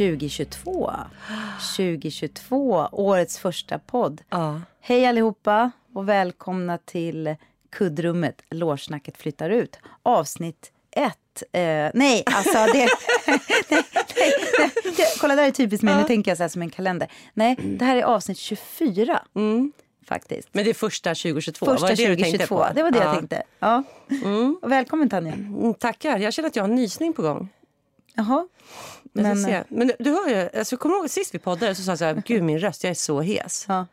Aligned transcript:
2022. 0.00 0.90
2022, 1.76 2.88
årets 2.92 3.38
första 3.38 3.78
podd. 3.78 4.22
Ja. 4.30 4.60
Hej 4.80 5.06
allihopa 5.06 5.70
och 5.94 6.08
välkomna 6.08 6.78
till 6.78 7.36
kuddrummet. 7.70 8.42
Lårsnacket 8.50 9.16
flyttar 9.16 9.50
ut. 9.50 9.78
Avsnitt 10.02 10.72
ett. 10.90 11.42
Eh, 11.52 11.60
nej, 11.94 12.22
alltså 12.26 12.72
det... 12.72 12.72
nej, 13.26 13.40
nej, 13.68 13.82
nej, 14.58 14.70
det, 14.96 15.20
kolla, 15.20 15.34
det 15.34 15.40
här 15.40 15.48
är 15.48 15.52
typiskt 15.52 15.82
mig. 15.82 15.96
Nu 15.96 16.04
tänker 16.04 16.30
jag 16.30 16.38
så 16.38 16.42
här 16.42 16.48
som 16.48 16.62
en 16.62 16.70
kalender. 16.70 17.08
Nej, 17.34 17.56
det 17.60 17.84
här 17.84 17.96
är 17.96 18.02
avsnitt 18.02 18.38
24. 18.38 19.22
Faktiskt. 20.06 20.48
Men 20.52 20.64
det 20.64 20.70
är 20.70 20.74
första 20.74 21.10
2022? 21.10 21.66
Första 21.66 21.82
var 21.82 21.88
det 21.88 21.96
det 21.96 22.08
du 22.08 22.16
2022. 22.16 22.38
tänkte 22.38 22.46
på? 22.46 22.68
Det 22.74 22.82
var 22.82 22.90
det 22.90 22.98
ja. 22.98 23.04
jag 23.04 23.14
tänkte. 23.14 23.42
Ja. 23.58 23.82
Och 24.62 24.72
välkommen 24.72 25.08
Tanja. 25.08 25.32
Mm, 25.32 25.74
Tackar. 25.74 26.18
Jag 26.18 26.32
känner 26.32 26.48
att 26.48 26.56
jag 26.56 26.62
har 26.62 26.68
en 26.68 26.74
nysning 26.74 27.12
på 27.12 27.22
gång. 27.22 27.48
Jaha. 28.20 28.48
Ska 29.10 29.22
Men, 29.22 29.42
se. 29.42 29.64
Men 29.68 29.92
du, 29.98 30.10
hör 30.10 30.28
ju, 30.28 30.58
alltså, 30.58 30.76
kommer 30.76 30.96
ihåg 30.96 31.10
sist 31.10 31.34
vi 31.34 31.38
poddade 31.38 31.74
så 31.74 31.82
sa 31.82 31.90
jag 31.90 31.98
så 31.98 32.04
här, 32.04 32.22
gud 32.26 32.42
min 32.42 32.58
röst, 32.58 32.84
jag 32.84 32.90
är 32.90 32.94
så 32.94 33.20
hes. 33.20 33.64
Ja. 33.68 33.86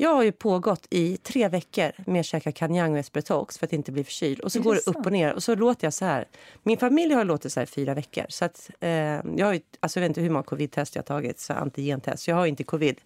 Jag 0.00 0.14
har 0.14 0.22
ju 0.22 0.32
pågått 0.32 0.86
i 0.90 1.16
tre 1.16 1.48
veckor 1.48 1.92
med 2.06 2.20
att 2.20 2.26
käka 2.26 2.52
Kanyang 2.52 2.92
och 2.92 2.98
Espertox 2.98 3.58
för 3.58 3.66
att 3.66 3.72
inte 3.72 3.92
bli 3.92 4.04
förkyld. 4.04 4.40
Och 4.40 4.52
så 4.52 4.58
Är 4.58 4.62
går 4.62 4.74
det 4.74 4.86
upp 4.86 5.06
och 5.06 5.12
ner 5.12 5.32
och 5.32 5.42
så 5.42 5.54
låter 5.54 5.86
jag 5.86 5.94
så 5.94 6.04
här. 6.04 6.24
Min 6.62 6.78
familj 6.78 7.14
har 7.14 7.24
låtit 7.24 7.52
så 7.52 7.60
här 7.60 7.66
fyra 7.66 7.94
veckor. 7.94 8.24
Så 8.28 8.44
att, 8.44 8.70
eh, 8.80 8.90
jag, 8.90 9.46
har 9.46 9.52
ju, 9.52 9.60
alltså, 9.80 9.98
jag 9.98 10.02
vet 10.02 10.08
inte 10.10 10.20
hur 10.20 10.30
många 10.30 10.42
covid-test 10.42 10.94
jag 10.94 11.02
har 11.02 11.06
tagit, 11.06 11.40
så 11.40 11.52
antigentest. 11.52 12.28
Jag 12.28 12.36
har 12.36 12.46
inte 12.46 12.64
covid. 12.64 12.96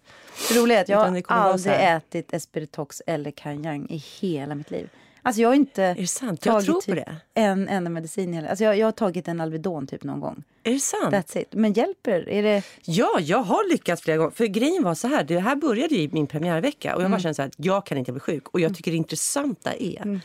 Det 0.49 0.59
roliga 0.59 0.77
är 0.77 0.81
att 0.81 0.89
jag 0.89 0.97
har 0.97 1.23
aldrig 1.27 1.75
ätit 1.79 2.33
Esperitox 2.33 3.01
eller 3.07 3.31
Kanyang 3.31 3.87
i 3.89 4.03
hela 4.19 4.55
mitt 4.55 4.71
liv. 4.71 4.89
Alltså 5.25 5.41
jag 5.41 5.49
har 5.49 5.55
inte 5.55 5.83
Är 5.83 5.95
det 5.95 6.07
sant? 6.07 6.45
Jag 6.45 6.53
tagit 6.53 6.65
tror 6.65 6.75
på 6.75 6.81
typ 6.81 6.95
det. 6.95 7.15
en 7.33 7.69
enda 7.69 7.89
medicin. 7.89 8.45
Alltså 8.45 8.63
jag, 8.63 8.77
jag 8.77 8.87
har 8.87 8.91
tagit 8.91 9.27
en 9.27 9.41
Alvedon 9.41 9.87
typ 9.87 10.03
någon 10.03 10.19
gång. 10.19 10.43
Är 10.63 10.71
det 10.71 10.79
sant? 10.79 11.13
That's 11.15 11.37
it. 11.37 11.47
Men 11.51 11.73
hjälper? 11.73 12.29
Är 12.29 12.43
det... 12.43 12.63
Ja, 12.81 13.17
jag 13.21 13.37
har 13.43 13.69
lyckats 13.71 14.01
flera 14.01 14.17
gånger. 14.17 14.31
För 14.31 14.45
grejen 14.45 14.83
var 14.83 14.95
så 14.95 15.07
här, 15.07 15.23
det 15.23 15.39
här 15.39 15.55
började 15.55 15.95
i 15.95 16.09
min 16.11 16.27
premiärvecka 16.27 16.95
och 16.95 17.03
jag 17.03 17.11
bara 17.11 17.19
kände 17.19 17.33
så 17.35 17.41
här, 17.41 17.49
att 17.49 17.55
jag 17.57 17.85
kan 17.85 17.97
inte 17.97 18.11
bli 18.11 18.19
sjuk. 18.19 18.47
Och 18.49 18.59
jag 18.59 18.75
tycker 18.75 18.91
det 18.91 18.97
intressanta 18.97 19.73
är 19.73 20.19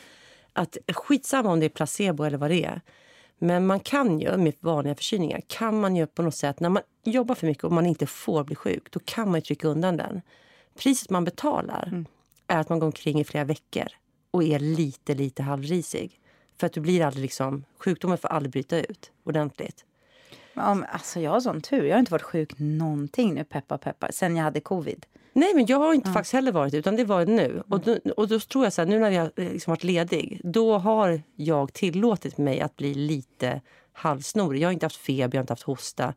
att 0.53 0.77
skitsamma 0.95 1.53
om 1.53 1.61
det 1.61 1.67
är 1.67 1.71
placebo 1.71 2.25
eller 2.25 2.39
vad 2.39 2.51
det 2.51 2.65
är. 2.65 2.81
Men 3.39 3.67
man 3.67 3.81
kan 3.81 4.21
ju 4.21 4.37
med 4.37 4.55
vanliga 4.61 4.95
förkylningar, 4.95 5.41
kan 5.47 5.81
man 5.81 5.97
ju 5.97 6.07
på 6.07 6.23
något 6.23 6.35
sätt, 6.35 6.61
när 6.61 6.69
man 6.69 6.83
jobbar 7.05 7.35
för 7.35 7.47
mycket 7.47 7.65
och 7.65 7.73
man 7.73 7.87
inte 7.87 8.07
får 8.07 8.45
bli 8.45 8.55
sjuk, 8.57 8.91
då 8.91 9.01
kan 9.05 9.31
man 9.31 9.43
trycka 9.43 9.69
undan 9.69 9.97
den. 9.97 10.21
Priset 10.79 11.11
man 11.11 11.25
betalar 11.25 12.05
är 12.47 12.59
att 12.59 12.69
man 12.69 12.79
går 12.79 12.87
omkring 12.87 13.21
i 13.21 13.25
flera 13.25 13.45
veckor 13.45 13.87
och 14.31 14.43
är 14.45 14.59
lite, 14.59 15.15
lite 15.15 15.43
halvrisig. 15.43 16.21
För 16.61 16.67
att 16.67 16.73
du 16.73 16.81
blir 16.81 17.05
aldrig 17.05 17.23
liksom, 17.23 17.65
sjukdomen 17.79 18.19
får 18.19 18.29
aldrig 18.29 18.53
bryta 18.53 18.81
ut 18.81 19.11
ordentligt. 19.25 19.85
Ja, 20.55 20.85
alltså 20.93 21.21
jag 21.21 21.31
har 21.31 21.41
sån 21.41 21.61
tur. 21.61 21.85
Jag 21.85 21.95
har 21.95 21.99
inte 21.99 22.13
varit 22.13 22.23
sjuk 22.23 22.53
någonting 22.59 23.35
nu, 23.35 23.45
peppa 23.45 23.79
peppa, 23.79 24.13
sen 24.13 24.37
jag 24.37 24.45
hade 24.45 24.61
covid. 24.61 25.07
Nej, 25.33 25.55
men 25.55 25.67
jag 25.67 25.79
har 25.79 25.95
inte 25.95 26.11
faktiskt 26.13 26.33
heller 26.33 26.53
varit 26.53 26.75
utan 26.75 26.97
det 26.97 27.05
var 27.05 27.27
nu. 27.27 27.63
Och, 27.69 27.81
då, 27.81 27.99
och 28.17 28.29
då 28.29 28.41
tror 28.41 28.65
jag 28.65 28.73
så 28.73 28.81
här, 28.83 28.87
nu 28.89 28.99
när 28.99 29.11
jag 29.11 29.25
eh, 29.37 29.53
liksom 29.53 29.71
varit 29.71 29.85
ledig, 29.85 30.41
då 30.45 30.79
har 30.79 31.23
jag 31.37 31.73
tillåtit 31.73 32.39
mig 32.39 32.61
att 32.61 32.77
bli 32.77 32.95
lite 32.95 33.61
halvsnorig. 33.93 34.63
Jag 34.63 34.69
har 34.69 34.73
inte 34.73 34.87
haft 34.87 34.97
feber, 34.97 35.37
jag 35.37 35.39
har 35.39 35.43
inte 35.43 35.53
haft 35.53 35.63
hosta. 35.63 36.15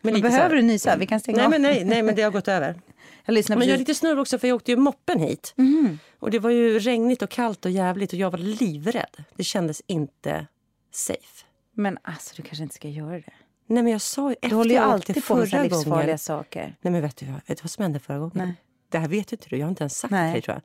Men, 0.00 0.12
Men 0.12 0.22
så 0.22 0.28
här- 0.28 0.36
behöver 0.38 0.56
du 0.56 0.62
nysa? 0.62 0.96
Vi 0.96 1.06
kan 1.06 1.20
stänga 1.20 1.36
Nej, 1.36 1.44
av. 1.44 1.50
men 1.50 1.62
nej, 1.62 1.84
nej, 1.84 2.02
men 2.02 2.14
det 2.14 2.22
har 2.22 2.30
gått 2.30 2.48
över. 2.48 2.74
Jag 3.26 3.34
lyssnar 3.34 3.56
Men 3.56 3.68
jag 3.68 3.74
är 3.74 3.78
lite 3.78 3.94
snurrig 3.94 4.18
också 4.18 4.38
för 4.38 4.48
jag 4.48 4.54
åkte 4.54 4.70
ju 4.70 4.76
moppen 4.76 5.20
hit. 5.20 5.52
Mhm. 5.56 5.98
Och 6.18 6.30
det 6.30 6.38
var 6.38 6.50
ju 6.50 6.78
regnigt 6.78 7.22
och 7.22 7.30
kallt 7.30 7.64
och 7.64 7.70
jävligt 7.70 8.12
och 8.12 8.18
jag 8.18 8.30
var 8.30 8.38
livrädd. 8.38 9.24
Det 9.36 9.44
kändes 9.44 9.82
inte 9.86 10.46
safe. 10.92 11.44
Men 11.72 11.98
alltså 12.02 12.34
du 12.36 12.42
kanske 12.42 12.62
inte 12.62 12.74
ska 12.74 12.88
göra 12.88 13.16
det. 13.16 13.32
Nej, 13.66 13.82
men 13.82 13.92
jag 13.92 14.00
sa 14.00 14.30
ju 14.30 14.36
efter 14.42 14.64
ju 14.64 14.72
jag 14.72 14.84
alltid 14.84 15.24
på 15.24 15.36
med 15.36 15.62
livsfarliga 15.62 16.02
gången. 16.02 16.18
saker. 16.18 16.76
Nej 16.80 16.92
men 16.92 17.02
vet 17.02 17.16
du, 17.16 17.26
vet 17.26 17.46
du 17.46 17.54
vad 17.62 17.70
som 17.70 17.82
hände 17.82 17.98
förra 18.00 18.18
gången? 18.18 18.32
Nej. 18.34 18.54
Det 18.88 18.98
här 18.98 19.08
vet 19.08 19.32
inte 19.32 19.46
du, 19.48 19.56
jag 19.56 19.66
har 19.66 19.70
inte 19.70 19.82
ens 19.82 19.98
sagt 19.98 20.10
Nej. 20.10 20.34
det 20.34 20.40
tror 20.40 20.54
jag. 20.54 20.62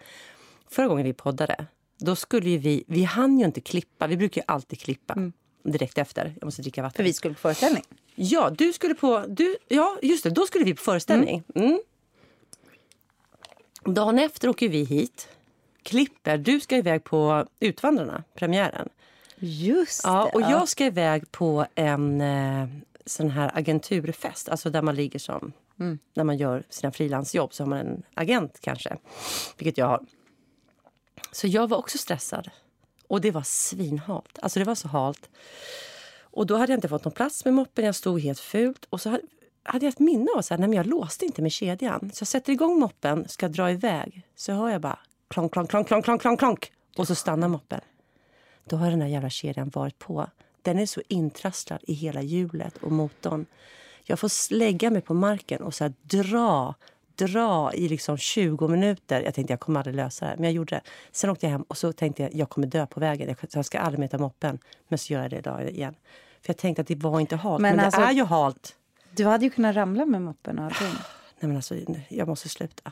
Förra 0.74 0.88
gången 0.88 1.06
vi 1.06 1.14
poddade, 1.14 1.66
då 1.98 2.16
skulle 2.16 2.50
ju 2.50 2.58
vi, 2.58 2.84
vi 2.88 3.04
hann 3.04 3.40
ju 3.40 3.46
inte 3.46 3.62
klippa, 3.62 4.08
vi 4.08 4.18
brukar 4.18 4.42
ju 4.42 4.46
alltid 4.48 4.80
klippa 4.80 5.32
direkt 5.64 5.98
efter. 5.98 6.34
Jag 6.40 6.48
måste 6.48 6.62
dricka 6.62 6.82
vatten. 6.82 7.02
Mm. 7.02 7.06
För 7.06 7.10
vi 7.10 7.14
skulle 7.14 7.34
på 7.34 7.40
föreställning. 7.40 7.84
Ja, 8.16 8.50
du 8.50 8.74
skulle 8.74 8.96
på, 8.96 9.26
du, 9.28 9.58
ja 9.68 9.98
just 10.02 10.24
det, 10.24 10.30
då 10.30 10.46
skulle 10.46 10.66
vi 10.66 10.74
på 10.74 10.82
föreställning. 10.82 11.44
Mm. 11.56 11.80
Dagen 13.86 14.20
efter 14.20 14.50
åker 14.50 14.70
vi 14.70 14.84
hit, 14.84 15.28
klipper, 15.84 16.38
du 16.38 16.60
ska 16.60 16.78
iväg 16.78 17.04
på 17.04 17.46
Utvandrarna, 17.60 18.24
premiären. 18.34 18.90
Just 19.40 20.02
Ja, 20.04 20.30
det. 20.34 20.40
och 20.40 20.52
jag 20.52 20.68
ska 20.70 20.86
iväg 20.86 21.32
på 21.32 21.66
en 21.76 22.22
eh, 22.22 22.68
sån 23.06 23.30
här 23.30 23.52
agenturfest, 23.54 24.50
alltså 24.50 24.70
där 24.70 24.82
man 24.82 24.96
ligger 24.96 25.20
som... 25.20 25.54
När 26.14 26.24
man 26.24 26.38
gör 26.38 26.64
sina 26.70 26.92
frilansjobb 26.92 27.54
så 27.54 27.64
har 27.64 27.70
man 27.70 27.80
en 27.80 28.04
agent 28.14 28.58
kanske, 28.62 28.98
vilket 29.58 29.78
jag 29.78 29.86
har. 29.86 30.06
Så 31.32 31.48
jag 31.48 31.70
var 31.70 31.78
också 31.78 31.98
stressad. 31.98 32.50
Och 33.08 33.22
det 33.22 33.32
var 33.32 33.42
svinhalt. 33.44 34.40
Alltså 34.42 34.60
det 34.60 34.66
var 34.66 34.76
så 34.76 34.88
halt. 34.88 35.30
Och 36.22 36.46
då 36.48 36.56
hade 36.58 36.72
jag 36.72 36.78
inte 36.78 36.88
fått 36.88 37.06
någon 37.06 37.14
plats 37.14 37.46
med 37.46 37.54
moppen, 37.54 37.86
jag 37.86 37.96
stod 37.96 38.22
helt 38.22 38.40
fult. 38.40 38.86
Och 38.90 39.02
så 39.02 39.20
hade, 39.64 39.86
jag 39.86 39.94
ett 39.94 40.00
minne 40.00 40.32
av 40.32 40.40
att 40.40 40.74
jag 40.74 40.86
låste 40.86 41.26
inte 41.26 41.42
med 41.42 41.52
kedjan. 41.52 42.12
Så 42.14 42.22
jag 42.22 42.28
sätter 42.28 42.54
igång 42.54 42.80
moppen, 42.80 43.28
ska 43.28 43.48
dra 43.48 43.72
iväg. 43.72 44.28
Så 44.36 44.54
hör 44.54 44.70
jag 44.70 44.82
bara 44.82 45.00
klonk, 45.28 45.54
klonk, 45.54 45.70
klonk, 45.70 45.88
klonk, 45.88 46.06
klonk, 46.06 46.22
klonk, 46.22 46.40
klonk. 46.40 46.72
Och 46.98 47.08
så 47.08 47.16
stannar 47.16 47.48
moppen. 47.48 47.82
Då 48.64 48.76
har 48.76 48.90
den 48.90 49.00
där 49.00 49.08
jävla 49.08 49.30
kedjan 49.30 49.70
varit 49.70 50.00
på. 50.00 50.28
Den 50.62 50.80
är 50.80 50.86
så 50.86 51.02
intrasslad 51.08 51.80
i 51.88 51.94
hela 51.94 52.22
hjulet 52.22 52.78
och 52.78 52.92
motorn. 52.92 53.46
Jag 54.04 54.20
får 54.20 54.54
lägga 54.54 54.90
mig 54.90 55.02
på 55.02 55.14
marken 55.14 55.62
och 55.62 55.74
så 55.74 55.84
här 55.84 55.94
dra, 56.02 56.76
dra 57.16 57.74
i 57.74 57.90
liksom 57.90 58.18
20 58.18 58.68
minuter. 58.68 59.22
Jag 59.22 59.34
tänkte 59.34 59.54
jag 59.54 59.60
kommer 59.60 59.80
aldrig 59.80 59.96
lösa 59.96 60.26
det 60.26 60.30
här, 60.30 60.38
men 60.38 60.44
jag 60.44 60.54
gjorde 60.54 60.76
det. 60.76 60.82
Sen 61.12 61.30
åkte 61.30 61.46
jag 61.46 61.52
hem 61.52 61.62
och 61.68 61.78
så 61.78 61.94
tänkte 61.94 62.24
jag 62.24 62.34
jag 62.34 62.50
kommer 62.50 62.68
dö 62.68 62.86
på 62.86 63.00
vägen. 63.00 63.36
Jag, 63.52 63.66
ska 63.66 63.80
aldrig 63.80 64.00
mer 64.00 64.08
ta 64.08 64.18
moppen. 64.18 64.60
Men 64.88 64.98
så 64.98 65.14
gör 65.14 65.22
jag 65.22 65.32
det 65.32 65.38
idag 65.38 65.70
igen. 65.70 65.96
För 66.42 66.50
jag 66.50 66.58
tänkte 66.58 66.82
att 66.82 66.88
det 66.88 66.96
var 66.96 67.20
inte 67.20 67.36
halt. 67.36 67.62
Men 67.62 67.76
Men, 67.76 67.86
alltså- 67.86 68.02
det 68.02 68.08
är 68.08 68.12
ju 68.12 68.24
halt. 68.24 68.76
Du 69.16 69.26
hade 69.26 69.46
ju 69.46 69.50
kunnat 69.50 69.76
ramla 69.76 70.06
med 70.06 70.22
moppen 70.22 70.60
och 70.60 70.66
allting. 70.66 70.88
Nej 71.40 71.48
men 71.48 71.56
alltså, 71.56 71.76
jag 72.10 72.28
måste 72.28 72.50
sluta. 72.50 72.92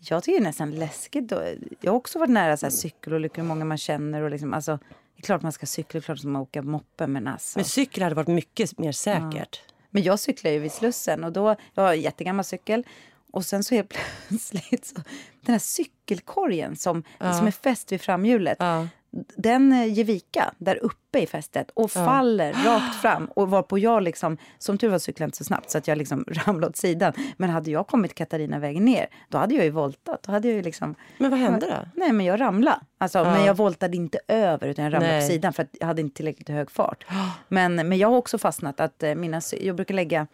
Jag 0.00 0.22
tycker 0.22 0.38
det 0.38 0.42
är 0.42 0.48
nästan 0.48 0.70
läskigt. 0.70 1.32
Jag 1.80 1.92
har 1.92 1.96
också 1.96 2.18
varit 2.18 2.30
nära 2.30 2.56
så 2.56 2.66
här 2.66 2.70
cykelolyckor, 2.70 3.42
många 3.42 3.64
man 3.64 3.78
känner. 3.78 4.22
Och 4.22 4.30
liksom, 4.30 4.54
alltså, 4.54 4.78
det 5.16 5.20
är 5.20 5.22
klart 5.22 5.42
man 5.42 5.52
ska 5.52 5.66
cykla, 5.66 6.00
klart 6.00 6.24
man 6.24 6.46
ska 6.46 6.60
åka 6.60 6.62
moppe. 6.62 7.06
Men, 7.06 7.28
alltså. 7.28 7.58
Men 7.58 7.64
cykel 7.64 8.02
hade 8.02 8.14
varit 8.14 8.28
mycket 8.28 8.78
mer 8.78 8.92
säkert. 8.92 9.60
men 9.90 10.02
jag 10.02 10.20
cyklar 10.20 10.50
ju 10.50 10.58
vid 10.58 10.72
Slussen 10.72 11.24
och 11.24 11.32
då, 11.32 11.56
jag 11.74 11.82
har 11.82 11.92
en 11.92 12.00
jättegammal 12.00 12.44
cykel. 12.44 12.86
Och 13.32 13.44
sen 13.44 13.64
så 13.64 13.74
helt 13.74 13.94
plötsligt, 14.28 14.84
så, 14.84 14.94
den 15.40 15.52
här 15.52 15.58
cykelkorgen 15.58 16.76
som, 16.76 17.02
som 17.18 17.46
är 17.46 17.50
fäst 17.50 17.92
vid 17.92 18.00
framhjulet. 18.00 18.56
Ja. 18.60 18.88
Den 19.36 19.72
eh, 19.72 19.92
ger 19.92 20.04
vika 20.04 20.54
där 20.58 20.76
uppe 20.84 21.18
i 21.18 21.26
fästet 21.26 21.70
och 21.74 21.90
faller 21.90 22.52
rakt 22.52 22.94
fram. 22.94 23.26
Och 23.26 23.50
varpå 23.50 23.78
jag 23.78 24.02
liksom, 24.02 24.36
som 24.58 24.78
tur 24.78 24.88
var 24.88 24.98
cyklade 24.98 25.26
inte 25.26 25.36
så 25.38 25.44
snabbt 25.44 25.70
så 25.70 25.78
att 25.78 25.88
jag 25.88 25.98
liksom 25.98 26.24
ramlade 26.28 26.66
åt 26.66 26.76
sidan. 26.76 27.12
Men 27.36 27.50
hade 27.50 27.70
jag 27.70 27.86
kommit 27.86 28.14
Katarina-vägen 28.14 28.84
ner, 28.84 29.06
då 29.28 29.38
hade 29.38 29.54
jag 29.54 29.64
ju 29.64 29.70
voltat. 29.70 30.22
Då 30.22 30.32
hade 30.32 30.48
jag 30.48 30.56
ju 30.56 30.62
liksom... 30.62 30.94
Men 31.18 31.30
vad 31.30 31.40
hände 31.40 31.66
då? 31.66 31.88
Nej, 31.94 32.12
men 32.12 32.26
jag 32.26 32.40
ramlade. 32.40 32.80
Alltså, 32.98 33.24
Men 33.24 33.44
jag 33.44 33.54
voltade 33.54 33.96
inte 33.96 34.18
över, 34.28 34.66
utan 34.68 34.84
jag 34.84 34.94
ramlade 34.94 35.12
Nej. 35.12 35.22
på 35.28 35.32
sidan 35.32 35.52
för 35.52 35.62
att 35.62 35.70
jag 35.80 35.86
hade 35.86 36.00
inte 36.00 36.16
tillräckligt 36.16 36.48
hög 36.48 36.70
fart. 36.70 37.04
Men, 37.48 37.74
men 37.74 37.98
jag 37.98 38.08
har 38.10 38.16
också 38.16 38.38
fastnat 38.38 38.80
att 38.80 39.02
eh, 39.02 39.14
mina... 39.14 39.40
Jag 39.60 39.76
brukar 39.76 39.94
lägga 39.94 40.26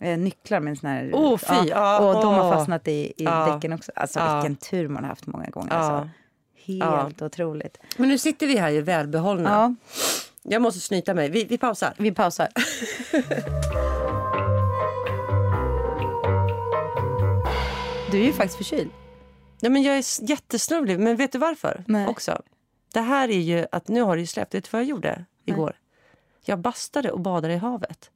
eh, 0.00 0.18
nycklar 0.18 0.60
med 0.60 0.70
en 0.70 0.76
sån 0.76 0.90
här... 0.90 1.10
Åh, 1.14 1.36
fy. 1.38 1.68
Ja, 1.68 1.98
och 1.98 2.22
de 2.22 2.34
har 2.34 2.52
fastnat 2.52 2.88
i, 2.88 2.92
i 2.92 3.14
Ja. 3.16 3.54
däcken 3.54 3.72
också. 3.72 3.92
Alltså 3.96 4.18
Ja. 4.20 4.34
vilken 4.36 4.56
tur 4.56 4.88
man 4.88 5.02
har 5.02 5.08
haft 5.08 5.26
många 5.26 5.50
gånger. 5.50 5.68
Ja. 5.70 5.76
Alltså. 5.76 6.08
Helt 6.66 7.22
otroligt. 7.22 7.78
Men 7.96 8.08
nu 8.08 8.18
sitter 8.18 8.46
vi 8.46 8.56
här 8.56 8.70
ju 8.70 8.80
välbehållna. 8.82 9.50
Ja, 9.50 9.74
Jag 10.42 10.62
måste 10.62 10.80
snyta 10.80 11.14
mig. 11.14 11.28
Vi, 11.30 11.44
vi 11.44 11.58
pausar. 11.58 11.94
vi 11.98 12.12
pausar. 12.12 12.48
Du 18.10 18.20
är 18.20 18.24
ju 18.26 18.32
faktiskt 18.32 18.56
förkyld. 18.56 18.90
Nej, 19.60 19.70
men 19.72 19.82
jag 19.82 19.96
är 19.98 20.28
jättesnurvlig. 20.30 20.98
Men 21.00 21.16
vet 21.16 21.32
du 21.32 21.38
varför? 21.38 21.84
Nej. 21.86 22.06
Också. 22.06 22.42
Det 22.92 23.00
här 23.00 23.28
är 23.28 23.40
ju 23.40 23.66
att 23.72 23.88
nu 23.88 24.02
har 24.02 24.16
det 24.16 24.20
ju 24.20 24.26
släppt. 24.26 24.54
Vet 24.54 24.64
du 24.64 24.68
vad 24.72 24.80
jag 24.82 24.88
gjorde 24.88 25.24
igår? 25.44 25.76
Jag 26.44 26.58
bastade 26.58 27.10
och 27.10 27.20
badade 27.20 27.54
i 27.54 27.56
havet. 27.56 28.10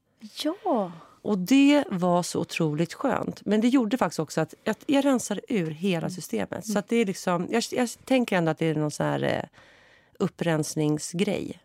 Ja. 0.44 0.92
Och 1.22 1.38
det 1.38 1.84
var 1.90 2.22
så 2.22 2.40
otroligt 2.40 2.94
skönt. 2.94 3.44
Men 3.44 3.60
det 3.60 3.68
gjorde 3.68 3.98
faktiskt 3.98 4.18
också 4.18 4.40
att, 4.40 4.54
att 4.66 4.84
jag 4.86 5.04
rensade 5.04 5.40
ur 5.48 5.70
hela 5.70 6.10
systemet. 6.10 6.66
Så 6.66 6.78
att 6.78 6.88
det 6.88 6.96
är 6.96 7.06
liksom, 7.06 7.48
jag, 7.50 7.62
jag 7.70 7.88
tänker 8.04 8.36
ändå 8.36 8.50
att 8.50 8.58
det 8.58 8.66
är 8.66 8.74
någon 8.74 8.90
sån 8.90 9.06
här 9.06 9.22
eh, 9.22 9.42
upprensningsgrej. 10.18 11.60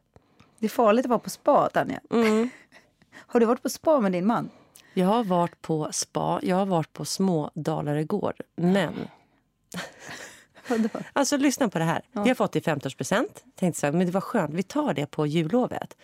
Det 0.60 0.66
är 0.66 0.70
farligt 0.70 1.06
att 1.06 1.10
vara 1.10 1.20
på 1.20 1.30
spa, 1.30 1.70
Tanja. 1.70 2.00
Har 3.16 3.40
du 3.40 3.46
varit 3.46 3.64
på 3.64 3.70
spa 3.70 4.00
med 4.00 4.12
din 4.12 4.26
man? 4.26 4.50
Jag 4.94 5.08
har 5.08 5.24
varit 5.24 5.62
på 5.62 5.90
spa, 5.92 6.40
jag 6.44 6.56
har 6.56 6.66
varit 6.66 6.94
på 6.94 7.06
små 7.06 7.52
Dalarö 7.54 8.04
gård. 8.04 8.42
Men? 8.56 8.94
Alltså 11.14 11.38
lyssna 11.38 11.70
på 11.70 11.80
det 11.80 11.86
här. 11.86 12.02
Vi 12.12 12.28
har 12.28 12.36
fått 12.36 12.52
det 12.52 12.60
i 12.60 12.62
50-årspresent. 12.62 13.44
Tänkte 13.56 13.80
så 13.80 13.86
här, 13.86 13.94
men 13.94 14.06
det 14.06 14.12
var 14.12 14.22
skönt, 14.22 14.54
vi 14.54 14.64
tar 14.64 14.94
det 14.94 15.06
på 15.06 15.28
jullovet. 15.28 15.98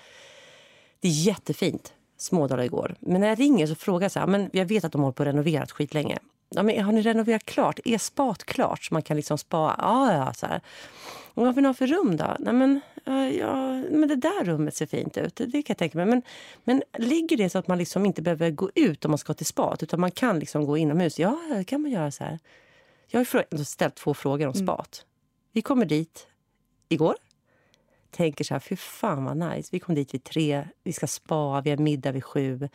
Det 0.99 1.07
är 1.07 1.11
jättefint. 1.11 1.93
Smådala 2.21 2.65
igår. 2.65 2.95
Men 2.99 3.21
när 3.21 3.27
jag 3.27 3.39
ringer 3.39 3.67
så 3.67 3.75
frågar 3.75 4.05
jag 4.05 4.11
så 4.11 4.19
här, 4.19 4.27
men 4.27 4.49
jag 4.53 4.65
vet 4.65 4.83
att 4.83 4.91
de 4.91 5.01
hållit 5.01 5.15
på 5.15 5.21
och 5.21 5.25
renoverat 5.25 5.71
skitlänge. 5.71 6.19
Ja, 6.49 6.63
men 6.63 6.83
har 6.83 6.91
ni 6.91 7.01
renoverat 7.01 7.45
klart? 7.45 7.79
Är 7.85 7.97
spat 7.97 8.43
klart? 8.43 8.83
Så 8.83 8.93
man 8.93 9.01
kan 9.01 9.17
liksom 9.17 9.37
spa? 9.37 9.75
Ja, 9.77 10.13
ja, 10.13 10.33
så 10.33 10.45
här. 10.45 10.61
Och 11.33 11.45
vad 11.45 11.55
vill 11.55 11.61
ni 11.61 11.67
ha 11.67 11.73
för 11.73 11.87
rum 11.87 12.17
då? 12.17 12.35
Nej, 12.39 12.53
men, 12.53 12.81
ja, 13.39 13.73
men 13.91 14.07
det 14.07 14.15
där 14.15 14.43
rummet 14.43 14.75
ser 14.75 14.85
fint 14.85 15.17
ut. 15.17 15.35
Det 15.35 15.51
kan 15.51 15.63
jag 15.67 15.77
tänka 15.77 15.97
mig. 15.97 16.05
Men, 16.05 16.21
men 16.63 16.83
ligger 16.97 17.37
det 17.37 17.49
så 17.49 17.57
att 17.57 17.67
man 17.67 17.77
liksom 17.77 18.05
inte 18.05 18.21
behöver 18.21 18.51
gå 18.51 18.69
ut 18.75 19.05
om 19.05 19.11
man 19.11 19.17
ska 19.17 19.33
till 19.33 19.45
spat? 19.45 19.83
Utan 19.83 19.99
man 19.99 20.11
kan 20.11 20.39
liksom 20.39 20.65
gå 20.65 20.77
inomhus? 20.77 21.19
Ja, 21.19 21.39
det 21.55 21.63
kan 21.63 21.81
man 21.81 21.91
göra 21.91 22.11
så 22.11 22.23
här. 22.23 22.39
Jag 23.07 23.19
har 23.19 23.63
ställt 23.63 23.95
två 23.95 24.13
frågor 24.13 24.47
om 24.47 24.53
spat. 24.53 25.03
Mm. 25.03 25.09
Vi 25.51 25.61
kommer 25.61 25.85
dit 25.85 26.27
igår. 26.89 27.15
Tänker 28.11 28.43
så 28.43 28.53
här, 28.53 28.59
fy 28.59 28.75
fan 28.75 29.25
vad 29.25 29.37
nice. 29.37 29.69
Vi 29.71 29.79
kom 29.79 29.95
dit 29.95 30.13
vid 30.13 30.23
tre, 30.23 30.67
vi 30.83 30.93
ska 30.93 31.07
spa, 31.07 31.61
vi 31.61 31.69
har 31.69 31.77
middag 31.77 32.11
vid 32.11 32.23
sju. 32.23 32.69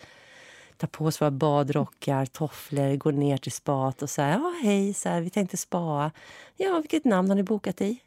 Tar 0.77 0.89
på 0.89 1.05
oss 1.05 1.21
våra 1.21 1.31
badrockar, 1.31 2.27
tofflor, 2.27 2.97
går 2.97 3.13
ner 3.13 3.37
till 3.37 3.53
spat 3.53 4.03
och 4.03 4.11
säger 4.11 4.33
ja 4.33 4.55
hej, 4.63 4.95
så 4.95 5.09
här, 5.09 5.21
vi 5.21 5.31
tänkte 5.31 5.57
spa. 5.57 6.11
Ja, 6.57 6.79
vilket 6.79 7.05
namn 7.05 7.29
har 7.29 7.37
ni 7.37 7.43
bokat 7.43 7.81
i? 7.81 8.01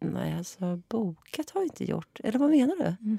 Nej, 0.00 0.34
alltså 0.38 0.82
bokat 0.88 1.50
har 1.50 1.60
vi 1.60 1.66
inte 1.66 1.84
gjort. 1.84 2.20
Eller 2.24 2.38
vad 2.38 2.50
menar 2.50 2.76
du? 2.76 2.84
Mm. 2.84 3.18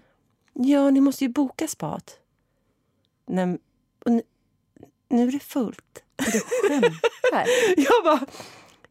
Ja, 0.54 0.90
ni 0.90 1.02
måste 1.02 1.24
ju 1.24 1.30
boka 1.30 1.68
spat. 1.68 2.20
Nej, 3.26 3.58
nu, 4.06 4.22
nu 5.10 5.28
är 5.28 5.32
det 5.32 5.40
fullt. 5.40 6.04
Du 6.16 6.40
skämtar? 6.70 7.48
jag 7.78 8.04
bara, 8.04 8.26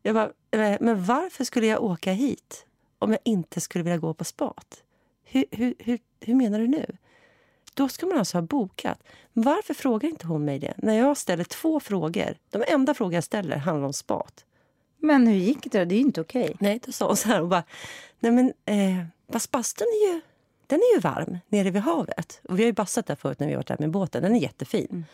jag 0.02 0.14
bara, 0.14 0.32
men 0.80 1.04
varför 1.04 1.44
skulle 1.44 1.66
jag 1.66 1.82
åka 1.82 2.12
hit 2.12 2.66
om 2.98 3.10
jag 3.10 3.20
inte 3.24 3.60
skulle 3.60 3.84
vilja 3.84 3.98
gå 3.98 4.14
på 4.14 4.24
spat? 4.24 4.82
Hur, 5.24 5.44
hur, 5.50 5.74
hur, 5.78 5.98
hur 6.20 6.34
menar 6.34 6.58
du 6.58 6.66
nu? 6.66 6.96
Då 7.74 7.88
ska 7.88 8.06
man 8.06 8.18
alltså 8.18 8.36
ha 8.36 8.42
bokat. 8.42 9.02
Varför 9.32 9.74
frågar 9.74 10.08
inte 10.08 10.26
hon 10.26 10.44
mig 10.44 10.58
det? 10.58 10.74
När 10.76 10.94
jag 10.94 11.16
ställer 11.16 11.44
två 11.44 11.80
frågor, 11.80 12.36
de 12.50 12.64
enda 12.68 12.94
frågor 12.94 13.14
jag 13.14 13.24
ställer 13.24 13.56
handlar 13.56 13.86
om 13.86 13.92
spat. 13.92 14.44
Men 14.98 15.26
hur 15.26 15.36
gick 15.36 15.72
det? 15.72 15.84
Det 15.84 15.94
är 15.94 15.96
ju 15.96 16.02
inte 16.04 16.20
okej. 16.20 16.44
Okay. 16.44 16.56
Nej, 16.60 16.80
då 16.86 16.92
sa 16.92 17.06
hon 17.06 17.16
så 17.16 17.28
här. 17.28 17.40
Hon 17.40 17.48
bara, 17.48 17.64
nej 18.20 18.32
men 18.32 18.52
eh, 18.64 19.04
bastun 19.50 19.86
är 19.86 20.12
ju, 20.12 20.20
den 20.66 20.78
är 20.78 20.94
ju 20.94 21.00
varm 21.00 21.38
nere 21.48 21.70
vid 21.70 21.82
havet. 21.82 22.40
Och 22.48 22.58
vi 22.58 22.62
har 22.62 22.66
ju 22.66 22.72
bastat 22.72 23.06
där 23.06 23.14
förut 23.14 23.40
när 23.40 23.48
vi 23.48 23.54
varit 23.54 23.66
där 23.66 23.76
med 23.78 23.90
båten. 23.90 24.22
Den 24.22 24.34
är 24.34 24.40
jättefin. 24.40 24.88
Mm. 24.90 25.04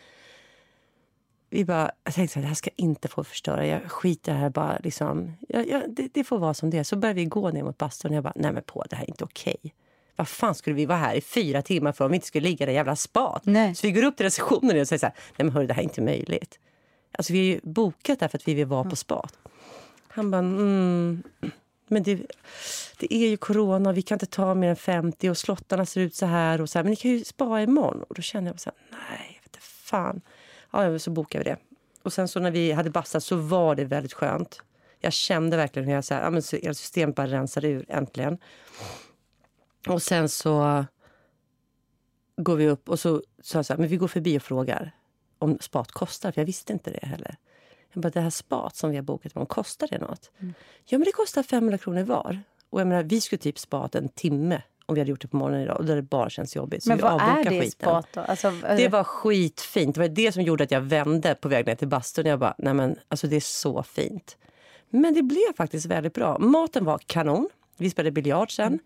Vi 1.52 1.64
bara, 1.64 1.90
jag 2.04 2.14
tänkte 2.14 2.38
att 2.38 2.42
det 2.42 2.48
här 2.48 2.54
ska 2.54 2.70
inte 2.76 3.08
få 3.08 3.24
förstöra. 3.24 3.66
Jag 3.66 3.82
skiter 3.90 4.34
här 4.34 4.50
bara. 4.50 4.78
Liksom, 4.78 5.32
jag, 5.48 5.68
jag, 5.68 5.82
det, 5.88 6.08
det, 6.14 6.24
får 6.24 6.38
vara 6.38 6.54
som 6.54 6.70
det 6.70 6.84
Så 6.84 6.96
börjar 6.96 7.14
vi 7.14 7.24
gå 7.24 7.50
ner 7.50 7.62
mot 7.62 7.78
bastun 7.78 8.10
och 8.10 8.16
jag 8.16 8.24
bara, 8.24 8.32
nej 8.36 8.52
men 8.52 8.62
på, 8.62 8.84
det 8.90 8.96
här 8.96 9.04
är 9.04 9.10
inte 9.10 9.24
okej. 9.24 9.56
Okay. 9.58 9.72
Vad 10.16 10.28
fan 10.28 10.54
skulle 10.54 10.76
vi 10.76 10.86
vara 10.86 10.98
här 10.98 11.14
i 11.14 11.20
fyra 11.20 11.62
timmar 11.62 11.92
för 11.92 12.04
om 12.04 12.10
vi 12.10 12.14
inte 12.14 12.26
skulle 12.26 12.48
ligga 12.48 12.62
i 12.62 12.66
det 12.66 12.72
jävla 12.72 12.96
spat? 12.96 13.42
Nej. 13.44 13.74
Så 13.74 13.86
vi 13.86 13.92
går 13.92 14.04
upp 14.04 14.16
till 14.16 14.26
receptionen 14.26 14.80
och 14.80 14.88
säger 14.88 14.98
så 14.98 15.06
här, 15.06 15.14
nej 15.14 15.44
men 15.44 15.50
hörru, 15.50 15.66
det 15.66 15.74
här 15.74 15.82
är 15.82 15.84
inte 15.84 16.00
möjligt. 16.00 16.58
Alltså 17.12 17.32
vi 17.32 17.38
har 17.38 17.44
ju 17.44 17.60
bokat 17.62 18.20
där 18.20 18.28
för 18.28 18.38
att 18.38 18.48
vi 18.48 18.54
vill 18.54 18.66
vara 18.66 18.80
mm. 18.80 18.90
på 18.90 18.96
spat. 18.96 19.38
Han 20.08 20.30
bara, 20.30 20.38
mm, 20.38 21.22
men 21.88 22.02
det, 22.02 22.14
det 22.98 23.14
är 23.14 23.28
ju 23.28 23.36
corona, 23.36 23.92
vi 23.92 24.02
kan 24.02 24.16
inte 24.16 24.26
ta 24.26 24.54
mer 24.54 24.70
än 24.70 24.76
50 24.76 25.30
och 25.30 25.38
slottarna 25.38 25.86
ser 25.86 26.00
ut 26.00 26.14
så 26.14 26.26
här 26.26 26.60
och 26.60 26.70
så 26.70 26.78
här, 26.78 26.84
men 26.84 26.90
ni 26.90 26.96
kan 26.96 27.10
ju 27.10 27.24
spara 27.24 27.62
imorgon. 27.62 28.02
Och 28.02 28.14
då 28.14 28.22
kände 28.22 28.50
jag 28.50 28.60
så 28.60 28.70
här, 28.70 28.98
nej, 29.10 29.40
vet 29.42 29.56
fan. 29.62 30.20
Ja, 30.72 30.98
så 30.98 31.10
bokade 31.10 31.44
vi 31.44 31.50
det. 31.50 31.56
Och 32.02 32.12
sen 32.12 32.28
så 32.28 32.40
när 32.40 32.50
vi 32.50 32.72
hade 32.72 32.90
bastat 32.90 33.24
så 33.24 33.36
var 33.36 33.74
det 33.74 33.84
väldigt 33.84 34.12
skönt. 34.12 34.62
Jag 35.00 35.12
kände 35.12 35.56
verkligen 35.56 35.88
hur 35.88 35.94
jag 35.94 36.04
så 36.04 36.14
här, 36.14 36.22
ja, 36.22 36.30
men 36.30 36.42
systemet 36.42 37.16
bara 37.16 37.26
rensade 37.26 37.68
ur 37.68 37.86
äntligen. 37.88 38.38
Och 39.88 40.02
sen 40.02 40.28
så 40.28 40.84
går 42.36 42.56
vi 42.56 42.68
upp 42.68 42.88
och 42.88 43.00
så 43.00 43.22
sa 43.42 43.58
jag 43.58 43.66
så 43.66 43.72
här, 43.72 43.78
men 43.78 43.88
vi 43.88 43.96
går 43.96 44.08
förbi 44.08 44.38
och 44.38 44.42
frågar 44.42 44.92
om 45.38 45.58
spat 45.60 45.92
kostar, 45.92 46.32
för 46.32 46.40
jag 46.40 46.46
visste 46.46 46.72
inte 46.72 46.90
det 46.90 47.06
heller. 47.06 47.36
Jag 47.92 48.02
bara, 48.02 48.10
det 48.10 48.20
här 48.20 48.30
spat 48.30 48.76
som 48.76 48.90
vi 48.90 48.96
har 48.96 49.02
bokat, 49.02 49.36
om 49.36 49.46
kostar 49.46 49.88
det 49.88 49.98
något? 49.98 50.30
Mm. 50.38 50.54
Ja, 50.84 50.98
men 50.98 51.04
det 51.04 51.12
kostar 51.12 51.42
500 51.42 51.78
kronor 51.78 52.02
var. 52.02 52.42
Och 52.70 52.80
jag 52.80 52.86
menar, 52.86 53.02
vi 53.02 53.20
skulle 53.20 53.38
typ 53.38 53.58
spat 53.58 53.94
en 53.94 54.08
timme 54.08 54.62
om 54.86 54.94
vi 54.94 55.00
hade 55.00 55.10
gjort 55.10 55.20
det 55.20 55.28
på 55.28 55.36
morgonen 55.36 55.62
idag 55.62 55.76
och 55.76 55.84
det 55.84 56.02
bara 56.02 56.30
känns 56.30 56.56
jobbigt. 56.56 56.82
Så 56.82 56.88
men 56.88 56.98
vad 56.98 57.20
är 57.22 57.44
det 57.44 57.50
skiten. 57.50 57.70
spat 57.70 58.08
då? 58.12 58.20
Alltså, 58.20 58.52
det 58.76 58.88
var 58.88 59.04
skitfint. 59.04 59.94
Det 59.94 60.00
var 60.00 60.08
det 60.08 60.32
som 60.32 60.42
gjorde 60.42 60.64
att 60.64 60.70
jag 60.70 60.80
vände 60.80 61.34
på 61.34 61.48
väg 61.48 61.66
ner 61.66 61.74
till 61.74 61.88
bastun. 61.88 62.26
Jag 62.26 62.38
bara, 62.38 62.54
nej 62.58 62.74
men 62.74 62.96
alltså 63.08 63.26
det 63.26 63.36
är 63.36 63.40
så 63.40 63.82
fint. 63.82 64.36
Men 64.90 65.14
det 65.14 65.22
blev 65.22 65.56
faktiskt 65.56 65.86
väldigt 65.86 66.14
bra. 66.14 66.38
Maten 66.38 66.84
var 66.84 66.98
kanon. 67.06 67.48
Vi 67.76 67.90
spelade 67.90 68.10
biljard 68.10 68.56
sen. 68.56 68.66
Mm. 68.66 68.78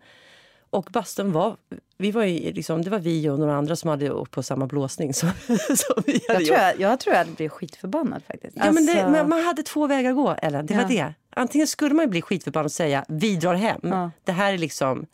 Och 0.69 0.89
bastun 0.91 1.31
var, 1.31 1.57
vi 1.97 2.11
var 2.11 2.23
ju 2.23 2.53
liksom, 2.53 2.81
det 2.81 2.89
var 2.89 2.99
vi 2.99 3.29
och 3.29 3.39
några 3.39 3.55
andra 3.55 3.75
som 3.75 3.89
hade 3.89 4.11
åkt 4.11 4.31
på 4.31 4.43
samma 4.43 4.67
blåsning 4.67 5.13
som, 5.13 5.29
som 5.57 6.03
vi 6.05 6.19
hade 6.27 6.43
jag, 6.43 6.45
tror 6.45 6.57
jag, 6.57 6.79
jag 6.79 6.99
tror 6.99 7.13
jag 7.13 7.19
hade 7.19 7.31
blivit 7.31 7.51
skitförbannad 7.51 8.23
faktiskt. 8.23 8.57
Ja, 8.57 8.63
alltså... 8.63 8.83
men, 8.83 8.95
det, 8.95 9.11
men, 9.11 9.29
man 9.29 9.43
hade 9.43 9.63
två 9.63 9.87
vägar 9.87 10.09
att 10.09 10.15
gå, 10.15 10.35
Ellen. 10.41 10.65
Det 10.65 10.73
ja. 10.73 10.81
var 10.81 10.89
det. 10.89 11.13
Antingen 11.29 11.67
skulle 11.67 11.95
man 11.95 12.09
bli 12.09 12.21
skitförbannad 12.21 12.65
och 12.65 12.71
säga 12.71 13.05
vi 13.07 13.35
drar 13.35 13.53
hem. 13.53 13.79
Ja. 13.83 14.11
Det 14.23 14.31
här 14.31 14.53
är 14.53 14.57
liksom 14.57 15.05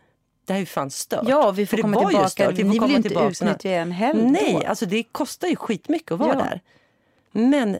det 0.45 0.54
här 0.54 0.57
är 0.57 0.60
ju 0.60 0.66
fan 0.66 0.92
stört. 0.92 1.28
Ja, 1.28 1.51
vi 1.51 1.66
får 1.66 1.78
För 1.78 1.81
komma 1.81 1.98
tillbaka. 1.98 2.30
Stört. 2.30 2.57
Vi 2.57 2.63
Ni 2.63 2.80
vill 2.80 2.95
inte 2.95 3.13
utnyttja 3.13 3.69
en 3.69 3.92
helg 3.92 4.24
Nej, 4.24 4.54
då. 4.62 4.68
alltså 4.68 4.86
det 4.86 5.04
kostar 5.04 5.48
ju 5.48 5.56
skitmycket 5.56 6.12
att 6.12 6.19
vara 6.19 6.34
ja. 6.34 6.44
där. 6.44 6.62
Men, 7.31 7.80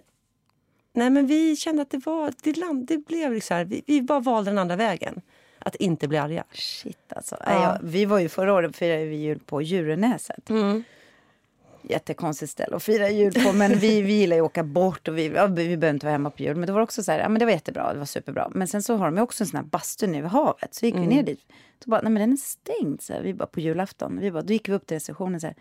nej, 0.94 1.10
men 1.10 1.28
vi 1.28 1.56
kände 1.56 1.82
att 1.82 1.92
det 1.92 2.06
var, 2.06 2.34
det, 2.44 2.58
land, 2.58 2.88
det 2.88 2.98
blev 2.98 3.34
liksom 3.34 3.58
här, 3.58 3.66
vi, 3.66 3.84
vi 3.88 4.02
bara 4.02 4.20
valde 4.20 4.52
den 4.52 4.58
andra 4.58 4.76
vägen 4.76 5.22
att 5.60 5.76
inte 5.76 6.08
bli 6.08 6.18
arga. 6.18 6.44
Shit 6.52 7.14
alltså. 7.16 7.38
Ja. 7.46 7.78
Vi 7.84 8.06
var 8.06 8.20
ju 8.20 8.30
förra 8.30 8.54
året 8.54 8.76
firade 8.76 9.06
vi 9.06 9.16
jul 9.16 9.40
på 9.40 9.62
Djurenäset. 9.62 10.50
Mm. 10.50 10.84
Jättekonstigt 11.90 12.52
ställe 12.52 12.76
att 12.76 12.84
fira 12.84 13.10
jul 13.10 13.34
på. 13.34 13.54
Men 13.54 13.80
vi, 13.80 14.02
vi 14.02 14.14
gillar 14.14 14.36
ju 14.36 14.42
att 14.42 14.46
åka 14.46 14.64
bort 14.64 15.08
och 15.08 15.18
vi, 15.18 15.28
ja, 15.28 15.48
vi 15.48 15.78
behöver 15.78 15.90
inte 15.90 16.06
vara 16.06 16.12
hemma 16.12 16.30
på 16.30 16.44
jul. 16.44 16.56
Men 16.56 16.68
det 16.68 16.74
var 16.74 16.82
också 16.82 17.04
så 17.04 17.12
här, 17.12 17.20
ja 17.20 17.30
men 17.30 17.40
det 17.40 17.46
var 17.46 17.52
jättebra, 17.52 17.94
det 17.94 18.00
var 18.00 18.06
superbra. 18.06 18.52
Men 18.54 18.68
sen 18.68 18.84
så 18.84 18.96
har 18.96 19.06
de 19.06 19.16
ju 19.16 19.22
också 19.22 19.44
en 19.44 19.48
sån 19.48 19.58
här 19.58 19.66
bastu 19.66 20.08
nere 20.08 20.22
vid 20.22 20.32
havet. 20.32 20.74
Så 20.76 20.86
gick 20.86 20.96
mm. 20.96 21.10
vi 21.10 21.16
ner 21.16 21.24
dit. 21.24 21.40
Så 21.84 21.90
bara, 21.90 22.02
nej 22.02 22.12
men 22.12 22.22
den 22.22 22.32
är 22.32 22.38
stängd. 22.38 23.02
Så 23.02 23.14
här, 23.14 23.22
vi 23.22 23.34
bara 23.34 23.46
på 23.46 23.60
julafton. 23.60 24.20
Vi 24.20 24.32
bara, 24.32 24.44
då 24.44 24.54
gick 24.54 24.70
vi 24.70 24.74
upp 24.74 24.88
till 24.88 24.96
receptionen 24.96 25.40
så 25.40 25.48
här. 25.48 25.56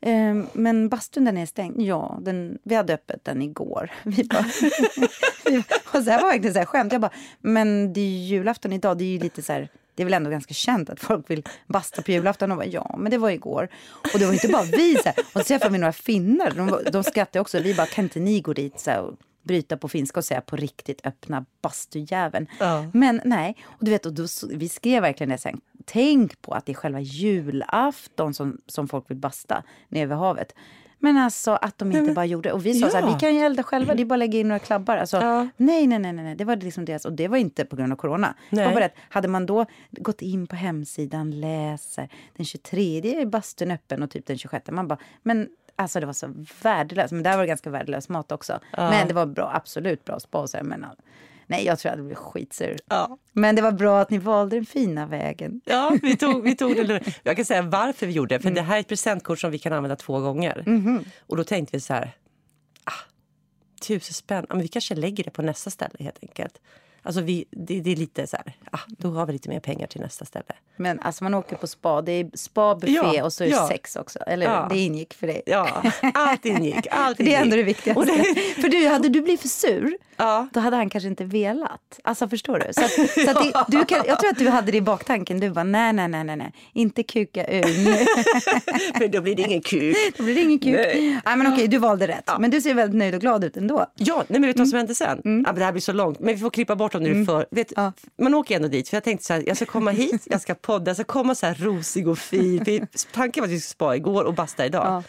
Ehm, 0.00 0.46
men 0.52 0.88
bastun 0.88 1.24
den 1.24 1.36
är 1.36 1.46
stängd. 1.46 1.80
Ja, 1.80 2.18
den, 2.22 2.58
vi 2.62 2.74
hade 2.74 2.94
öppet 2.94 3.24
den 3.24 3.42
igår. 3.42 3.90
Vi 4.04 4.24
bara, 4.24 4.44
vi, 5.46 5.58
och 5.92 6.04
så 6.04 6.10
här 6.10 6.22
var 6.22 6.28
verkligen 6.28 6.54
så 6.54 6.58
här 6.58 6.66
skämt. 6.66 6.92
Jag 6.92 7.00
bara, 7.00 7.12
men 7.40 7.92
det 7.92 8.00
är 8.00 8.04
ju 8.04 8.36
julafton 8.36 8.72
idag. 8.72 8.98
Det 8.98 9.04
är 9.04 9.08
ju 9.12 9.18
lite 9.18 9.42
så 9.42 9.52
här, 9.52 9.68
det 9.98 10.02
är 10.02 10.04
väl 10.04 10.14
ändå 10.14 10.30
ganska 10.30 10.54
känt 10.54 10.90
att 10.90 11.00
folk 11.00 11.30
vill 11.30 11.42
basta 11.66 12.02
på 12.02 12.10
julafton. 12.10 12.50
Och 12.50 12.56
bara, 12.56 12.66
ja, 12.66 12.94
men 12.98 13.10
det 13.10 13.18
var 13.18 13.30
igår. 13.30 13.68
Och 14.12 14.18
det 14.18 14.26
var 14.26 14.32
inte 14.32 14.48
bara 14.48 14.62
vi. 14.62 14.96
Så 14.96 15.02
här. 15.04 15.14
Och 15.18 15.40
så 15.40 15.44
träffade 15.44 15.72
vi 15.72 15.78
några 15.78 15.92
finnar. 15.92 16.50
De, 16.50 16.90
de 16.92 17.04
skrattade 17.04 17.40
också. 17.40 17.60
Vi 17.60 17.74
bara, 17.74 17.86
kan 17.86 18.04
inte 18.04 18.20
ni 18.20 18.40
gå 18.40 18.52
dit 18.52 18.80
så 18.80 18.90
här, 18.90 19.00
och 19.00 19.14
bryta 19.42 19.76
på 19.76 19.88
finska 19.88 20.20
och 20.20 20.24
säga 20.24 20.40
på 20.40 20.56
riktigt 20.56 21.06
öppna 21.06 21.44
bastujäveln. 21.62 22.46
Ja. 22.60 22.90
Men 22.92 23.20
nej, 23.24 23.56
och 23.64 23.84
du 23.84 23.90
vet, 23.90 24.06
och 24.06 24.12
då, 24.12 24.26
vi 24.50 24.68
skrev 24.68 25.02
verkligen 25.02 25.30
det 25.30 25.38
sen. 25.38 25.60
Tänk 25.84 26.42
på 26.42 26.52
att 26.52 26.66
det 26.66 26.72
är 26.72 26.74
själva 26.74 27.00
julafton 27.00 28.34
som, 28.34 28.60
som 28.66 28.88
folk 28.88 29.10
vill 29.10 29.16
basta 29.16 29.62
nere 29.88 30.06
vid 30.06 30.16
havet. 30.16 30.54
Men 30.98 31.16
alltså 31.16 31.50
att 31.50 31.78
de 31.78 31.92
inte 31.92 32.02
men, 32.02 32.14
bara 32.14 32.26
gjorde 32.26 32.52
Och 32.52 32.66
vi 32.66 32.74
sa 32.74 32.86
ja. 32.86 32.90
så 32.90 32.98
här, 32.98 33.14
vi 33.14 33.20
kan 33.20 33.34
ju 33.34 33.40
elda 33.40 33.62
själva, 33.62 33.94
det 33.94 34.02
är 34.02 34.04
bara 34.04 34.14
att 34.14 34.18
lägga 34.18 34.38
in 34.38 34.48
några 34.48 34.58
klabbar. 34.58 34.96
Alltså, 34.96 35.16
ja. 35.16 35.48
nej, 35.56 35.86
nej, 35.86 35.98
nej, 35.98 36.12
nej, 36.12 36.34
det 36.34 36.44
var 36.44 36.56
liksom 36.56 36.84
deras. 36.84 37.04
Och 37.04 37.12
det 37.12 37.28
var 37.28 37.36
inte 37.36 37.64
på 37.64 37.76
grund 37.76 37.92
av 37.92 37.96
corona. 37.96 38.34
Nej. 38.50 38.74
Var 38.74 38.90
hade 39.08 39.28
man 39.28 39.46
då 39.46 39.66
gått 39.90 40.22
in 40.22 40.46
på 40.46 40.56
hemsidan, 40.56 41.40
läser, 41.40 42.08
den 42.36 42.46
23 42.46 43.20
är 43.20 43.26
bastun 43.26 43.70
öppen 43.70 44.02
och 44.02 44.10
typ 44.10 44.26
den 44.26 44.38
26, 44.38 44.70
man 44.70 44.88
bara, 44.88 44.98
men 45.22 45.48
Alltså 45.80 46.00
det 46.00 46.06
var 46.06 46.12
så 46.12 46.34
värdelöst. 46.62 47.12
Men 47.12 47.22
där 47.22 47.36
var 47.36 47.42
det 47.42 47.46
ganska 47.46 47.70
värdelös 47.70 48.08
mat 48.08 48.32
också. 48.32 48.60
Ja. 48.76 48.90
Men 48.90 49.08
det 49.08 49.14
var 49.14 49.26
bra, 49.26 49.50
absolut 49.54 50.04
bra 50.04 50.20
spa. 50.20 50.46
Men 50.62 50.86
nej, 51.48 51.64
jag 51.64 51.78
tror 51.78 51.88
jag 51.88 51.92
hade 51.92 52.02
blivit 52.02 52.18
skitsur. 52.18 52.76
Ja. 52.88 53.18
Men 53.32 53.56
det 53.56 53.62
var 53.62 53.72
bra 53.72 54.00
att 54.00 54.10
ni 54.10 54.18
valde 54.18 54.56
den 54.56 54.66
fina 54.66 55.06
vägen. 55.06 55.60
Ja, 55.64 55.96
vi 56.02 56.16
tog, 56.16 56.42
vi 56.42 56.56
tog 56.56 56.76
det 56.76 57.00
Jag 57.22 57.36
kan 57.36 57.44
säga 57.44 57.62
varför 57.62 58.06
vi 58.06 58.12
gjorde 58.12 58.34
det. 58.34 58.38
För 58.38 58.48
mm. 58.48 58.54
det 58.54 58.62
här 58.62 58.76
är 58.76 58.80
ett 58.80 58.88
presentkort 58.88 59.40
som 59.40 59.50
vi 59.50 59.58
kan 59.58 59.72
använda 59.72 59.96
två 59.96 60.20
gånger. 60.20 60.64
Mm. 60.66 61.04
Och 61.20 61.36
då 61.36 61.44
tänkte 61.44 61.76
vi 61.76 61.80
så 61.80 61.94
här, 61.94 62.16
ah, 62.84 62.92
tusen 63.86 64.14
spänn, 64.14 64.46
men 64.48 64.60
vi 64.60 64.68
kanske 64.68 64.94
lägger 64.94 65.24
det 65.24 65.30
på 65.30 65.42
nästa 65.42 65.70
ställe 65.70 65.96
helt 65.98 66.18
enkelt. 66.22 66.60
Alltså 67.08 67.20
vi, 67.20 67.44
det, 67.50 67.80
det, 67.80 67.92
är 67.92 67.96
lite 67.96 68.26
så 68.26 68.36
här, 68.36 68.56
ah, 68.72 68.78
då 68.88 69.10
har 69.10 69.26
vi 69.26 69.32
lite 69.32 69.48
mer 69.48 69.60
pengar 69.60 69.86
till 69.86 70.00
nästa 70.00 70.24
ställe. 70.24 70.52
Men 70.76 71.00
alltså 71.00 71.24
man 71.24 71.34
åker 71.34 71.56
på 71.56 71.66
spa, 71.66 72.02
det 72.02 72.12
är 72.12 72.30
spa, 72.34 72.74
buffé 72.74 72.92
ja, 72.92 73.24
och 73.24 73.32
så 73.32 73.44
är 73.44 73.48
det 73.48 73.54
ja. 73.54 73.68
sex 73.68 73.96
också. 73.96 74.18
Eller 74.18 74.46
ja. 74.46 74.68
det 74.70 74.78
ingick 74.78 75.14
för 75.14 75.26
dig. 75.26 75.42
Ja, 75.46 75.82
allt 76.14 76.46
ingick. 76.46 76.86
Allt 76.90 77.20
ingick. 77.20 77.32
det 77.32 77.38
är 77.38 77.42
ändå 77.42 77.56
det 77.56 77.62
viktigaste. 77.62 78.04
Det... 78.04 78.52
för 78.62 78.68
du, 78.68 78.88
hade 78.88 79.08
du 79.08 79.20
blivit 79.20 79.40
för 79.40 79.48
sur, 79.48 79.96
ja. 80.16 80.48
då 80.52 80.60
hade 80.60 80.76
han 80.76 80.90
kanske 80.90 81.08
inte 81.08 81.24
velat. 81.24 82.00
Alltså 82.04 82.28
förstår 82.28 82.58
du? 82.58 82.72
Så, 82.72 82.84
att, 82.84 82.90
så 83.24 83.30
att 83.30 83.68
det, 83.68 83.78
du 83.78 83.84
kan, 83.84 84.02
jag 84.06 84.20
tror 84.20 84.30
att 84.30 84.38
du 84.38 84.48
hade 84.48 84.72
det 84.72 84.78
i 84.78 84.82
baktanken. 84.82 85.40
Du 85.40 85.50
bara 85.50 85.64
nej, 85.64 85.92
nej, 85.92 86.08
nej, 86.08 86.24
nej, 86.24 86.36
nej. 86.36 86.52
inte 86.72 87.02
kuka 87.02 87.46
ur 87.46 87.84
nu. 87.84 87.94
för 88.98 89.08
då 89.08 89.20
blir 89.20 89.36
det 89.36 89.42
ingen 89.42 89.60
kuk. 89.60 89.96
Då 90.16 90.22
blir 90.22 90.34
det 90.34 90.40
ingen 90.40 90.58
kuk. 90.58 90.72
Nej, 90.72 91.20
nej 91.24 91.36
men 91.36 91.52
okej, 91.52 91.68
du 91.68 91.78
valde 91.78 92.08
rätt. 92.08 92.30
Men 92.38 92.50
du 92.50 92.60
ser 92.60 92.74
väldigt 92.74 92.98
nöjd 92.98 93.14
och 93.14 93.20
glad 93.20 93.44
ut 93.44 93.56
ändå. 93.56 93.86
Ja, 93.94 94.16
nej, 94.28 94.40
men 94.40 94.42
vet 94.42 94.56
du 94.56 94.60
vad 94.60 94.68
som 94.68 94.76
hände 94.78 94.94
sen? 94.94 95.22
Mm. 95.24 95.44
Ja, 95.46 95.52
det 95.52 95.64
här 95.64 95.72
blir 95.72 95.82
så 95.82 95.92
långt, 95.92 96.20
men 96.20 96.34
vi 96.34 96.40
får 96.40 96.50
klippa 96.50 96.76
bort 96.76 96.94
om 96.98 97.04
nu 97.04 97.10
mm. 97.10 97.26
för, 97.26 97.46
vet, 97.50 97.72
ja. 97.76 97.92
Man 98.16 98.34
åker 98.34 98.56
ändå 98.56 98.68
dit, 98.68 98.88
för 98.88 98.96
jag 98.96 99.04
tänkte 99.04 99.26
så 99.26 99.32
här, 99.32 99.44
jag 99.46 99.56
ska 99.56 99.66
komma 99.66 99.90
hit, 99.90 100.22
jag 100.30 100.40
ska 100.40 100.54
podda, 100.54 100.88
jag 100.88 100.96
ska 100.96 101.04
komma 101.04 101.34
så 101.34 101.46
här 101.46 101.54
rosig 101.54 102.08
och 102.08 102.18
fin. 102.18 102.86
Tanken 103.12 103.40
var 103.40 103.48
att 103.48 103.52
vi 103.52 103.60
skulle 103.60 103.70
spa 103.70 103.96
igår 103.96 104.24
och 104.24 104.34
basta 104.34 104.66
idag. 104.66 104.86
Ja. 104.86 105.02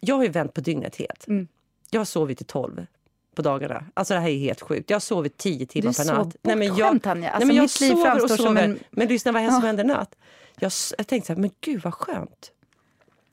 Jag 0.00 0.14
har 0.16 0.22
ju 0.22 0.28
vänt 0.28 0.54
på 0.54 0.60
dygnet 0.60 0.96
helt. 0.96 1.28
Mm. 1.28 1.48
Jag 1.90 2.00
har 2.00 2.04
sovit 2.04 2.38
till 2.38 2.46
tolv 2.46 2.86
på 3.34 3.42
dagarna. 3.42 3.84
Alltså 3.94 4.14
det 4.14 4.20
här 4.20 4.28
är 4.28 4.38
helt 4.38 4.60
sjukt. 4.60 4.90
Jag 4.90 4.94
har 4.94 5.00
sovit 5.00 5.36
tio 5.36 5.66
timmar 5.66 5.90
är 5.90 5.94
per 5.94 6.04
så 6.04 6.14
natt. 6.14 6.36
bortskämd, 6.42 6.78
jag, 6.78 7.02
Tanja. 7.02 7.30
Alltså, 7.30 7.38
nej, 7.38 7.46
men 7.46 7.56
jag 7.56 7.62
mitt 7.62 7.80
liv 7.80 7.90
sover 7.90 8.02
och 8.02 8.06
framstår 8.06 8.36
som 8.36 8.46
sover. 8.46 8.62
en- 8.62 8.78
Men 8.90 9.08
lyssna 9.08 9.32
vad 9.32 9.44
som 9.44 9.54
Ja. 9.54 9.66
hände 9.66 9.82
i 9.82 9.86
natt. 9.86 10.14
Jag, 10.58 10.72
jag 10.98 11.06
tänkte 11.06 11.26
så 11.26 11.32
här, 11.32 11.40
men 11.40 11.50
gud 11.60 11.82
vad 11.82 11.94
skönt. 11.94 12.52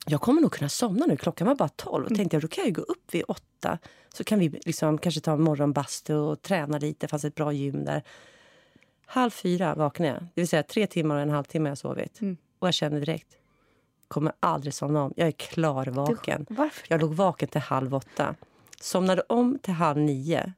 Jag 0.10 0.22
kommer 0.22 0.42
nog 0.42 0.52
kunna 0.52 0.70
somna 0.70 1.06
nu. 1.06 1.18
Klockan 1.18 1.48
var 1.48 1.56
bara 1.56 1.70
tolv. 1.70 2.04
Mm. 2.06 2.12
Och 2.12 2.18
tänkte 2.18 2.36
jag, 2.36 2.44
då 2.44 2.48
kan 2.48 2.64
jag 2.64 2.74
gå 2.74 2.82
upp 2.82 3.14
vid 3.14 3.24
åtta. 3.28 3.78
Så 4.14 4.24
kan 4.24 4.40
vi 4.40 4.50
liksom 4.50 4.98
kanske 4.98 5.22
ta 5.22 5.32
en 5.32 5.42
morgonbastu 5.42 6.16
och 6.16 6.42
träna 6.42 6.78
lite. 6.78 7.06
Det 7.06 7.08
fanns 7.08 7.26
ett 7.26 7.36
bra 7.36 7.54
gym 7.54 7.86
där. 7.86 8.04
Halv 9.06 9.32
fyra 9.32 9.76
vaknade 9.76 10.12
jag. 10.12 10.22
Det 10.22 10.42
vill 10.42 10.48
säga 10.48 10.64
tre 10.64 10.88
timmar 10.88 11.16
och 11.16 11.22
en 11.22 11.30
halvtimme 11.30 11.70
har 11.70 11.72
jag 11.72 11.78
sovit. 11.78 12.22
Mm. 12.22 12.38
Och 12.60 12.68
jag 12.68 12.74
känner 12.74 13.00
direkt, 13.00 13.28
kommer 14.08 14.34
aldrig 14.40 14.74
somna 14.74 15.04
om. 15.04 15.14
Jag 15.16 15.28
är 15.28 15.32
klarvaken. 15.32 16.46
Varför? 16.50 16.88
Jag 16.90 17.02
låg 17.02 17.14
vaken 17.14 17.48
till 17.48 17.62
halv 17.62 17.96
åtta. 17.96 18.36
Somnade 18.82 19.22
om 19.22 19.60
till 19.62 19.74
halv 19.74 19.98
nio. 19.98 20.54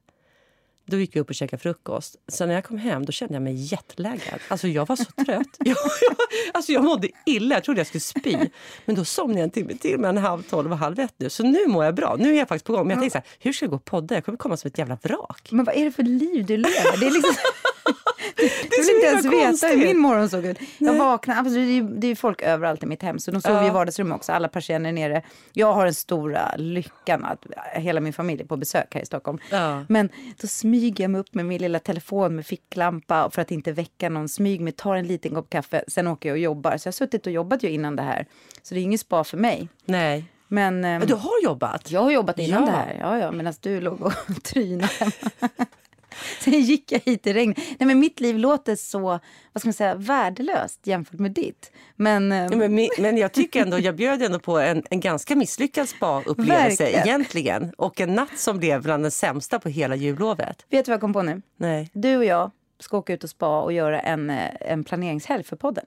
Då 0.86 0.96
gick 0.96 1.16
vi 1.16 1.20
upp 1.20 1.28
och 1.28 1.34
käkade 1.34 1.62
frukost. 1.62 2.16
Sen 2.28 2.48
när 2.48 2.54
jag 2.54 2.64
kom 2.64 2.78
hem 2.78 3.04
då 3.04 3.12
kände 3.12 3.34
jag 3.34 3.42
mig 3.42 3.54
jetlaggad. 3.54 4.40
Alltså 4.48 4.68
jag 4.68 4.88
var 4.88 4.96
så 4.96 5.04
trött. 5.24 5.56
Jag, 5.58 5.76
jag, 6.00 6.16
alltså 6.54 6.72
jag 6.72 6.84
mådde 6.84 7.08
illa. 7.26 7.54
Jag 7.54 7.64
trodde 7.64 7.80
jag 7.80 7.86
skulle 7.86 8.00
spy. 8.00 8.36
Men 8.84 8.96
då 8.96 9.04
somnade 9.04 9.40
jag 9.40 9.44
en 9.44 9.50
timme 9.50 9.74
till 9.74 9.98
mellan 9.98 10.16
halv 10.16 10.42
tolv 10.42 10.72
och 10.72 10.78
halv 10.78 10.98
ett 11.00 11.14
nu. 11.16 11.30
Så 11.30 11.42
nu 11.42 11.66
mår 11.66 11.84
jag 11.84 11.94
bra. 11.94 12.16
Nu 12.18 12.34
är 12.34 12.38
jag 12.38 12.48
faktiskt 12.48 12.66
på 12.66 12.72
gång. 12.72 12.86
Men 12.86 12.90
jag 12.90 13.00
tänkte 13.02 13.18
så 13.18 13.22
här, 13.28 13.36
hur 13.38 13.52
ska 13.52 13.64
jag 13.64 13.70
gå 13.70 13.76
och 13.76 13.84
podda? 13.84 14.14
Jag 14.14 14.24
kommer 14.24 14.38
komma 14.38 14.56
som 14.56 14.68
ett 14.68 14.78
jävla 14.78 14.98
vrak. 15.02 15.48
Men 15.50 15.64
vad 15.64 15.74
är 15.76 15.84
det 15.84 15.92
för 15.92 16.02
liv 16.02 16.46
du 16.46 16.56
lever? 16.56 17.00
Det 17.00 17.06
är 17.06 17.10
liksom... 17.10 17.34
Du 18.36 18.42
vill 18.76 18.84
så 18.86 18.92
inte 18.94 19.06
ens 19.06 19.26
veta 19.62 19.66
hur 19.72 19.76
min 19.86 19.98
morgon 19.98 20.28
såg 20.30 20.44
ut. 20.46 20.58
Jag 20.78 20.94
vaknade, 20.94 21.40
alltså 21.40 21.54
det, 21.54 21.60
är, 21.60 21.66
ju- 21.66 21.88
det 21.88 22.06
är 22.06 22.14
folk 22.14 22.42
överallt 22.42 22.82
i 22.82 22.86
mitt 22.86 23.02
hem, 23.02 23.18
så 23.18 23.30
de 23.30 23.40
sover 23.42 23.58
ju 23.60 23.64
i 23.64 23.68
Ja. 23.68 23.72
vardagsrummet 23.74 24.16
också. 24.16 24.32
Alla 24.32 24.48
persienner 24.48 24.88
är 24.88 24.92
nere. 24.92 25.22
Jag 25.52 25.72
har 25.72 25.84
den 25.84 25.94
stora 25.94 26.54
lyckan 26.56 27.24
att 27.24 27.46
hela 27.74 28.00
min 28.00 28.12
familj 28.12 28.42
är 28.42 28.46
på 28.46 28.56
besök 28.56 28.94
här 28.94 29.02
i 29.02 29.06
Stockholm. 29.06 29.38
Ja. 29.50 29.84
Men 29.88 30.08
då 30.40 30.46
smyger 30.48 31.04
jag 31.04 31.10
mig 31.10 31.20
upp 31.20 31.34
med 31.34 31.44
min 31.46 31.62
lilla 31.62 31.78
telefon 31.78 32.36
med 32.36 32.46
ficklampa 32.46 33.30
för 33.30 33.42
att 33.42 33.50
inte 33.50 33.72
väcka 33.72 34.08
någon. 34.08 34.28
Smyg 34.28 34.60
mig, 34.60 34.72
tar 34.72 34.94
en 34.96 35.06
liten 35.06 35.34
kopp 35.34 35.50
kaffe, 35.50 35.84
sen 35.88 36.06
åker 36.06 36.28
jag 36.28 36.34
och 36.34 36.38
jobbar. 36.40 36.76
Så 36.76 36.86
jag 36.86 36.92
har 36.92 36.94
suttit 36.94 37.26
och 37.26 37.32
jobbat 37.32 37.62
ju 37.62 37.68
innan 37.70 37.96
det 37.96 38.02
här. 38.02 38.26
Så 38.62 38.74
det 38.74 38.80
är 38.80 38.82
ingen 38.82 38.98
spa 38.98 39.24
för 39.24 39.36
mig. 39.36 39.68
Nej. 39.84 40.24
Men 40.48 40.84
ehm, 40.84 41.02
du 41.06 41.14
har 41.14 41.42
jobbat? 41.44 41.90
jag 41.90 42.00
har 42.02 42.10
jobbat 42.10 42.38
innan 42.38 42.60
Ja. 42.62 42.66
det 42.66 42.72
här. 42.72 42.96
Ja, 43.00 43.18
ja, 43.18 43.32
medan 43.32 43.54
du 43.60 43.80
låg 43.80 44.02
och 44.02 44.12
trynade. 44.42 44.88
Sen 46.40 46.60
gick 46.60 46.92
jag 46.92 47.00
hit 47.00 47.26
i 47.26 47.32
regn. 47.32 47.54
Nej, 47.56 47.86
men 47.86 47.98
mitt 47.98 48.20
liv 48.20 48.38
låter 48.38 48.76
så, 48.76 49.00
vad 49.52 49.60
ska 49.60 49.66
man 49.68 49.72
säga, 49.72 49.94
värdelöst 49.94 50.86
jämfört 50.86 51.20
med 51.20 51.30
ditt. 51.30 51.72
Men, 51.96 52.32
ehm, 52.32 52.52
Ja, 52.52 52.68
men, 52.68 52.88
men 52.98 53.16
jag 53.16 53.32
tycker 53.32 53.62
ändå, 53.62 53.78
jag 53.78 53.96
bjöd 53.96 54.22
ändå 54.22 54.38
på 54.38 54.58
en, 54.58 54.82
en 54.90 55.00
ganska 55.00 55.36
misslyckad 55.36 55.88
spa-upplevelse 55.88 56.90
egentligen. 56.90 57.72
Och 57.76 58.00
en 58.00 58.14
natt 58.14 58.38
som 58.38 58.58
blev 58.58 58.82
bland 58.82 59.04
den 59.04 59.10
sämsta 59.10 59.58
på 59.58 59.68
hela 59.68 59.96
jullovet. 59.96 60.66
vet 60.70 60.84
du 60.84 60.90
vad 60.90 60.94
jag 60.94 61.00
kom 61.00 61.12
på 61.12 61.22
nu? 61.22 61.42
Nej. 61.56 61.90
Du 61.92 62.16
och 62.16 62.24
jag 62.24 62.50
ska 62.80 62.98
åka 62.98 63.12
ut 63.12 63.24
och 63.24 63.30
spa 63.30 63.62
och 63.62 63.72
göra 63.72 64.00
en, 64.00 64.30
eh, 64.30 64.50
en 64.60 64.84
planeringshelg 64.84 65.44
för 65.44 65.56
podden. 65.56 65.84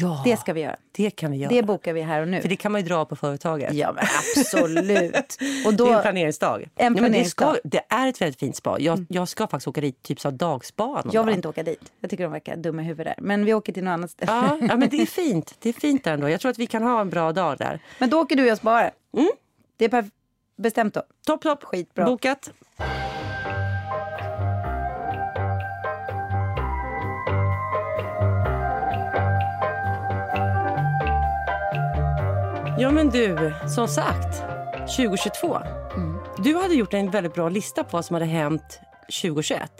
Ja, 0.00 0.22
Det 0.24 0.36
ska 0.36 0.52
vi 0.52 0.60
göra. 0.60 0.76
det 0.92 1.10
kan 1.10 1.30
vi 1.30 1.36
göra. 1.36 1.48
Det 1.52 1.62
bokar 1.62 1.92
vi 1.92 2.00
här 2.02 2.22
och 2.22 2.28
nu. 2.28 2.40
För 2.40 2.48
det 2.48 2.56
kan 2.56 2.72
man 2.72 2.80
ju 2.80 2.86
dra 2.86 3.04
på 3.04 3.16
företaget. 3.16 3.72
Ja, 3.74 3.92
men 3.92 4.04
absolut. 4.36 5.36
Och 5.66 5.74
Det 5.74 5.82
är 5.84 5.88
en 5.88 5.92
då, 5.96 6.02
planeringsdag. 6.02 6.62
En 6.76 6.92
Nej, 6.92 7.02
men 7.02 7.12
det, 7.12 7.24
ska, 7.24 7.44
planeringsdag. 7.44 7.70
det 7.70 7.94
är 7.94 8.08
ett 8.08 8.20
väldigt 8.20 8.38
fint 8.40 8.56
spa. 8.56 8.76
Jag, 8.80 9.06
jag 9.08 9.28
ska 9.28 9.46
faktiskt 9.46 9.68
åka 9.68 9.80
dit, 9.80 10.02
typ 10.02 10.20
så 10.20 10.30
dagspa. 10.30 11.02
jag 11.12 11.24
vill 11.24 11.32
dag. 11.32 11.38
inte 11.38 11.48
åka 11.48 11.62
dit. 11.62 11.92
Jag 12.00 12.10
tycker 12.10 12.24
de 12.24 12.32
verkar 12.32 12.56
dumma 12.56 12.82
i 12.82 12.84
huvudet 12.84 13.16
där. 13.16 13.24
Men 13.24 13.44
vi 13.44 13.54
åker 13.54 13.72
till 13.72 13.84
något 13.84 13.92
annat 13.92 14.10
ställe. 14.10 14.32
Ja, 14.32 14.58
ja, 14.68 14.76
men 14.76 14.88
det 14.88 15.02
är 15.02 15.06
fint. 15.22 15.54
Det 15.58 15.68
är 15.68 15.72
fint 15.72 16.04
där 16.04 16.12
ändå. 16.14 16.28
Jag 16.28 16.40
tror 16.40 16.50
att 16.50 16.58
vi 16.58 16.66
kan 16.66 16.82
ha 16.82 17.00
en 17.00 17.10
bra 17.10 17.32
dag 17.32 17.58
där. 17.58 17.80
Men 17.98 18.10
då 18.10 18.20
åker 18.20 18.36
du 18.36 18.42
och 18.42 18.48
jag 18.48 18.58
sparar. 18.58 18.90
Det 19.76 19.84
är 19.92 20.04
bestämt 20.56 20.94
då. 20.94 21.02
Topp, 21.26 21.42
topp. 21.42 21.64
Skitbra. 21.64 22.04
Bokat. 22.06 22.50
Ja 32.80 32.90
men 32.90 33.10
du, 33.10 33.52
som 33.74 33.88
sagt, 33.88 34.42
2022. 34.96 35.58
Du 36.44 36.54
hade 36.56 36.74
gjort 36.74 36.94
en 36.94 37.10
väldigt 37.10 37.34
bra 37.34 37.48
lista 37.48 37.84
på 37.84 37.96
vad 37.96 38.04
som 38.04 38.14
hade 38.14 38.26
hänt 38.26 38.80
2021. 39.22 39.70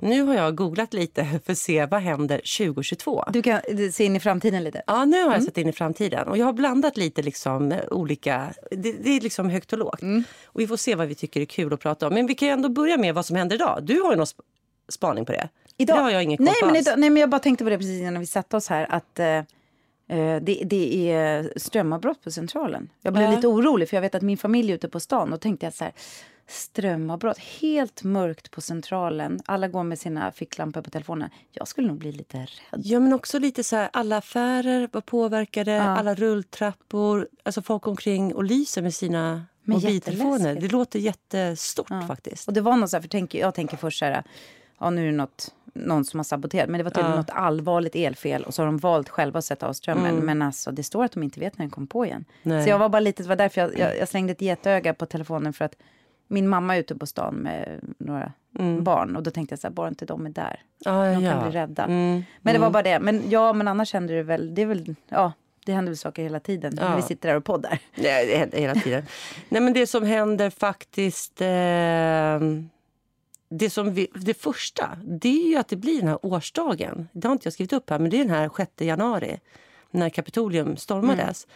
Nu 0.00 0.22
har 0.22 0.34
jag 0.34 0.56
googlat 0.56 0.94
lite 0.94 1.40
för 1.44 1.52
att 1.52 1.58
se 1.58 1.86
vad 1.86 2.00
händer 2.00 2.36
2022. 2.58 3.24
Du 3.32 3.42
kan 3.42 3.60
se 3.92 4.04
in 4.04 4.16
i 4.16 4.20
framtiden 4.20 4.64
lite. 4.64 4.82
Ja, 4.86 5.04
nu 5.04 5.24
har 5.24 5.32
jag 5.32 5.42
sett 5.42 5.58
in 5.58 5.68
i 5.68 5.72
framtiden. 5.72 6.28
Och 6.28 6.38
jag 6.38 6.46
har 6.46 6.52
blandat 6.52 6.96
lite 6.96 7.22
liksom 7.22 7.72
eh, 7.72 7.78
olika... 7.90 8.52
Det, 8.70 8.92
det 8.92 9.10
är 9.10 9.20
liksom 9.20 9.50
högt 9.50 9.72
och 9.72 9.78
lågt. 9.78 10.00
Och 10.44 10.60
vi 10.60 10.66
får 10.66 10.76
se 10.76 10.94
vad 10.94 11.08
vi 11.08 11.14
tycker 11.14 11.40
är 11.40 11.44
kul 11.44 11.72
att 11.72 11.80
prata 11.80 12.06
om. 12.06 12.14
Men 12.14 12.26
vi 12.26 12.34
kan 12.34 12.48
ändå 12.48 12.68
börja 12.68 12.96
med 12.96 13.14
vad 13.14 13.26
som 13.26 13.36
händer 13.36 13.56
idag. 13.56 13.78
Du 13.82 14.00
har 14.00 14.10
ju 14.10 14.16
någon 14.16 14.26
sp- 14.26 14.40
spaning 14.88 15.24
på 15.24 15.32
det. 15.32 15.48
Det 15.76 15.92
har 15.92 16.10
jag 16.10 16.22
ingen 16.22 16.38
nej, 16.44 16.54
men 16.64 16.76
idag, 16.76 16.98
nej, 16.98 17.10
men 17.10 17.20
jag 17.20 17.30
bara 17.30 17.38
tänkte 17.38 17.64
på 17.64 17.70
det 17.70 17.78
precis 17.78 18.00
innan 18.00 18.20
vi 18.20 18.26
satte 18.26 18.56
oss 18.56 18.68
här. 18.68 18.86
Att 18.90 19.18
eh, 19.18 19.26
eh, 19.26 19.44
det, 20.42 20.62
det 20.64 21.12
är 21.12 21.52
strömavbrott 21.56 22.22
på 22.24 22.30
Centralen. 22.30 22.88
Jag 23.02 23.12
blev 23.12 23.24
Ja. 23.24 23.36
lite 23.36 23.46
orolig 23.46 23.88
för 23.88 23.96
jag 23.96 24.02
vet 24.02 24.14
att 24.14 24.22
min 24.22 24.38
familj 24.38 24.70
är 24.70 24.74
ute 24.74 24.88
på 24.88 25.00
stan. 25.00 25.32
Och 25.32 25.40
tänkte 25.40 25.66
jag 25.66 25.74
så 25.74 25.84
här, 25.84 25.92
strömavbrott, 26.48 27.38
helt 27.38 28.02
mörkt 28.02 28.50
på 28.50 28.60
Centralen. 28.60 29.40
Alla 29.46 29.68
går 29.68 29.82
med 29.82 29.98
sina 29.98 30.32
ficklampor 30.32 30.82
på 30.82 30.90
telefonen. 30.90 31.30
Jag 31.52 31.68
skulle 31.68 31.88
nog 31.88 31.98
bli 31.98 32.12
lite 32.12 32.38
rädd. 32.38 32.48
Ja, 32.84 33.00
men 33.00 33.12
också 33.12 33.38
lite 33.38 33.64
så 33.64 33.76
här, 33.76 33.88
alla 33.92 34.16
affärer 34.16 34.88
var 34.92 35.00
påverkade, 35.00 35.82
alla 35.82 36.14
rulltrappor. 36.14 37.28
Alltså 37.42 37.62
folk 37.62 37.86
omkring 37.86 38.34
och 38.34 38.44
lyser 38.44 38.82
med 38.82 38.94
sina 38.94 39.44
Men 39.62 39.74
mobiltelefoner. 39.76 40.54
Det 40.60 40.68
låter 40.72 40.98
jättestort 40.98 42.06
faktiskt. 42.08 42.48
Och 42.48 42.54
det 42.54 42.60
var 42.60 42.76
något 42.76 42.90
så 42.90 42.96
här, 42.96 43.02
för 43.02 43.08
tänk, 43.08 43.34
jag 43.34 43.54
tänker 43.54 43.76
först 43.76 43.98
så 43.98 44.04
här, 44.04 44.22
ja 44.78 44.90
nu 44.90 45.02
är 45.02 45.06
det 45.06 45.16
något, 45.16 45.54
någon 45.74 46.04
som 46.04 46.18
har 46.18 46.24
saboterat. 46.24 46.68
Men 46.68 46.78
det 46.78 46.84
var 46.84 46.90
tydligen 46.90 47.16
något 47.16 47.30
allvarligt 47.30 47.94
elfel 47.94 48.44
och 48.44 48.54
så 48.54 48.62
har 48.62 48.66
de 48.66 48.78
valt 48.78 49.08
själva 49.08 49.38
att 49.38 49.44
sätta 49.44 49.68
av 49.68 49.72
strömmen. 49.72 50.16
Men 50.16 50.42
alltså 50.42 50.70
det 50.70 50.82
står 50.82 51.04
att 51.04 51.12
de 51.12 51.22
inte 51.22 51.40
vet 51.40 51.58
när 51.58 51.64
den 51.64 51.70
kom 51.70 51.86
på 51.86 52.06
igen. 52.06 52.24
Nej. 52.42 52.64
Så 52.64 52.70
jag 52.70 52.78
var 52.78 52.88
bara 52.88 53.00
lite, 53.00 53.22
det 53.22 53.28
var 53.28 53.36
därför 53.36 53.60
jag, 53.60 53.78
jag, 53.78 53.98
jag 53.98 54.08
slängde 54.08 54.32
ett 54.32 54.40
getöga 54.40 54.94
på 54.94 55.06
telefonen 55.06 55.52
för 55.52 55.64
att 55.64 55.76
min 56.28 56.48
mamma 56.48 56.76
är 56.76 56.80
ute 56.80 56.94
på 56.94 57.06
stan 57.06 57.34
med 57.34 57.80
några 57.98 58.32
barn 58.80 59.16
och 59.16 59.22
då 59.22 59.30
tänkte 59.30 59.52
jag 59.52 59.58
så 59.58 59.66
här, 59.66 59.74
bara 59.74 59.88
inte 59.88 60.06
de 60.06 60.26
är 60.26 60.30
där. 60.30 60.60
Ja, 60.78 61.04
De 61.04 61.24
ja. 61.24 61.32
kan 61.32 61.42
bli 61.42 61.58
rädda. 61.58 61.84
Mm. 61.84 62.22
Men 62.42 62.54
det 62.54 62.60
var 62.60 62.70
bara 62.70 62.82
det. 62.82 63.00
Men 63.00 63.30
ja, 63.30 63.52
men 63.52 63.68
annars 63.68 63.92
händer 63.92 64.14
det 64.14 64.22
väl, 64.22 64.54
det 64.54 64.62
är 64.62 64.66
väl, 64.66 64.94
ja, 65.08 65.32
det 65.66 65.72
händer 65.72 65.90
väl 65.90 65.96
saker 65.96 66.22
hela 66.22 66.40
tiden 66.40 66.74
när 66.74 66.96
vi 66.96 67.02
sitter 67.02 67.28
där 67.28 67.36
och 67.36 67.44
poddar. 67.44 67.78
Det 67.94 68.36
händer 68.38 68.58
hela 68.58 68.74
tiden. 68.74 69.06
Nej, 69.48 69.62
men 69.62 69.72
det 69.72 69.86
som 69.86 70.04
händer 70.04 70.50
faktiskt... 70.50 71.40
Eh, 71.40 72.40
det, 73.48 73.70
som 73.70 73.94
vi, 73.94 74.08
det 74.14 74.34
första 74.34 74.98
det 75.04 75.28
är 75.28 75.48
ju 75.48 75.56
att 75.56 75.68
det 75.68 75.76
blir 75.76 75.98
den 75.98 76.08
här 76.08 76.26
årsdagen. 76.26 77.08
Det 77.12 77.28
har 77.28 77.32
inte 77.32 77.46
jag 77.46 77.52
skrivit 77.52 77.72
upp 77.72 77.90
här, 77.90 77.98
men 77.98 78.10
det 78.10 78.16
är 78.16 78.24
den 78.24 78.34
här 78.34 78.50
6 78.56 78.70
januari 78.78 79.40
när 79.90 80.10
Kapitolium 80.10 80.76
stormades. 80.76 81.46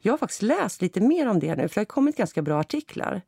Jag 0.00 0.12
har 0.12 0.18
faktiskt 0.18 0.42
läst 0.42 0.82
lite 0.82 1.00
mer 1.00 1.28
om 1.28 1.38
det 1.38 1.56
nu, 1.56 1.68
för 1.68 1.74
det 1.74 1.80
har 1.80 1.84
kommit 1.84 2.16
ganska 2.16 2.42
bra 2.42 2.60
artiklar. 2.60 3.22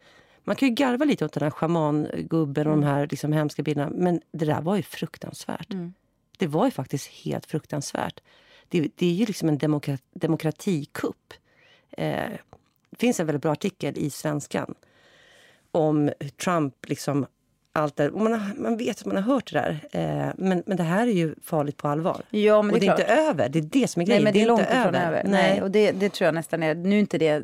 Man 0.44 0.56
kan 0.56 0.68
ju 0.68 0.74
garva 0.74 1.04
lite 1.04 1.24
åt 1.24 1.32
den 1.32 1.42
här 1.42 1.50
schamangubben 1.50 2.66
och 2.66 2.76
de 2.76 2.82
här 2.82 3.08
liksom 3.10 3.32
hemska 3.32 3.62
bilderna, 3.62 3.90
men 3.94 4.20
det 4.32 4.44
där 4.44 4.60
var 4.60 4.76
ju 4.76 4.82
fruktansvärt. 4.82 5.68
Det 6.38 6.46
var 6.46 6.64
ju 6.64 6.70
faktiskt 6.70 7.06
helt 7.06 7.46
fruktansvärt. 7.46 8.20
Det, 8.68 8.88
det 8.94 9.06
är 9.06 9.12
ju 9.12 9.26
liksom 9.26 9.48
en 9.48 9.58
demokra, 9.58 9.98
demokratikupp. 10.12 11.34
Eh, 11.90 12.30
det 12.90 12.96
finns 12.98 13.20
en 13.20 13.26
väldigt 13.26 13.42
bra 13.42 13.52
artikel 13.52 13.98
i 13.98 14.10
Svenskan 14.10 14.74
om 15.70 16.12
hur 16.20 16.28
Trump 16.28 16.88
liksom 16.88 17.26
allt 17.72 17.96
det, 17.96 18.10
man, 18.10 18.32
har, 18.32 18.54
man 18.56 18.76
vet 18.76 19.00
att 19.00 19.06
man 19.06 19.16
har 19.16 19.22
hört 19.22 19.52
det 19.52 19.58
där. 19.58 19.80
Eh, 19.92 20.32
men, 20.36 20.62
men 20.66 20.76
det 20.76 20.82
här 20.82 21.06
är 21.06 21.12
ju 21.12 21.34
farligt 21.42 21.76
på 21.76 21.88
allvar. 21.88 22.22
Ja, 22.30 22.62
men 22.62 22.74
och 22.74 22.80
det 22.80 22.86
det 22.86 22.92
är 22.92 22.96
är 22.96 23.00
inte 23.00 23.14
över. 23.14 23.48
Det 23.48 23.58
är 23.58 23.62
det 23.62 23.88
som 23.88 24.02
är 24.02 24.06
Nej, 24.06 24.10
grejen. 24.10 24.24
men 24.24 24.32
det 24.32 24.42
är 24.42 24.46
långt 24.46 24.60
inte 24.60 24.72
ifrån 24.72 24.94
över. 24.94 25.24
Nej. 25.24 25.62
och 25.62 25.70
det, 25.70 25.92
det 25.92 26.08
tror 26.12 26.26
jag 26.26 26.34
nästan 26.34 26.62
är. 26.62 26.74
Nu 26.74 26.96
är 26.96 27.00
inte 27.00 27.18
det... 27.18 27.42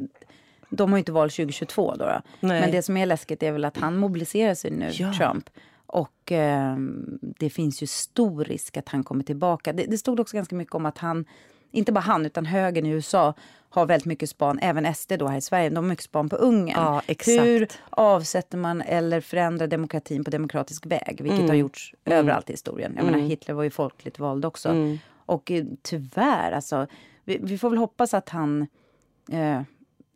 De 0.70 0.90
har 0.90 0.98
ju 0.98 1.00
inte 1.00 1.12
val 1.12 1.30
2022 1.30 1.94
då. 1.94 2.04
då. 2.04 2.22
Nej. 2.40 2.60
Men 2.60 2.70
det 2.70 2.82
som 2.82 2.96
är 2.96 3.06
läskigt 3.06 3.42
är 3.42 3.52
väl 3.52 3.64
att 3.64 3.76
han 3.76 3.96
mobiliserar 3.96 4.54
sig 4.54 4.70
nu, 4.70 4.90
Ja. 4.92 5.12
Trump. 5.12 5.50
Och 5.86 6.32
eh, 6.32 6.76
det 7.20 7.50
finns 7.50 7.82
ju 7.82 7.86
stor 7.86 8.44
risk 8.44 8.76
att 8.76 8.88
han 8.88 9.04
kommer 9.04 9.24
tillbaka. 9.24 9.72
Det, 9.72 9.84
det 9.84 9.98
stod 9.98 10.20
också 10.20 10.36
ganska 10.36 10.54
mycket 10.54 10.74
om 10.74 10.86
att 10.86 10.98
han, 10.98 11.24
inte 11.70 11.92
bara 11.92 12.00
han 12.00 12.26
utan 12.26 12.46
högern 12.46 12.86
i 12.86 12.90
USA 12.90 13.34
har 13.68 13.86
väldigt 13.86 14.06
mycket 14.06 14.30
span, 14.30 14.58
även 14.62 14.94
SD 14.94 15.12
då 15.18 15.26
här 15.26 15.38
i 15.38 15.40
Sverige, 15.40 15.68
de 15.68 15.76
har 15.76 15.82
mycket 15.82 16.04
span 16.04 16.28
på 16.28 16.36
Ungern. 16.36 16.76
Ja. 16.82 17.02
Hur 17.26 17.68
avsätter 17.90 18.58
man 18.58 18.82
eller 18.82 19.20
förändrar 19.20 19.66
demokratin 19.66 20.24
på 20.24 20.30
demokratisk 20.30 20.86
väg? 20.86 21.16
Vilket 21.20 21.38
Mm. 21.38 21.48
har 21.48 21.54
gjorts 21.56 21.94
överallt 22.04 22.50
i 22.50 22.52
historien. 22.52 22.92
Jag 22.96 23.04
menar, 23.04 23.18
Hitler 23.18 23.54
var 23.54 23.62
ju 23.62 23.70
folkligt 23.70 24.18
vald 24.18 24.44
också. 24.44 24.98
Och 25.16 25.50
eh, 25.50 25.64
tyvärr, 25.82 26.52
alltså, 26.52 26.86
vi, 27.24 27.38
vi 27.42 27.58
får 27.58 27.70
väl 27.70 27.78
hoppas 27.78 28.14
att 28.14 28.28
han... 28.28 28.66
Eh, 29.32 29.60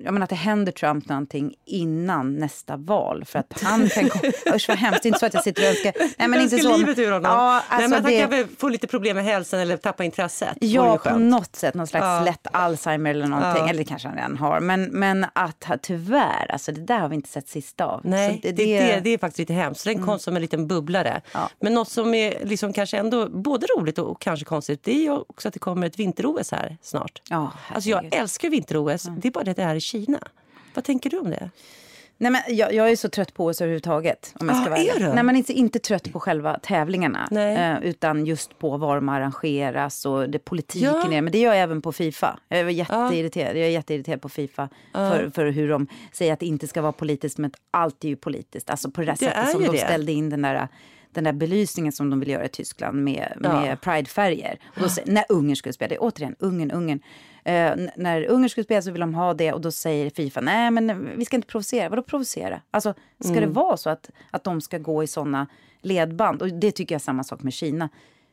jag 0.04 0.12
menar 0.12 0.24
att 0.24 0.30
det 0.30 0.36
händer 0.36 0.72
Trump 0.72 1.08
någonting 1.08 1.54
innan 1.64 2.38
nästa 2.38 2.76
val. 2.76 3.24
För 3.24 3.38
att 3.38 3.62
han 3.62 3.88
kan... 3.88 4.04
Usch 4.54 4.68
vad 4.68 4.78
hemskt, 4.78 5.02
det 5.02 5.06
är 5.06 5.08
inte 5.08 5.18
så 5.18 5.26
att 5.26 5.34
jag 5.34 5.44
sitter 5.44 5.62
och 5.62 5.68
önskar... 5.68 5.92
Nej, 6.18 6.28
men 6.28 6.40
inte 6.40 6.58
så. 6.58 6.76
livet 6.76 6.98
ur 6.98 7.12
honom. 7.12 7.32
Ja, 7.32 7.62
alltså 7.68 7.88
Nej, 7.88 8.02
men 8.02 8.12
det... 8.12 8.20
Han 8.20 8.30
kan 8.30 8.56
få 8.58 8.68
lite 8.68 8.86
problem 8.86 9.16
med 9.16 9.24
hälsan 9.24 9.60
eller 9.60 9.76
tappa 9.76 10.04
intresset. 10.04 10.56
Ja, 10.60 10.98
på 10.98 11.18
något 11.18 11.56
sätt. 11.56 11.74
Någon 11.74 11.86
slags 11.86 12.04
ja. 12.04 12.24
lätt 12.24 12.46
Alzheimer 12.52 13.10
eller 13.10 13.26
någonting. 13.26 13.62
Ja. 13.62 13.68
Eller 13.68 13.78
det 13.78 13.84
kanske 13.84 14.08
han 14.08 14.16
redan 14.16 14.36
har. 14.36 14.60
Men, 14.60 14.84
men 14.84 15.26
att 15.32 15.70
tyvärr, 15.82 16.50
alltså 16.52 16.72
det 16.72 16.80
där 16.80 16.98
har 16.98 17.08
vi 17.08 17.14
inte 17.14 17.28
sett 17.28 17.48
sista 17.48 17.84
av. 17.84 18.00
Nej, 18.04 18.40
det, 18.42 18.52
det, 18.52 18.80
det, 18.80 19.00
det, 19.00 19.10
är 19.10 19.18
faktiskt 19.18 19.38
lite 19.38 19.52
hemskt. 19.52 19.84
Det 19.84 19.90
är 19.90 19.92
en 19.92 19.98
mm. 19.98 20.06
konst 20.06 20.24
som 20.24 20.36
en 20.36 20.42
liten 20.42 20.66
bubblare. 20.66 21.20
Ja. 21.32 21.50
Men 21.60 21.74
något 21.74 21.88
som 21.88 22.14
är 22.14 22.44
liksom 22.44 22.72
kanske 22.72 22.98
ändå 22.98 23.28
både 23.28 23.66
roligt 23.76 23.98
och 23.98 24.20
kanske 24.20 24.44
konstigt 24.44 24.84
det 24.84 25.06
är 25.06 25.30
också 25.30 25.48
att 25.48 25.54
det 25.54 25.60
kommer 25.60 25.86
ett 25.86 25.98
vinter-OS 25.98 26.52
här 26.52 26.76
snart. 26.82 27.22
Ja, 27.30 27.52
alltså 27.68 27.90
jag 27.90 28.14
älskar 28.14 28.50
vinter-OS. 28.50 29.06
Mm. 29.06 29.20
Det 29.20 29.28
är 29.28 29.32
bara 29.32 29.44
det 29.44 29.50
att 29.50 29.56
det 29.56 29.62
är 29.62 29.68
Kina. 29.90 30.20
Vad 30.74 30.84
tänker 30.84 31.10
du 31.10 31.18
om 31.18 31.30
det? 31.30 31.50
Nej, 32.18 32.32
men 32.32 32.42
jag, 32.48 32.74
jag 32.74 32.90
är 32.90 32.96
så 32.96 33.08
trött 33.08 33.34
på 33.34 33.46
OS 33.46 33.60
överhuvudtaget. 33.60 34.34
Om 34.40 34.48
jag 34.48 34.56
ska 34.56 34.66
ah, 34.66 34.70
vara 34.70 34.80
är 34.80 34.98
du? 34.98 35.14
Nej, 35.14 35.24
men 35.24 35.36
inte, 35.36 35.52
inte 35.52 35.78
trött 35.78 36.12
på 36.12 36.20
själva 36.20 36.58
tävlingarna. 36.58 37.28
Eh, 37.30 37.88
utan 37.88 38.26
just 38.26 38.58
på 38.58 38.76
var 38.76 38.94
de 38.94 39.08
arrangeras 39.08 40.06
och 40.06 40.30
det 40.30 40.38
politiken 40.38 40.90
ja. 41.10 41.12
är. 41.12 41.22
Men 41.22 41.32
det 41.32 41.38
gör 41.38 41.54
jag 41.54 41.62
även 41.62 41.82
på 41.82 41.92
Fifa. 41.92 42.38
Jag 42.48 42.60
är 42.60 42.68
jätteirriterad, 42.68 43.56
jag 43.56 43.66
är 43.66 43.70
jätteirriterad 43.70 44.22
på 44.22 44.28
Fifa. 44.28 44.68
Ah. 44.92 45.10
För, 45.10 45.30
för 45.30 45.46
hur 45.46 45.68
de 45.68 45.86
säger 46.12 46.32
att 46.32 46.40
det 46.40 46.46
inte 46.46 46.66
ska 46.66 46.82
vara 46.82 46.92
politiskt 46.92 47.38
men 47.38 47.52
allt 47.70 48.04
är 48.04 48.08
ju 48.08 48.16
politiskt. 48.16 48.70
Alltså 48.70 48.90
på 48.90 49.00
det, 49.00 49.06
det 49.06 49.16
sättet 49.16 49.50
som 49.50 49.62
de 49.62 49.68
det. 49.68 49.78
ställde 49.78 50.12
in 50.12 50.30
den 50.30 50.42
där 50.42 50.68
den 51.12 51.24
där 51.24 51.32
belysningen 51.32 51.92
som 51.92 52.10
de 52.10 52.20
vill 52.20 52.28
göra 52.28 52.44
i 52.44 52.48
Tyskland 52.48 53.04
med, 53.04 53.38
ja. 53.42 53.60
med 53.60 53.80
pridefärger. 53.80 54.58
Och 54.64 54.80
då, 54.82 54.88
när 55.06 55.24
Ungern 55.28 55.56
skulle 55.56 55.72
spela, 55.72 55.88
det 55.88 55.94
är 55.94 56.02
återigen 56.02 56.36
Ungern, 56.38 56.70
Ungern. 56.70 57.00
Eh, 57.44 57.72
när 57.96 58.24
Ungern 58.24 58.48
skulle 58.48 58.64
spela 58.64 58.82
så 58.82 58.90
vill 58.90 59.00
de 59.00 59.14
ha 59.14 59.34
det 59.34 59.52
och 59.52 59.60
då 59.60 59.70
säger 59.70 60.10
Fifa 60.10 60.40
nej 60.40 60.70
men 60.70 61.18
vi 61.18 61.24
ska 61.24 61.36
inte 61.36 61.48
provocera. 61.48 61.88
Vadå 61.88 62.02
provocera? 62.02 62.60
Alltså 62.70 62.94
ska 63.20 63.32
mm. 63.32 63.40
det 63.40 63.46
vara 63.46 63.76
så 63.76 63.90
att, 63.90 64.10
att 64.30 64.44
de 64.44 64.60
ska 64.60 64.78
gå 64.78 65.02
i 65.02 65.06
såna 65.06 65.46
ledband? 65.80 66.42
Och 66.42 66.48
det 66.48 66.72
tycker 66.72 66.94
jag 66.94 67.00
är 67.00 67.04
samma 67.04 67.24
sak 67.24 67.42
med 67.42 67.52
Kina. 67.52 67.88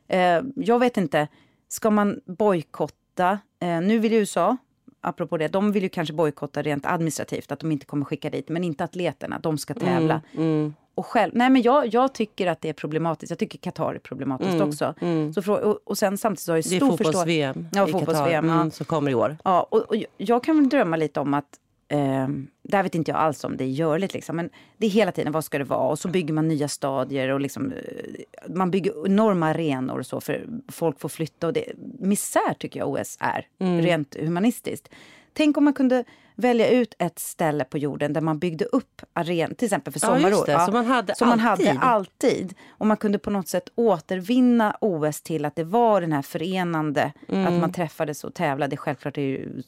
Eh, 0.08 0.40
jag 0.56 0.78
vet 0.78 0.96
inte, 0.96 1.28
ska 1.68 1.90
man 1.90 2.20
bojkotta? 2.26 3.38
Eh, 3.60 3.80
nu 3.80 3.98
vill 3.98 4.12
USA 4.12 4.56
apropå 5.00 5.36
det, 5.36 5.48
de 5.48 5.72
vill 5.72 5.82
ju 5.82 5.88
kanske 5.88 6.14
bojkotta 6.14 6.62
rent 6.62 6.86
administrativt, 6.86 7.52
att 7.52 7.60
de 7.60 7.72
inte 7.72 7.86
kommer 7.86 8.04
skicka 8.04 8.30
dit, 8.30 8.48
men 8.48 8.64
inte 8.64 8.84
atleterna, 8.84 9.38
de 9.38 9.58
ska 9.58 9.74
tävla. 9.74 10.22
Mm, 10.34 10.48
mm 10.48 10.74
och 10.98 11.06
själv, 11.06 11.32
nej 11.34 11.50
men 11.50 11.62
jag, 11.62 11.94
jag 11.94 12.12
tycker 12.14 12.46
att 12.46 12.60
det 12.60 12.68
är 12.68 12.72
problematiskt. 12.72 13.30
Jag 13.30 13.38
tycker 13.38 13.58
Qatar 13.58 13.94
är 13.94 13.98
problematiskt 13.98 14.54
mm, 14.54 14.68
också. 14.68 14.94
Mm. 15.00 15.32
Så 15.32 15.52
och, 15.52 15.78
och, 15.84 15.98
sen 15.98 16.18
samtidigt 16.18 16.44
så 16.44 16.52
har 16.52 16.56
jag 16.56 16.64
stor 16.64 16.96
förståelse. 16.96 17.24
Det 17.24 17.42
är 17.42 17.52
fotbolls-VM 17.52 17.68
ja, 17.72 17.88
i 17.88 17.92
fotbolls 17.92 18.18
Qatar 18.18 18.32
mm, 18.32 18.50
ja. 18.50 18.70
som 18.70 18.86
kommer 18.86 19.10
i 19.10 19.14
år. 19.14 19.36
Ja, 19.44 19.68
och, 19.70 19.78
och 19.78 19.96
jag 20.16 20.44
kan 20.44 20.56
väl 20.56 20.68
drömma 20.68 20.96
lite 20.96 21.20
om 21.20 21.34
att 21.34 21.58
Eh, 21.88 22.28
där 22.62 22.82
vet 22.82 22.94
inte 22.94 23.10
jag 23.10 23.20
alls 23.20 23.44
om 23.44 23.56
det 23.56 23.64
är 23.64 23.68
görligt. 23.68 24.14
Liksom. 24.14 24.36
Men 24.36 24.50
det 24.76 24.86
är 24.86 24.90
hela 24.90 25.12
tiden, 25.12 25.32
vad 25.32 25.44
ska 25.44 25.58
det 25.58 25.64
vara? 25.64 25.88
Och 25.88 25.98
så 25.98 26.08
bygger 26.08 26.34
man 26.34 26.48
nya 26.48 26.68
stadier 26.68 27.28
och 27.28 27.40
liksom, 27.40 27.72
eh, 27.72 28.54
man 28.54 28.70
bygger 28.70 29.06
enorma 29.06 29.46
arenor 29.46 29.98
och 29.98 30.06
så 30.06 30.20
för 30.20 30.46
folk 30.68 31.00
får 31.00 31.08
flytta. 31.08 31.46
Och 31.46 31.52
det, 31.52 31.64
misär 31.98 32.54
tycker 32.58 32.80
jag 32.80 32.88
OS 32.88 33.16
är, 33.20 33.46
mm. 33.58 33.82
rent 33.82 34.16
humanistiskt. 34.20 34.88
Tänk 35.32 35.56
om 35.56 35.64
man 35.64 35.72
kunde 35.72 36.04
välja 36.34 36.68
ut 36.70 36.94
ett 36.98 37.18
ställe 37.18 37.64
på 37.64 37.78
jorden 37.78 38.12
där 38.12 38.20
man 38.20 38.38
byggde 38.38 38.64
upp 38.64 39.02
arenor, 39.12 39.54
till 39.54 39.66
exempel 39.66 39.92
för 39.92 40.00
sommarår. 40.00 40.44
Ja, 40.50 40.64
som 40.64 40.74
man 40.74 40.86
hade 40.86 41.14
som 41.14 41.28
alltid. 41.28 41.66
Man 41.66 41.76
hade 41.76 41.80
alltid. 41.80 42.54
Och 42.68 42.86
man 42.86 42.96
kunde 42.96 43.18
på 43.18 43.30
något 43.30 43.48
sätt 43.48 43.68
återvinna 43.74 44.76
OS 44.80 45.22
till 45.22 45.44
att 45.44 45.56
det 45.56 45.64
var 45.64 46.00
den 46.00 46.12
här 46.12 46.22
förenande, 46.22 47.12
mm. 47.28 47.46
att 47.46 47.60
man 47.60 47.72
träffades 47.72 48.24
och 48.24 48.34
tävlade. 48.34 48.76
Självklart 48.76 49.18
är 49.18 49.22
ju 49.22 49.62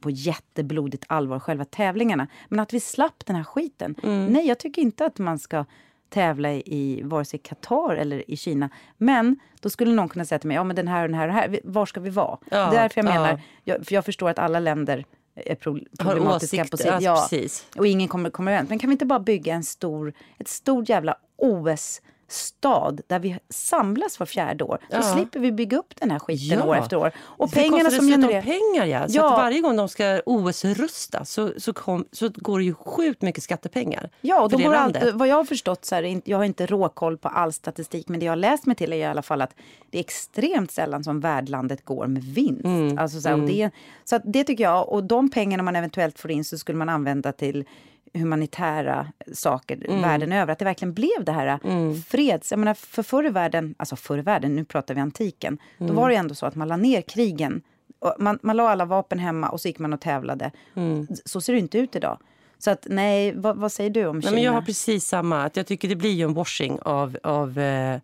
på 0.00 0.10
jätteblodigt 0.10 1.04
allvar 1.06 1.38
själva 1.38 1.64
tävlingarna. 1.64 2.26
Men 2.48 2.60
att 2.60 2.72
vi 2.72 2.80
slapp 2.80 3.26
den 3.26 3.36
här 3.36 3.44
skiten. 3.44 3.94
Mm. 4.02 4.26
Nej, 4.26 4.46
jag 4.46 4.58
tycker 4.58 4.82
inte 4.82 5.06
att 5.06 5.18
man 5.18 5.38
ska 5.38 5.64
tävla 6.08 6.52
i 6.52 7.02
vare 7.04 7.24
sig 7.24 7.38
Qatar 7.38 7.94
eller 7.94 8.30
i 8.30 8.36
Kina. 8.36 8.70
Men 8.96 9.38
då 9.60 9.70
skulle 9.70 9.92
någon 9.92 10.08
kunna 10.08 10.24
säga 10.24 10.38
till 10.38 10.48
mig, 10.48 10.54
ja 10.54 10.64
men 10.64 10.76
den 10.76 10.88
här 10.88 11.02
och 11.02 11.08
den 11.08 11.18
här 11.18 11.28
och 11.28 11.34
den 11.34 11.52
här, 11.52 11.60
var 11.64 11.86
ska 11.86 12.00
vi 12.00 12.10
vara? 12.10 12.38
Ja, 12.50 12.70
Därför 12.70 12.98
jag 12.98 13.04
menar, 13.04 13.40
jag, 13.64 13.86
för 13.86 13.94
jag 13.94 14.04
förstår 14.04 14.28
att 14.28 14.38
alla 14.38 14.60
länder 14.60 15.04
är 15.34 15.54
problematiska 15.98 16.64
på 16.64 16.76
sitt... 16.76 17.00
Ja, 17.00 17.26
precis. 17.30 17.66
och 17.76 17.86
ingen 17.86 18.08
kommer 18.08 18.30
komma 18.30 18.50
överens. 18.50 18.68
Men 18.68 18.78
kan 18.78 18.90
vi 18.90 18.92
inte 18.92 19.06
bara 19.06 19.20
bygga 19.20 19.54
en 19.54 19.64
stor, 19.64 20.12
ett 20.38 20.48
stort 20.48 20.88
jävla 20.88 21.16
OS 21.36 22.00
stad 22.32 23.00
där 23.06 23.18
vi 23.18 23.38
samlas 23.48 24.18
var 24.18 24.26
fjärde 24.26 24.64
år. 24.64 24.78
Så 24.90 24.96
ja. 24.96 25.02
slipper 25.02 25.40
vi 25.40 25.52
bygga 25.52 25.78
upp 25.78 25.94
den 26.00 26.10
här 26.10 26.18
skiten 26.18 26.58
ja. 26.58 26.64
år 26.66 26.76
efter 26.76 26.96
år. 26.96 27.12
Och 27.18 27.48
det 27.48 27.54
pengarna 27.54 27.90
som 27.90 28.08
genererar... 28.08 28.42
pengar 28.42 28.86
ja. 28.86 29.08
Så 29.08 29.16
ja. 29.16 29.30
varje 29.30 29.60
gång 29.60 29.76
de 29.76 29.88
ska 29.88 30.20
OS-rusta 30.26 31.24
så, 31.24 31.52
så, 31.56 31.72
kom, 31.72 32.04
så 32.12 32.28
går 32.34 32.58
det 32.58 32.64
ju 32.64 32.74
sjukt 32.74 33.22
mycket 33.22 33.42
skattepengar. 33.42 34.10
Ja, 34.20 34.40
och 34.40 34.50
de 34.50 34.62
går 34.62 34.74
alltid, 34.74 35.14
vad 35.14 35.28
jag 35.28 35.36
har 35.36 35.44
förstått 35.44 35.84
så 35.84 35.94
är 35.94 36.20
jag 36.24 36.36
har 36.36 36.44
inte 36.44 36.66
råkoll 36.66 37.18
på 37.18 37.28
all 37.28 37.52
statistik 37.52 38.08
men 38.08 38.20
det 38.20 38.26
jag 38.26 38.30
har 38.30 38.36
läst 38.36 38.66
mig 38.66 38.76
till 38.76 38.92
är 38.92 38.96
i 38.96 39.04
alla 39.04 39.22
fall 39.22 39.42
att 39.42 39.54
det 39.90 39.98
är 39.98 40.00
extremt 40.00 40.70
sällan 40.70 41.04
som 41.04 41.20
värdlandet 41.20 41.84
går 41.84 42.06
med 42.06 42.24
vinst. 42.24 42.64
Mm. 42.64 42.98
Alltså 42.98 43.20
så, 43.20 43.28
här, 43.28 43.34
mm. 43.34 43.46
det, 43.46 43.70
så 44.04 44.20
det 44.24 44.44
tycker 44.44 44.64
jag, 44.64 44.88
och 44.88 45.04
de 45.04 45.30
pengarna 45.30 45.62
man 45.62 45.76
eventuellt 45.76 46.18
får 46.18 46.30
in 46.30 46.44
så 46.44 46.58
skulle 46.58 46.78
man 46.78 46.88
använda 46.88 47.32
till 47.32 47.64
humanitära 48.14 49.12
saker 49.32 49.86
mm. 49.88 50.02
världen 50.02 50.32
över. 50.32 50.52
Att 50.52 50.58
det 50.58 50.64
verkligen 50.64 50.94
blev 50.94 51.24
det 51.24 51.32
här 51.32 51.58
mm. 51.64 52.02
freds... 52.02 52.50
Jag 52.50 52.58
menar, 52.58 52.74
för 52.74 53.02
förr 53.02 53.26
i 53.26 53.30
världen, 53.30 53.74
alltså 53.78 53.96
förr 53.96 54.18
i 54.18 54.22
världen, 54.22 54.56
nu 54.56 54.64
pratar 54.64 54.94
vi 54.94 55.00
antiken, 55.00 55.58
mm. 55.78 55.94
då 55.94 56.00
var 56.00 56.08
det 56.08 56.14
ändå 56.16 56.34
så 56.34 56.46
att 56.46 56.54
man 56.54 56.68
la 56.68 56.76
ner 56.76 57.02
krigen. 57.02 57.62
Man, 58.18 58.38
man 58.42 58.56
la 58.56 58.70
alla 58.70 58.84
vapen 58.84 59.18
hemma 59.18 59.48
och 59.48 59.60
så 59.60 59.68
gick 59.68 59.78
man 59.78 59.92
och 59.92 60.00
tävlade. 60.00 60.50
Mm. 60.74 61.06
Så 61.24 61.40
ser 61.40 61.52
det 61.52 61.58
inte 61.58 61.78
ut 61.78 61.96
idag. 61.96 62.18
Så 62.58 62.70
att 62.70 62.86
nej, 62.90 63.32
vad, 63.36 63.56
vad 63.56 63.72
säger 63.72 63.90
du 63.90 64.06
om 64.06 64.22
Kina? 64.22 64.30
Nej, 64.30 64.34
men 64.34 64.44
jag 64.44 64.52
har 64.52 64.62
precis 64.62 65.06
samma. 65.06 65.42
Att 65.42 65.56
jag 65.56 65.66
tycker 65.66 65.88
det 65.88 65.96
blir 65.96 66.24
en 66.24 66.34
washing 66.34 66.78
av, 66.82 67.18
av 67.22 67.58
eh, 67.58 68.00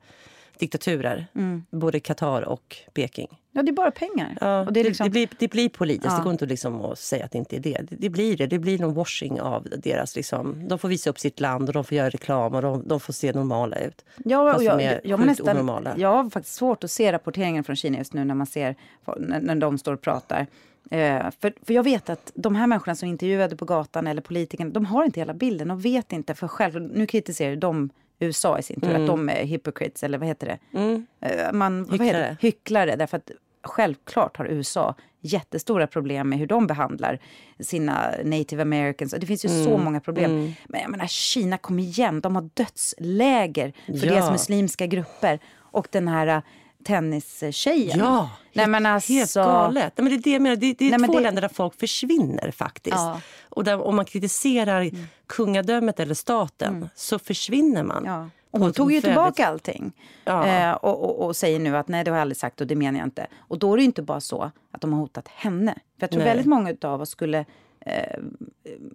diktaturer. 0.59 1.27
Mm. 1.35 1.64
Både 1.71 2.01
Qatar 2.01 2.42
och 2.42 2.77
Peking. 2.94 3.29
Ja, 3.59 3.62
det 3.62 3.71
är 3.71 3.73
bara 3.73 3.90
pengar. 3.90 4.38
Ja, 4.40 4.61
och 4.61 4.73
det, 4.73 4.83
liksom... 4.83 5.05
det, 5.05 5.11
blir, 5.11 5.29
det 5.38 5.49
blir 5.49 5.68
politiskt. 5.68 6.12
Ja. 6.12 6.18
Det 6.18 6.23
går 6.23 6.33
inte 6.33 6.47
liksom 6.47 6.85
att 6.85 6.99
säga 6.99 7.25
att 7.25 7.31
det 7.31 7.38
inte 7.38 7.57
är 7.57 7.61
det. 7.61 7.81
det. 7.90 7.97
Det 7.97 8.09
blir 8.09 8.37
det. 8.37 8.47
Det 8.47 8.59
blir 8.59 8.79
någon 8.79 8.94
washing 8.94 9.40
av 9.40 9.68
deras... 9.77 10.16
Liksom, 10.16 10.68
de 10.68 10.79
får 10.79 10.88
visa 10.88 11.11
upp 11.11 11.18
sitt 11.18 11.40
land 11.40 11.68
och 11.68 11.73
de 11.73 11.85
får 11.85 11.97
göra 11.97 12.11
reklam 12.11 12.55
och 12.55 12.62
de, 12.62 12.88
de 12.88 13.01
får 13.01 13.12
se 13.12 13.33
normala 13.33 13.77
ut. 13.79 14.05
Ja, 14.25 14.55
och 14.55 14.62
jag, 14.62 14.83
jag, 14.83 15.01
jag, 15.05 15.27
nästan, 15.27 15.87
jag 15.97 16.12
har 16.12 16.31
faktiskt 16.31 16.57
svårt 16.57 16.85
att 16.85 16.90
se 16.90 17.12
rapporteringen 17.12 17.64
från 17.64 17.77
Kina 17.77 17.99
just 17.99 18.12
nu 18.12 18.25
när 18.25 18.35
man 18.35 18.47
ser 18.47 18.77
när, 19.16 19.40
när 19.40 19.55
de 19.55 19.79
står 19.79 19.92
och 19.92 20.01
pratar. 20.01 20.47
Eh, 20.90 21.31
för, 21.40 21.53
för 21.62 21.75
jag 21.75 21.83
vet 21.83 22.11
att 22.11 22.33
de 22.35 22.55
här 22.55 22.66
människorna 22.66 22.94
som 22.94 23.09
intervjuade 23.09 23.57
på 23.57 23.64
gatan 23.64 24.07
eller 24.07 24.23
politikerna, 24.23 24.71
de 24.71 24.87
har 24.87 25.05
inte 25.05 25.21
hela 25.21 25.35
bilden. 25.35 25.68
De 25.68 25.81
vet 25.81 26.12
inte, 26.12 26.35
för 26.35 26.49
själv, 26.49 26.83
nu 26.83 27.07
kritiserar 27.07 27.57
de 27.57 27.90
USA 28.18 28.59
i 28.59 28.62
sin 28.62 28.81
tur, 28.81 28.90
mm. 28.90 29.03
att 29.03 29.09
de 29.09 29.29
är 29.29 29.44
hypocrites, 29.44 30.03
eller 30.03 30.18
vad 30.18 30.29
heter 30.29 30.47
det? 30.47 30.79
Mm. 30.79 31.07
Eh, 31.21 31.53
man, 31.53 31.79
Hycklare. 31.79 31.99
Vad 31.99 32.07
heter 32.07 32.21
det? 32.21 32.37
Hycklare, 32.40 32.97
därför 32.97 33.16
att 33.16 33.31
självklart 33.62 34.37
har 34.37 34.47
USA 34.47 34.94
jättestora 35.21 35.87
problem 35.87 36.29
med 36.29 36.38
hur 36.38 36.47
de 36.47 36.66
behandlar 36.66 37.18
sina 37.61 38.14
native 38.25 38.62
americans. 38.62 39.14
Det 39.18 39.27
finns 39.27 39.44
ju 39.44 39.49
mm. 39.49 39.64
så 39.64 39.79
många 39.79 40.01
problem. 40.01 40.31
Mm. 40.31 40.53
Men 40.68 40.81
jag 40.81 40.90
menar, 40.90 41.07
Kina, 41.07 41.59
kom 41.59 41.79
igen, 41.79 42.21
de 42.21 42.35
har 42.35 42.51
dödsläger 42.55 43.73
för 43.87 44.07
ja. 44.07 44.14
deras 44.14 44.31
muslimska 44.31 44.87
grupper. 44.87 45.38
Och 45.71 45.88
den 45.90 46.09
här 46.09 46.42
tennistjejen. 46.85 47.99
Ja, 47.99 48.31
Nej, 48.53 48.66
men 48.66 48.87
alltså... 48.87 49.12
helt 49.12 49.35
galet. 49.35 49.92
Nej, 49.97 50.05
men 50.05 50.12
det 50.12 50.14
är, 50.14 50.23
det, 50.23 50.31
jag 50.31 50.42
menar. 50.42 50.57
det, 50.57 50.73
det 50.79 50.87
är 50.87 50.99
Nej, 50.99 51.09
två 51.09 51.16
det... 51.16 51.23
länder 51.23 51.42
där 51.42 51.49
folk 51.49 51.81
försvinner 51.81 52.51
faktiskt. 52.51 52.97
Ja. 52.97 53.21
Och 53.49 53.64
där, 53.64 53.81
om 53.81 53.97
man 53.97 54.05
kritiserar 54.05 54.81
mm. 54.81 55.07
kungadömet 55.27 56.01
eller 56.01 56.14
staten 56.14 56.77
mm. 56.77 56.88
så 56.94 57.18
försvinner 57.18 57.83
man. 57.83 58.05
Ja. 58.07 58.29
Och 58.51 58.61
hon 58.61 58.73
tog 58.73 58.93
ju 58.93 59.01
tillbaka 59.01 59.47
allting. 59.47 59.93
Ja. 60.25 60.47
Eh, 60.47 60.73
och, 60.73 61.05
och, 61.05 61.27
och, 61.27 61.37
säger 61.37 61.59
nu 61.59 61.77
att 61.77 61.89
nej, 61.89 62.05
det 62.05 62.11
har 62.11 62.17
jag 62.17 62.23
aldrig 62.23 62.37
sagt 62.37 62.61
och 62.61 62.67
det 62.67 62.75
menar 62.75 62.99
jag 62.99 63.07
inte. 63.07 63.27
Och 63.37 63.59
då 63.59 63.73
är 63.73 63.77
det 63.77 63.83
inte 63.83 64.03
bara 64.03 64.21
så 64.21 64.51
att 64.71 64.81
de 64.81 64.93
har 64.93 65.01
hotat 65.01 65.29
henne. 65.29 65.75
För 65.75 66.03
jag 66.03 66.11
tror 66.11 66.19
nej. 66.19 66.29
väldigt 66.29 66.47
många 66.47 66.75
av 66.83 67.01
oss 67.01 67.11
skulle 67.11 67.45
eh, 67.81 68.19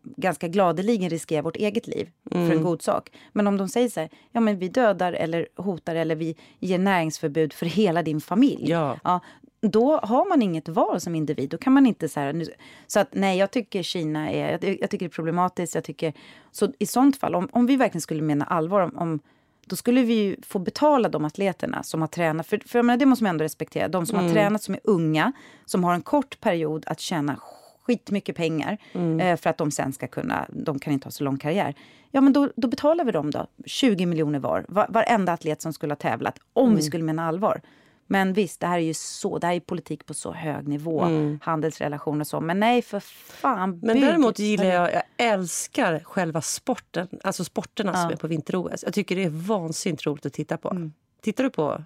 ganska 0.03 0.47
gladeligen 0.47 1.09
riskera 1.09 1.41
vårt 1.41 1.55
eget 1.55 1.87
liv 1.87 2.09
mm. 2.31 2.47
för 2.47 2.53
en 2.53 2.59
mm. 2.59 2.63
god 2.63 2.81
sak. 2.81 3.11
Men 3.31 3.47
om 3.47 3.57
de 3.57 3.69
säger 3.69 3.89
så 3.89 3.99
här, 3.99 4.09
ja 4.31 4.39
men 4.39 4.59
vi 4.59 4.67
dödar 4.67 5.13
eller 5.13 5.47
hotar 5.55 5.95
eller 5.95 6.15
vi 6.15 6.35
ger 6.59 6.79
näringsförbud 6.79 7.53
för 7.53 7.65
hela 7.65 8.03
din 8.03 8.21
familj. 8.21 8.69
Ja. 8.69 8.99
ja 9.03 9.19
då 9.67 9.97
har 9.97 10.29
man 10.29 10.41
inget 10.41 10.69
val 10.69 11.01
som 11.01 11.15
individ. 11.15 11.49
Då 11.49 11.57
kan 11.57 11.73
man 11.73 11.85
inte 11.85 12.09
så 12.09 12.19
här, 12.19 12.47
Så 12.87 12.99
att 12.99 13.07
nej, 13.11 13.37
jag 13.37 13.51
tycker 13.51 13.83
Kina 13.83 14.31
är, 14.31 14.51
jag, 14.51 14.77
jag, 14.81 14.89
tycker 14.89 15.05
det 15.05 15.09
är 15.09 15.09
problematiskt. 15.09 15.75
Jag 15.75 15.83
tycker, 15.83 16.13
så 16.51 16.73
i 16.79 16.85
sånt 16.85 17.17
fall, 17.17 17.35
om, 17.35 17.49
om 17.51 17.65
vi 17.65 17.75
verkligen 17.75 18.01
skulle 18.01 18.21
mena 18.21 18.45
allvar 18.45 18.81
om, 18.81 18.97
om 18.97 19.19
då 19.65 19.75
skulle 19.75 20.03
vi 20.03 20.13
ju 20.13 20.35
få 20.41 20.59
betala 20.59 21.09
de 21.09 21.25
atleterna 21.25 21.83
som 21.83 22.01
har 22.01 22.07
tränat. 22.07 22.47
För, 22.47 22.61
för 22.65 22.81
menar, 22.81 22.97
det 22.97 23.05
måste 23.05 23.23
man 23.23 23.29
ändå 23.29 23.43
respektera. 23.43 23.87
De 23.87 24.05
som 24.05 24.17
mm. 24.17 24.27
har 24.27 24.33
tränat, 24.33 24.63
som 24.63 24.73
är 24.73 24.81
unga, 24.83 25.31
som 25.65 25.83
har 25.83 25.93
en 25.93 26.01
kort 26.01 26.39
period 26.39 26.83
att 26.87 26.99
tjäna 26.99 27.39
skitmycket 27.83 28.35
pengar 28.35 28.77
mm. 28.93 29.19
eh, 29.19 29.37
för 29.37 29.49
att 29.49 29.57
de 29.57 29.71
sen 29.71 29.93
ska 29.93 30.07
kunna, 30.07 30.45
de 30.49 30.79
kan 30.79 30.93
inte 30.93 31.05
ha 31.05 31.11
så 31.11 31.23
lång 31.23 31.37
karriär. 31.37 31.75
Ja 32.11 32.21
men 32.21 32.33
då, 32.33 32.49
då 32.55 32.67
betalar 32.67 33.05
vi 33.05 33.11
dem 33.11 33.31
då, 33.31 33.47
20 33.65 34.05
miljoner 34.05 34.39
var, 34.39 34.65
var 34.67 34.87
varenda 34.89 35.33
atlet 35.33 35.61
som 35.61 35.73
skulle 35.73 35.91
ha 35.91 35.97
tävlat, 35.97 36.39
om 36.53 36.65
mm. 36.65 36.75
vi 36.75 36.81
skulle 36.81 37.03
mena 37.03 37.27
allvar. 37.27 37.61
Men 38.07 38.33
visst, 38.33 38.59
det 38.59 38.67
här 38.67 38.75
är 38.77 38.81
ju 38.83 38.93
så, 38.93 39.37
det 39.39 39.47
här 39.47 39.53
är 39.53 39.59
politik 39.59 40.05
på 40.05 40.13
så 40.13 40.33
hög 40.33 40.67
nivå. 40.67 41.07
Handelsrelationer 41.41 42.19
och 42.21 42.27
så. 42.27 42.41
Men 42.41 42.59
nej, 42.59 42.81
för 42.81 42.99
fan. 42.99 43.79
Men 43.83 44.01
däremot 44.01 44.39
gillar 44.39 44.65
jag, 44.65 44.93
jag 44.93 45.03
älskar 45.17 45.99
själva 46.03 46.41
sporten, 46.41 47.07
alltså 47.23 47.43
sporterna 47.43 47.93
som 48.01 48.11
är 48.11 48.15
på 48.15 48.27
vinter-OS. 48.27 48.83
Jag 48.83 48.93
tycker 48.93 49.15
det 49.15 49.23
är 49.23 49.29
vansinnigt 49.29 50.05
roligt 50.05 50.25
att 50.25 50.33
titta 50.33 50.57
på. 50.57 50.69
Mm. 50.69 50.93
Tittar 51.21 51.43
du 51.43 51.49
på? 51.49 51.83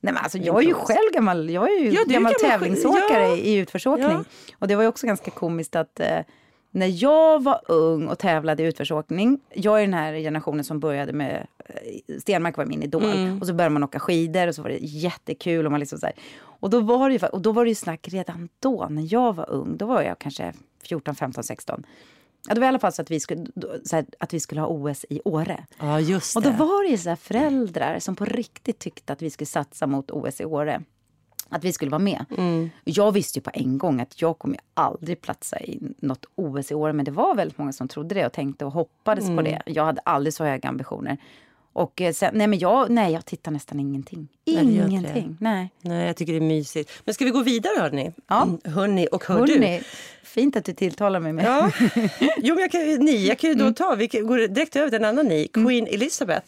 Nej, 0.00 0.14
men 0.14 0.16
alltså, 0.22 0.38
jag 0.38 0.62
är 0.62 0.66
ju 0.68 0.74
själv 0.74 1.12
gammal, 1.12 1.50
jag 1.50 1.72
är 1.72 1.78
ju 1.80 1.90
Ja, 1.90 2.04
gammal 2.06 2.32
gammal- 2.32 2.50
tävlingsåkare 2.50 3.22
ja. 3.22 3.36
i 3.36 3.54
utförsåkning. 3.56 4.08
Ja. 4.08 4.24
Och 4.58 4.68
det 4.68 4.76
var 4.76 4.82
ju 4.82 4.88
också 4.88 5.06
ganska 5.06 5.30
komiskt 5.30 5.76
att 5.76 6.00
eh, 6.00 6.18
när 6.70 7.02
jag 7.02 7.42
var 7.42 7.60
ung 7.68 8.08
och 8.08 8.18
tävlade 8.18 8.62
i 8.62 8.66
utförsåkning, 8.66 9.40
jag 9.54 9.76
är 9.78 9.80
den 9.80 9.94
här 9.94 10.12
generationen 10.14 10.64
som 10.64 10.80
började 10.80 11.12
med, 11.12 11.46
eh, 11.66 12.18
Stenmark 12.20 12.56
var 12.56 12.64
min 12.66 12.82
idol, 12.82 13.04
Mm. 13.04 13.40
och 13.40 13.46
så 13.46 13.54
började 13.54 13.72
man 13.72 13.84
åka 13.84 13.98
skidor 14.00 14.46
och 14.48 14.54
så 14.54 14.62
var 14.62 14.70
det 14.70 14.78
jättekul. 14.80 15.66
Och, 15.66 15.70
man 15.72 15.80
liksom 15.80 15.98
så 15.98 16.06
här, 16.06 16.14
och, 16.42 16.70
då 16.70 16.80
var 16.80 17.08
det 17.08 17.14
ju, 17.14 17.26
och 17.26 17.40
då 17.42 17.52
var 17.52 17.64
det 17.64 17.68
ju 17.68 17.74
snack 17.74 18.08
redan 18.08 18.48
då, 18.60 18.86
när 18.90 19.12
jag 19.12 19.32
var 19.36 19.50
ung, 19.50 19.76
då 19.76 19.86
var 19.86 20.02
jag 20.02 20.18
kanske 20.18 20.52
14, 20.84 21.14
15, 21.14 21.44
16. 21.44 21.86
Ja, 22.48 22.54
det 22.54 22.60
var 22.60 22.66
i 22.66 22.68
alla 22.68 22.78
fall 22.78 22.92
så 22.92 23.02
att 23.02 23.10
vi 23.10 23.20
skulle, 23.20 23.46
så 23.84 23.96
här, 23.96 24.04
att 24.18 24.34
vi 24.34 24.40
skulle 24.40 24.60
ha 24.60 24.68
OS 24.68 25.04
i 25.08 25.20
Åre. 25.24 25.64
Ja, 25.80 26.00
just 26.00 26.36
Och 26.36 26.42
det. 26.42 26.50
då 26.58 26.64
var 26.64 26.82
det 26.84 26.88
ju 26.90 26.98
så 26.98 27.08
här 27.08 27.16
föräldrar 27.16 27.98
som 27.98 28.16
på 28.16 28.24
riktigt 28.24 28.78
tyckte 28.78 29.12
att 29.12 29.22
vi 29.22 29.30
skulle 29.30 29.46
satsa 29.46 29.86
mot 29.86 30.10
OS 30.10 30.40
i 30.40 30.44
Åre. 30.44 30.82
Att 31.50 31.64
vi 31.64 31.72
skulle 31.72 31.90
vara 31.90 31.98
med. 32.02 32.24
Mm. 32.38 32.70
Jag 32.84 33.12
visste 33.12 33.38
ju 33.38 33.42
på 33.42 33.50
en 33.54 33.78
gång 33.78 34.00
att 34.00 34.22
jag 34.22 34.38
kommer 34.38 34.58
aldrig 34.74 35.20
platsa 35.20 35.60
i 35.60 35.80
något 35.98 36.24
OS 36.34 36.70
i 36.70 36.74
Åre. 36.74 36.92
Men 36.92 37.04
det 37.04 37.10
var 37.10 37.34
väldigt 37.34 37.58
många 37.58 37.72
som 37.72 37.88
trodde 37.88 38.14
det 38.14 38.26
och 38.26 38.32
tänkte 38.32 38.64
och 38.64 38.72
hoppades 38.72 39.24
Mm. 39.24 39.36
på 39.36 39.42
det. 39.42 39.62
Jag 39.66 39.84
hade 39.84 40.00
aldrig 40.04 40.34
så 40.34 40.44
höga 40.44 40.68
ambitioner. 40.68 41.16
Och 41.72 42.00
eh, 42.00 42.12
sen, 42.12 42.30
nej 42.34 42.46
men 42.46 42.58
jag, 42.58 42.90
nej 42.90 43.12
jag 43.12 43.24
tittar 43.24 43.50
nästan 43.52 43.80
ingenting. 43.80 44.28
Ingenting. 44.44 45.36
Nej. 45.40 45.70
Nej, 45.80 46.06
jag 46.06 46.16
tycker 46.16 46.32
det 46.32 46.38
är 46.38 46.40
mysigt. 46.40 46.90
Men 47.04 47.14
ska 47.14 47.24
vi 47.24 47.30
gå 47.30 47.42
vidare 47.42 47.80
hörni? 47.80 48.12
Ja. 48.28 48.42
Mm, 48.42 48.58
Hörni 48.64 49.08
och 49.12 49.24
hör 49.24 49.46
du. 49.46 49.52
Hörrni, 49.52 49.82
fint 50.24 50.56
att 50.56 50.64
du 50.64 50.72
tilltalar 50.72 51.20
mig 51.20 51.32
med. 51.32 51.44
Ja. 51.44 51.70
Jo, 52.38 52.54
men 52.54 52.58
jag 52.62 52.70
kan, 52.72 52.80
ni, 52.80 53.26
jag 53.26 53.38
kan 53.38 53.50
ju 53.50 53.54
då 53.56 53.62
Mm. 53.64 53.74
ta, 53.74 53.94
vi 53.94 54.06
går 54.06 54.48
direkt 54.48 54.76
över 54.76 54.88
till 54.90 54.98
en 54.98 55.04
annan 55.04 55.26
ni, 55.26 55.48
Queen 55.48 55.86
Elizabeth 55.86 56.46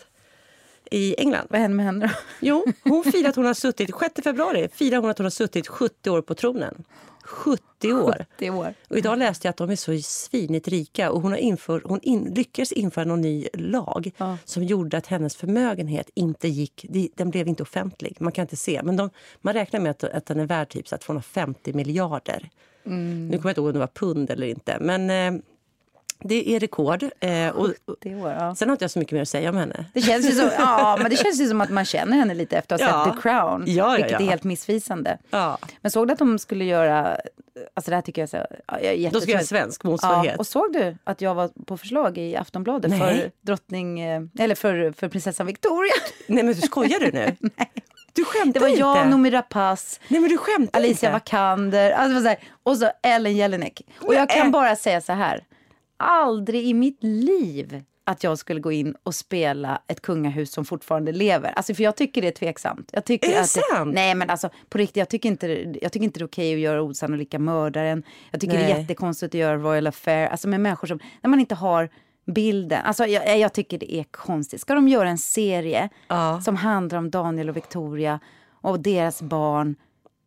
i 0.92 1.14
England. 1.18 1.46
Vad 1.50 1.60
händer 1.60 1.76
med 1.76 1.86
henne 1.86 2.06
då? 2.06 2.12
Jo, 2.40 2.64
hon 2.84 3.04
firar 3.04 3.28
att 3.28 3.36
hon 3.36 3.44
har 3.46 3.54
suttit, 3.54 3.90
6 4.00 4.14
februari 4.24 4.68
firar 4.72 4.98
hon 4.98 5.10
att 5.10 5.18
hon 5.18 5.24
har 5.24 5.30
suttit 5.30 5.68
70 5.68 6.10
år 6.10 6.22
på 6.22 6.34
tronen. 6.34 6.84
70 7.24 7.92
år. 7.92 8.26
Det 8.38 8.50
år. 8.50 8.74
Och 8.90 8.98
idag 8.98 9.18
läste 9.18 9.46
jag 9.46 9.50
att 9.50 9.56
de 9.56 9.70
är 9.70 9.76
så 9.76 9.98
svinigt 10.02 10.68
rika 10.68 11.10
och 11.10 11.20
hon, 11.20 11.30
har 11.32 11.38
inför, 11.38 11.82
hon 11.84 12.00
in, 12.02 12.34
lyckades 12.34 12.72
införa 12.72 13.04
någon 13.04 13.20
ny 13.20 13.46
lag 13.54 14.10
Ja. 14.16 14.38
som 14.44 14.64
gjorde 14.64 14.96
att 14.96 15.06
hennes 15.06 15.36
förmögenhet 15.36 16.10
inte 16.14 16.48
gick, 16.48 16.86
de- 16.88 17.10
den 17.14 17.30
blev 17.30 17.48
inte 17.48 17.62
offentlig. 17.62 18.16
Man 18.20 18.32
kan 18.32 18.42
inte 18.42 18.56
se, 18.56 18.80
men 18.84 18.96
de, 18.96 19.10
man 19.40 19.54
räknar 19.54 19.80
med 19.80 19.90
att, 19.90 20.04
att 20.04 20.26
den 20.26 20.40
är 20.40 20.46
värd 20.46 20.68
typ 20.68 20.88
så 20.88 20.94
här 20.94 21.00
250 21.00 21.72
miljarder. 21.72 22.50
Mm. 22.86 23.28
Nu 23.28 23.36
kommer 23.36 23.48
jag 23.48 23.50
inte 23.50 23.60
ihåg 23.60 23.66
om 23.68 23.72
det 23.72 23.78
var 23.78 23.86
pund 23.86 24.30
eller 24.30 24.46
inte, 24.46 24.78
men 24.80 25.10
eh, 25.10 25.42
det 26.24 26.50
är 26.56 26.60
rekord. 26.60 27.02
Eh, 27.20 27.48
och, 27.48 27.64
år, 28.04 28.30
ja. 28.30 28.54
sen 28.54 28.68
har 28.68 28.74
inte 28.74 28.84
jag 28.84 28.90
så 28.90 28.98
mycket 28.98 29.12
mer 29.12 29.22
att 29.22 29.28
säga 29.28 29.50
om 29.50 29.56
henne. 29.56 29.84
Det 29.94 30.00
känns, 30.00 30.26
ju 30.26 30.32
så, 30.32 30.42
ja, 30.58 30.98
men 31.00 31.10
det 31.10 31.16
känns 31.16 31.40
ju 31.40 31.48
som 31.48 31.60
att 31.60 31.70
man 31.70 31.84
känner 31.84 32.16
henne 32.16 32.34
lite 32.34 32.56
efter 32.58 32.74
att 32.74 32.80
ha 32.82 32.88
Ja. 32.88 33.04
sett 33.04 33.14
The 33.14 33.20
Crown. 33.22 33.64
Ja, 33.66 33.74
ja, 33.74 33.96
vilket 33.96 34.20
är 34.20 34.24
helt 34.24 34.44
missvisande. 34.44 35.18
Ja. 35.30 35.58
Men 35.80 35.90
såg 35.90 36.06
du 36.08 36.12
att 36.12 36.18
de 36.18 36.38
skulle 36.38 36.64
göra... 36.64 37.16
Alltså 37.74 37.90
det 37.90 37.94
här 37.94 38.02
tycker 38.02 38.22
jag 38.22 38.28
så, 38.28 38.46
ja, 38.66 38.80
jag 38.80 39.12
Då 39.12 39.20
ska 39.20 39.30
göra 39.30 39.42
svensk 39.42 39.80
Ja, 39.84 39.88
motsvarighet. 39.90 40.38
och 40.38 40.46
såg 40.46 40.72
du 40.72 40.96
att 41.04 41.20
jag 41.20 41.34
var 41.34 41.50
på 41.66 41.76
förslag 41.76 42.18
i 42.18 42.36
Aftonbladet 42.36 42.90
Nej. 42.90 43.00
för 43.00 43.30
drottning... 43.40 44.00
eh, 44.00 44.22
Eller 44.38 44.54
för, 44.54 44.92
för 44.92 45.08
prinsessan 45.08 45.46
Victoria? 45.46 45.92
Nej 46.26 46.44
men 46.44 46.54
du 46.54 46.60
skojar 46.60 47.00
du 47.00 47.10
nu? 47.12 47.36
Du 48.14 48.24
skämtar 48.24 48.52
Det 48.52 48.60
var 48.60 48.68
inte? 48.68 48.80
jag, 48.80 49.08
Noomi 49.08 49.30
Rapace, 49.30 50.00
Nej 50.08 50.20
men 50.20 50.30
du 50.30 50.38
skämtar 50.38 50.78
Alicia 50.80 51.08
inte? 51.08 51.18
Vikander 51.24 51.90
alltså 51.90 52.34
och 52.62 52.76
så 52.76 52.90
Ellen 53.02 53.36
Jelinek. 53.36 53.80
Och 54.00 54.14
jag 54.14 54.28
kan 54.30 54.40
Nej. 54.42 54.50
bara 54.50 54.76
säga 54.76 55.00
så 55.00 55.12
här. 55.12 55.44
Aldrig 56.02 56.64
i 56.66 56.74
mitt 56.74 57.02
liv 57.04 57.82
att 58.04 58.24
jag 58.24 58.38
skulle 58.38 58.60
gå 58.60 58.72
in 58.72 58.94
och 59.02 59.14
spela 59.14 59.82
ett 59.86 60.02
kungahus 60.02 60.52
som 60.52 60.64
fortfarande 60.64 61.12
lever. 61.12 61.52
Alltså 61.56 61.74
för 61.74 61.82
jag 61.82 61.96
tycker 61.96 62.22
det 62.22 62.28
är 62.28 62.32
tveksamt. 62.32 62.90
Jag 62.92 63.04
tycker 63.04 63.28
Är 63.28 63.32
det 63.34 63.40
att 63.40 63.48
sant? 63.48 63.94
nej 63.94 64.14
men 64.14 64.30
alltså 64.30 64.50
på 64.68 64.78
riktigt, 64.78 64.96
jag 64.96 65.08
tycker 65.08 65.28
inte, 65.28 65.46
jag 65.82 65.92
tycker 65.92 66.04
inte 66.04 66.18
det 66.20 66.22
är 66.22 66.26
okej 66.26 66.54
att 66.54 66.60
göra 66.60 66.82
osannolika 66.82 67.38
mördaren. 67.38 68.02
Jag 68.30 68.40
tycker 68.40 68.54
det 68.58 68.64
är 68.64 68.68
Nej. 68.74 68.80
jättekonstigt 68.80 69.34
att 69.34 69.38
göra 69.38 69.56
royal 69.56 69.86
affair, 69.86 70.28
alltså 70.28 70.48
med 70.48 70.60
människor 70.60 70.86
som, 70.88 70.98
när 71.22 71.30
man 71.30 71.40
inte 71.40 71.54
har 71.54 71.88
bilden. 72.26 72.80
Alltså 72.84 73.06
jag, 73.06 73.38
jag 73.38 73.52
tycker 73.52 73.78
det 73.78 73.94
är 73.94 74.04
konstigt. 74.04 74.60
Ska 74.60 74.74
de 74.74 74.88
göra 74.88 75.08
en 75.08 75.18
serie 75.18 75.88
Ja. 76.08 76.40
som 76.44 76.56
handlar 76.56 76.98
om 76.98 77.10
Daniel 77.10 77.48
och 77.48 77.56
Victoria 77.56 78.20
och 78.50 78.80
deras 78.80 79.22
barn? 79.22 79.76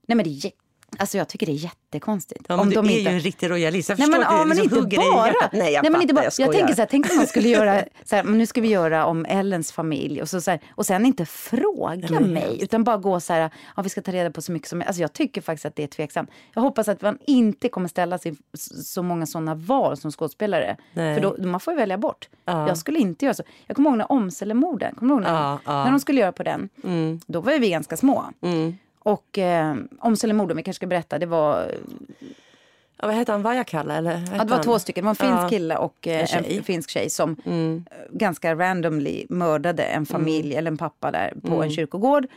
Nej 0.07 0.15
men 0.15 0.23
det 0.23 0.29
är 0.29 0.51
Alltså 0.97 1.17
jag 1.17 1.27
tycker 1.27 1.45
det 1.45 1.51
är 1.51 1.53
jättekonstigt. 1.53 2.45
Ja, 2.47 2.55
men 2.55 2.59
om 2.59 2.69
du 2.69 2.75
de 2.75 2.85
är 2.85 2.89
inte... 2.89 3.09
ju 3.09 3.15
en 3.15 3.19
riktig 3.21 3.49
royalist. 3.49 3.89
Jag 3.89 3.99
Nej 3.99 4.09
men, 4.09 4.21
ja, 4.21 4.45
men 4.45 4.57
liksom 4.57 4.83
inte 4.83 4.97
bara. 4.97 5.33
Nej, 5.51 5.73
jag 5.73 5.83
men 5.83 5.91
fattar, 5.91 6.01
inte 6.01 6.13
bara. 6.13 6.23
jag 6.23 6.33
Jag, 6.37 6.51
tänker 6.51 6.73
så 6.73 6.81
här, 6.81 6.87
tänk 6.91 7.11
om 7.11 7.17
man 7.17 7.27
skulle 7.27 7.49
göra 7.49 7.83
så 8.05 8.15
här, 8.15 8.23
men 8.23 8.37
nu 8.37 8.45
ska 8.45 8.61
vi 8.61 8.67
göra 8.67 9.05
om 9.05 9.25
Ellens 9.25 9.71
familj 9.71 10.21
och, 10.21 10.29
så, 10.29 10.41
så 10.41 10.51
här, 10.51 10.59
och 10.69 10.85
sen 10.85 11.05
inte 11.05 11.25
fråga 11.25 12.07
men 12.09 12.33
mig 12.33 12.63
utan 12.63 12.83
bara 12.83 12.97
gå 12.97 13.19
så 13.19 13.33
här, 13.33 13.49
ja, 13.75 13.81
vi 13.81 13.89
ska 13.89 14.01
ta 14.01 14.11
reda 14.11 14.31
på 14.31 14.41
så 14.41 14.51
mycket 14.51 14.69
som 14.69 14.83
Alltså 14.87 15.01
jag 15.01 15.13
tycker 15.13 15.41
faktiskt 15.41 15.65
att 15.65 15.75
det 15.75 15.83
är 15.83 15.87
tveksamt. 15.87 16.29
Jag 16.53 16.61
hoppas 16.61 16.87
att 16.87 17.01
man 17.01 17.17
inte 17.27 17.69
kommer 17.69 17.87
ställa 17.87 18.17
sig 18.17 18.35
så 18.83 19.03
många 19.03 19.25
sådana 19.25 19.55
val 19.55 19.97
som 19.97 20.11
skådespelare. 20.11 20.77
Nej. 20.93 21.15
För 21.15 21.21
då, 21.21 21.47
man 21.47 21.59
får 21.59 21.73
ju 21.73 21.79
välja 21.79 21.97
bort. 21.97 22.29
Ja. 22.45 22.67
Jag 22.67 22.77
skulle 22.77 22.99
inte 22.99 23.25
göra 23.25 23.33
så. 23.33 23.43
Jag 23.67 23.75
kommer 23.75 23.89
ihåg 23.89 23.97
när 23.97 24.11
Åmselemorden, 24.11 24.95
kommer 24.95 25.15
du 25.15 25.21
ihåg 25.21 25.23
när, 25.23 25.41
Ja, 25.41 25.59
ja. 25.65 25.83
när 25.83 25.91
de 25.91 25.99
skulle 25.99 26.21
göra 26.21 26.31
på 26.31 26.43
den? 26.43 26.69
Då 27.27 27.41
var 27.41 27.59
vi 27.59 27.69
ganska 27.69 27.97
små. 27.97 28.25
Mm. 28.41 28.75
Och 29.05 29.37
eh, 29.37 29.75
Åmselemorden, 30.01 30.57
vi 30.57 30.63
kanske 30.63 30.77
ska 30.79 30.87
berätta, 30.87 31.19
det 31.19 31.25
var 31.25 31.71
Ja, 33.01 33.07
vad 33.07 33.15
hette 33.15 33.31
han? 33.31 33.41
Vajakalla? 33.41 33.95
Eller? 33.95 34.11
Ja, 34.11 34.17
det 34.43 34.49
var 34.49 34.55
han? 34.55 34.63
två 34.63 34.79
stycken. 34.79 35.03
Det 35.03 35.05
var 35.05 35.11
en 35.11 35.15
finsk 35.15 35.43
Ja. 35.43 35.49
kille 35.49 35.77
och 35.77 36.07
eh, 36.07 36.33
En. 36.35 36.43
Mm. 36.45 36.57
en 36.57 36.63
finsk 36.63 36.89
tjej 36.89 37.09
som 37.09 37.31
eh, 37.45 37.97
ganska 38.11 38.55
randomly 38.55 39.25
mördade 39.29 39.83
en 39.83 40.05
familj 40.05 40.55
eller 40.55 40.71
en 40.71 40.77
pappa 40.77 41.11
där 41.11 41.33
på 41.41 41.47
Mm. 41.47 41.61
en 41.61 41.71
kyrkogård. 41.71 42.27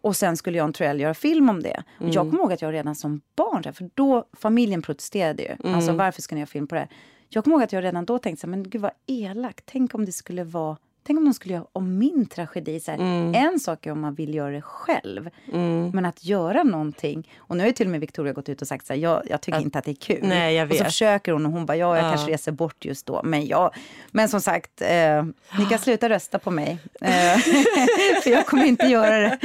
Och 0.00 0.16
sen 0.16 0.36
skulle 0.36 0.58
Jan 0.58 0.72
Troell 0.72 1.00
göra 1.00 1.14
film 1.14 1.48
om 1.50 1.62
det. 1.62 1.82
Och 1.96 2.00
Mm. 2.02 2.12
jag 2.12 2.30
kommer 2.30 2.38
ihåg 2.42 2.52
att 2.52 2.62
jag 2.62 2.72
redan 2.74 2.94
som 2.94 3.20
barn, 3.36 3.72
för 3.72 3.90
då 3.94 4.24
familjen 4.32 4.82
protesterade 4.82 5.42
ju. 5.42 5.48
Mm. 5.64 5.74
Alltså 5.74 5.92
varför 5.92 6.22
ska 6.22 6.34
ni 6.34 6.40
göra 6.40 6.46
film 6.46 6.66
på 6.66 6.74
det 6.74 6.80
här? 6.80 6.88
Jag 7.28 7.44
kommer 7.44 7.56
ihåg 7.56 7.62
att 7.64 7.72
jag 7.72 7.84
redan 7.84 8.04
då 8.04 8.18
tänkte 8.18 8.40
så 8.40 8.46
här, 8.46 8.50
men 8.50 8.70
gud 8.70 8.80
vad 8.82 8.90
elakt. 9.06 9.64
Tänk 9.66 9.94
om 9.94 10.04
det 10.04 10.12
skulle 10.12 10.44
vara 10.44 10.76
Tänk 11.08 11.18
om 11.18 11.24
de 11.24 11.34
skulle 11.34 11.54
göra 11.54 11.64
om 11.72 11.98
min 11.98 12.26
tragedi. 12.26 12.80
Så 12.80 12.90
Mm. 12.90 13.34
En 13.34 13.60
sak 13.60 13.86
är 13.86 13.92
om 13.92 14.00
man 14.00 14.14
vill 14.14 14.34
göra 14.34 14.50
det 14.50 14.62
själv. 14.62 15.30
Men 15.92 16.04
att 16.04 16.24
göra 16.24 16.62
någonting. 16.62 17.30
Och 17.38 17.56
nu 17.56 17.62
har 17.62 17.66
ju 17.66 17.72
till 17.72 17.86
och 17.86 17.90
med 17.90 18.00
Victoria 18.00 18.32
gått 18.32 18.48
ut 18.48 18.62
och 18.62 18.68
sagt 18.68 18.86
så 18.86 18.92
här, 18.92 19.00
jag, 19.00 19.22
jag 19.30 19.40
tycker 19.40 19.60
inte 19.60 19.78
att 19.78 19.84
det 19.84 19.90
är 19.90 19.94
kul. 19.94 20.18
Nej, 20.22 20.54
jag 20.54 20.70
Och 20.70 20.76
så 20.76 20.82
vet. 20.82 20.92
försöker 20.92 21.32
hon 21.32 21.46
och 21.46 21.52
hon 21.52 21.66
bara, 21.66 21.76
ja, 21.76 21.96
jag 21.96 22.04
Ja. 22.06 22.10
kanske 22.10 22.32
reser 22.32 22.52
bort 22.52 22.84
just 22.84 23.06
då. 23.06 23.20
Men, 23.24 23.46
jag, 23.46 23.74
men 24.10 24.28
som 24.28 24.40
sagt, 24.40 24.82
eh, 24.82 25.22
ni 25.58 25.66
kan 25.70 25.78
sluta 25.78 26.08
rösta 26.08 26.38
på 26.38 26.50
mig. 26.50 26.78
Eh, 27.00 27.08
för 28.22 28.30
jag 28.30 28.46
kommer 28.46 28.64
inte 28.64 28.86
göra 28.86 29.18
det. 29.18 29.38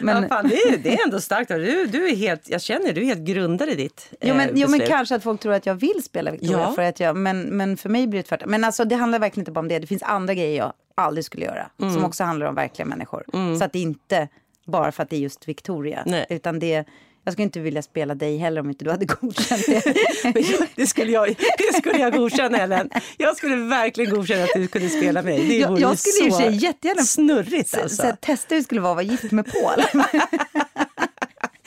Men, 0.00 0.22
Ja, 0.22 0.28
fan, 0.28 0.48
det, 0.48 0.54
är, 0.56 0.78
det 0.78 0.94
är 0.94 1.04
ändå 1.06 1.20
starkt. 1.20 1.48
Du, 1.48 1.86
du 1.86 2.08
är 2.08 2.16
helt, 2.16 2.48
jag 2.50 2.62
känner 2.62 2.92
du 2.92 3.00
är 3.00 3.04
helt 3.04 3.20
grundad 3.26 3.68
i 3.68 3.74
ditt 3.74 4.08
Jo 4.20 4.28
eh, 4.30 4.36
men, 4.36 4.48
jo 4.54 4.68
men 4.68 4.78
beslut. 4.78 4.88
kanske 4.88 5.14
att 5.14 5.22
folk 5.22 5.40
tror 5.40 5.52
att 5.52 5.66
jag 5.66 5.74
vill 5.74 6.02
spela 6.04 6.30
Victoria. 6.30 6.58
Ja. 6.58 6.72
För 6.72 6.82
att 6.82 7.00
jag, 7.00 7.16
men, 7.16 7.42
men 7.42 7.76
för 7.76 7.88
mig 7.88 8.06
blir 8.06 8.18
det 8.22 8.28
tvärtom. 8.28 8.50
Men 8.50 8.64
alltså, 8.64 8.84
det 8.84 8.94
handlar 8.96 9.18
verkligen 9.18 9.42
inte 9.42 9.50
bara 9.52 9.60
om 9.60 9.68
det. 9.68 9.78
Det 9.78 9.86
finns 9.86 10.02
andra 10.02 10.34
grejer 10.34 10.58
jag 10.58 10.72
aldrig 11.00 11.24
skulle 11.24 11.44
göra. 11.44 11.70
Mm. 11.80 11.94
Som 11.94 12.04
också 12.04 12.24
handlar 12.24 12.46
om 12.46 12.54
verkliga 12.54 12.86
människor. 12.86 13.24
Så 13.58 13.64
att 13.64 13.72
det 13.72 13.78
inte 13.78 14.28
bara 14.66 14.92
för 14.92 15.02
att 15.02 15.10
det 15.10 15.16
är 15.16 15.20
just 15.20 15.48
Victoria. 15.48 16.02
Nej. 16.06 16.26
Utan 16.28 16.58
det, 16.58 16.84
jag 17.24 17.32
skulle 17.32 17.44
inte 17.44 17.60
vilja 17.60 17.82
spela 17.82 18.14
dig 18.14 18.36
heller 18.38 18.60
om 18.60 18.68
inte 18.68 18.84
du 18.84 18.90
hade 18.90 19.04
godkänt 19.06 19.66
det. 19.66 19.94
Det, 20.76 20.86
skulle 20.86 21.12
jag, 21.12 21.28
det 21.58 21.76
skulle 21.78 21.98
jag 21.98 22.12
godkänna, 22.12 22.58
Ellen. 22.58 22.90
Jag 23.16 23.36
skulle 23.36 23.56
verkligen 23.56 24.14
godkänna 24.14 24.44
att 24.44 24.50
du 24.54 24.66
kunde 24.66 24.88
spela 24.88 25.22
mig. 25.22 25.48
Det 25.48 25.58
Jag- 25.58 25.80
jag 25.80 25.98
skulle 25.98 26.30
så 26.30 26.36
sig 26.38 26.56
jättegärna- 26.56 27.02
snurrigt. 27.02 27.68
Så, 27.70 27.80
Alltså. 27.80 28.02
så 28.02 28.08
att 28.08 28.20
testa 28.20 28.54
hur 28.54 28.60
det 28.60 28.64
skulle 28.64 28.80
vara 28.80 28.90
att 28.92 28.96
vara 28.96 29.02
gift 29.06 29.32
med 29.32 29.46
Paul. 29.52 30.02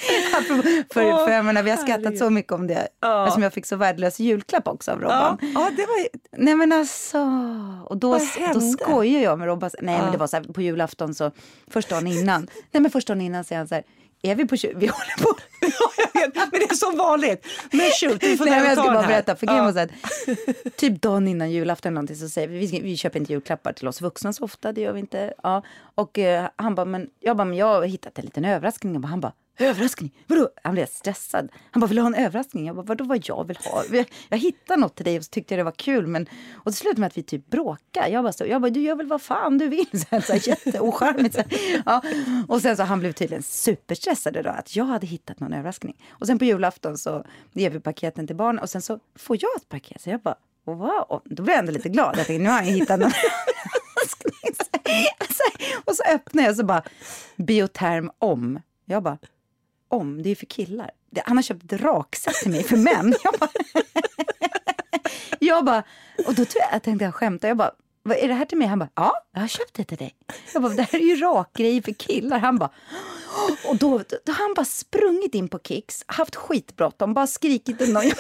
för, 0.04 0.94
för, 0.94 1.26
för 1.26 1.32
jag 1.32 1.46
menar, 1.46 1.64
vi 1.64 1.70
har 1.70 1.78
skrattat 1.78 2.18
så 2.18 2.30
mycket 2.30 2.52
om 2.52 2.68
det. 2.68 2.88
Ja. 3.00 3.24
Eftersom 3.24 3.44
jag 3.44 3.54
fick 3.54 3.66
så 3.66 3.76
värdelös 3.76 4.20
julklapp 4.20 4.68
också 4.68 4.92
av 4.92 5.02
ja, 5.02 5.06
Robban. 5.06 5.38
ja, 5.56 5.70
det 5.78 5.86
var 5.86 6.08
Nej 6.38 6.56
men 6.56 6.72
alltså. 6.72 7.20
Och 7.86 7.98
då, 7.98 8.20
då 8.54 8.62
skojar 8.62 9.22
jag 9.22 9.40
med 9.40 9.48
Robban. 9.48 9.70
Nej 9.82 10.02
men 10.02 10.12
det 10.12 10.18
var 10.18 10.28
så 10.28 10.38
här, 10.38 10.44
på 10.44 10.62
julafton 10.62 11.14
så, 11.16 11.32
första 11.68 11.96
dagen 11.96 12.08
innan. 12.08 12.48
Nej 12.72 12.82
men 12.82 12.92
första 12.92 13.14
dagen 13.14 13.22
innan 13.22 13.44
säger 13.44 13.58
han 13.60 13.68
så 13.68 13.76
här. 13.76 13.84
Är 14.26 14.36
vi 14.36 14.48
på 14.48 14.56
tju- 14.56 14.74
Vi 14.76 14.88
håller 14.88 15.24
på. 15.24 15.30
Ja, 15.60 16.04
jag 16.14 16.22
vet, 16.22 16.36
men 16.36 16.60
det 16.60 16.72
är 16.72 16.76
som 16.76 16.98
vanligt. 16.98 17.46
Men 17.72 17.90
shoot, 18.02 18.22
du 18.22 18.38
får 18.38 18.46
Nej, 18.46 18.60
men 18.60 18.70
jag 18.70 18.78
ska 18.78 18.92
bara 18.94 19.08
berätta. 19.08 19.36
För 19.36 19.48
Ja. 19.48 19.72
här, 19.72 19.90
typ 20.78 21.02
dagen 21.02 21.28
innan 21.28 21.52
julafton 21.52 21.94
någonting 21.94 22.16
så 22.16 22.30
säger 22.30 22.48
vi, 22.48 22.68
vi, 22.68 22.80
vi 22.80 22.98
köper 22.98 23.20
inte 23.20 23.34
julklappar 23.34 23.74
till 23.74 23.88
oss 23.88 24.02
vuxna 24.02 24.34
så 24.34 24.44
ofta, 24.44 24.72
det 24.72 24.82
gör 24.82 24.94
vi 24.94 25.00
inte. 25.00 25.34
Ja. 25.44 25.64
Och 25.96 26.20
eh, 26.20 26.48
han 26.56 26.76
bara, 26.76 26.86
men 26.86 27.10
jag 27.20 27.38
bara, 27.38 27.46
men 27.46 27.58
jag 27.58 27.66
har 27.68 27.84
hittat 27.84 28.20
en 28.20 28.26
liten 28.26 28.46
överraskning. 28.46 29.04
Och 29.04 29.10
han 29.10 29.20
bara, 29.20 29.34
Överraskning? 29.58 30.12
Vadå? 30.28 30.50
Han 30.64 30.74
blev 30.74 30.86
stressad. 30.86 31.50
Han 31.72 31.80
bara, 31.80 31.88
vill 31.88 31.98
ha 31.98 32.08
en 32.08 32.16
överraskning? 32.16 32.66
Jag 32.66 32.76
bara, 32.76 32.86
vadå 32.86 33.04
vad 33.04 33.22
jag 33.26 33.48
vill 33.48 33.58
ha? 33.58 33.84
Jag, 34.30 34.38
hittade 34.38 34.82
något 34.82 34.96
till 34.96 35.06
dig 35.06 35.18
och 35.18 35.26
så 35.26 35.30
tyckte 35.30 35.54
jag 35.54 35.60
det 35.60 35.64
var 35.64 35.72
kul. 35.72 36.08
Men, 36.08 36.28
och 36.54 36.72
det 36.72 36.74
slutade 36.74 37.00
med 37.00 37.08
att 37.08 37.18
vi 37.18 37.24
typ 37.24 37.50
bråkade. 37.50 38.08
Jag 38.08 38.24
bara, 38.24 38.34
så, 38.34 38.46
jag 38.46 38.62
bara 38.62 38.70
du 38.70 38.82
gör 38.82 38.96
väl 38.96 39.08
vad 39.08 39.22
fan 39.22 39.58
du 39.58 39.68
vill. 39.68 39.86
Så 39.92 40.06
här, 40.10 40.22
så 40.22 40.34
här, 40.34 40.48
jätteocharmigt. 40.48 41.36
Så 41.36 41.42
här. 41.42 41.84
Ja. 41.86 42.02
Och 42.48 42.62
sen 42.62 42.78
så 42.78 42.84
han 42.84 43.00
blev 43.00 43.12
tydligen 43.12 43.44
superstressad 43.44 44.38
idag 44.38 44.56
att 44.58 44.76
jag 44.76 44.86
hade 44.86 45.08
hittat 45.08 45.40
någon 45.40 45.54
överraskning. 45.54 46.04
Och 46.10 46.28
sen 46.28 46.40
på 46.40 46.46
julafton 46.46 46.98
så 46.98 47.26
ger 47.52 47.70
vi 47.70 47.80
paketen 47.80 48.28
till 48.28 48.36
barnen 48.36 48.60
och 48.62 48.70
sen 48.70 48.82
så 48.82 49.00
får 49.16 49.38
jag 49.40 49.52
ett 49.58 49.70
paket. 49.70 50.02
Så 50.02 50.10
jag 50.10 50.22
bara, 50.22 50.36
wow. 50.66 51.22
Då 51.26 51.44
blev 51.44 51.54
jag 51.54 51.60
ändå 51.60 51.72
lite 51.72 51.90
glad. 51.90 52.18
Jag 52.18 52.28
tänkte, 52.28 52.44
nu 52.44 52.50
har 52.50 52.58
jag 52.58 52.72
hittat 52.72 53.00
någon 53.00 53.12
överraskning. 53.12 54.56
Så, 55.30 55.44
och 55.86 55.96
så 55.96 56.04
öppnar 56.04 56.44
jag 56.44 56.50
och 56.52 56.58
så 56.58 56.66
bara, 56.66 56.84
bioterm 57.36 58.12
om. 58.20 58.60
Jag 58.86 59.04
bara, 59.04 59.18
om, 59.94 60.24
det 60.24 60.30
är 60.30 60.36
för 60.36 60.46
killar. 60.46 60.92
Han 61.26 61.38
har 61.38 61.42
köpt 61.44 61.74
ett 61.74 61.82
raksätt 61.82 62.36
till 62.36 62.52
mig 62.52 62.64
för 62.64 62.78
män. 62.78 63.16
Jag 63.24 63.34
bara, 63.40 63.50
jag 65.40 65.66
bara 65.66 65.84
och 66.28 66.36
då 66.36 66.46
tror 66.46 66.62
jag, 66.62 66.74
jag 66.74 66.84
tänkte 66.84 67.06
jag 67.06 67.16
skämtar. 67.16 67.48
Jag 67.48 67.58
bara, 67.58 67.72
vad 68.04 68.18
är 68.18 68.28
det 68.28 68.34
här 68.34 68.46
till 68.46 68.58
mig? 68.58 68.68
Han 68.68 68.80
bara, 68.80 68.90
ja, 68.96 69.14
jag 69.34 69.42
har 69.42 69.48
köpt 69.48 69.74
det 69.74 69.84
till 69.84 69.98
dig. 69.98 70.16
Jag 70.54 70.62
bara, 70.62 70.74
det 70.74 70.82
här 70.82 71.00
är 71.00 71.04
ju 71.04 71.16
rakgrejer 71.16 71.82
för 71.82 71.92
killar. 71.92 72.40
Han 72.40 72.58
bara, 72.58 72.70
och 73.66 73.76
då, 73.76 74.04
då 74.26 74.32
har 74.32 74.44
han 74.44 74.54
bara 74.54 74.66
sprungit 74.66 75.36
in 75.36 75.48
på 75.48 75.60
Kicks, 75.60 76.04
haft 76.08 76.36
skitbråttom, 76.36 77.14
bara 77.14 77.28
skrikit 77.28 77.78
till 77.78 77.94
någon. 77.94 78.04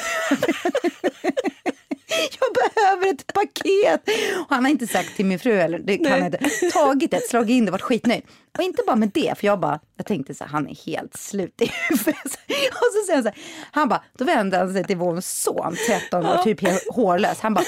jag 2.40 2.54
behöver 2.54 3.08
ett 3.14 3.34
paket! 3.34 4.02
Och 4.40 4.56
han 4.56 4.64
har 4.64 4.72
inte 4.72 4.88
sagt 4.88 5.16
till 5.16 5.26
min 5.26 5.40
fru, 5.40 5.54
eller 5.54 5.80
det 5.80 5.98
kan 5.98 6.26
inte, 6.26 6.50
tagit 6.74 7.12
det, 7.12 7.22
slagit 7.30 7.50
in 7.50 7.66
det, 7.66 7.72
varit 7.72 7.82
skitnöjd. 7.82 8.24
Och 8.58 8.63
inte 8.63 8.84
bara 8.88 8.96
med 8.96 9.12
det, 9.13 9.38
för 9.38 9.48
jag 9.48 9.60
bara, 9.60 9.80
jag 9.96 10.06
tänkte 10.06 10.34
så 10.34 10.44
här, 10.44 10.52
han 10.52 10.68
är 10.68 10.86
helt 10.86 11.18
slut 11.18 11.62
i 11.62 11.72
huvudet. 11.89 12.26
Och 12.72 12.89
så 12.94 13.06
säger 13.08 13.13
han 13.13 13.24
så 13.24 13.30
här, 13.30 13.38
han 13.72 13.89
bara, 13.89 14.04
då 14.18 14.26
vänder 14.26 14.60
han 14.60 14.74
sig 14.74 14.84
till 14.84 14.98
vår 14.98 15.22
son, 15.22 15.76
13 15.88 16.26
år, 16.26 16.38
typ 16.38 16.60
hårlös. 16.94 17.39
Han 17.39 17.54
bara, 17.54 17.66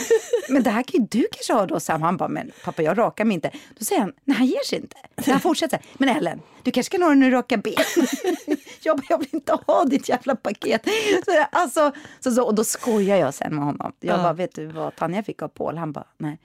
men 0.50 0.64
det 0.64 0.70
här 0.70 0.84
kan 0.84 1.02
ju 1.02 1.08
du 1.12 1.28
kanske 1.32 1.54
ha 1.54 1.66
då 1.66 1.80
Sam. 1.80 2.02
Han 2.02 2.18
bara, 2.18 2.30
men 2.30 2.52
pappa 2.64 2.82
jag 2.82 2.98
rakar 2.98 3.26
mig 3.26 3.36
inte. 3.36 3.52
Då 3.80 3.86
säger 3.86 4.02
han, 4.02 4.14
nej 4.24 4.38
han 4.38 4.48
ger 4.48 4.64
sig 4.66 4.80
inte. 4.80 4.98
Så 5.26 5.32
han 5.32 5.40
fortsätter, 5.40 5.80
men 5.94 6.10
Ellen, 6.10 6.42
du 6.64 6.72
kanske 6.72 6.92
kan 6.92 7.02
ha 7.02 7.10
den 7.10 7.20
när 7.20 7.30
du 7.30 7.36
rakar 7.36 7.58
ben. 7.58 7.74
Jag 8.82 8.98
bara, 8.98 9.06
jag 9.10 9.18
vill 9.18 9.30
inte 9.32 9.58
ha 9.68 9.86
ditt 9.86 10.10
jävla 10.10 10.36
paket. 10.36 10.88
Så, 11.26 11.46
alltså, 11.52 11.92
så, 12.20 12.32
så, 12.32 12.44
och 12.46 12.56
då 12.56 12.64
skojar 12.64 13.18
jag 13.18 13.34
sen 13.34 13.56
med 13.56 13.64
honom. 13.66 13.92
Jag 14.00 14.20
bara, 14.20 14.34
vet 14.34 14.56
du 14.56 14.66
vad 14.66 14.96
Tanja 14.96 15.24
fick 15.24 15.42
av 15.42 15.48
Paul? 15.48 15.78
Han 15.78 15.92
bara, 15.92 16.08
nej. 16.18 16.40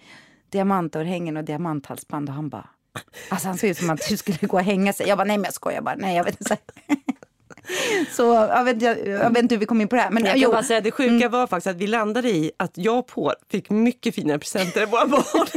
Diamantörhängen 0.51 1.37
och 1.37 1.45
diamanthalsband 1.45 2.29
och 2.29 2.35
han 2.35 2.49
bara, 2.49 2.69
Alltså 3.29 3.49
han 3.49 3.59
såg 3.59 3.71
ut 3.71 3.79
som 3.79 3.91
att 3.91 4.09
du 4.09 4.17
skulle 4.17 4.39
gå 4.41 4.57
och 4.57 4.63
hänga 4.63 4.93
sig. 4.93 5.09
Jag 5.09 5.19
bara, 5.19 5.25
nej 5.25 5.39
men 5.39 5.45
jag 5.45 5.55
skojar 5.55 5.81
bara. 5.81 5.95
Nej, 5.95 6.17
jag 6.17 6.25
vet 6.25 6.41
inte. 6.41 6.57
Så 8.13 8.23
jag 8.23 8.65
vet, 8.65 8.83
jag, 8.83 9.07
jag 9.07 9.31
vet 9.31 9.43
inte 9.43 9.55
hur 9.55 9.61
vi 9.61 9.67
kom 9.67 9.81
in 9.81 9.89
på 9.89 9.97
det 9.97 10.03
här. 10.03 10.11
Men 10.11 10.25
jag 10.25 10.37
jo. 10.37 10.43
kan 10.43 10.53
bara 10.53 10.63
säga, 10.63 10.81
det 10.81 10.91
sjuka 10.91 11.15
mm. 11.15 11.31
var 11.31 11.47
faktiskt 11.47 11.67
att 11.67 11.77
vi 11.77 11.87
landade 11.87 12.31
i 12.31 12.53
att 12.57 12.73
jag 12.75 12.99
och 12.99 13.07
Paul 13.07 13.33
fick 13.51 13.71
mycket 13.71 14.15
finare 14.15 14.39
presenter 14.39 14.83
än 14.83 14.91
våra 14.91 15.07
barn. 15.07 15.47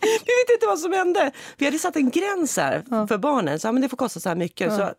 vi 0.00 0.32
vet 0.32 0.50
inte 0.54 0.66
vad 0.66 0.78
som 0.78 0.92
hände. 0.92 1.30
Vi 1.56 1.64
hade 1.64 1.78
satt 1.78 1.96
en 1.96 2.10
gräns 2.10 2.56
här 2.56 2.84
ja. 2.90 3.06
för 3.06 3.18
barnen. 3.18 3.60
Så, 3.60 3.72
men 3.72 3.82
det 3.82 3.88
får 3.88 3.96
kosta 3.96 4.20
så 4.20 4.28
här 4.28 4.36
mycket. 4.36 4.72
Ja. 4.72 4.76
Så 4.76 4.94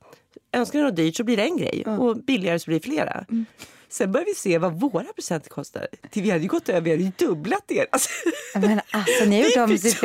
önskar 0.57 0.79
ni 0.79 0.85
något 0.85 0.95
dyrt 0.95 1.15
så 1.15 1.23
blir 1.23 1.37
det 1.37 1.43
en 1.43 1.57
grej 1.57 1.83
ja. 1.85 1.97
och 1.97 2.17
billigare 2.17 2.59
så 2.59 2.65
blir 2.65 2.79
det 2.79 2.85
flera. 2.85 3.25
Mm. 3.29 3.45
Sen 3.89 4.11
började 4.11 4.31
vi 4.31 4.35
se 4.35 4.57
vad 4.57 4.79
våra 4.79 5.13
presenter 5.13 5.49
kostar. 5.49 5.87
vi 6.13 6.29
hade 6.29 6.43
ju 6.43 6.49
gått 6.49 6.69
över, 6.69 6.81
vi 6.81 6.91
hade 6.91 7.03
ju 7.03 7.11
dubblat 7.17 7.63
det. 7.67 7.87
Alltså, 7.91 8.09
men 8.53 8.81
alltså 8.91 9.25
ni 9.25 9.41
har 9.41 9.49
gjort 9.49 9.69
om 9.69 9.77
sitt 9.77 10.01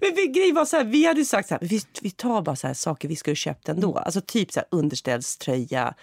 Men 0.00 0.14
vi, 0.16 0.26
grejen 0.26 0.54
var 0.54 0.64
så 0.64 0.76
här, 0.76 0.84
vi 0.84 1.06
hade 1.06 1.24
sagt 1.24 1.48
så 1.48 1.54
här, 1.54 1.60
vi, 1.62 1.82
vi 2.02 2.10
tar 2.10 2.42
bara 2.42 2.56
så 2.56 2.66
här 2.66 2.74
saker 2.74 3.08
vi 3.08 3.16
skulle 3.16 3.36
köpt 3.36 3.68
ändå. 3.68 3.98
Alltså 3.98 4.20
typ 4.20 4.52
så 4.52 4.60
här 4.60 4.66
underställströja. 4.70 5.94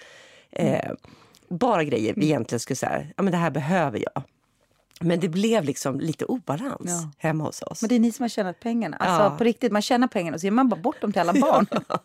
Eh, 0.51 0.91
bara 1.49 1.83
grejer 1.83 2.13
vi 2.17 2.25
egentligen 2.25 2.59
skulle 2.59 2.77
säga, 2.77 3.05
ja 3.17 3.23
men 3.23 3.31
det 3.31 3.37
här 3.37 3.51
behöver 3.51 3.99
jag. 3.99 4.23
Men 4.99 5.19
det 5.19 5.29
blev 5.29 5.63
liksom 5.63 5.99
lite 5.99 6.25
obalans 6.25 6.79
ja. 6.85 7.11
hemma 7.17 7.43
hos 7.43 7.61
oss. 7.61 7.81
Men 7.81 7.89
det 7.89 7.95
är 7.95 7.99
ni 7.99 8.11
som 8.11 8.23
har 8.23 8.29
tjänat 8.29 8.59
pengarna. 8.59 8.97
Alltså 8.97 9.23
ja. 9.23 9.37
på 9.37 9.43
riktigt, 9.43 9.71
man 9.71 9.81
tjänar 9.81 10.07
pengarna 10.07 10.35
och 10.35 10.41
så 10.41 10.45
ger 10.45 10.51
man 10.51 10.69
bara 10.69 10.81
bort 10.81 11.01
dem 11.01 11.11
till 11.11 11.21
alla 11.21 11.33
barn. 11.41 11.65
ja, 11.71 11.99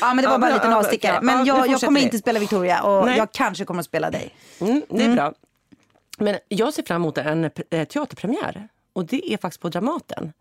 ja 0.00 0.14
men 0.14 0.16
det 0.16 0.26
var 0.28 0.34
ja, 0.34 0.38
bara 0.38 0.50
en 0.50 0.54
liten 0.54 0.72
avstickare. 0.72 1.18
Men 1.22 1.44
jag, 1.46 1.68
jag 1.68 1.80
kommer 1.80 2.00
inte 2.00 2.18
spela 2.18 2.40
Victoria 2.40 2.82
och 2.82 3.06
Nej. 3.06 3.18
jag 3.18 3.32
kanske 3.32 3.64
kommer 3.64 3.80
att 3.80 3.86
spela 3.86 4.10
dig. 4.10 4.34
Mm, 4.60 4.82
det 4.88 5.02
är 5.02 5.04
mm. 5.04 5.16
bra. 5.16 5.32
Men 6.18 6.38
jag 6.48 6.74
ser 6.74 6.82
fram 6.82 7.02
emot 7.02 7.18
en 7.18 7.50
eh, 7.70 7.84
teaterpremiär. 7.84 8.68
Och 8.92 9.04
det 9.04 9.32
är 9.32 9.36
faktiskt 9.36 9.62
på 9.62 9.68
Dramaten. 9.68 10.32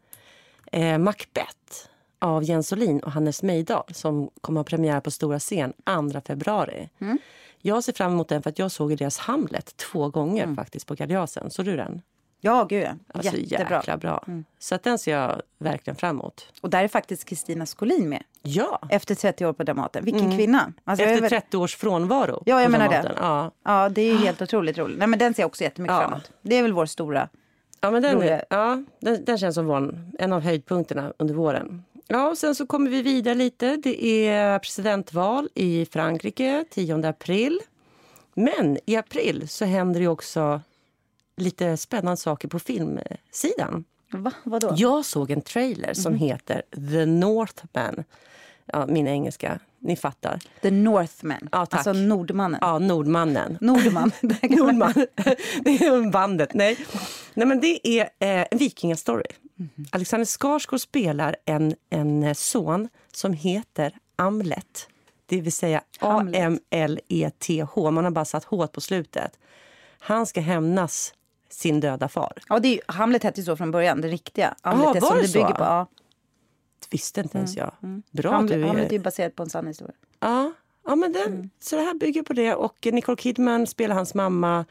Eh, 0.72 0.98
Macbeth 0.98 1.88
av 2.20 2.44
Jens 2.44 2.74
Olin 2.74 3.00
och 3.00 3.12
Hannes 3.12 3.44
Mejdal 3.44 3.84
som 3.94 4.30
kommer 4.42 4.62
att 4.62 4.70
ha 4.70 4.78
premiär 4.78 5.00
på 5.00 5.12
stora 5.12 5.40
scen 5.40 5.74
2 6.12 6.22
februari. 6.28 6.90
Mm. 7.00 7.18
Jag 7.62 7.84
ser 7.84 7.94
fram 7.94 8.12
emot 8.12 8.28
den 8.28 8.42
för 8.42 8.50
att 8.50 8.60
jag 8.60 8.72
såg 8.72 8.98
deras 8.98 9.18
Hamlet 9.18 9.78
två 9.78 10.10
gånger 10.10 10.44
mm. 10.44 10.56
faktiskt 10.56 10.88
på 10.88 10.96
Gardiasen. 10.96 11.52
Såg 11.52 11.66
du 11.66 11.76
den? 11.76 12.02
Ja, 12.42 12.64
gud. 12.64 12.88
Alltså, 13.14 13.36
Jättebra. 13.38 13.78
Jäkla 13.78 13.98
bra. 13.98 14.24
Mm. 14.28 14.46
Så 14.60 14.76
att 14.76 14.84
den 14.84 15.00
ser 15.00 15.12
jag 15.12 15.42
verkligen 15.58 15.96
fram 15.96 16.16
emot. 16.16 16.46
Och 16.62 16.70
där 16.70 16.84
är 16.84 16.88
faktiskt 16.88 17.26
Kristina 17.26 17.66
Skolin 17.66 18.10
med. 18.10 18.24
Ja. 18.42 18.82
Efter 18.90 19.16
30 19.16 19.46
år 19.46 19.54
på 19.54 19.64
Dramaten. 19.64 20.06
Vilken 20.06 20.26
mm. 20.26 20.38
kvinna! 20.38 20.74
Alltså, 20.84 21.06
Efter 21.06 21.30
30 21.30 21.58
års 21.58 21.76
frånvaro. 21.76 22.44
Ja, 22.46 22.62
jag 22.62 22.72
menar 22.72 22.90
det. 22.90 23.14
Ja. 23.18 23.52
ja, 23.64 23.90
det 23.90 24.02
är 24.02 24.16
helt 24.16 24.42
otroligt 24.42 24.78
roligt. 24.78 24.98
Nej, 24.98 25.08
men 25.08 25.20
den 25.20 25.34
ser 25.34 25.44
jag 25.44 25.48
också 25.48 25.64
jättemycket 25.64 25.94
ja. 25.94 26.02
fram 26.02 26.14
emot. 26.14 26.32
Det 26.42 26.56
är 26.56 26.62
väl 26.62 26.74
vår 26.74 26.86
stora... 26.86 27.30
Ja, 27.82 27.92
men 27.92 28.02
den, 28.02 28.40
ja, 28.50 28.84
den, 29.00 29.26
den 29.26 29.38
känns 29.38 29.56
som 29.56 29.66
vår, 29.66 30.00
en 30.20 30.34
av 30.34 30.42
höjdpunkterna 30.42 31.14
under 31.18 31.34
våren. 31.36 31.84
Ja, 32.08 32.30
och 32.30 32.38
sen 32.38 32.56
så 32.56 32.68
kommer 32.68 32.90
vi 32.90 33.02
vidare 33.02 33.36
lite. 33.36 33.78
Det 33.78 34.28
är 34.28 34.60
presidentval 34.60 35.50
i 35.54 35.86
Frankrike 35.86 36.66
10 36.70 37.08
april. 37.08 37.60
Men 38.34 38.78
i 38.86 38.96
april 38.96 39.48
så 39.48 39.66
händer 39.66 40.00
det 40.00 40.08
också 40.08 40.62
lite 41.38 41.78
spännande 41.78 42.18
saker 42.18 42.48
på 42.48 42.60
filmsidan. 42.60 43.84
Va? 44.12 44.32
Vadå? 44.44 44.74
Jag 44.78 45.06
såg 45.06 45.32
en 45.32 45.42
trailer 45.42 45.94
som 45.94 46.14
mm. 46.14 46.20
heter 46.20 46.62
The 46.72 47.06
Northman. 47.06 48.04
Ja, 48.66 48.86
min 48.88 49.08
engelska. 49.08 49.60
Ni 49.80 49.96
fattar. 49.96 50.40
The 50.62 50.72
Northman. 50.72 51.50
Ja, 51.52 51.66
tack. 51.66 51.78
Alltså 51.78 51.94
Nordmannen. 51.94 52.60
Ja, 52.62 52.80
Nordmannen. 52.80 53.58
Nordman. 53.62 54.12
Nordman. 54.42 54.94
det 55.64 55.72
är 55.72 56.12
bandet. 56.12 56.54
Nej. 56.54 56.78
Nej, 57.34 57.48
men 57.48 57.60
det 57.60 57.88
är 57.88 58.02
eh, 58.02 58.48
en 58.52 58.58
vikingastory. 58.58 59.24
Mm. 59.60 59.70
Alexander 59.92 60.26
Skarsgård 60.26 60.82
spelar 60.82 61.36
en, 61.46 61.76
en 61.90 62.36
son 62.36 62.90
som 63.14 63.34
heter 63.34 63.94
Amlet. 64.16 64.90
Det 65.26 65.42
vill 65.42 65.52
säga 65.52 65.82
A-M-L-E-T-H. 66.00 67.92
Man 67.92 68.04
har 68.04 68.12
bara 68.12 68.26
satt 68.26 68.44
H 68.44 68.68
på 68.68 68.82
slutet. 68.82 69.40
Han 70.00 70.26
ska 70.26 70.42
hämnas 70.42 71.14
sin 71.50 71.80
döda 71.80 72.08
far. 72.08 72.34
Ja, 72.50 72.60
det 72.60 72.68
är, 72.68 72.82
Hamlet 72.88 73.24
hette 73.24 73.40
ju 73.42 73.46
så 73.46 73.58
från 73.58 73.72
början, 73.72 74.02
det 74.02 74.08
riktiga. 74.08 74.56
Hamlet 74.62 75.04
Aha, 75.04 75.10
var 75.10 75.16
det, 75.16 75.22
det 75.22 75.34
bygger 75.34 75.48
så? 75.48 75.54
på. 75.56 75.64
Ja. 75.64 75.88
Det 76.80 76.88
visste 76.90 77.22
inte 77.22 77.38
ens 77.38 77.58
mm, 77.58 77.66
jag. 77.66 77.90
Mm. 77.90 78.04
Bra 78.12 78.32
Hamlet, 78.32 78.58
du 78.58 78.64
är... 78.64 78.68
Hamlet 78.68 78.90
är 78.90 78.94
ju 78.94 79.00
baserat 79.00 79.36
på 79.36 79.44
en 79.44 79.50
sann 79.50 79.68
historia. 79.68 79.96
Ja, 80.20 80.54
ja 80.86 80.96
men 80.96 81.14
den, 81.14 81.34
mm. 81.34 81.50
så 81.60 81.76
det 81.76 81.82
här 81.82 81.94
bygger 81.94 82.24
på 82.24 82.34
det. 82.34 82.56
Och 82.56 82.88
Nicole 82.92 83.18
Kidman 83.18 83.68
spelar 83.68 83.96
hans 83.96 84.14
mamma. 84.14 84.66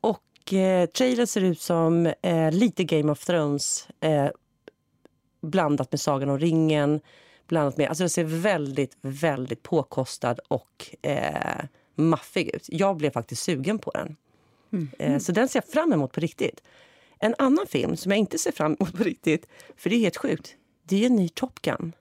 Och 0.00 0.52
eh, 0.52 0.86
trailern 0.86 1.26
ser 1.26 1.44
ut 1.44 1.60
som 1.60 2.06
eh, 2.22 2.52
lite 2.52 2.84
Game 2.84 3.12
of 3.12 3.24
Thrones 3.24 3.88
eh, 4.00 4.28
blandat 5.40 5.92
med 5.92 6.00
Sagan 6.00 6.28
om 6.28 6.38
ringen. 6.38 7.00
Blandat 7.46 7.76
med, 7.76 7.88
alltså 7.88 8.04
det 8.04 8.08
ser 8.08 8.24
väldigt, 8.24 8.96
väldigt 9.00 9.62
påkostad 9.62 10.38
och 10.48 10.96
eh, 11.02 11.64
maffig 11.94 12.48
ut. 12.54 12.66
Jag 12.68 12.96
blev 12.96 13.10
faktiskt 13.10 13.42
sugen 13.42 13.78
på 13.78 13.90
den. 13.90 14.16
Mm. 14.72 14.88
Eh, 14.98 15.18
så 15.18 15.32
den 15.32 15.48
ser 15.48 15.56
jag 15.56 15.72
fram 15.72 15.92
emot 15.92 16.12
på 16.12 16.20
riktigt. 16.20 16.62
En 17.18 17.34
annan 17.38 17.66
film 17.66 17.96
som 17.96 18.10
jag 18.12 18.18
inte 18.18 18.38
ser 18.38 18.52
fram 18.52 18.76
emot 18.80 18.96
på 18.96 19.04
riktigt, 19.04 19.46
för 19.76 19.90
det 19.90 19.96
är 19.96 20.00
helt 20.00 20.16
sjukt, 20.16 20.56
det 20.88 21.02
är 21.02 21.06
en 21.06 21.16
ny 21.16 21.28
Top 21.28 21.62
Gun. 21.62 21.92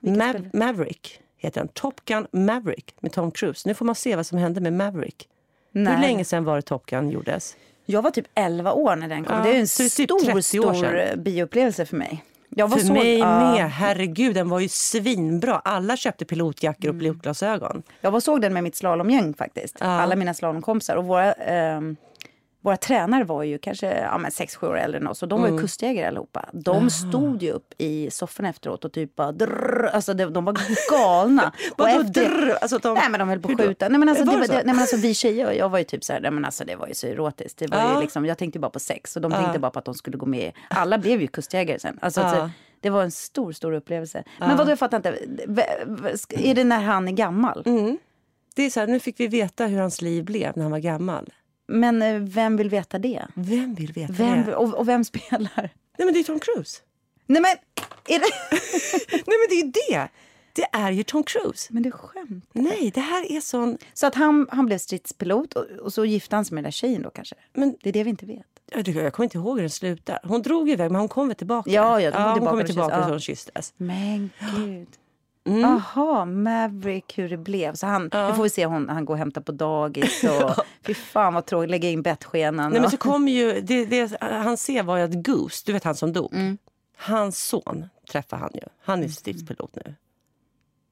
Mav 0.00 0.48
Maverick 0.52 1.20
heter 1.36 1.60
den. 1.60 1.68
Top 1.68 2.04
Gun 2.04 2.26
Maverick 2.32 2.94
med 3.00 3.12
Tom 3.12 3.30
Cruise. 3.30 3.68
Nu 3.68 3.74
får 3.74 3.84
man 3.84 3.94
se 3.94 4.16
vad 4.16 4.26
som 4.26 4.38
hände 4.38 4.60
med 4.60 4.72
Maverick. 4.72 5.28
Nej. 5.72 5.94
Hur 5.94 6.00
länge 6.00 6.24
sedan 6.24 6.44
var 6.44 6.56
det 6.56 6.62
Top 6.62 6.86
Gun 6.86 7.10
gjordes? 7.10 7.56
Jag 7.86 8.02
var 8.02 8.10
typ 8.10 8.26
11 8.34 8.72
år 8.72 8.96
när 8.96 9.08
den 9.08 9.24
kom. 9.24 9.36
Ja, 9.36 9.42
det 9.42 9.56
är 9.56 9.60
en 9.60 9.68
stor, 9.68 9.84
typ 9.84 10.44
stor 10.44 11.16
bioupplevelse 11.16 11.86
för 11.86 11.96
mig. 11.96 12.24
för 12.56 12.78
så, 12.78 12.92
mig 12.92 13.20
uh, 13.20 13.26
med. 13.26 13.70
Herregud, 13.70 14.34
den 14.34 14.48
var 14.48 14.60
ju 14.60 14.68
svinbra. 14.68 15.62
Alla 15.64 15.96
köpte 15.96 16.24
pilotjackor 16.24 16.88
och 16.88 16.94
mm. 16.94 17.00
pilotglasögon. 17.00 17.82
Jag 18.00 18.10
var 18.10 18.20
såg 18.20 18.40
den 18.40 18.52
med 18.52 18.62
mitt 18.62 18.76
slalomgäng 18.76 19.34
faktiskt. 19.34 19.82
Uh. 19.82 19.88
Alla 19.88 20.16
mina 20.16 20.34
slalomkompisar. 20.34 20.96
Och 20.96 21.04
våra, 21.04 21.32
um, 21.76 21.96
våra 22.66 22.76
tränare 22.76 23.24
var 23.24 23.42
ju 23.42 23.58
kanske 23.58 23.98
ja, 23.98 24.18
6-7 24.18 24.66
år 24.66 24.78
äldre 24.78 25.00
än 25.00 25.06
oss 25.06 25.22
och 25.22 25.28
de 25.28 25.40
var 25.40 25.48
ju 25.48 25.52
mm. 25.52 25.62
kustjägare 25.62 26.06
allihopa. 26.06 26.48
De 26.52 26.76
Aha. 26.76 26.90
stod 26.90 27.42
ju 27.42 27.50
upp 27.50 27.74
i 27.78 28.10
sofforna 28.10 28.48
efteråt 28.48 28.84
och 28.84 28.92
typ 28.92 29.16
bara 29.16 29.32
drrr, 29.32 29.90
alltså 29.92 30.14
de, 30.14 30.32
de 30.32 30.44
var 30.44 30.56
galna. 30.90 31.52
Vadå 31.76 32.02
drrr? 32.02 32.58
Alltså 32.60 32.78
de, 32.78 32.94
nej 32.94 33.10
men 33.10 33.20
de 33.20 33.28
höll 33.28 33.40
på 33.40 33.52
att 33.52 33.60
skjuta. 33.60 33.88
Nej 33.88 33.98
men 33.98 34.08
alltså, 34.08 34.24
det, 34.24 34.32
det, 34.32 34.46
det, 34.46 34.52
nej, 34.52 34.64
men 34.64 34.78
alltså 34.78 34.96
vi 34.96 35.14
tjejer, 35.14 35.52
jag 35.52 35.68
var 35.68 35.78
ju 35.78 35.84
typ 35.84 36.04
så 36.04 36.12
här, 36.12 36.20
nej, 36.20 36.30
men 36.30 36.44
alltså 36.44 36.64
det 36.64 36.76
var 36.76 36.88
ju 36.88 36.94
så 36.94 37.06
erotiskt. 37.06 37.58
Det 37.58 37.66
var 37.66 37.78
ja. 37.78 37.94
ju 37.94 38.00
liksom, 38.00 38.26
jag 38.26 38.38
tänkte 38.38 38.58
bara 38.58 38.70
på 38.70 38.80
sex 38.80 39.16
och 39.16 39.22
de 39.22 39.32
tänkte 39.32 39.58
bara 39.58 39.70
på 39.70 39.78
att 39.78 39.84
de 39.84 39.94
skulle 39.94 40.16
gå 40.16 40.26
med. 40.26 40.52
Alla 40.70 40.98
blev 40.98 41.20
ju 41.20 41.26
kustjägare 41.26 41.78
sen. 41.78 41.98
Alltså, 42.02 42.20
ja. 42.20 42.26
alltså 42.26 42.50
Det 42.80 42.90
var 42.90 43.02
en 43.02 43.10
stor, 43.10 43.52
stor 43.52 43.72
upplevelse. 43.72 44.24
Men 44.38 44.56
vad 44.56 44.68
jag 44.68 44.78
fattar 44.78 44.96
inte. 44.96 45.08
Är 46.30 46.54
det 46.54 46.64
när 46.64 46.80
han 46.80 47.08
är 47.08 47.12
gammal? 47.12 47.62
Mm. 47.66 47.98
Det 48.54 48.62
är 48.62 48.70
så 48.70 48.80
här, 48.80 48.86
nu 48.86 49.00
fick 49.00 49.20
vi 49.20 49.26
veta 49.26 49.66
hur 49.66 49.78
hans 49.78 50.02
liv 50.02 50.24
blev 50.24 50.52
när 50.56 50.62
han 50.62 50.72
var 50.72 50.78
gammal. 50.78 51.32
Men 51.68 52.02
eh, 52.02 52.18
vem 52.20 52.56
vill 52.56 52.70
veta 52.70 52.98
det? 52.98 53.26
Vem 53.34 53.74
vill 53.74 53.92
veta 53.92 54.12
Vem, 54.12 54.44
det? 54.46 54.56
och, 54.56 54.74
och 54.74 54.88
vem 54.88 55.04
spelar? 55.04 55.50
Nej 55.98 56.06
men 56.06 56.12
det 56.14 56.20
är 56.20 56.24
Tom 56.24 56.40
Cruise. 56.40 56.80
Nej 57.26 57.42
men, 57.42 57.50
är 58.16 58.18
det... 58.18 58.26
Nej 59.12 59.22
men 59.26 59.46
det 59.48 59.54
är 59.54 59.64
ju 59.64 59.70
det. 59.72 60.08
Det 60.52 60.66
är 60.72 60.90
ju 60.90 61.02
Tom 61.02 61.22
Cruise. 61.22 61.68
men 61.72 61.82
det 61.82 61.88
är 61.88 61.90
skämt. 61.90 62.48
Nej, 62.52 62.90
det 62.94 63.00
här 63.00 63.32
är 63.32 63.40
sån... 63.40 63.78
Så 63.94 64.06
att 64.06 64.14
han, 64.14 64.46
han 64.50 64.66
blev 64.66 64.78
stridspilot 64.78 65.52
och, 65.54 65.64
och 65.64 65.92
så 65.92 66.04
gifte 66.04 66.36
han 66.36 66.44
sig 66.44 66.54
med 66.54 66.64
den 66.64 66.66
där 66.66 66.70
tjejen 66.72 67.02
då 67.02 67.10
kanske? 67.10 67.34
Men 67.52 67.76
Det 67.82 67.88
är 67.88 67.92
det 67.92 68.04
vi 68.04 68.10
inte 68.10 68.26
vet. 68.26 68.46
jag 68.72 68.88
jag 68.88 69.12
kommer 69.12 69.24
inte 69.24 69.38
ihåg 69.38 69.56
hur 69.56 69.62
den 69.62 69.70
slutar. 69.70 70.18
Hon 70.24 70.42
drog 70.42 70.70
iväg 70.70 70.90
men 70.90 71.00
hon 71.00 71.08
kom 71.08 71.28
väl 71.28 71.36
tillbaka? 71.36 71.70
Ja, 71.70 72.00
ja, 72.00 72.12
kom 72.12 72.22
hon 72.22 72.34
tillbaka 72.34 72.50
kommer 72.50 72.62
och 72.62 72.66
tillbaka 72.68 72.94
kyss- 72.96 73.06
och 73.06 73.10
ja. 73.14 73.18
så 73.18 73.20
kysstes. 73.20 73.74
Men 73.76 74.30
gud. 74.56 74.88
Mm. 75.46 75.60
Jaha, 75.60 76.24
Maverick, 76.24 77.18
hur 77.18 77.28
det 77.28 77.36
blev. 77.36 77.74
Så 77.74 77.86
han, 77.86 78.02
Nu 78.02 78.32
får 78.36 78.42
vi 78.42 78.50
se 78.50 78.66
hon, 78.66 78.88
han 78.88 79.04
går 79.04 79.14
och 79.14 79.18
hämtar 79.18 79.40
på 79.40 79.52
dagis. 79.52 80.24
Och, 80.42 80.64
Fy 80.86 80.94
fan 80.94 81.34
vad 81.34 81.46
tråkigt, 81.46 81.70
lägga 81.70 81.90
in 81.90 82.02
bettskenan. 82.02 82.72
Nej, 82.72 82.80
men 82.80 82.90
så 82.90 82.96
kommer 82.96 83.32
ju, 83.32 83.60
det, 83.60 83.84
det 83.84 84.16
han 84.20 84.56
ser 84.56 84.82
var 84.82 84.96
ju 84.96 85.02
att 85.02 85.24
Goose, 85.24 85.62
du 85.66 85.72
vet 85.72 85.84
han 85.84 85.94
som 85.94 86.12
dog. 86.12 86.34
Mm. 86.34 86.58
Hans 86.96 87.44
son 87.44 87.88
träffar 88.10 88.36
han 88.36 88.50
ju. 88.54 88.60
Han 88.84 89.02
är 89.02 89.08
stridspilot 89.08 89.76
nu. 89.76 89.94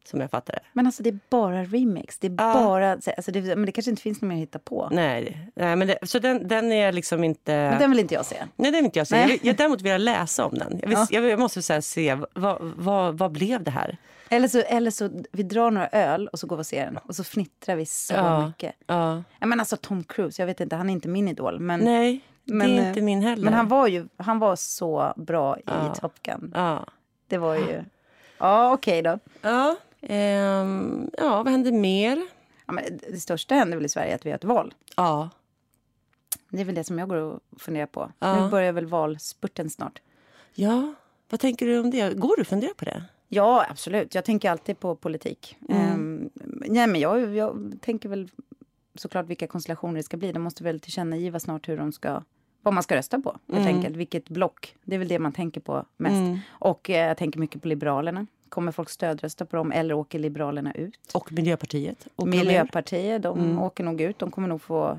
Som 0.05 0.21
jag 0.21 0.31
fattar 0.31 0.53
det. 0.55 0.61
Men 0.73 0.87
alltså 0.87 1.03
det 1.03 1.11
är 1.11 1.19
bara 1.31 1.65
remix. 1.65 2.19
Det 2.19 2.27
är 2.27 2.31
Ja. 2.39 2.55
bara, 2.55 2.93
alltså 2.93 3.33
det, 3.33 3.41
men 3.43 3.67
det 3.67 3.73
kanske 3.73 3.91
inte 3.91 4.03
finns 4.03 4.23
något 4.23 4.29
mer 4.29 4.37
att 4.37 4.43
hitta 4.43 4.59
på. 4.59 4.89
Nej, 4.93 5.51
nej 5.55 5.77
men 5.77 5.89
det, 5.89 5.99
så 6.03 6.19
den, 6.19 6.49
den 6.49 6.73
är 6.73 6.93
liksom 6.93 7.25
inte... 7.25 7.53
Men 7.53 7.79
den 7.79 7.91
vill 7.91 8.01
inte 8.01 8.15
jag 8.15 8.27
se. 8.27 8.37
Nej, 8.57 8.71
det 8.71 8.77
vill 8.77 8.85
inte 8.85 8.99
jag 8.99 9.07
se. 9.07 9.15
Nej. 9.15 9.23
Jag, 9.23 9.29
vill- 9.29 9.41
jag, 9.47 9.57
däremot 9.57 9.81
vill 9.83 9.93
jag 9.93 10.01
läsa 10.01 10.45
om 10.45 10.55
den. 10.59 10.79
Jag, 10.83 10.89
vill, 10.89 10.99
Ja. 10.99 11.07
jag, 11.11 11.25
jag 11.25 11.39
måste 11.41 11.63
så 11.63 11.83
se, 11.83 12.19
vad, 12.35 12.59
vad, 12.77 13.19
vad 13.19 13.33
blev 13.33 13.63
det 13.65 13.71
här? 13.71 13.97
Eller 14.29 14.49
så, 14.49 14.59
eller 14.61 14.91
så 14.91 15.11
vi 15.33 15.43
drar 15.43 15.71
några 15.71 15.89
öl 15.89 16.29
och 16.29 16.39
så 16.39 16.47
går 16.47 16.57
vi 16.57 16.63
och 16.63 16.67
ser 16.67 16.85
den. 16.85 16.97
Och 16.97 17.17
så 17.17 17.25
fnittrar 17.25 17.77
vi 17.77 17.87
så 17.87 18.15
Ja. 18.15 18.47
mycket. 18.47 18.75
Ja. 18.87 19.23
Ja, 19.41 19.47
men 19.47 19.61
alltså 19.61 19.77
Tom 19.77 20.05
Cruise, 20.05 20.43
jag 20.43 20.47
vet 20.47 20.61
inte, 20.61 20.77
han 20.77 20.89
är 20.91 20.93
inte 20.95 21.09
min 21.09 21.29
idol. 21.29 21.61
Men, 21.61 21.81
Nej, 21.81 22.21
men, 22.45 22.69
det 22.69 22.77
är 22.77 22.83
eh, 22.83 22.89
inte 22.89 23.01
min 23.01 23.23
heller. 23.23 23.45
men 23.45 23.53
han 23.55 23.69
var 23.69 23.87
ju 23.89 24.07
han 24.17 24.39
var 24.39 24.57
så 24.57 25.13
bra 25.17 25.59
i. 25.59 25.65
Top 26.01 26.23
Gun. 26.23 26.53
Ja. 26.55 26.87
Det 27.29 27.39
var 27.39 27.55
ju... 27.55 27.85
Ja, 28.39 28.73
okej 28.73 29.03
då. 29.03 29.19
Ja. 29.43 29.77
Ehm, 30.09 31.11
ja, 31.19 31.43
vad 31.43 31.49
hände 31.49 31.73
mer? 31.73 32.27
Ja, 32.67 32.73
men 32.73 32.85
det 33.11 33.21
största 33.21 33.55
händer 33.55 33.77
väl 33.77 33.87
i 33.87 33.89
Sverige 33.89 34.15
att 34.15 34.27
vi 34.27 34.31
har 34.31 34.37
ett 34.37 34.45
val. 34.45 34.75
Ja. 34.97 35.31
Det 36.49 36.61
är 36.61 36.65
väl 36.65 36.75
det 36.75 36.85
som 36.85 36.99
jag 36.99 37.09
går 37.09 37.17
och 37.17 37.41
funderar 37.59 37.87
på. 37.87 38.13
Ja. 38.19 38.45
Nu 38.45 38.51
börjar 38.51 38.73
väl 38.73 38.87
valspurten 38.87 39.71
snart. 39.71 40.01
ja, 40.55 40.95
vad 41.31 41.41
tänker 41.41 41.67
du 41.67 41.79
om 41.81 41.91
det? 41.91 42.15
Går 42.19 42.37
du 42.37 42.41
och 42.41 42.47
funderar 42.47 42.75
på 42.75 42.85
det? 42.85 43.05
Ja, 43.29 43.67
absolut. 43.71 44.15
Jag 44.15 44.25
tänker 44.25 44.51
alltid 44.51 44.81
på 44.81 44.95
politik. 44.97 45.57
Mm. 45.69 45.83
Ehm, 45.83 46.31
nej, 46.69 46.87
men 46.87 47.01
jag, 47.01 47.35
jag 47.37 47.73
tänker 47.81 48.09
väl 48.09 48.29
såklart 48.95 49.27
vilka 49.27 49.47
konstellationer 49.47 49.95
det 49.97 50.03
ska 50.03 50.17
bli. 50.17 50.33
De 50.33 50.43
måste 50.43 50.65
väl 50.65 50.81
tillkännagiva 50.81 51.41
snart 51.41 51.69
hur 51.69 51.77
de 51.77 51.93
ska, 51.93 52.23
vad 52.63 52.75
man 52.75 52.83
ska 52.83 52.97
rösta 52.97 53.19
på. 53.21 53.37
Helt 53.53 53.67
Mm. 53.67 53.77
enkelt. 53.77 53.97
Vilket 53.97 54.29
block. 54.29 54.77
Det 54.85 54.95
är 54.95 54.99
väl 54.99 55.09
det 55.09 55.19
man 55.19 55.33
tänker 55.33 55.61
på 55.61 55.85
mest. 55.97 56.45
Och 56.49 56.91
eh, 56.91 57.07
jag 57.09 57.17
tänker 57.17 57.41
mycket 57.41 57.63
på 57.63 57.69
Liberalerna. 57.69 58.27
Kommer 58.55 58.73
folk 58.73 58.91
stödrösta 58.91 59.45
på 59.47 59.57
dem 59.57 59.73
eller 59.73 59.95
åker 59.95 60.19
Liberalerna 60.19 60.73
ut? 60.73 60.99
Och 61.15 61.33
Miljöpartiet? 61.33 62.07
Och 62.17 62.29
Miljöpartiet, 62.29 63.23
de 63.23 63.39
Mm. 63.41 63.59
åker 63.59 63.85
nog 63.85 64.01
ut. 64.01 64.19
De 64.19 64.31
kommer 64.31 64.49
nog 64.49 64.63
få, 64.63 64.99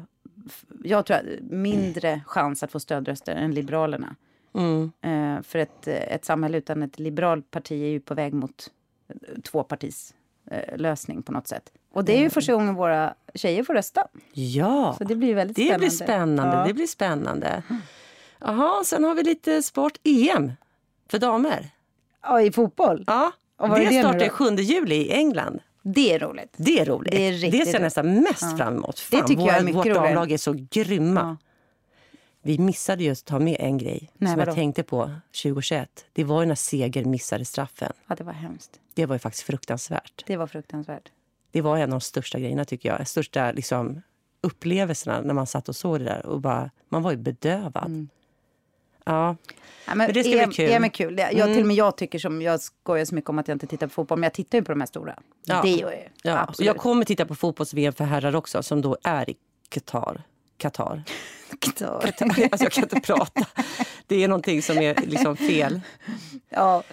jag 0.84 1.06
tror, 1.06 1.18
mindre 1.42 2.22
chans 2.28 2.64
att 2.64 2.72
få 2.72 2.80
stödröster 2.80 3.36
än 3.36 3.54
Liberalerna. 3.54 4.16
Mm. 4.54 4.92
Eh, 5.02 5.42
för 5.44 5.60
ett, 5.60 5.88
ett 5.88 6.26
samhälle 6.26 6.58
utan 6.58 6.84
ett 6.84 7.00
liberalt 7.00 7.52
parti 7.52 7.72
är 7.72 7.88
ju 7.88 8.00
på 8.00 8.14
väg 8.14 8.34
mot 8.34 8.72
eh, 9.08 9.42
tvåpartis 9.42 10.14
eh, 10.52 10.78
lösning 10.78 11.22
på 11.24 11.32
något 11.32 11.48
sätt. 11.48 11.72
Och 11.94 12.06
det 12.06 12.18
är 12.18 12.20
ju 12.22 12.30
första 12.30 12.54
gången 12.54 12.76
våra 12.76 13.14
tjejer 13.34 13.64
får 13.64 13.74
rösta. 13.74 14.08
Ja, 14.34 14.96
Så 14.98 15.04
det 15.04 15.16
blir 15.16 15.36
väldigt 15.36 15.58
det 15.58 15.64
spännande. 15.64 15.80
blir 15.80 15.90
spännande. 15.90 16.58
Ja. 16.58 16.68
Det 16.68 16.74
blir 16.74 16.88
spännande. 16.88 17.64
Jaha, 18.40 18.84
sen 18.84 19.04
har 19.04 19.16
vi 19.16 19.24
lite 19.24 19.64
sport. 19.64 19.98
EM 20.04 20.52
för 21.10 21.20
damer. 21.20 21.70
Ja, 22.22 22.42
i 22.42 22.52
fotboll. 22.52 23.04
Ja, 23.08 23.32
det, 23.58 23.86
det 23.90 24.00
startar 24.00 24.20
då? 24.20 24.30
7 24.30 24.56
juli 24.56 24.96
i 24.96 25.12
England. 25.12 25.60
Det 25.82 26.14
är 26.14 26.20
roligt. 26.20 26.54
Det 26.58 26.80
är 26.80 26.86
roligt. 26.86 27.12
Det 27.12 27.28
är 27.28 27.32
riktigt 27.32 27.66
ser 27.66 27.74
jag 27.74 27.82
nästan 27.82 28.16
mest 28.22 28.58
fram 28.58 28.76
emot. 28.76 28.96
Det 29.12 29.18
Fan, 29.18 29.28
tycker 29.28 29.42
jag 29.42 29.48
våra- 29.48 29.56
är 29.58 29.64
mycket 29.64 29.76
Vårt 29.76 29.94
damlag 29.94 30.32
är 30.32 30.38
så 30.38 30.56
grymma. 30.72 31.20
Ja. 31.22 31.38
Vi 32.42 32.60
missade 32.60 33.04
just 33.04 33.22
att 33.24 33.28
ta 33.30 33.40
med 33.40 33.58
en 33.60 33.78
grej 33.78 34.12
Nej, 34.18 34.30
som 34.32 34.40
vadå? 34.40 34.50
jag 34.50 34.56
tänkte 34.56 34.84
på 34.84 35.12
2021. 35.44 36.06
Det 36.14 36.24
var 36.24 36.42
ju 36.42 36.48
när 36.48 36.56
Seger 36.56 37.06
missade 37.06 37.46
straffen. 37.46 37.92
Ja, 38.08 38.16
det 38.16 38.24
var 38.24 38.34
hemskt. 38.34 38.80
Det 38.94 39.06
var 39.06 39.16
ju 39.16 39.20
faktiskt 39.20 39.44
fruktansvärt. 39.44 40.24
Det 40.28 40.38
var 40.38 40.48
fruktansvärt. 40.48 41.12
Det 41.52 41.62
var 41.62 41.78
en 41.78 41.84
av 41.84 41.90
de 41.90 42.02
största 42.02 42.40
grejerna 42.40 42.66
tycker 42.66 42.90
jag. 42.90 43.08
Största 43.08 43.52
liksom, 43.52 44.02
upplevelserna 44.42 45.22
när 45.22 45.34
man 45.34 45.48
satt 45.48 45.70
och 45.70 45.76
såg 45.76 46.00
det 46.00 46.06
där. 46.06 46.26
Och 46.26 46.42
bara, 46.42 46.72
man 46.90 47.04
var 47.04 47.12
ju 47.12 47.18
bedövad. 47.18 47.86
Mm. 47.86 48.10
Ja. 49.06 49.36
Ja, 49.88 49.96
men 49.96 49.98
Men 49.98 50.14
det 50.14 50.24
ska 50.24 50.30
bli 50.32 50.40
EM, 50.40 50.52
kul. 50.52 50.66
Mm. 50.66 50.76
EM 50.78 50.84
är 50.84 50.90
kul. 50.90 51.18
Jag, 51.20 51.34
jag, 51.34 51.48
till 51.54 51.62
och 51.62 51.68
med 51.68 51.76
jag 51.76 51.98
tycker 51.98 52.20
som, 52.20 52.42
jag 52.42 52.62
skojar 52.62 53.06
så 53.06 53.16
mycket 53.16 53.30
om 53.30 53.40
att 53.40 53.48
jag 53.48 53.56
inte 53.56 53.68
tittar 53.68 53.88
på 53.88 53.94
fotboll, 53.94 54.18
men 54.20 54.24
jag 54.24 54.34
tittar 54.34 54.58
ju 54.58 54.64
på 54.64 54.72
de 54.72 54.82
här 54.82 54.88
stora. 54.88 55.16
Ja. 55.46 55.62
Det 55.62 55.70
gör 55.70 55.92
jag. 55.92 56.10
Ja. 56.24 56.38
Absolut. 56.40 56.68
jag 56.68 56.78
kommer 56.78 57.06
titta 57.06 57.26
på 57.26 57.36
fotbolls-VM 57.36 57.94
för 57.94 58.04
herrar 58.04 58.36
också 58.36 58.64
som 58.64 58.82
då 58.82 58.98
är 59.04 59.30
i 59.30 59.36
Qatar. 59.70 60.22
Qatar. 60.58 61.04
Alltså 62.02 62.64
jag 62.64 62.72
kan 62.72 62.84
inte 62.84 63.00
prata. 63.02 63.46
Det 64.08 64.24
är 64.24 64.28
någonting 64.28 64.62
som 64.62 64.78
är 64.78 64.96
liksom 65.08 65.38
fel. 65.38 65.82
Ja. 66.50 66.84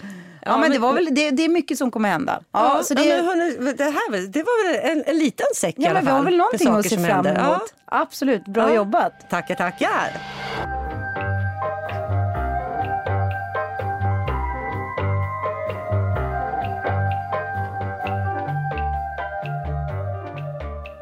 Ja, 0.45 0.51
men, 0.53 0.61
men- 0.61 0.71
det, 0.71 0.79
var 0.79 0.93
väl, 0.95 1.09
det, 1.11 1.31
det 1.31 1.45
är 1.45 1.49
mycket 1.49 1.79
som 1.79 1.91
kommer 1.91 2.09
hända. 2.09 2.41
Ja, 2.53 2.77
Ja, 2.77 2.83
så 2.85 2.95
det, 2.95 3.05
ja, 3.05 3.17
hörni, 3.23 3.73
det, 3.73 3.85
här, 3.85 4.27
det 4.27 4.43
var 4.43 4.83
väl 4.83 4.91
en, 4.99 5.05
en 5.07 5.19
liten 5.19 5.47
säck 5.57 5.79
i 5.79 5.83
ja, 5.83 5.91
alla 5.91 5.95
men 5.95 6.05
vi 6.05 6.09
fall. 6.11 6.17
har 6.19 6.25
väl 6.25 6.37
någonting 6.37 6.69
att 6.69 6.89
se 6.89 6.99
fram 7.07 7.27
emot. 7.27 7.75
Absolut, 7.85 8.45
bra 8.45 8.69
Ja. 8.69 8.75
jobbat. 8.75 9.31
Tackar, 9.31 9.55
tackar. 9.55 10.11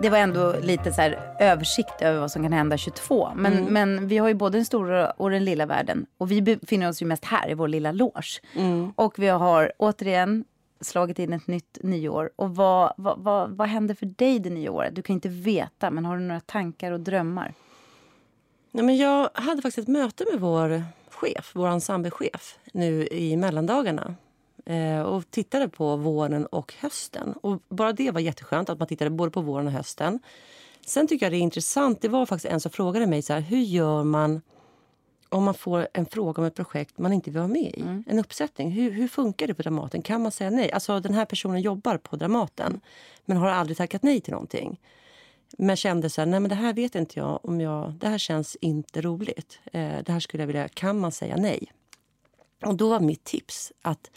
Det 0.03 0.11
var 0.11 0.19
ändå 0.19 0.55
lite 0.63 0.93
så 0.93 1.03
översikt 1.41 2.03
över 2.03 2.21
vad 2.21 2.31
som 2.31 2.43
kan 2.43 2.53
hända 2.53 2.77
22. 2.77 3.31
Men, 3.35 3.53
Mm. 3.53 3.65
men 3.73 4.09
vi 4.09 4.19
har 4.19 4.29
ju 4.29 4.35
både 4.35 4.59
den 4.59 4.65
stora 4.65 5.11
och 5.11 5.31
den 5.31 5.45
lilla 5.45 5.67
världen. 5.67 6.07
Och 6.19 6.31
vi 6.31 6.43
befinner 6.43 6.89
oss 6.89 7.03
ju 7.03 7.07
mest 7.07 7.25
här 7.25 7.51
i 7.51 7.55
vår 7.55 7.69
lilla 7.69 7.93
loge. 7.93 8.41
Mm. 8.57 8.93
Och 8.97 9.19
vi 9.19 9.29
har 9.29 9.73
återigen 9.79 10.45
slagit 10.81 11.19
in 11.19 11.33
ett 11.33 11.47
nytt 11.47 11.79
nyår. 11.83 12.31
Och 12.37 12.57
vad, 12.57 12.93
vad, 12.97 13.19
vad, 13.19 13.51
vad 13.51 13.69
händer 13.69 13.95
för 13.95 14.07
dig 14.07 14.39
det 14.39 14.51
nya 14.51 14.73
året? 14.73 14.95
Du 14.95 15.03
kan 15.03 15.15
inte 15.15 15.29
veta, 15.29 15.91
men 15.91 16.05
har 16.05 16.17
du 16.17 16.23
några 16.23 16.41
tankar 16.41 16.93
och 16.93 17.01
drömmar? 17.01 17.55
Nej, 18.73 18.85
men 18.85 18.97
jag 18.97 19.31
hade 19.35 19.63
faktiskt 19.63 19.79
ett 19.79 19.89
möte 19.93 20.25
med 20.33 20.41
vår 20.41 20.83
chef, 21.11 21.51
vår 21.55 21.69
ensemblechef 21.69 22.59
nu 22.73 23.07
i 23.07 23.37
mellandagarna. 23.37 24.15
Eh, 24.71 25.01
och 25.01 25.31
tittade 25.31 25.69
på 25.69 25.97
våren 25.97 26.47
och 26.47 26.75
hösten. 26.79 27.33
Och 27.33 27.63
bara 27.69 27.93
det 27.93 28.11
var 28.11 28.21
jätteskönt 28.21 28.71
att 28.71 28.79
man 28.79 28.89
tittade 28.89 29.11
både 29.11 29.31
på 29.31 29.41
våren 29.41 29.67
och 29.67 29.73
hösten. 29.73 30.19
Sen 30.87 31.07
tycker 31.07 31.27
jag 31.27 31.33
det 31.33 31.37
är 31.37 31.41
intressant, 31.41 32.03
det 32.03 32.09
var 32.09 32.27
faktiskt 32.27 32.53
en 32.53 32.61
som 32.61 32.71
frågade 32.71 33.07
mig 33.07 33.23
så 33.23 33.33
här, 33.33 33.41
hur 33.41 33.59
gör 33.59 34.05
man 34.05 34.41
om 35.29 35.45
man 35.45 35.55
får 35.55 35.89
en 35.93 36.07
fråga 36.07 36.43
om 36.43 36.47
ett 36.47 36.55
projekt 36.55 36.99
man 36.99 37.13
inte 37.13 37.31
vill 37.31 37.39
vara 37.39 37.49
med 37.49 37.63
i? 37.63 37.85
En 38.07 38.19
uppsättning. 38.19 38.71
Hur, 38.71 38.91
hur 38.91 39.09
funkar 39.09 39.47
det 39.47 39.55
på 39.55 39.63
Dramaten? 39.63 40.03
Kan 40.03 40.23
man 40.23 40.33
säga 40.33 40.51
nej? 40.51 40.73
Alltså 40.73 41.01
den 41.01 41.15
här 41.15 41.25
personen 41.25 41.61
jobbar 41.61 41.97
på 41.97 42.17
Dramaten 42.17 42.81
men 43.25 43.37
har 43.37 43.49
aldrig 43.49 43.77
tackat 43.77 44.03
nej 44.03 44.21
till 44.21 44.33
någonting. 44.33 44.81
Men 45.59 45.77
kände 45.77 46.11
så 46.11 46.21
här, 46.21 46.27
nej 46.27 46.41
men 46.41 46.49
det 46.49 46.55
här 46.55 46.73
vet 46.73 46.95
inte 46.95 47.19
jag 47.19 47.41
om 47.43 47.61
jag, 47.61 47.93
det 47.93 48.09
här 48.09 48.19
känns 48.19 48.57
inte 48.61 49.01
roligt. 49.01 49.59
Eh, 49.73 49.99
det 50.05 50.13
här 50.13 50.21
skulle 50.21 50.43
jag 50.43 50.47
vilja, 50.47 50.69
kan 50.69 50.99
man 50.99 51.13
säga 51.13 51.37
nej? 51.37 51.73
Och 52.65 52.75
då 52.75 52.89
var 52.89 53.01
mitt 53.01 53.25
tips 53.25 53.73
att 53.83 54.11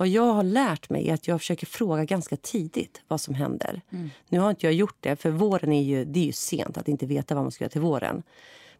vad 0.00 0.08
jag 0.08 0.32
har 0.32 0.42
lärt 0.42 0.90
mig 0.90 1.08
är 1.08 1.14
att 1.14 1.28
jag 1.28 1.40
försöker 1.40 1.66
fråga 1.66 2.04
ganska 2.04 2.36
tidigt 2.36 3.02
vad 3.08 3.20
som 3.20 3.34
händer. 3.34 3.80
Nu 4.28 4.38
har 4.38 4.50
inte 4.50 4.66
jag 4.66 4.72
gjort 4.72 4.96
det, 5.00 5.16
för 5.16 5.30
våren 5.30 5.72
är 5.72 5.82
ju, 5.82 6.04
det 6.04 6.20
är 6.20 6.24
ju 6.24 6.32
sent 6.32 6.78
att 6.78 6.88
inte 6.88 7.06
veta 7.06 7.34
vad 7.34 7.44
man 7.44 7.50
ska 7.50 7.64
göra 7.64 7.70
till 7.70 7.80
våren. 7.80 8.22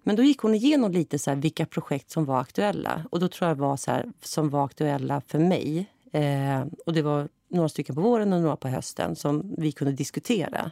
Men 0.03 0.17
då 0.17 0.23
gick 0.23 0.39
hon 0.39 0.55
igenom 0.55 0.93
lite 0.93 1.19
så 1.19 1.31
här 1.31 1.37
vilka 1.37 1.67
projekt 1.67 2.11
som 2.11 2.25
var 2.25 2.41
aktuella. 2.41 3.05
Och 3.11 3.21
då 3.21 3.29
tror 3.29 3.49
jag 3.49 3.55
var 3.55 3.77
så 3.77 3.91
här, 3.91 4.13
som 4.23 4.51
var 4.51 4.65
aktuella 4.65 5.23
för 5.27 5.39
mig. 5.39 5.87
Eh, 6.13 6.65
och 6.87 6.93
det 6.93 7.03
var 7.03 7.29
några 7.49 7.69
stycken 7.69 7.95
på 7.95 8.01
våren 8.01 8.33
och 8.33 8.41
några 8.41 8.57
på 8.57 8.69
hösten 8.69 9.17
som 9.17 9.55
vi 9.59 9.73
kunde 9.73 9.93
diskutera. 9.93 10.71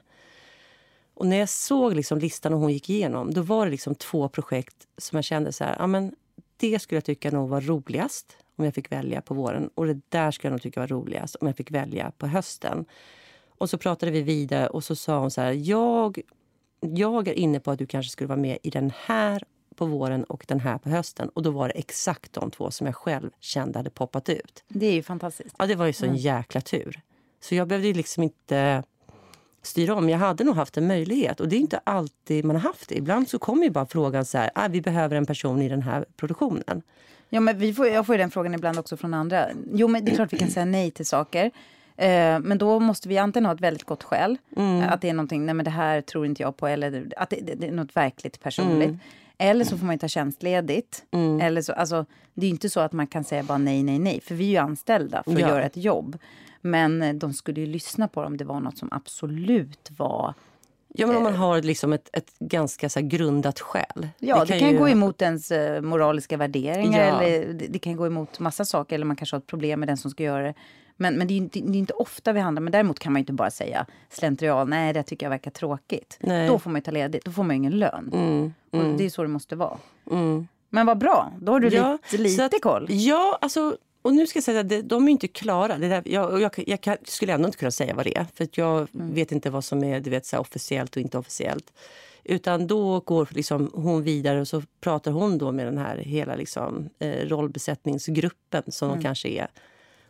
Och 1.14 1.26
när 1.26 1.36
jag 1.36 1.48
såg 1.48 1.94
liksom 1.94 2.18
listan 2.18 2.54
och 2.54 2.60
hon 2.60 2.72
gick 2.72 2.90
igenom, 2.90 3.34
då 3.34 3.42
var 3.42 3.64
det 3.64 3.70
liksom 3.70 3.94
två 3.94 4.28
projekt 4.28 4.86
som 4.98 5.16
jag 5.16 5.24
kände 5.24 5.52
så 5.52 5.64
här, 5.64 5.76
ja 5.78 5.86
men 5.86 6.14
det 6.56 6.78
skulle 6.78 6.96
jag 6.96 7.04
tycka 7.04 7.30
nog 7.30 7.48
var 7.48 7.60
roligast 7.60 8.36
om 8.58 8.64
jag 8.64 8.74
fick 8.74 8.92
välja 8.92 9.20
på 9.20 9.34
våren. 9.34 9.70
Och 9.74 9.86
det 9.86 10.00
där 10.08 10.30
skulle 10.30 10.48
jag 10.48 10.52
nog 10.52 10.62
tycka 10.62 10.80
var 10.80 10.86
roligast 10.86 11.34
om 11.34 11.46
jag 11.46 11.56
fick 11.56 11.70
välja 11.70 12.12
på 12.18 12.26
hösten. 12.26 12.84
Och 13.58 13.70
så 13.70 13.78
pratade 13.78 14.12
vi 14.12 14.22
vidare 14.22 14.66
och 14.66 14.84
så 14.84 14.96
sa 14.96 15.18
hon 15.18 15.30
så 15.30 15.40
här, 15.40 15.52
jag, 15.52 16.20
jag 16.80 17.28
är 17.28 17.32
inne 17.32 17.60
på 17.60 17.70
att 17.70 17.78
du 17.78 17.86
kanske 17.86 18.10
skulle 18.10 18.28
vara 18.28 18.40
med 18.40 18.58
i 18.62 18.70
den 18.70 18.92
här 18.96 19.42
på 19.76 19.86
våren 19.86 20.24
och 20.24 20.44
den 20.48 20.60
här 20.60 20.78
på 20.78 20.90
hösten. 20.90 21.28
Och 21.28 21.42
då 21.42 21.50
var 21.50 21.68
det 21.68 21.74
exakt 21.74 22.32
de 22.32 22.50
två 22.50 22.70
som 22.70 22.86
jag 22.86 22.96
själv 22.96 23.30
kände 23.40 23.78
hade 23.78 23.90
poppat 23.90 24.28
ut. 24.28 24.64
Det 24.68 24.86
är 24.86 24.92
ju 24.92 25.02
fantastiskt. 25.02 25.54
Ja, 25.58 25.66
det 25.66 25.74
var 25.74 25.86
ju 25.86 25.92
sån 25.92 26.08
mm. 26.08 26.20
jäkla 26.20 26.60
tur. 26.60 27.00
Så 27.40 27.54
jag 27.54 27.68
behövde 27.68 27.92
liksom 27.92 28.22
inte 28.22 28.82
styra 29.62 29.94
om. 29.94 30.08
Jag 30.08 30.18
hade 30.18 30.44
nog 30.44 30.56
haft 30.56 30.76
en 30.76 30.86
möjlighet. 30.86 31.40
Och 31.40 31.48
det 31.48 31.56
är 31.56 31.60
inte 31.60 31.80
alltid 31.84 32.44
man 32.44 32.56
har 32.56 32.62
haft 32.62 32.88
det. 32.88 32.94
Ibland 32.94 33.28
så 33.28 33.38
kommer 33.38 33.64
ju 33.64 33.70
bara 33.70 33.86
frågan 33.86 34.24
så 34.24 34.38
här, 34.38 34.50
ah, 34.54 34.68
vi 34.68 34.80
behöver 34.80 35.16
en 35.16 35.26
person 35.26 35.62
i 35.62 35.68
den 35.68 35.82
här 35.82 36.04
produktionen. 36.16 36.82
Ja, 37.28 37.40
men 37.40 37.58
vi 37.58 37.74
får, 37.74 37.88
jag 37.88 38.06
får 38.06 38.14
ju 38.14 38.18
den 38.18 38.30
frågan 38.30 38.54
ibland 38.54 38.78
också 38.78 38.96
från 38.96 39.14
andra. 39.14 39.46
Jo, 39.72 39.88
men 39.88 40.04
det 40.04 40.10
är 40.10 40.14
klart 40.14 40.32
vi 40.32 40.38
kan 40.38 40.50
säga 40.50 40.64
nej 40.64 40.90
till 40.90 41.06
saker. 41.06 41.50
Eh, 41.96 42.40
men 42.40 42.58
då 42.58 42.80
måste 42.80 43.08
vi 43.08 43.18
antingen 43.18 43.46
ha 43.46 43.54
ett 43.54 43.60
väldigt 43.60 43.84
gott 43.84 44.02
skäl. 44.02 44.38
Mm. 44.56 44.88
Att 44.88 45.00
det 45.00 45.08
är 45.08 45.14
någonting, 45.14 45.46
nej 45.46 45.54
men 45.54 45.64
det 45.64 45.70
här 45.70 46.00
tror 46.00 46.26
inte 46.26 46.42
jag 46.42 46.56
på. 46.56 46.66
Eller 46.66 47.12
att 47.16 47.30
det, 47.30 47.40
det, 47.42 47.54
det 47.54 47.66
är 47.66 47.72
något 47.72 47.96
verkligt 47.96 48.40
personligt. 48.40 48.88
Mm. 48.88 49.00
Eller 49.38 49.64
så 49.64 49.78
får 49.78 49.86
man 49.86 49.98
ta 49.98 50.08
tjänstledigt. 50.08 51.04
Mm. 51.10 51.40
Eller 51.40 51.62
så, 51.62 51.72
alltså, 51.72 52.06
det 52.34 52.46
är 52.46 52.50
inte 52.50 52.70
så 52.70 52.80
att 52.80 52.92
man 52.92 53.06
kan 53.06 53.24
säga 53.24 53.42
bara 53.42 53.58
nej, 53.58 53.82
nej, 53.82 53.98
nej. 53.98 54.20
För 54.20 54.34
vi 54.34 54.44
är 54.44 54.50
ju 54.50 54.56
anställda 54.56 55.22
för 55.22 55.32
att 55.32 55.40
ja. 55.40 55.48
göra 55.48 55.64
ett 55.64 55.76
jobb. 55.76 56.18
Men 56.60 57.18
de 57.18 57.32
skulle 57.32 57.60
ju 57.60 57.66
lyssna 57.66 58.08
på 58.08 58.20
det 58.20 58.26
om 58.26 58.36
det 58.36 58.44
var 58.44 58.60
något 58.60 58.78
som 58.78 58.88
absolut 58.92 59.90
var 59.96 60.34
Ja, 60.94 61.06
men 61.06 61.16
om 61.16 61.22
man 61.22 61.32
eh, 61.32 61.38
har 61.38 61.62
liksom 61.62 61.92
ett, 61.92 62.08
ett 62.12 62.38
ganska 62.38 62.88
så 62.88 63.00
grundat 63.00 63.60
skäl. 63.60 64.08
Ja, 64.18 64.40
det 64.40 64.46
kan, 64.46 64.46
det 64.46 64.58
kan 64.58 64.72
ju... 64.72 64.78
gå 64.78 64.88
emot 64.88 65.22
ens 65.22 65.52
uh, 65.52 65.80
moraliska 65.80 66.36
värderingar. 66.36 66.98
Ja. 66.98 67.22
Eller 67.22 67.52
det, 67.52 67.66
det, 67.66 67.78
kan 67.78 67.96
gå 67.96 68.06
emot 68.06 68.38
massa 68.38 68.64
saker. 68.64 68.94
Eller 68.94 69.06
man 69.06 69.16
kanske 69.16 69.36
har 69.36 69.40
ett 69.40 69.46
problem 69.46 69.80
med 69.80 69.88
den 69.88 69.96
som 69.96 70.10
ska 70.10 70.22
göra 70.22 70.42
det. 70.42 70.54
Men, 70.96 71.14
men 71.14 71.28
det, 71.28 71.34
är 71.34 71.36
inte, 71.36 71.60
det 71.60 71.76
är 71.76 71.78
inte 71.78 71.92
ofta 71.92 72.32
vi 72.32 72.40
handlar. 72.40 72.62
Men 72.62 72.72
däremot 72.72 72.98
kan 72.98 73.12
man 73.12 73.20
inte 73.20 73.32
bara 73.32 73.50
säga 73.50 73.86
slentrian. 74.10 74.70
Nej, 74.70 74.92
det 74.92 75.02
tycker 75.02 75.26
jag 75.26 75.30
verkar 75.30 75.50
tråkigt. 75.50 76.18
Nej. 76.20 76.48
Då 76.48 76.58
får 76.58 76.70
man 76.70 76.82
ta 76.82 76.90
ledigt. 76.90 77.24
Då 77.24 77.30
får 77.30 77.42
man 77.42 77.56
ingen 77.56 77.78
lön. 77.78 78.10
Mm, 78.12 78.52
mm. 78.72 78.92
Och 78.92 78.98
det 78.98 79.04
är 79.04 79.10
så 79.10 79.22
det 79.22 79.28
måste 79.28 79.56
vara. 79.56 79.78
Mm. 80.10 80.48
Men 80.70 80.86
vad 80.86 80.98
bra. 80.98 81.32
Då 81.40 81.52
har 81.52 81.60
du 81.60 81.68
ja, 81.68 81.98
lite, 82.10 82.22
lite 82.22 82.44
att, 82.44 82.62
koll. 82.62 82.86
Ja, 82.88 83.38
alltså 83.40 83.76
och 84.02 84.14
nu 84.14 84.26
ska 84.26 84.36
jag 84.36 84.44
säga 84.44 84.60
att 84.60 84.88
de 84.88 85.08
är 85.08 85.12
inte 85.12 85.28
klara. 85.28 85.78
Det 85.78 85.88
där, 85.88 86.02
jag, 86.04 86.40
jag, 86.40 86.64
jag 86.66 86.80
kan, 86.80 86.96
skulle 87.04 87.32
ändå 87.32 87.46
inte 87.46 87.58
kunna 87.58 87.70
säga 87.70 87.94
vad 87.94 88.06
det 88.06 88.18
är. 88.18 88.26
För 88.34 88.48
jag 88.52 88.88
mm. 88.94 89.14
vet 89.14 89.32
inte 89.32 89.50
vad 89.50 89.64
som 89.64 89.84
är 89.84 90.00
du 90.00 90.10
vet, 90.10 90.26
så 90.26 90.38
officiellt 90.38 90.96
och 90.96 91.02
inte 91.02 91.18
officiellt. 91.18 91.72
Utan 92.24 92.66
då 92.66 93.00
går 93.00 93.28
liksom 93.30 93.70
hon 93.74 94.02
vidare 94.02 94.40
och 94.40 94.48
så 94.48 94.62
pratar 94.80 95.10
hon 95.10 95.38
då 95.38 95.52
med 95.52 95.66
den 95.66 95.78
här 95.78 95.96
hela 95.96 96.34
liksom, 96.36 96.88
eh, 96.98 97.26
rollbesättningsgruppen 97.26 98.62
som 98.68 98.88
mm. 98.88 99.00
de 99.00 99.04
kanske 99.04 99.28
är. 99.28 99.48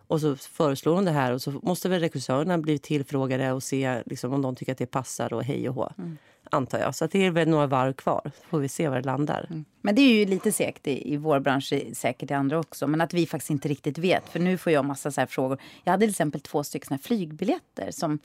Och 0.06 0.20
så 0.20 0.36
föreslår 0.36 0.94
hon 0.94 1.04
det 1.04 1.10
här 1.10 1.32
och 1.32 1.42
så 1.42 1.50
måste 1.50 1.88
väl 1.88 2.00
regissörerna 2.00 2.58
bli 2.58 2.78
tillfrågade 2.78 3.52
och 3.52 3.62
se 3.62 4.02
liksom, 4.06 4.32
om 4.32 4.42
de 4.42 4.56
tycker 4.56 4.72
att 4.72 4.78
det 4.78 4.86
passar 4.86 5.32
och 5.32 5.44
hej 5.44 5.68
och 5.68 5.74
hå. 5.74 5.92
Mm 5.98 6.18
antar 6.50 6.78
jag. 6.78 6.94
Så 6.94 7.06
det 7.06 7.26
är 7.26 7.30
väl 7.30 7.48
några 7.48 7.66
varv 7.66 7.92
kvar. 7.92 8.30
får 8.50 8.58
vi 8.58 8.68
se 8.68 8.88
var 8.88 8.96
det 8.96 9.02
landar. 9.02 9.46
Mm. 9.50 9.64
Men 9.82 9.94
det 9.94 10.02
är 10.02 10.14
ju 10.14 10.24
lite 10.24 10.52
segt 10.52 10.86
i, 10.86 11.14
i 11.14 11.16
vår 11.16 11.40
bransch, 11.40 11.72
säkert 11.92 12.30
i 12.30 12.34
andra 12.34 12.58
också. 12.58 12.86
Men 12.86 13.00
att 13.00 13.14
vi 13.14 13.26
faktiskt 13.26 13.50
inte 13.50 13.68
riktigt 13.68 13.98
vet. 13.98 14.28
För 14.28 14.40
nu 14.40 14.58
får 14.58 14.72
jag 14.72 14.84
massa 14.84 15.10
så 15.10 15.26
frågor. 15.26 15.58
Jag 15.84 15.90
hade 15.90 16.06
till 16.06 16.10
exempel 16.10 16.40
två 16.40 16.64
stycken 16.64 16.98
flygbiljetter 16.98 17.90
som, 17.90 18.18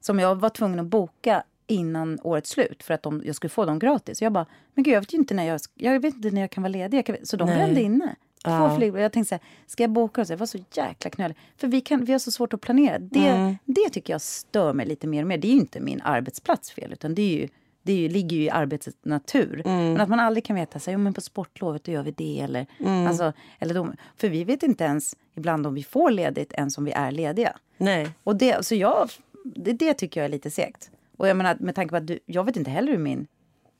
som 0.00 0.18
jag 0.18 0.34
var 0.34 0.48
tvungen 0.48 0.80
att 0.80 0.86
boka 0.86 1.42
innan 1.66 2.18
årets 2.22 2.50
slut 2.50 2.82
för 2.82 2.94
att 2.94 3.02
de, 3.02 3.22
jag 3.24 3.36
skulle 3.36 3.48
få 3.50 3.64
dem 3.64 3.78
gratis. 3.78 4.22
Jag 4.22 4.32
bara, 4.32 4.46
men 4.74 4.84
gud 4.84 4.94
jag 4.94 5.00
vet 5.00 5.12
inte 5.12 5.34
när 5.34 5.44
jag, 5.44 5.60
jag 5.74 6.00
vet 6.00 6.14
inte 6.14 6.30
när 6.30 6.40
jag 6.40 6.50
kan 6.50 6.62
vara 6.62 6.70
ledig. 6.70 7.06
Kan, 7.06 7.16
så 7.22 7.36
de 7.36 7.46
brände 7.46 7.80
inne. 7.82 8.16
Två 8.44 8.50
ja. 8.50 8.76
flygbiljetter. 8.76 9.02
Jag 9.02 9.12
tänkte 9.12 9.28
så 9.28 9.34
här, 9.34 9.44
ska 9.66 9.82
jag 9.82 9.90
boka? 9.90 10.24
Så 10.24 10.32
det 10.32 10.36
var 10.36 10.46
så 10.46 10.58
jäkla 10.72 11.10
knöligt. 11.10 11.40
För 11.56 11.68
vi, 11.68 11.80
kan, 11.80 12.04
vi 12.04 12.12
har 12.12 12.18
så 12.18 12.30
svårt 12.30 12.54
att 12.54 12.60
planera. 12.60 12.98
Det, 12.98 13.28
mm. 13.28 13.56
det 13.64 13.88
tycker 13.92 14.12
jag 14.12 14.20
stör 14.20 14.72
mig 14.72 14.86
lite 14.86 15.06
mer 15.06 15.22
och 15.22 15.28
mer. 15.28 15.38
Det 15.38 15.48
är 15.48 15.52
ju 15.52 15.58
inte 15.58 15.80
min 15.80 16.00
arbetsplats 16.00 16.70
fel, 16.70 16.92
utan 16.92 17.14
det 17.14 17.22
är 17.22 17.40
ju 17.40 17.48
det 17.82 17.92
är 17.92 17.96
ju, 17.96 18.08
ligger 18.08 18.36
ju 18.36 18.42
i 18.42 18.50
arbetets 18.50 18.96
natur. 19.02 19.62
Mm. 19.64 19.92
Men 19.92 20.00
att 20.00 20.08
man 20.08 20.20
aldrig 20.20 20.44
kan 20.44 20.56
veta, 20.56 20.78
så 20.78 20.90
här, 20.90 20.98
jo, 20.98 21.02
men 21.02 21.14
på 21.14 21.20
sportlovet 21.20 21.84
då 21.84 21.92
gör 21.92 22.02
vi 22.02 22.10
det. 22.10 22.40
Eller, 22.40 22.66
mm. 22.78 23.06
alltså, 23.06 23.32
eller 23.58 23.74
de, 23.74 23.92
för 24.16 24.28
vi 24.28 24.44
vet 24.44 24.62
inte 24.62 24.84
ens 24.84 25.16
ibland 25.34 25.66
om 25.66 25.74
vi 25.74 25.82
får 25.82 26.10
ledigt 26.10 26.52
ens 26.52 26.78
om 26.78 26.84
vi 26.84 26.92
är 26.92 27.10
lediga. 27.10 27.56
Nej. 27.76 28.10
Och 28.24 28.36
det, 28.36 28.66
så 28.66 28.74
jag, 28.74 29.10
det, 29.44 29.72
det 29.72 29.94
tycker 29.94 30.20
jag 30.20 30.24
är 30.24 30.30
lite 30.30 30.50
segt. 30.50 30.90
Och 31.16 31.28
jag 31.28 31.36
menar, 31.36 31.56
med 31.60 31.74
tanke 31.74 31.90
på 31.90 31.96
att 31.96 32.06
du, 32.06 32.18
jag 32.26 32.44
vet 32.44 32.56
inte 32.56 32.70
heller 32.70 32.92
hur 32.92 32.98
min, 32.98 33.26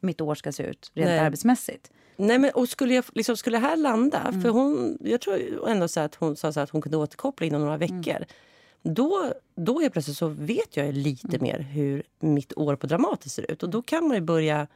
mitt 0.00 0.20
år 0.20 0.34
ska 0.34 0.52
se 0.52 0.62
ut 0.62 0.90
rent 0.94 1.08
Nej. 1.08 1.18
arbetsmässigt. 1.18 1.90
Nej, 2.22 2.38
men 2.38 2.50
och 2.50 2.68
skulle, 2.68 2.94
jag, 2.94 3.04
liksom, 3.12 3.36
skulle 3.36 3.56
det 3.56 3.66
här 3.66 3.76
landa, 3.76 4.20
mm. 4.20 4.42
för 4.42 4.48
hon, 4.48 4.98
jag 5.00 5.20
tror 5.20 5.68
ändå 5.68 5.88
så 5.88 6.00
att 6.00 6.14
hon 6.14 6.36
sa 6.36 6.52
så 6.52 6.60
att 6.60 6.70
hon 6.70 6.82
kunde 6.82 6.96
återkoppla 6.96 7.46
inom 7.46 7.60
några 7.60 7.76
veckor. 7.76 8.16
Mm. 8.16 8.26
Då, 8.82 9.32
då 9.54 9.80
helt 9.80 9.92
plötsligt 9.92 10.16
så 10.16 10.28
vet 10.28 10.76
jag 10.76 10.94
lite 10.94 11.36
mm. 11.36 11.42
mer 11.42 11.58
hur 11.58 12.02
mitt 12.20 12.52
år 12.56 12.76
på 12.76 12.86
Dramaten 12.86 13.30
ser 13.30 13.50
ut. 13.50 13.62
Och 13.62 13.70
då 13.70 13.82
kan 13.82 14.08
man 14.08 14.16
ju 14.16 14.20
börja, 14.20 14.66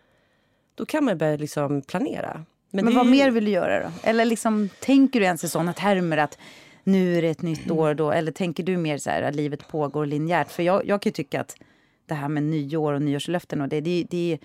då 0.74 0.86
kan 0.86 1.04
man 1.04 1.18
börja 1.18 1.36
liksom 1.36 1.82
planera. 1.82 2.44
Men, 2.70 2.84
Men 2.84 2.94
vad 2.94 3.04
ju... 3.04 3.10
mer 3.10 3.30
vill 3.30 3.44
du 3.44 3.50
göra 3.50 3.82
då? 3.82 3.90
Eller 4.02 4.24
liksom, 4.24 4.68
tänker 4.80 5.20
du 5.20 5.26
ens 5.26 5.44
i 5.44 5.48
sådana 5.48 5.72
termer 5.72 6.16
att 6.16 6.38
nu 6.84 7.18
är 7.18 7.22
det 7.22 7.28
ett 7.28 7.42
nytt 7.42 7.70
år 7.70 7.94
då? 7.94 8.10
Eller 8.10 8.32
tänker 8.32 8.62
du 8.62 8.76
mer 8.76 8.98
så 8.98 9.10
här 9.10 9.22
att 9.22 9.34
livet 9.34 9.68
pågår 9.68 10.06
linjärt? 10.06 10.50
För 10.50 10.62
jag, 10.62 10.86
jag 10.86 11.02
kan 11.02 11.12
tycka 11.12 11.40
att 11.40 11.56
det 12.06 12.14
här 12.14 12.28
med 12.28 12.42
nyår 12.42 12.92
och 12.92 13.02
nyårslöften 13.02 13.60
och 13.60 13.68
det, 13.68 13.80
det, 13.80 14.06
det, 14.10 14.38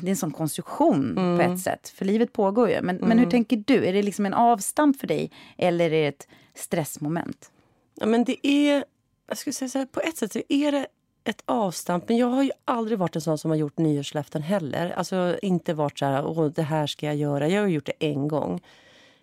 det 0.00 0.06
är 0.06 0.10
en 0.10 0.16
sån 0.16 0.30
konstruktion 0.30 1.18
mm. 1.18 1.36
på 1.36 1.42
ett 1.42 1.60
sätt. 1.60 1.88
För 1.88 2.04
livet 2.04 2.32
pågår 2.32 2.68
ju. 2.68 2.82
Men, 2.82 2.96
mm. 2.96 3.08
men 3.08 3.18
hur 3.18 3.30
tänker 3.30 3.56
du? 3.66 3.86
Är 3.86 3.92
det 3.92 4.02
liksom 4.02 4.26
en 4.26 4.34
avstamp 4.34 5.00
för 5.00 5.06
dig 5.06 5.30
eller 5.58 5.84
är 5.84 5.90
det 5.90 6.06
ett 6.06 6.28
stressmoment? 6.54 7.50
Ja, 7.94 8.06
men 8.06 8.24
det 8.24 8.46
är, 8.46 8.84
jag 9.28 9.38
skulle 9.38 9.54
säga 9.54 9.68
så 9.68 9.78
här, 9.78 9.86
på 9.86 10.00
ett 10.00 10.16
sätt 10.16 10.32
så 10.32 10.40
är 10.48 10.72
det 10.72 10.86
ett 11.24 11.42
avstamp. 11.44 12.08
Men 12.08 12.16
jag 12.16 12.26
har 12.26 12.42
ju 12.42 12.50
aldrig 12.64 12.98
varit 12.98 13.16
en 13.16 13.22
sån 13.22 13.38
som 13.38 13.50
har 13.50 13.58
gjort 13.58 13.78
nyårslöften 13.78 14.42
heller. 14.42 14.90
Alltså 14.90 15.38
inte 15.42 15.74
varit 15.74 15.98
så 15.98 16.04
här, 16.04 16.26
åh 16.26 16.46
det 16.46 16.62
här 16.62 16.86
ska 16.86 17.06
jag 17.06 17.16
göra. 17.16 17.48
Jag 17.48 17.62
har 17.62 17.68
gjort 17.68 17.86
det 17.86 18.06
en 18.10 18.28
gång. 18.28 18.60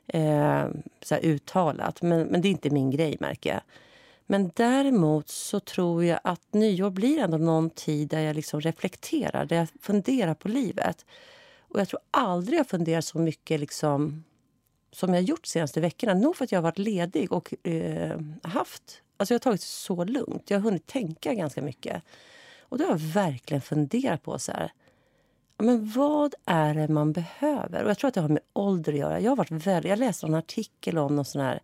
Eh, 0.07 0.66
så 1.01 1.16
uttalat. 1.16 2.01
Men, 2.01 2.28
men 2.28 2.41
det 2.41 2.47
är 2.47 2.51
inte 2.51 2.70
min 2.70 2.91
grej 2.91 3.18
märker 3.20 3.49
jag. 3.49 3.62
Men 4.32 4.51
däremot 4.55 5.29
så 5.29 5.59
tror 5.59 6.05
jag 6.05 6.19
att 6.23 6.53
nyår 6.53 6.89
blir 6.89 7.19
ändå 7.19 7.38
någon 7.38 7.69
tid 7.69 8.09
där 8.09 8.19
jag 8.19 8.36
liksom 8.36 8.61
reflekterar, 8.61 9.45
där 9.45 9.55
jag 9.55 9.67
funderar 9.82 10.34
på 10.34 10.47
livet. 10.47 11.05
Och 11.59 11.79
jag 11.79 11.88
tror 11.88 11.99
aldrig 12.11 12.59
jag 12.59 12.67
funderat 12.67 13.05
så 13.05 13.19
mycket 13.19 13.59
liksom 13.59 14.23
som 14.91 15.13
jag 15.13 15.23
gjort 15.23 15.43
de 15.43 15.47
senaste 15.49 15.82
veckorna. 15.82 16.13
Nog 16.13 16.36
för 16.36 16.43
att 16.43 16.51
jag 16.51 16.57
har 16.57 16.63
varit 16.63 16.77
ledig 16.77 17.32
och 17.32 17.67
eh, 17.67 18.19
haft... 18.43 19.01
Alltså 19.17 19.34
jag 19.34 19.36
har 19.36 19.43
tagit 19.43 19.61
det 19.61 19.67
så 19.67 20.03
lugnt. 20.03 20.49
Jag 20.49 20.57
har 20.57 20.63
hunnit 20.63 20.88
tänka 20.88 21.34
ganska 21.34 21.61
mycket. 21.61 22.03
Och 22.61 22.77
då 22.77 22.84
har 22.84 22.91
jag 22.91 22.99
verkligen 22.99 23.61
funderat 23.61 24.23
på 24.23 24.39
så 24.39 24.51
här, 24.51 24.71
men 25.57 25.91
vad 25.91 26.36
är 26.45 26.73
det 26.73 26.88
man 26.88 27.13
behöver. 27.13 27.84
Och 27.84 27.89
Jag 27.89 27.97
tror 27.97 28.07
att 28.07 28.13
det 28.13 28.21
har 28.21 28.29
med 28.29 28.43
ålder 28.53 28.93
att 28.93 28.99
göra. 28.99 29.19
Jag, 29.19 29.32
har 29.32 29.36
varit 29.36 29.51
väldigt, 29.51 29.89
jag 29.89 29.99
läste 29.99 30.25
en 30.25 30.34
artikel 30.34 30.97
om 30.97 31.15
någon 31.15 31.25
sån 31.25 31.41
här 31.41 31.61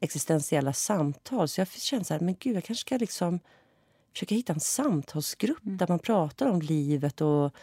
existentiella 0.00 0.72
samtal. 0.72 1.48
Så 1.48 1.60
jag 1.60 1.68
kände 1.68 2.04
så 2.04 2.14
här, 2.14 2.20
men 2.20 2.36
gud, 2.38 2.56
jag 2.56 2.64
kanske 2.64 2.80
ska 2.80 2.96
liksom 2.96 3.40
försöka 4.12 4.34
hitta 4.34 4.52
en 4.52 4.60
samtalsgrupp 4.60 5.64
mm. 5.64 5.76
där 5.76 5.88
man 5.88 5.98
pratar 5.98 6.46
om 6.46 6.60
livet 6.60 7.20
och 7.20 7.54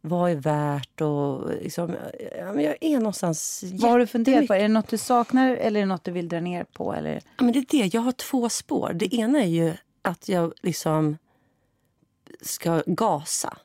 vad 0.00 0.30
är 0.30 0.34
värt 0.34 1.00
och 1.00 1.50
liksom, 1.62 1.96
jag 2.38 2.76
är 2.80 2.98
någonstans 2.98 3.64
Vad 3.72 3.90
har 3.90 3.98
du 3.98 4.06
funderat 4.06 4.46
på? 4.46 4.54
Är 4.54 4.62
det 4.62 4.68
något 4.68 4.88
du 4.88 4.98
saknar 4.98 5.50
eller 5.50 5.80
är 5.80 5.84
det 5.84 5.88
något 5.88 6.04
du 6.04 6.10
vill 6.10 6.28
dra 6.28 6.40
ner 6.40 6.64
på? 6.64 6.94
Eller? 6.94 7.22
Ja, 7.36 7.44
men 7.44 7.52
det 7.52 7.58
är 7.58 7.66
det. 7.68 7.94
Jag 7.94 8.00
har 8.00 8.12
två 8.12 8.48
spår. 8.48 8.92
Det 8.94 9.14
ena 9.14 9.38
är 9.38 9.46
ju 9.46 9.72
att 10.02 10.28
jag 10.28 10.52
liksom 10.62 11.18
ska 12.40 12.82
gasa. 12.86 13.58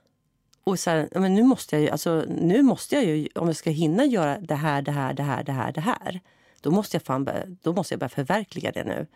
Och 0.63 0.79
så 0.79 0.89
här, 0.89 1.09
men 1.11 1.35
nu 1.35 1.43
måste 1.43 1.75
jag 1.75 1.83
ju, 1.83 1.89
alltså, 1.89 2.25
nu 2.27 2.61
måste 2.61 2.95
jag 2.95 3.05
ju, 3.05 3.27
om 3.35 3.47
jag 3.47 3.55
ska 3.55 3.69
hinna 3.69 4.05
göra 4.05 4.39
det 4.39 4.55
här, 4.55 4.81
det 4.81 4.91
här, 4.91 5.13
det 5.13 5.23
här, 5.23 5.43
det 5.43 5.51
här, 5.51 5.71
det 5.71 5.81
här. 5.81 6.21
Då 6.63 6.71
måste 6.71 6.95
jag, 6.95 7.03
fan 7.03 7.23
börja, 7.23 7.45
då 7.61 7.73
måste 7.73 7.93
jag 7.93 7.99
börja 7.99 8.09
förverkliga 8.09 8.71
det 8.71 8.83
nu. 8.83 9.07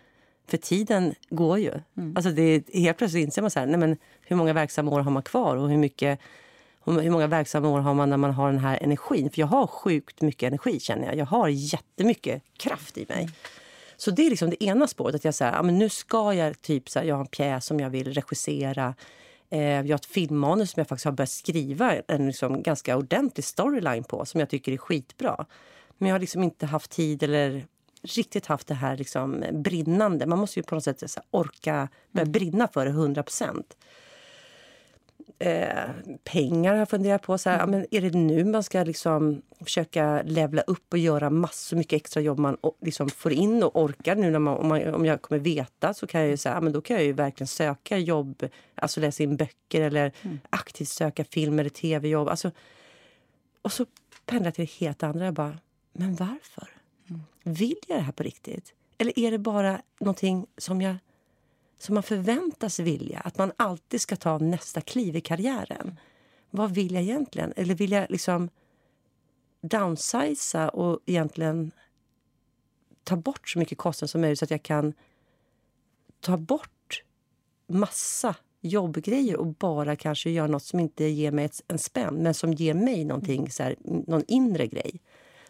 För 0.48 0.58
tiden 0.58 1.16
går 1.30 1.60
ju. 1.60 1.72
Mm. 1.98 2.14
Alltså 2.16 2.32
det, 2.32 2.64
helt 2.74 2.98
plötsligt 2.98 3.24
inser 3.24 3.42
man 3.42 3.52
så 3.52 3.60
här, 3.60 3.66
nej 3.66 3.78
men 3.78 3.98
hur 4.22 4.36
många 4.36 4.54
verksamma 4.54 4.92
år 4.92 5.00
har 5.00 5.12
man 5.12 5.24
kvar 5.24 5.56
och 5.56 5.70
hur 5.70 5.78
mycket 5.78 6.20
hur 6.86 7.12
många 7.12 7.28
verksamma 7.28 7.70
år 7.70 7.80
har 7.80 7.94
man 7.94 8.10
när 8.10 8.18
man 8.18 8.34
har 8.34 8.52
den 8.52 8.60
här 8.60 8.84
energin? 8.84 9.30
För 9.30 9.40
jag 9.40 9.48
har 9.48 9.68
sjukt 9.68 10.22
mycket 10.22 10.48
energi 10.48 10.80
känner 10.80 11.06
jag. 11.06 11.16
Jag 11.16 11.26
har 11.26 11.48
jättemycket 11.48 12.44
kraft 12.58 12.98
i 12.98 13.06
mig. 13.10 13.30
Så 13.98 14.12
det 14.12 14.26
är 14.26 14.30
liksom 14.30 14.50
det 14.50 14.64
ena 14.64 14.88
spåret. 14.88 15.16
Att 15.16 15.26
jag 15.26 15.34
säger, 15.34 15.54
ja, 15.54 15.64
men 15.64 15.78
nu 15.78 15.90
ska 15.90 16.34
jag 16.34 16.62
typ 16.62 16.90
så 16.90 17.00
här, 17.00 17.06
jag 17.06 17.16
har 17.16 17.22
en 17.22 17.28
pjäs 17.28 17.66
som 17.66 17.80
jag 17.80 17.90
vill 17.90 18.14
regissera. 18.14 18.96
Eh, 19.50 19.62
jag 19.62 19.88
har 19.88 19.96
ett 19.96 20.06
filmmanus 20.06 20.72
som 20.72 20.80
jag 20.80 20.88
faktiskt 20.88 21.06
har 21.06 21.12
börjat 21.12 21.30
skriva 21.30 21.94
en 22.08 22.28
liksom 22.28 22.64
ganska 22.64 22.98
ordentlig 22.98 23.46
storyline 23.46 24.04
på 24.04 24.26
som 24.26 24.40
jag 24.40 24.50
tycker 24.50 24.72
är 24.72 24.78
skitbra. 24.78 25.46
Men 25.98 26.10
jag 26.10 26.16
har 26.16 26.20
liksom 26.20 26.44
inte 26.44 26.66
haft 26.66 26.92
tid 26.92 27.24
eller 27.24 27.66
riktigt 28.02 28.46
haft 28.46 28.68
det 28.68 28.74
här 28.74 28.98
liksom 28.98 29.44
brinnande. 29.52 30.26
Man 30.26 30.40
måste 30.40 30.60
ju 30.60 30.64
på 30.64 30.76
något 30.76 30.84
sätt 30.84 31.18
orka 31.32 31.88
börja 32.12 32.24
mm. 32.24 32.32
brinna 32.32 32.68
för 32.68 32.86
det 32.86 32.92
100 32.92 33.24
procent 33.24 33.76
eh, 35.40 35.90
pengar 36.24 36.72
har 36.72 36.80
jag 36.80 36.90
funderat 36.90 37.22
på. 37.22 37.38
Så 37.38 37.50
här, 37.50 37.58
mm. 37.58 37.72
men 37.72 37.86
är 37.92 38.02
det 38.02 38.18
nu 38.18 38.46
man 38.46 38.64
ska 38.64 38.84
liksom 38.84 39.42
försöka 39.60 40.22
levla 40.26 40.62
upp 40.62 40.94
och 40.94 40.98
göra 40.98 41.30
massor 41.30 41.78
mycket 41.78 41.98
extra 41.98 42.22
jobb 42.22 42.40
man 42.40 42.58
liksom 42.82 43.10
får 43.10 43.32
in 43.32 43.64
och 43.64 43.82
orkar? 43.82 44.16
Nu 44.16 44.32
när 44.32 44.40
man, 44.40 44.58
om, 44.58 44.68
man, 44.68 44.94
om 44.94 45.06
jag 45.06 45.22
kommer 45.22 45.40
veta 45.40 45.94
så 45.94 46.08
kan 46.08 46.22
jag 46.22 46.30
ju 46.30 46.38
säga, 46.38 46.62
men 46.62 46.74
då 46.74 46.82
kan 46.82 46.96
jag 46.96 47.06
ju 47.06 47.14
verkligen 47.14 47.48
söka 47.48 47.98
jobb, 47.98 48.48
alltså 48.76 49.00
läsa 49.00 49.24
in 49.24 49.38
böcker 49.38 49.82
eller 49.82 50.12
mm. 50.22 50.40
aktivt 50.50 50.90
söka 50.90 51.24
film 51.24 51.60
eller 51.60 51.70
tv-jobb. 51.70 52.28
Alltså, 52.28 52.52
och 53.62 53.72
så 53.72 53.86
pendlar 54.26 54.52
till 54.52 54.66
det 54.66 54.86
helt 54.86 55.04
andra. 55.04 55.26
Jag 55.26 55.34
bara, 55.34 55.58
men 55.98 56.16
varför? 56.16 56.70
Vill 57.44 57.78
jag 57.88 57.98
det 57.98 58.02
här 58.02 58.12
på 58.12 58.24
riktigt? 58.24 58.74
Eller 58.98 59.20
är 59.20 59.32
det 59.32 59.38
bara 59.38 59.82
någonting 60.00 60.48
som, 60.58 60.82
jag, 60.82 60.96
som 61.80 61.94
man 61.94 62.04
förväntas 62.04 62.80
vilja? 62.80 63.20
Att 63.20 63.38
man 63.38 63.52
alltid 63.58 64.02
ska 64.02 64.16
ta 64.16 64.38
nästa 64.38 64.82
kliv 64.82 65.16
i 65.16 65.22
karriären? 65.22 66.00
Vad 66.50 66.72
vill 66.72 66.94
jag 66.94 67.04
egentligen? 67.04 67.54
Eller 67.56 67.76
vill 67.76 67.92
jag 67.92 68.10
liksom 68.10 68.50
downsiza 69.62 70.70
och 70.70 71.00
egentligen 71.06 71.72
ta 73.04 73.16
bort 73.16 73.50
så 73.50 73.60
mycket 73.60 73.78
kostnader 73.78 74.10
som 74.10 74.22
möjligt 74.22 74.40
så 74.40 74.46
att 74.46 74.52
jag 74.52 74.64
kan 74.64 74.94
ta 76.20 76.38
bort 76.38 77.04
massa 77.68 78.36
jobbgrejer 78.62 79.38
och 79.38 79.48
bara 79.48 79.96
kanske 79.96 80.30
göra 80.30 80.48
nåt 80.48 80.64
som 80.64 80.80
inte 80.80 81.04
ger 81.04 81.32
mig 81.32 81.46
ett, 81.46 81.62
en 81.68 81.78
spänn 81.78 82.16
men 82.16 82.34
som 82.34 82.54
ger 82.54 82.74
mig 82.74 83.06
någonting, 83.06 83.52
så 83.52 83.64
här, 83.64 83.76
någon 83.80 84.24
inre 84.28 84.68
grej. 84.68 85.02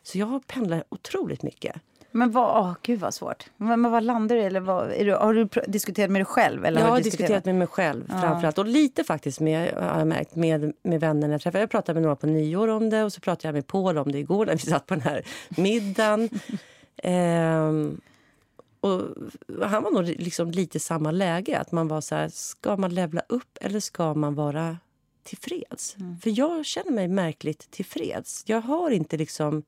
Så 0.07 0.17
jag 0.17 0.47
pendlar 0.47 0.83
otroligt 0.89 1.43
mycket. 1.43 1.75
Men 2.11 2.31
vad, 2.31 2.57
åh, 2.57 2.73
gud 2.81 2.99
vad 2.99 3.13
svårt. 3.13 3.45
Men, 3.57 3.81
men 3.81 3.91
vad 3.91 4.03
landar 4.03 4.35
du 4.35 4.41
Eller 4.41 4.59
vad, 4.59 4.91
är 4.91 5.05
du, 5.05 5.13
har 5.13 5.33
du 5.33 5.49
diskuterat 5.67 6.11
med 6.11 6.19
dig 6.19 6.25
själv? 6.25 6.65
Eller 6.65 6.81
jag 6.81 6.87
har 6.87 7.01
diskuterat 7.01 7.45
med 7.45 7.55
mig 7.55 7.67
själv 7.67 8.05
ja. 8.09 8.21
framförallt. 8.21 8.57
Och 8.57 8.65
lite 8.65 9.03
faktiskt 9.03 9.39
med, 9.39 9.73
har 9.73 9.99
jag 9.99 10.07
märkt, 10.07 10.35
med, 10.35 10.73
med 10.83 10.99
vänner 10.99 11.29
jag 11.29 11.41
träffar. 11.41 11.59
Jag 11.59 11.69
pratade 11.69 11.93
med 11.93 12.03
några 12.03 12.15
på 12.15 12.27
nyår 12.27 12.67
om 12.67 12.89
det 12.89 13.03
och 13.03 13.13
så 13.13 13.21
pratade 13.21 13.47
jag 13.47 13.53
med 13.53 13.67
Paul 13.67 13.97
om 13.97 14.11
det 14.11 14.17
igår 14.17 14.45
när 14.45 14.53
vi 14.53 14.59
satt 14.59 14.85
på 14.85 14.93
den 14.93 15.03
här 15.03 15.25
middagen. 15.49 16.29
ehm, 17.03 18.01
och 18.79 19.01
han 19.63 19.83
var 19.83 19.91
nog 19.91 20.03
liksom 20.03 20.51
lite 20.51 20.79
samma 20.79 21.11
läge. 21.11 21.59
Att 21.59 21.71
man 21.71 21.87
var 21.87 22.01
så 22.01 22.15
här, 22.15 22.29
ska 22.29 22.77
man 22.77 22.93
levla 22.93 23.21
upp 23.29 23.57
eller 23.61 23.79
ska 23.79 24.13
man 24.13 24.35
vara 24.35 24.77
tillfreds? 25.23 25.95
Mm. 25.99 26.17
För 26.19 26.39
jag 26.39 26.65
känner 26.65 26.91
mig 26.91 27.07
märkligt 27.07 27.71
tillfreds. 27.71 28.43
Jag 28.45 28.61
har 28.61 28.91
inte 28.91 29.17
liksom 29.17 29.63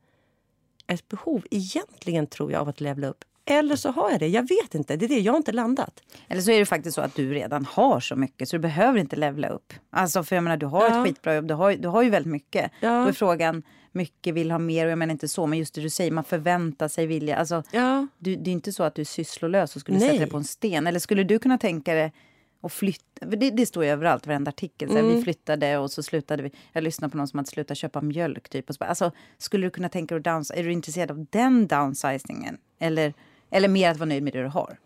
ett 0.93 1.07
behov 1.07 1.43
egentligen 1.51 2.27
tror 2.27 2.51
jag 2.51 2.61
av 2.61 2.69
att 2.69 2.81
levla 2.81 3.07
upp. 3.07 3.23
Eller 3.45 3.75
så 3.75 3.91
har 3.91 4.11
jag 4.11 4.19
det. 4.19 4.27
Jag 4.27 4.47
vet 4.47 4.75
inte. 4.75 4.95
Det 4.95 5.05
är 5.05 5.09
det. 5.09 5.19
Jag 5.19 5.33
har 5.33 5.37
inte 5.37 5.51
landat. 5.51 6.03
Eller 6.27 6.41
så 6.41 6.51
är 6.51 6.59
det 6.59 6.65
faktiskt 6.65 6.95
så 6.95 7.01
att 7.01 7.15
du 7.15 7.33
redan 7.33 7.65
har 7.65 7.99
så 7.99 8.15
mycket 8.15 8.49
så 8.49 8.55
du 8.55 8.59
behöver 8.59 8.99
inte 8.99 9.15
levla 9.15 9.49
upp. 9.49 9.73
Alltså 9.89 10.23
för 10.23 10.35
jag 10.35 10.43
menar, 10.43 10.57
du 10.57 10.65
har 10.65 10.89
ja. 10.89 10.99
ett 10.99 11.07
skitbra 11.07 11.35
jobb. 11.35 11.47
Du 11.47 11.53
har, 11.53 11.73
du 11.73 11.87
har 11.87 12.01
ju 12.01 12.09
väldigt 12.09 12.31
mycket. 12.31 12.71
Ja. 12.79 12.89
Då 12.89 13.07
är 13.07 13.11
frågan, 13.11 13.63
mycket 13.91 14.33
vill 14.33 14.51
ha 14.51 14.59
mer 14.59 14.85
och 14.85 14.91
jag 14.91 14.97
menar 14.97 15.11
inte 15.11 15.27
så, 15.27 15.47
men 15.47 15.59
just 15.59 15.73
det 15.73 15.81
du 15.81 15.89
säger, 15.89 16.11
man 16.11 16.23
förväntar 16.23 16.87
sig 16.87 17.05
vilja. 17.05 17.35
Alltså, 17.35 17.63
ja. 17.71 18.07
du, 18.17 18.35
det 18.35 18.49
är 18.49 18.53
inte 18.53 18.73
så 18.73 18.83
att 18.83 18.95
du 18.95 19.01
är 19.01 19.05
sysslolös 19.05 19.75
och 19.75 19.81
skulle 19.81 19.97
Nej. 19.97 20.07
sätta 20.07 20.19
dig 20.19 20.29
på 20.29 20.37
en 20.37 20.43
sten. 20.43 20.87
Eller 20.87 20.99
skulle 20.99 21.23
du 21.23 21.39
kunna 21.39 21.57
tänka 21.57 21.93
dig 21.93 22.13
och 22.61 22.71
flytta. 22.71 23.25
Det, 23.25 23.49
det 23.51 23.65
står 23.65 23.83
ju 23.83 23.89
överallt, 23.89 24.27
varenda 24.27 24.49
artikel. 24.49 24.89
mm. 24.89 25.15
Vi 25.15 25.21
flyttade 25.21 25.77
och 25.77 25.91
så 25.91 26.03
slutade 26.03 26.43
vi. 26.43 26.51
Jag 26.73 26.83
lyssnade 26.83 27.11
på 27.11 27.17
någon 27.17 27.27
som 27.27 27.37
hade 27.37 27.49
slutat 27.49 27.77
köpa 27.77 28.01
mjölk. 28.01 28.49
Typ, 28.49 28.69
och 28.69 28.75
så, 28.75 28.83
alltså, 28.83 29.11
skulle 29.37 29.67
du 29.67 29.71
kunna 29.71 29.89
tänka 29.89 30.15
dig 30.15 30.19
att 30.19 30.23
downsize? 30.23 30.59
Är 30.59 30.63
du 30.63 30.71
intresserad 30.71 31.11
av 31.11 31.25
den 31.29 31.67
downsizingen? 31.67 32.57
Eller, 32.79 33.13
eller 33.49 33.67
mer 33.67 33.91
att 33.91 33.97
vara 33.97 34.09
nöjd 34.09 34.23
med 34.23 34.33
det 34.33 34.41
du 34.41 34.47
har? 34.47 34.77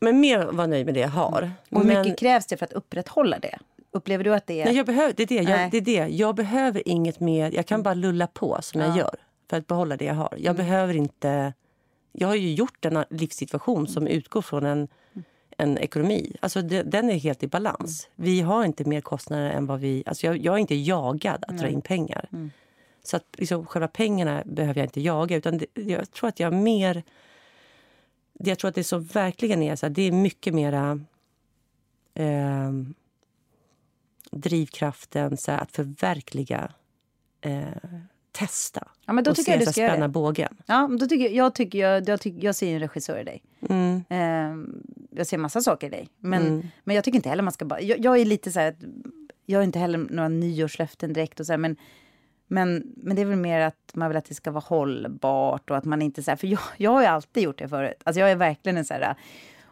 Men 0.00 0.20
mer 0.20 0.38
att 0.38 0.54
vara 0.54 0.66
nöjd 0.66 0.86
med 0.86 0.94
det 0.94 1.00
jag 1.00 1.08
har. 1.08 1.50
Och 1.70 1.80
hur 1.80 1.86
men... 1.86 2.02
mycket 2.02 2.18
krävs 2.18 2.46
det 2.46 2.56
för 2.56 2.66
att 2.66 2.72
upprätthålla 2.72 3.38
det? 3.38 3.58
Upplever 3.92 4.24
du 4.24 4.34
att 4.34 4.46
det 4.46 4.60
är... 4.60 4.64
Nej, 4.64 4.76
jag 4.76 4.86
behöver, 4.86 5.12
det, 5.16 5.22
är 5.22 5.26
det. 5.26 5.34
Jag, 5.34 5.70
det 5.70 5.76
är 5.76 5.80
det. 5.80 6.16
Jag 6.16 6.34
behöver 6.34 6.88
inget 6.88 7.20
mer. 7.20 7.52
Jag 7.54 7.66
kan 7.66 7.76
mm. 7.76 7.82
bara 7.82 7.94
lulla 7.94 8.26
på 8.26 8.58
som 8.62 8.80
ja. 8.80 8.86
jag 8.86 8.96
gör 8.96 9.14
för 9.50 9.56
att 9.56 9.66
behålla 9.66 9.96
det 9.96 10.04
jag 10.04 10.14
har. 10.14 10.34
Jag 10.36 10.54
mm. 10.54 10.56
behöver 10.56 10.96
inte... 10.96 11.52
Jag 12.12 12.28
har 12.28 12.34
ju 12.34 12.54
gjort 12.54 12.84
en 12.84 13.04
livssituation 13.10 13.88
som 13.88 14.06
utgår 14.06 14.42
från 14.42 14.66
en 14.66 14.88
en 15.60 15.78
ekonomi. 15.78 16.36
Alltså 16.40 16.62
det, 16.62 16.82
den 16.82 17.10
är 17.10 17.18
helt 17.18 17.42
i 17.42 17.46
balans. 17.46 18.08
Mm. 18.16 18.30
Vi 18.30 18.40
har 18.40 18.64
inte 18.64 18.84
mer 18.84 19.00
kostnader 19.00 19.50
än 19.50 19.66
vad 19.66 19.80
vi... 19.80 20.02
Alltså 20.06 20.26
jag, 20.26 20.36
jag 20.36 20.54
är 20.54 20.58
inte 20.58 20.74
jagad 20.74 21.44
att 21.48 21.58
dra 21.58 21.68
in 21.68 21.82
pengar. 21.82 22.28
Mm. 22.32 22.50
Så 23.02 23.16
att 23.16 23.24
liksom, 23.38 23.66
själva 23.66 23.88
pengarna 23.88 24.42
behöver 24.46 24.80
jag 24.80 24.86
inte 24.86 25.00
jaga. 25.00 25.36
Utan 25.36 25.58
det, 25.58 25.66
jag 25.74 26.10
tror 26.10 26.28
att 26.28 26.40
jag 26.40 26.52
mer... 26.52 27.02
Det 28.32 28.50
jag 28.50 28.58
tror 28.58 28.68
att 28.68 28.74
det 28.74 28.84
som 28.84 29.04
verkligen 29.04 29.62
är, 29.62 29.76
så 29.76 29.86
här, 29.86 29.90
det 29.90 30.02
är 30.02 30.12
mycket 30.12 30.54
mera 30.54 31.00
eh, 32.14 32.72
drivkraften 34.30 35.36
så 35.36 35.50
här, 35.50 35.58
att 35.58 35.72
förverkliga 35.72 36.72
eh, 37.40 37.66
testa. 38.32 38.88
Ja, 39.06 39.12
men 39.12 39.24
då 39.24 39.30
och 39.30 39.36
tycker 39.36 39.52
jag 39.52 39.60
du 39.60 39.64
ska 39.64 39.72
spänna 39.72 40.08
bågen. 40.08 40.56
Ja, 40.66 40.88
då 41.00 41.06
tycker, 41.06 41.28
jag, 41.28 41.54
tycker 41.54 41.78
jag, 41.78 42.08
jag, 42.08 42.20
tycker, 42.20 42.44
jag 42.44 42.54
ser 42.54 42.74
en 42.74 42.80
regissör 42.80 43.18
i 43.18 43.24
dig. 43.24 43.42
Mm. 43.68 44.04
Eh, 44.08 44.80
jag 45.10 45.26
ser 45.26 45.38
massa 45.38 45.60
saker 45.60 45.86
i 45.86 45.90
dig. 45.90 46.08
Men, 46.18 46.46
mm. 46.46 46.68
men 46.84 46.96
jag 46.96 47.04
tycker 47.04 47.16
inte 47.16 47.28
heller 47.28 47.42
man 47.42 47.52
ska 47.52 47.64
bara... 47.64 47.80
Jag, 47.80 47.98
jag 47.98 48.18
är 48.18 48.24
lite 48.24 48.52
så 48.52 48.60
här... 48.60 48.76
Jag 49.46 49.58
har 49.58 49.64
inte 49.64 49.78
heller 49.78 49.98
några 49.98 50.28
nyårslöften 50.28 51.12
direkt 51.12 51.40
och 51.40 51.46
så 51.46 51.52
här, 51.52 51.58
men, 51.58 51.76
men, 52.46 52.82
men 52.96 53.16
det 53.16 53.22
är 53.22 53.26
väl 53.26 53.36
mer 53.36 53.60
att 53.60 53.90
man 53.94 54.08
vill 54.08 54.16
att 54.16 54.24
det 54.24 54.34
ska 54.34 54.50
vara 54.50 54.64
hållbart 54.66 55.70
och 55.70 55.76
att 55.76 55.84
man 55.84 56.02
inte 56.02 56.22
så 56.22 56.30
här, 56.30 56.36
För 56.36 56.46
jag, 56.46 56.60
jag 56.76 56.90
har 56.90 57.00
ju 57.00 57.06
alltid 57.06 57.42
gjort 57.42 57.58
det 57.58 57.68
förut. 57.68 58.02
Alltså 58.04 58.20
jag 58.20 58.30
är 58.30 58.36
verkligen 58.36 58.76
en 58.76 58.84
så 58.84 58.94
här 58.94 59.14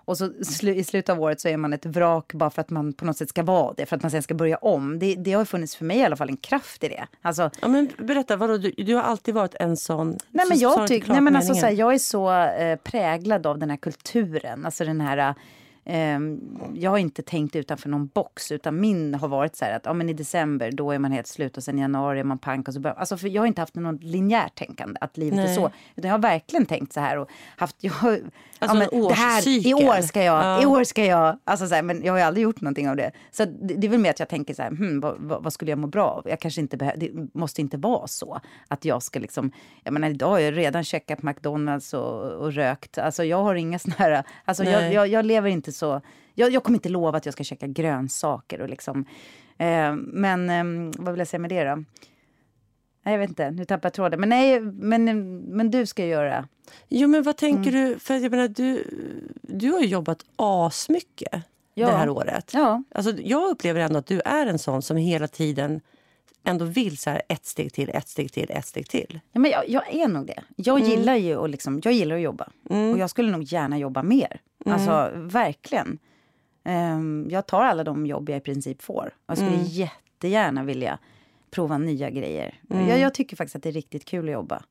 och 0.09 0.19
så 0.19 0.31
sl 0.43 0.69
i 0.69 0.85
slutet 0.85 1.09
av 1.09 1.21
året 1.21 1.41
så 1.41 1.49
är 1.49 1.57
man 1.57 1.73
ett 1.73 1.87
vrak 1.87 2.33
bara 2.35 2.51
för 2.51 2.61
att 2.61 2.71
man 2.71 2.93
på 2.93 3.05
något 3.05 3.17
sätt 3.17 3.29
ska 3.29 3.43
vara 3.43 3.75
det, 3.77 3.87
för 3.87 3.97
att 3.97 4.03
man 4.03 4.11
sen 4.11 4.23
ska 4.23 4.35
börja 4.35 4.57
om. 4.57 4.99
Det, 4.99 5.15
det 5.15 5.33
har 5.33 5.45
funnits 5.45 5.77
för 5.77 5.85
mig 5.85 5.99
i 5.99 6.05
alla 6.05 6.17
fall 6.17 6.29
en 6.29 6.37
kraft 6.37 6.85
i 6.85 6.89
det. 6.89 7.07
Alltså, 7.23 7.51
ja, 7.63 7.69
men 7.69 7.89
berätta, 7.99 8.37
vadå, 8.37 8.57
du, 8.57 8.71
du 8.71 8.95
har 8.95 9.03
alltid 9.03 9.35
varit 9.35 9.55
en 9.55 9.77
sån... 9.77 10.19
Nej, 10.31 10.47
men 10.49 10.59
jag, 10.59 10.87
tyck, 10.87 11.09
nej, 11.09 11.21
men 11.21 11.37
alltså, 11.37 11.55
så 11.55 11.67
här, 11.67 11.73
jag 11.73 11.95
är 11.95 11.99
så 11.99 12.33
eh, 12.33 12.77
präglad 12.77 13.47
av 13.47 13.59
den 13.59 13.71
här 13.71 13.77
kulturen, 13.77 14.65
alltså 14.65 14.85
den 14.85 15.01
här 15.01 15.35
Ehm, 15.91 16.41
jag 16.75 16.91
har 16.91 16.99
inte 16.99 17.23
tänkt 17.23 17.57
utanför 17.57 17.89
någon 17.89 18.07
box, 18.07 18.53
utan 18.53 18.81
min 18.81 19.15
har 19.15 19.29
varit 19.29 19.57
så 19.57 19.65
att 19.65 19.83
ja, 19.85 19.93
men 19.93 20.09
i 20.09 20.13
december 20.13 20.73
då 20.73 20.93
är 20.93 20.99
man 20.99 21.13
helt 21.13 21.27
slut 21.27 21.57
och 21.57 21.65
sen 21.65 21.79
i 21.79 21.81
januari 21.81 22.21
är 22.21 22.25
man 22.25 22.39
pank 22.39 22.69
och 22.69 22.75
så 22.75 22.81
börjar, 22.81 22.97
alltså 22.97 23.17
för 23.17 23.29
Jag 23.29 23.43
har 23.43 23.47
inte 23.47 23.61
haft 23.61 23.75
något 23.75 24.03
linjärt 24.03 24.55
tänkande, 24.55 24.99
att 25.01 25.17
livet 25.17 25.37
Nej. 25.37 25.51
är 25.51 25.55
så. 25.55 25.71
Utan 25.97 26.09
jag 26.09 26.15
har 26.15 26.23
verkligen 26.23 26.67
tänkt 26.67 26.93
så 26.93 27.01
här 27.01 27.19
och 27.19 27.31
haft, 27.57 27.77
jag, 27.81 27.93
alltså 27.95 28.29
ja, 28.59 28.75
men, 28.75 29.09
det 29.09 29.15
här, 29.15 29.49
i 29.67 29.75
år 29.75 30.03
ska 30.03 30.23
jag, 30.23 30.45
ja. 30.45 30.63
i 30.63 30.67
år 30.67 30.85
ska 30.85 31.05
jag, 31.05 31.39
alltså 31.45 31.67
så 31.67 31.75
här, 31.75 31.83
men 31.83 32.03
jag 32.03 32.13
har 32.13 32.19
ju 32.19 32.25
aldrig 32.25 32.43
gjort 32.45 32.61
någonting 32.61 32.89
av 32.89 32.97
det. 32.97 33.11
Så 33.31 33.45
det, 33.45 33.75
det 33.75 33.87
är 33.87 33.91
väl 33.91 34.01
mer 34.01 34.11
att 34.11 34.21
jag 34.21 34.29
tänker 34.29 34.55
så 34.55 34.63
här, 34.63 34.71
hmm, 34.71 35.01
vad, 35.01 35.43
vad, 35.43 35.53
skulle 35.53 35.71
jag 35.71 35.79
må 35.79 35.87
bra 35.87 36.07
av? 36.07 36.29
Jag 36.29 36.41
kanske 36.41 36.61
inte 36.61 36.77
behöver, 36.77 36.99
det 37.01 37.11
måste 37.33 37.61
inte 37.61 37.77
vara 37.77 38.07
så 38.07 38.41
att 38.69 38.85
jag 38.85 39.03
ska 39.03 39.19
liksom, 39.19 39.53
jag 39.85 39.93
menar 39.93 40.11
idag 40.11 40.29
har 40.29 40.39
jag 40.39 40.57
redan 40.57 40.85
checkat 40.85 41.23
McDonalds 41.23 41.95
och, 41.95 42.33
och 42.33 42.53
rökt, 42.53 42.99
alltså 42.99 43.25
jag 43.25 43.43
har 43.43 43.55
inga 43.55 43.79
såna 43.79 43.95
här, 43.99 44.25
alltså 44.45 44.65
jag, 44.65 44.93
jag, 44.93 45.09
jag 45.09 45.27
lever 45.27 45.49
inte 45.49 45.73
så 45.73 45.78
jag, 46.35 46.51
jag 46.51 46.65
kommer 46.65 46.77
inte 46.77 46.89
lova 46.89 47.19
att 47.19 47.27
jag 47.27 47.33
ska 47.33 47.45
käka 47.45 47.67
grönsaker 47.67 48.61
och 48.61 48.69
liksom... 48.69 49.05
Eh, 49.59 49.95
men 49.97 50.51
eh, 50.51 50.93
vad 50.99 51.13
vill 51.13 51.19
jag 51.19 51.29
säga 51.29 51.41
med 51.41 51.51
det 51.51 51.65
då? 51.65 51.85
Nej, 53.03 53.15
jag 53.15 53.19
vet 53.19 53.29
inte, 53.29 53.51
nu 53.51 53.65
tappar 53.65 53.87
jag 53.87 53.93
tråden. 53.93 54.21
Men 54.21 54.29
nej, 54.29 54.61
men, 54.61 55.39
men 55.39 55.71
du 55.71 55.87
ska 55.87 56.07
göra. 56.07 56.49
Jo, 56.89 57.09
men 57.09 57.23
vad 57.23 57.37
tänker 57.37 57.71
mm. 57.71 57.91
du? 57.91 57.99
För 57.99 58.15
jag 58.15 58.31
menar, 58.31 58.49
du, 58.49 58.85
du 59.43 59.71
har 59.71 59.81
jobbat 59.81 60.25
asmycket 60.37 61.43
ja. 61.75 61.87
det 61.87 61.97
här 61.97 62.09
året. 62.09 62.51
Ja. 62.55 62.83
Alltså, 62.95 63.13
jag 63.23 63.51
upplever 63.51 63.81
ändå 63.81 63.99
att 63.99 64.07
du 64.07 64.21
är 64.21 64.47
en 64.47 64.59
sån 64.59 64.83
som 64.83 64.97
hela 64.97 65.29
tiden 65.29 65.81
ändå 66.45 66.65
vill 66.65 66.99
så 66.99 67.11
här, 67.11 67.23
ett 67.29 67.47
steg 67.47 67.73
till, 67.73 67.91
ett 67.95 68.09
steg 68.09 68.33
till, 68.33 68.51
ett 68.51 68.67
steg 68.67 68.89
till. 68.89 69.21
Ja, 69.33 69.41
men 69.41 69.51
jag, 69.51 69.69
jag 69.69 69.95
är 69.95 70.09
nog 70.09 70.27
det. 70.27 70.43
Jag 70.57 70.79
mm. 70.79 70.91
gillar 70.91 71.15
ju 71.15 71.45
att, 71.45 71.51
liksom, 71.51 71.81
jag 71.85 71.93
gillar 71.93 72.17
att 72.17 72.23
jobba. 72.23 72.49
Mm. 72.71 72.93
Och 72.93 72.99
jag 72.99 73.11
skulle 73.11 73.31
nog 73.31 73.43
gärna 73.43 73.79
jobba 73.79 74.03
mer. 74.03 74.41
Mm. 74.65 74.75
Alltså 74.75 75.11
verkligen. 75.15 75.99
Um, 76.65 77.29
jag 77.31 77.47
tar 77.47 77.65
alla 77.65 77.85
de 77.85 78.07
jobb 78.07 78.29
jag 78.29 78.37
i 78.37 78.41
princip 78.41 78.83
får. 78.83 79.15
Jag 79.27 79.37
skulle 79.37 79.55
mm. 79.55 79.65
jättegärna 79.65 80.65
vilja 80.65 80.99
prova 81.51 81.79
nya 81.79 82.11
grejer. 82.11 82.61
Mm. 82.71 82.89
Jag, 82.89 82.99
jag, 82.99 83.15
tycker 83.15 83.37
faktiskt 83.37 83.57
att 83.57 83.63
det 83.63 83.69
är 83.69 83.73
riktigt 83.73 84.05
kul 84.05 84.29
att 84.29 84.33
jobba. 84.33 84.63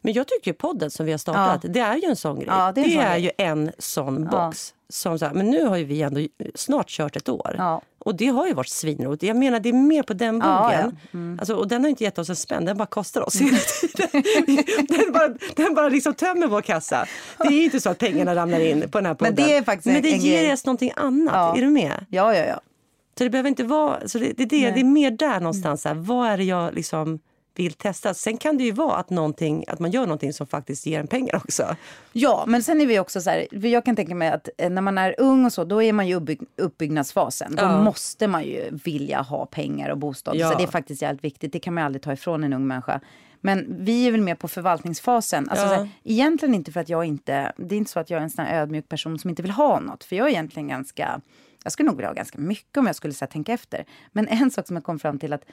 Men 0.00 0.12
jag 0.12 0.28
tycker 0.28 0.52
podden 0.52 0.90
som 0.90 1.06
vi 1.06 1.12
har 1.12 1.18
startat, 1.18 1.60
ja. 1.64 1.70
det 1.70 1.80
är 1.80 1.96
ju 1.96 2.08
en 2.08 2.16
sån 2.16 2.36
grej. 2.36 2.48
Ja, 2.48 2.72
det 2.72 2.80
är, 2.80 2.84
det 2.84 3.02
är 3.02 3.16
ju 3.16 3.30
en 3.38 3.72
sån 3.78 4.24
box. 4.24 4.72
Som 4.88 5.18
så 5.18 5.26
här, 5.26 5.34
men 5.34 5.50
nu 5.50 5.64
har 5.64 5.76
ju 5.76 5.84
vi 5.84 6.02
ändå 6.02 6.20
snart 6.54 6.88
kört 6.88 7.16
ett 7.16 7.28
år. 7.28 7.80
Och 8.06 8.14
det 8.14 8.26
har 8.26 8.46
ju 8.46 8.52
varit 8.52 8.68
svinroligt. 8.68 9.22
Jag 9.22 9.36
menar, 9.36 9.60
det 9.60 9.68
är 9.68 9.72
mer 9.72 10.02
på 10.02 10.12
den 10.12 10.38
bogen. 10.38 10.52
Ja, 10.52 10.72
ja. 10.72 10.90
Mm. 11.12 11.38
Alltså, 11.38 11.54
och 11.54 11.68
den 11.68 11.82
har 11.82 11.88
inte 11.88 12.04
gett 12.04 12.18
oss 12.18 12.28
en 12.28 12.36
spänn, 12.36 12.64
den 12.64 12.76
bara 12.76 12.86
kostar 12.86 13.26
oss 13.26 13.40
hela 13.40 13.58
tiden. 13.58 14.22
den 14.88 15.12
bara, 15.12 15.28
den 15.56 15.74
bara 15.74 15.88
liksom 15.88 16.14
tömmer 16.14 16.46
vår 16.46 16.60
kassa. 16.60 17.06
Det 17.38 17.54
är 17.54 17.64
inte 17.64 17.80
så 17.80 17.90
att 17.90 17.98
pengarna 17.98 18.34
ramlar 18.34 18.60
in 18.60 18.90
på 18.90 18.98
den 18.98 19.06
här 19.06 19.14
podden. 19.14 19.34
Men 19.34 19.46
det, 19.46 19.56
är 19.56 19.62
faktiskt 19.62 19.86
Men 19.86 20.02
det 20.02 20.08
ger 20.08 20.52
oss 20.52 20.66
någonting 20.66 20.92
annat. 20.96 21.34
Ja. 21.34 21.56
Är 21.56 21.60
du 21.60 21.70
med? 21.70 22.06
Ja, 22.08 22.34
ja, 22.34 22.44
ja. 22.44 22.60
Så 23.18 23.24
det 23.24 23.30
behöver 23.30 23.48
inte 23.48 23.64
vara... 23.64 24.08
Så 24.08 24.18
det, 24.18 24.32
det, 24.36 24.44
det, 24.44 24.70
det 24.70 24.80
är 24.80 24.84
mer 24.84 25.10
där 25.10 25.40
någonstans. 25.40 25.84
Här, 25.84 25.94
vad 25.94 26.28
är 26.28 26.36
det 26.36 26.44
jag 26.44 26.74
liksom 26.74 27.18
vill 27.64 27.72
testa. 27.72 28.14
Sen 28.14 28.36
kan 28.36 28.58
det 28.58 28.64
ju 28.64 28.72
vara 28.72 28.96
att, 28.96 29.12
att 29.68 29.78
man 29.78 29.90
gör 29.90 30.02
någonting 30.02 30.32
som 30.32 30.46
faktiskt 30.46 30.86
ger 30.86 31.00
en 31.00 31.06
pengar 31.06 31.36
också. 31.36 31.76
Ja, 32.12 32.44
men 32.46 32.62
sen 32.62 32.80
är 32.80 32.86
vi 32.86 32.98
också 32.98 33.20
så 33.20 33.30
här, 33.30 33.66
jag 33.66 33.84
kan 33.84 33.96
tänka 33.96 34.14
mig 34.14 34.28
att 34.28 34.48
eh, 34.58 34.70
när 34.70 34.82
man 34.82 34.98
är 34.98 35.14
ung 35.18 35.44
och 35.44 35.52
så, 35.52 35.64
då 35.64 35.82
är 35.82 35.92
man 35.92 36.08
ju 36.08 36.14
uppbyg 36.14 36.40
uppbyggnadsfasen. 36.56 37.56
Då 37.56 37.64
ja. 37.64 37.82
måste 37.82 38.26
man 38.26 38.44
ju 38.44 38.78
vilja 38.84 39.20
ha 39.22 39.46
pengar 39.46 39.90
och 39.90 39.98
bostad. 39.98 40.36
Ja. 40.36 40.52
Så 40.52 40.58
det 40.58 40.64
är 40.64 40.68
faktiskt 40.68 41.02
jävligt 41.02 41.24
viktigt. 41.24 41.52
Det 41.52 41.58
kan 41.58 41.74
man 41.74 41.84
aldrig 41.84 42.02
ta 42.02 42.12
ifrån 42.12 42.44
en 42.44 42.52
ung 42.52 42.66
människa. 42.66 43.00
Men 43.40 43.84
vi 43.84 44.06
är 44.06 44.12
väl 44.12 44.20
mer 44.20 44.34
på 44.34 44.48
förvaltningsfasen. 44.48 45.48
Alltså, 45.48 45.66
ja. 45.66 45.72
här, 45.72 45.88
egentligen 46.04 46.54
inte 46.54 46.72
för 46.72 46.80
att 46.80 46.88
jag 46.88 47.04
inte, 47.04 47.52
det 47.56 47.74
är 47.74 47.76
inte 47.76 47.90
så 47.90 48.00
att 48.00 48.10
jag 48.10 48.18
är 48.18 48.22
en 48.22 48.30
sån 48.30 48.46
ödmjuk 48.46 48.88
person 48.88 49.18
som 49.18 49.30
inte 49.30 49.42
vill 49.42 49.50
ha 49.50 49.80
något. 49.80 50.04
För 50.04 50.16
jag 50.16 50.26
är 50.26 50.30
egentligen 50.30 50.68
ganska, 50.68 51.20
jag 51.66 51.72
skulle 51.72 51.86
nog 51.86 51.96
vilja 51.96 52.08
ha 52.08 52.14
ganska 52.14 52.38
mycket 52.38 52.76
om 52.76 52.86
jag 52.86 52.96
skulle 52.96 53.14
så 53.14 53.26
tänka 53.26 53.52
efter. 53.52 53.84
Men 54.12 54.28
en 54.28 54.50
sak 54.50 54.66
som 54.66 54.76
jag 54.76 54.84
kom 54.84 54.98
fram 54.98 55.18
till 55.18 55.32
att 55.32 55.44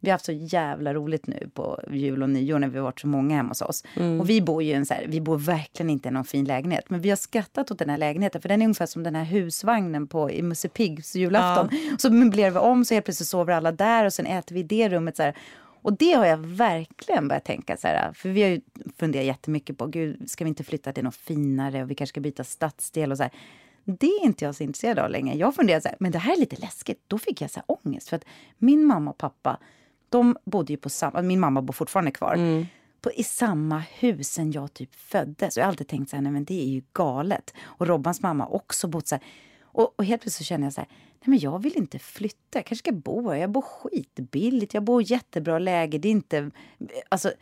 vi 0.00 0.10
har 0.10 0.14
haft 0.14 0.24
så 0.24 0.32
jävla 0.32 0.94
roligt 0.94 1.26
nu 1.26 1.50
på 1.54 1.80
jul 1.90 2.22
och 2.22 2.30
nyår 2.30 2.58
när 2.58 2.68
vi 2.68 2.78
har 2.78 2.84
varit 2.84 3.00
så 3.00 3.06
många 3.06 3.36
hemma 3.36 3.48
hos 3.48 3.62
oss. 3.62 3.84
Mm. 3.96 4.20
Och 4.20 4.30
vi 4.30 4.42
bor 4.42 4.62
ju 4.62 4.72
en 4.72 4.86
så 4.86 4.94
här, 4.94 5.06
vi 5.08 5.20
bor 5.20 5.38
verkligen 5.38 5.90
inte 5.90 6.08
i 6.08 6.12
någon 6.12 6.24
fin 6.24 6.44
lägenhet. 6.44 6.90
Men 6.90 7.00
vi 7.00 7.08
har 7.08 7.16
skrattat 7.16 7.70
åt 7.70 7.78
den 7.78 7.90
här 7.90 7.98
lägenheten 7.98 8.40
för 8.40 8.48
den 8.48 8.62
är 8.62 8.66
ungefär 8.66 8.86
som 8.86 9.02
den 9.02 9.14
här 9.14 9.24
husvagnen 9.24 10.06
på, 10.06 10.30
i 10.30 10.42
Musse 10.42 10.68
Piggs 10.68 11.16
julafton. 11.16 11.68
Ja. 11.72 11.96
Så 11.98 12.12
möblerar 12.12 12.50
vi 12.50 12.58
om 12.58 12.84
så 12.84 12.94
helt 12.94 13.04
plötsligt 13.04 13.28
sover 13.28 13.52
alla 13.52 13.72
där 13.72 14.04
och 14.04 14.12
sen 14.12 14.26
äter 14.26 14.54
vi 14.54 14.60
i 14.60 14.64
det 14.64 14.88
rummet. 14.88 15.16
Så 15.16 15.22
här. 15.22 15.36
Och 15.82 15.96
det 15.96 16.12
har 16.12 16.26
jag 16.26 16.38
verkligen 16.38 17.28
börjat 17.28 17.44
tänka 17.44 17.76
så 17.76 17.88
här, 17.88 18.12
för 18.12 18.28
vi 18.28 18.42
har 18.42 18.50
ju 18.50 18.60
funderat 18.96 19.26
jättemycket 19.26 19.78
på, 19.78 19.86
gud, 19.86 20.30
ska 20.30 20.44
vi 20.44 20.48
inte 20.48 20.64
flytta 20.64 20.92
till 20.92 21.04
något 21.04 21.16
finare 21.16 21.82
och 21.82 21.90
vi 21.90 21.94
kanske 21.94 22.12
ska 22.12 22.20
byta 22.20 22.44
stadsdel 22.44 23.10
och 23.10 23.16
så 23.16 23.22
här. 23.22 23.32
Det 23.84 24.06
är 24.06 24.24
inte 24.24 24.44
jag 24.44 24.54
så 24.54 24.62
intresserad 24.62 24.98
av 24.98 25.10
längre. 25.10 25.36
Jag 25.36 25.54
funderar 25.54 25.80
så 25.80 25.88
här, 25.88 25.96
men 26.00 26.12
det 26.12 26.18
här 26.18 26.32
är 26.32 26.40
lite 26.40 26.56
läskigt. 26.56 27.02
Då 27.06 27.18
fick 27.18 27.40
jag 27.40 27.50
så 27.50 27.60
här 27.66 27.76
ångest 27.84 28.08
för 28.08 28.16
att 28.16 28.24
min 28.58 28.84
mamma 28.84 29.10
och 29.10 29.18
pappa, 29.18 29.58
de 30.08 30.36
bodde 30.44 30.72
ju 30.72 30.76
på 30.76 30.88
samma, 30.90 31.22
min 31.22 31.40
mamma 31.40 31.62
bor 31.62 31.72
fortfarande 31.72 32.10
kvar, 32.10 32.34
mm. 32.34 32.66
på, 33.00 33.12
i 33.12 33.24
samma 33.24 33.78
hus 33.78 34.28
sen 34.28 34.52
jag 34.52 34.74
typ 34.74 34.94
föddes. 34.94 35.56
Och 35.56 35.60
jag 35.60 35.64
har 35.64 35.68
alltid 35.68 35.88
tänkt 35.88 36.10
så 36.10 36.16
här, 36.16 36.22
nej 36.22 36.32
men 36.32 36.44
det 36.44 36.62
är 36.62 36.68
ju 36.68 36.82
galet. 36.92 37.54
Och 37.62 37.86
Robbans 37.86 38.22
mamma 38.22 38.46
också 38.46 38.88
bott 38.88 39.08
så 39.08 39.14
här. 39.14 39.24
Och, 39.62 39.94
och 39.98 40.04
helt 40.04 40.22
plötsligt 40.22 40.46
så 40.46 40.48
känner 40.48 40.66
jag 40.66 40.72
så 40.72 40.80
här, 40.80 40.88
nej 40.90 41.24
men 41.30 41.38
jag 41.38 41.62
vill 41.62 41.76
inte 41.76 41.98
flytta. 41.98 42.58
Jag 42.58 42.66
kanske 42.66 42.82
ska 42.82 42.92
bo 42.92 43.30
här. 43.30 43.36
Jag 43.36 43.50
bor 43.50 43.62
skitbilligt. 43.62 44.74
Jag 44.74 44.82
bor 44.82 45.02
i 45.02 45.04
jättebra 45.04 45.58
läge. 45.58 45.98
Det 45.98 46.08
är 46.08 46.12
inte... 46.12 46.50
Alltså, 47.08 47.32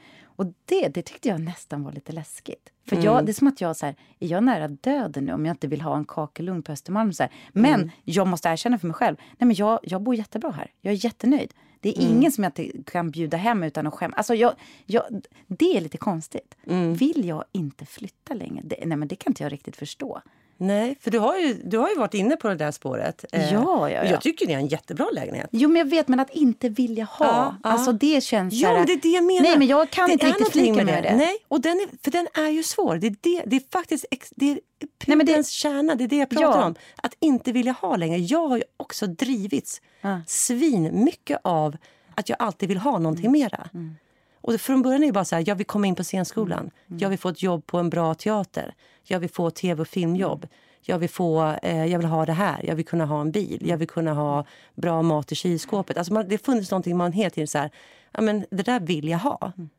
och 0.40 0.46
det, 0.64 0.88
det 0.88 1.02
tyckte 1.02 1.28
jag 1.28 1.40
nästan 1.40 1.84
var 1.84 1.92
lite 1.92 2.12
läskigt. 2.12 2.72
För 2.86 2.96
mm. 2.96 3.04
jag, 3.04 3.26
det 3.26 3.32
är 3.32 3.34
som 3.34 3.48
att 3.48 3.60
jag 3.60 3.76
så 3.76 3.86
här, 3.86 3.94
är 4.18 4.28
jag 4.28 4.44
nära 4.44 4.68
döden 4.68 5.24
nu 5.24 5.32
om 5.32 5.46
jag 5.46 5.52
inte 5.52 5.66
vill 5.66 5.80
ha 5.80 5.96
en 5.96 6.04
kakelugn 6.04 6.62
på 6.62 6.72
Östermalm? 6.72 7.12
Så 7.12 7.22
här. 7.22 7.32
Men 7.52 7.74
mm. 7.74 7.90
jag 8.04 8.26
måste 8.26 8.48
erkänna 8.48 8.78
för 8.78 8.86
mig 8.86 8.94
själv, 8.94 9.16
nej 9.38 9.46
men 9.46 9.56
jag, 9.56 9.80
jag 9.82 10.02
bor 10.02 10.14
jättebra 10.14 10.50
här. 10.50 10.70
Jag 10.80 10.94
är 10.94 11.04
jättenöjd. 11.04 11.54
Det 11.80 11.88
är 11.88 12.02
mm. 12.02 12.16
ingen 12.16 12.32
som 12.32 12.44
jag 12.44 12.70
kan 12.86 13.10
bjuda 13.10 13.36
hem 13.36 13.62
utan 13.62 13.86
att 13.86 13.94
skämmas. 13.94 14.16
Alltså 14.16 14.34
jag, 14.34 14.54
jag, 14.86 15.02
det 15.46 15.76
är 15.76 15.80
lite 15.80 15.98
konstigt. 15.98 16.56
Mm. 16.66 16.94
Vill 16.94 17.24
jag 17.24 17.44
inte 17.52 17.86
flytta 17.86 18.34
längre? 18.34 18.62
Det, 18.64 18.76
nej 18.86 18.96
men 18.96 19.08
det 19.08 19.16
kan 19.16 19.30
inte 19.30 19.42
jag 19.42 19.52
riktigt 19.52 19.76
förstå. 19.76 20.22
Nej, 20.62 20.96
för 21.00 21.10
du 21.10 21.18
har, 21.18 21.36
ju, 21.36 21.54
du 21.64 21.78
har 21.78 21.88
ju 21.88 21.96
varit 21.96 22.14
inne 22.14 22.36
på 22.36 22.48
det 22.48 22.54
där 22.54 22.70
spåret. 22.70 23.24
Eh, 23.32 23.52
ja, 23.52 23.90
ja, 23.90 23.90
ja. 23.90 24.04
Jag 24.04 24.20
tycker 24.20 24.46
det 24.46 24.52
är 24.52 24.58
en 24.58 24.66
jättebra 24.66 25.06
lägenhet. 25.12 25.48
Jo, 25.52 25.68
men 25.68 25.78
jag 25.78 25.90
vet, 25.90 26.08
men 26.08 26.20
att 26.20 26.30
inte 26.30 26.68
vilja 26.68 27.04
ha. 27.04 27.26
Ja, 27.62 27.70
alltså 27.70 27.92
det 27.92 28.24
känns 28.24 28.54
Ja, 28.54 28.72
men 28.72 28.86
det 28.86 28.92
är 28.92 28.96
det 28.96 29.08
jag 29.08 29.24
menar. 29.24 29.42
Nej, 29.42 29.58
men 29.58 29.66
jag 29.66 29.90
kan 29.90 30.06
det 30.06 30.12
inte 30.12 30.26
riktigt 30.26 30.52
flika 30.52 30.84
med 30.84 31.02
det. 31.02 31.16
Nej, 31.16 31.36
och 31.48 31.60
den 31.60 31.72
är, 31.72 32.04
för 32.04 32.10
den 32.10 32.28
är 32.34 32.48
ju 32.48 32.62
svår. 32.62 32.96
Det 32.96 33.06
är, 33.06 33.16
det, 33.20 33.42
det 33.46 33.56
är 33.56 33.62
faktiskt 33.72 34.04
det 34.36 34.50
är 34.50 34.60
pudelns 35.06 35.50
kärna, 35.50 35.94
det 35.94 36.04
är 36.04 36.08
det 36.08 36.16
jag 36.16 36.30
pratar 36.30 36.60
ja. 36.60 36.64
om. 36.64 36.74
Att 36.96 37.14
inte 37.20 37.52
vilja 37.52 37.72
ha 37.72 37.96
längre. 37.96 38.18
Jag 38.18 38.48
har 38.48 38.56
ju 38.56 38.62
också 38.76 39.06
drivits 39.06 39.80
ja. 40.00 40.20
svin 40.26 41.04
mycket 41.04 41.40
av 41.44 41.76
att 42.14 42.28
jag 42.28 42.36
alltid 42.40 42.68
vill 42.68 42.78
ha 42.78 42.98
någonting 42.98 43.26
mm. 43.26 43.40
mera. 43.40 43.68
Mm. 43.74 43.96
Och 44.40 44.60
från 44.60 44.82
början 44.82 45.02
är 45.02 45.06
det 45.06 45.12
bara 45.12 45.24
så 45.24 45.36
här, 45.36 45.44
jag 45.46 45.54
vill 45.54 45.66
komma 45.66 45.86
in 45.86 45.94
på 45.94 46.02
scenskolan. 46.02 46.58
Mm. 46.58 46.72
mm. 46.88 46.98
Jag 46.98 47.08
vill 47.08 47.18
få 47.18 47.28
ett 47.28 47.42
jobb 47.42 47.66
på 47.66 47.78
en 47.78 47.90
bra 47.90 48.14
teater. 48.14 48.74
Jag 49.02 49.20
vill 49.20 49.30
få 49.30 49.50
tv 49.50 49.82
och 49.82 49.88
filmjobb. 49.88 50.46
Jag 50.82 50.98
vill, 50.98 51.10
få, 51.10 51.56
eh, 51.62 51.86
jag 51.86 51.98
vill 51.98 52.06
ha 52.06 52.26
det 52.26 52.32
här, 52.32 52.60
jag 52.64 52.74
vill 52.74 52.86
kunna 52.86 53.06
ha 53.06 53.20
en 53.20 53.30
bil, 53.30 53.62
jag 53.68 53.76
vill 53.76 53.88
kunna 53.88 54.12
ha 54.12 54.44
bra 54.74 55.02
mat 55.02 55.32
i 55.32 55.34
kylskåpet. 55.34 55.96
Alltså 55.96 56.12
man, 56.12 56.28
det 56.28 56.38
funnits 56.38 56.70
någonting 56.70 56.96
man 56.96 57.12
hela 57.12 57.30
tiden 57.30 57.48
så 57.48 57.58
här, 57.58 57.70
ja 58.12 58.20
men 58.20 58.46
det 58.50 58.62
där 58.62 58.80
vill 58.80 59.08
jag 59.08 59.18
ha. 59.18 59.52
Mm. 59.56 59.70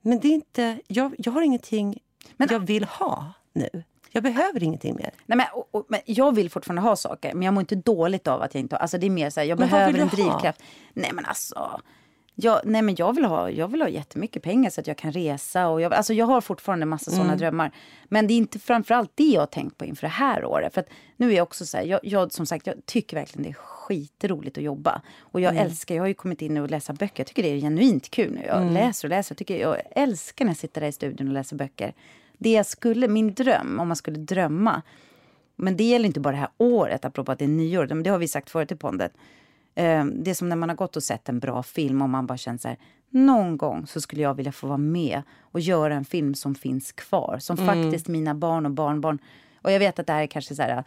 Men 0.00 0.20
det 0.20 0.28
är 0.28 0.32
inte, 0.32 0.78
jag, 0.86 1.14
jag 1.18 1.32
har 1.32 1.42
ingenting 1.42 1.98
men, 2.36 2.48
jag 2.50 2.60
vill 2.60 2.84
ha 2.84 3.32
nu. 3.52 3.84
Jag 4.10 4.22
behöver 4.22 4.62
ingenting 4.62 4.94
mer. 4.96 5.10
Nej, 5.26 5.36
men, 5.36 5.46
och, 5.52 5.68
och, 5.70 5.86
men 5.88 6.00
jag 6.04 6.34
vill 6.34 6.50
fortfarande 6.50 6.82
ha 6.82 6.96
saker, 6.96 7.34
men 7.34 7.42
jag 7.42 7.54
mår 7.54 7.60
inte 7.60 7.74
dåligt 7.74 8.28
av 8.28 8.42
att 8.42 8.54
jag 8.54 8.60
inte 8.60 8.74
har. 8.74 8.80
Alltså 8.80 8.98
det 8.98 9.06
är 9.06 9.10
mer 9.10 9.30
så 9.30 9.40
här, 9.40 9.46
jag 9.46 9.58
men 9.58 9.68
behöver 9.68 9.98
en 9.98 10.08
drivkraft. 10.08 10.60
Ha? 10.60 10.66
Nej 10.94 11.10
men 11.12 11.24
alltså. 11.24 11.80
Jag, 12.36 12.60
nej 12.64 12.82
men 12.82 12.94
jag 12.98 13.14
vill, 13.14 13.24
ha, 13.24 13.50
jag 13.50 13.68
vill 13.68 13.82
ha 13.82 13.88
jättemycket 13.88 14.42
pengar 14.42 14.70
så 14.70 14.80
att 14.80 14.86
jag 14.86 14.96
kan 14.96 15.12
resa. 15.12 15.68
Och 15.68 15.80
jag, 15.80 15.94
alltså 15.94 16.14
jag 16.14 16.26
har 16.26 16.40
fortfarande 16.40 16.86
massa 16.86 17.10
mm. 17.10 17.18
sådana 17.18 17.36
drömmar. 17.36 17.70
Men 18.04 18.26
det 18.26 18.34
är 18.34 18.36
inte 18.36 18.58
framförallt 18.58 19.10
det 19.14 19.24
jag 19.24 19.40
har 19.40 19.46
tänkt 19.46 19.78
på 19.78 19.84
inför 19.84 20.06
det 20.06 20.12
här 20.12 20.44
året. 20.44 20.74
För 20.74 20.80
att 20.80 20.88
nu 21.16 21.32
är 21.32 21.36
jag 21.36 21.42
också 21.42 21.66
så 21.66 21.76
här, 21.76 21.84
jag, 21.84 22.00
jag, 22.02 22.32
som 22.32 22.46
sagt, 22.46 22.66
jag 22.66 22.86
tycker 22.86 23.16
verkligen 23.16 23.42
det 23.42 23.48
är 23.48 23.54
skitroligt 23.54 24.58
att 24.58 24.64
jobba. 24.64 25.02
Och 25.20 25.40
jag 25.40 25.52
mm. 25.52 25.66
älskar, 25.66 25.94
jag 25.94 26.02
har 26.02 26.08
ju 26.08 26.14
kommit 26.14 26.42
in 26.42 26.56
och 26.56 26.70
läsa 26.70 26.92
böcker. 26.92 27.20
Jag 27.20 27.26
tycker 27.26 27.42
det 27.42 27.48
är 27.48 27.60
genuint 27.60 28.10
kul 28.10 28.32
nu. 28.32 28.42
Jag 28.46 28.62
mm. 28.62 28.74
läser 28.74 29.08
och 29.08 29.10
läser. 29.10 29.32
Jag, 29.32 29.38
tycker, 29.38 29.60
jag 29.60 29.76
älskar 29.90 30.44
när 30.44 30.50
jag 30.50 30.56
sitter 30.56 30.80
där 30.80 30.88
i 30.88 30.92
studion 30.92 31.28
och 31.28 31.34
läser 31.34 31.56
böcker. 31.56 31.94
Det 32.38 32.52
jag 32.52 32.66
skulle, 32.66 33.08
min 33.08 33.34
dröm, 33.34 33.80
om 33.80 33.88
man 33.88 33.96
skulle 33.96 34.18
drömma. 34.18 34.82
Men 35.56 35.76
det 35.76 35.84
gäller 35.84 36.06
inte 36.06 36.20
bara 36.20 36.30
det 36.30 36.40
här 36.40 36.50
året, 36.58 37.04
apropå 37.04 37.32
att 37.32 37.38
det 37.38 37.44
är 37.44 37.48
nyår. 37.48 37.86
Det 37.86 38.10
har 38.10 38.18
vi 38.18 38.28
sagt 38.28 38.50
förut 38.50 38.72
i 38.72 38.76
podden. 38.76 39.10
Eh, 39.74 40.04
det 40.04 40.30
är 40.30 40.34
som 40.34 40.48
när 40.48 40.56
man 40.56 40.68
har 40.68 40.76
gått 40.76 40.96
och 40.96 41.02
sett 41.02 41.28
en 41.28 41.38
bra 41.38 41.62
film 41.62 42.02
och 42.02 42.08
man 42.08 42.26
bara 42.26 42.38
känner 42.38 42.58
så 42.58 42.68
här, 42.68 42.78
någon 43.10 43.56
gång 43.56 43.86
så 43.86 44.00
skulle 44.00 44.22
jag 44.22 44.34
vilja 44.34 44.52
få 44.52 44.66
vara 44.66 44.78
med 44.78 45.22
och 45.40 45.60
göra 45.60 45.94
en 45.94 46.04
film 46.04 46.34
som 46.34 46.54
finns 46.54 46.92
kvar. 46.92 47.38
Som 47.40 47.58
mm. 47.58 47.66
faktiskt 47.66 48.08
mina 48.08 48.34
barn 48.34 48.66
och 48.66 48.72
barnbarn... 48.72 49.18
Och 49.62 49.72
jag 49.72 49.78
vet 49.78 49.98
att 49.98 50.06
det 50.06 50.12
här 50.12 50.22
är 50.22 50.26
kanske 50.26 50.54
så 50.54 50.62
här, 50.62 50.84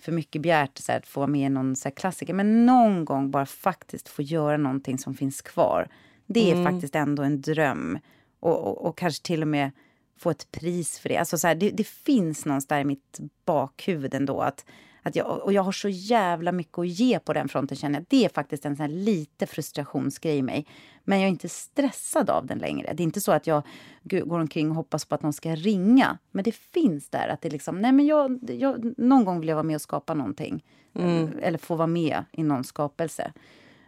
för 0.00 0.12
mycket 0.12 0.42
begärt 0.42 0.78
så 0.78 0.92
här, 0.92 0.98
att 0.98 1.06
få 1.06 1.20
vara 1.20 1.30
med 1.30 1.46
i 1.46 1.48
någon 1.48 1.76
så 1.76 1.90
klassiker. 1.90 2.34
Men 2.34 2.66
någon 2.66 3.04
gång 3.04 3.30
bara 3.30 3.46
faktiskt 3.46 4.08
få 4.08 4.22
göra 4.22 4.56
någonting 4.56 4.98
som 4.98 5.14
finns 5.14 5.42
kvar. 5.42 5.88
Det 6.26 6.50
är 6.50 6.54
mm. 6.54 6.72
faktiskt 6.72 6.94
ändå 6.94 7.22
en 7.22 7.40
dröm. 7.40 7.98
Och, 8.40 8.66
och, 8.66 8.86
och, 8.86 8.98
kanske 8.98 9.26
till 9.26 9.42
och 9.42 9.48
med 9.48 9.70
få 10.18 10.30
ett 10.30 10.52
pris 10.52 10.98
för 10.98 11.08
det. 11.08 11.16
Alltså 11.16 11.38
så 11.38 11.46
här, 11.46 11.54
det, 11.54 11.70
det 11.70 11.86
finns 11.86 12.44
någonstans 12.46 12.66
där 12.66 12.80
i 12.80 12.84
mitt 12.84 13.18
bakhuvud 13.44 14.14
ändå 14.14 14.40
att 14.40 14.64
att 15.02 15.16
jag, 15.16 15.42
och 15.42 15.52
jag 15.52 15.62
har 15.62 15.72
så 15.72 15.88
jävla 15.88 16.52
mycket 16.52 16.78
att 16.78 16.88
ge 16.88 17.18
på 17.18 17.32
den 17.32 17.48
fronten 17.48 17.76
känner 17.76 17.98
jag. 17.98 18.06
Det 18.08 18.24
är 18.24 18.28
faktiskt 18.28 18.64
en 18.64 18.76
sån 18.76 19.04
lite 19.04 19.46
frustrationsgrej 19.46 20.36
i 20.36 20.42
mig. 20.42 20.66
Men 21.04 21.18
jag 21.18 21.26
är 21.26 21.30
inte 21.30 21.48
stressad 21.48 22.30
av 22.30 22.46
den 22.46 22.58
längre. 22.58 22.92
Det 22.94 23.02
är 23.02 23.04
inte 23.04 23.20
så 23.20 23.32
att 23.32 23.46
jag 23.46 23.62
går 24.02 24.40
omkring 24.40 24.70
och 24.70 24.76
hoppas 24.76 25.04
på 25.04 25.14
att 25.14 25.22
någon 25.22 25.32
ska 25.32 25.54
ringa. 25.54 26.18
Men 26.30 26.44
det 26.44 26.54
finns 26.54 27.08
där 27.08 27.28
att 27.28 27.40
det 27.40 27.50
liksom, 27.50 27.80
nej 27.80 27.92
men 27.92 28.06
jag, 28.06 28.38
jag 28.42 28.98
någon 28.98 29.24
gång 29.24 29.40
vill 29.40 29.48
jag 29.48 29.56
vara 29.56 29.62
med 29.62 29.74
och 29.74 29.82
skapa 29.82 30.14
någonting. 30.14 30.64
Mm. 30.94 31.38
Eller 31.42 31.58
få 31.58 31.74
vara 31.74 31.86
med 31.86 32.24
i 32.32 32.42
någon 32.42 32.64
skapelse. 32.64 33.32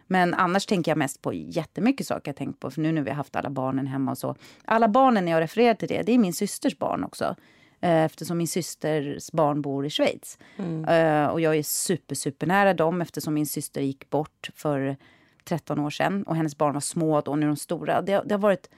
Men 0.07 0.33
annars 0.33 0.65
tänker 0.65 0.91
jag 0.91 0.97
mest 0.97 1.21
på 1.21 1.33
jättemycket 1.33 2.07
saker 2.07 2.29
jag 2.29 2.35
tänkt 2.35 2.59
på. 2.59 2.71
För 2.71 2.81
nu 2.81 2.91
när 2.91 3.01
vi 3.01 3.09
har 3.09 3.17
haft 3.17 3.35
alla 3.35 3.49
barnen 3.49 3.87
hemma 3.87 4.11
och 4.11 4.17
så. 4.17 4.35
Alla 4.65 4.87
barnen 4.87 5.25
när 5.25 5.31
jag 5.31 5.41
refererar 5.41 5.73
till 5.73 5.87
det, 5.87 6.01
det 6.01 6.11
är 6.11 6.17
min 6.17 6.33
systers 6.33 6.77
barn 6.77 7.03
också. 7.03 7.35
Eh, 7.81 8.03
eftersom 8.03 8.37
min 8.37 8.47
systers 8.47 9.31
barn 9.31 9.61
bor 9.61 9.85
i 9.85 9.89
Schweiz. 9.89 10.37
Mm. 10.57 10.85
Uh, 10.85 11.27
och 11.27 11.41
jag 11.41 11.55
är 11.55 11.63
super, 11.63 12.15
super 12.15 12.47
nära 12.47 12.73
dem 12.73 13.01
eftersom 13.01 13.33
min 13.33 13.45
syster 13.45 13.81
gick 13.81 14.09
bort 14.09 14.49
för 14.55 14.97
13 15.43 15.79
år 15.79 15.89
sedan. 15.89 16.23
Och 16.23 16.35
hennes 16.35 16.57
barn 16.57 16.73
var 16.73 16.81
små 16.81 17.21
då, 17.21 17.35
nu 17.35 17.45
är 17.45 17.47
de 17.47 17.55
stora. 17.55 18.01
Det, 18.01 18.21
det, 18.25 18.33
har 18.33 18.39
varit, 18.39 18.69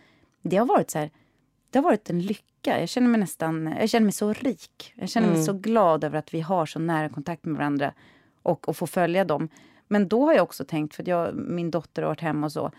det 0.42 0.58
har 0.58 0.66
varit 0.66 0.92
så 0.92 1.00
här, 1.00 1.10
det 1.70 1.80
har 1.80 1.84
varit 1.84 2.10
en 2.10 2.22
lycka. 2.22 2.80
Jag 2.80 2.90
känner 2.90 3.08
mig 3.08 3.20
nästan, 3.20 3.76
jag 3.80 3.90
känner 3.90 4.04
mig 4.04 4.14
så 4.14 4.34
rik. 4.34 4.94
Jag 4.96 5.10
känner 5.10 5.28
mig 5.28 5.36
mm. 5.36 5.46
så 5.46 5.54
glad 5.54 6.04
över 6.04 6.20
att 6.20 6.34
vi 6.34 6.42
har 6.42 6.66
så 6.66 6.80
nära 6.80 7.10
kontakt 7.10 7.46
med 7.46 7.58
varandra. 7.58 7.94
Och, 8.44 8.70
och 8.70 8.78
få 8.78 8.88
följa 8.88 9.26
dem. 9.26 9.50
Men 9.88 10.08
då 10.08 10.26
har 10.26 10.34
jag 10.34 10.44
också 10.44 10.66
tänkt, 10.66 10.96
för 10.96 11.10
jag, 11.10 11.36
min 11.36 11.72
dotter 11.72 12.02
har 12.02 12.10
varit 12.10 12.22
hemma 12.22 12.46
och 12.46 12.52
så 12.52 12.72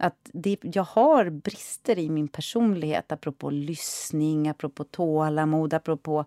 att 0.00 0.30
det, 0.32 0.58
jag 0.62 0.82
har 0.82 1.30
brister 1.30 1.98
i 1.98 2.10
min 2.10 2.28
personlighet 2.28 3.12
apropå 3.12 3.50
lyssning, 3.50 4.48
apropå 4.48 4.84
tålamod, 4.84 5.74
apropå... 5.74 6.24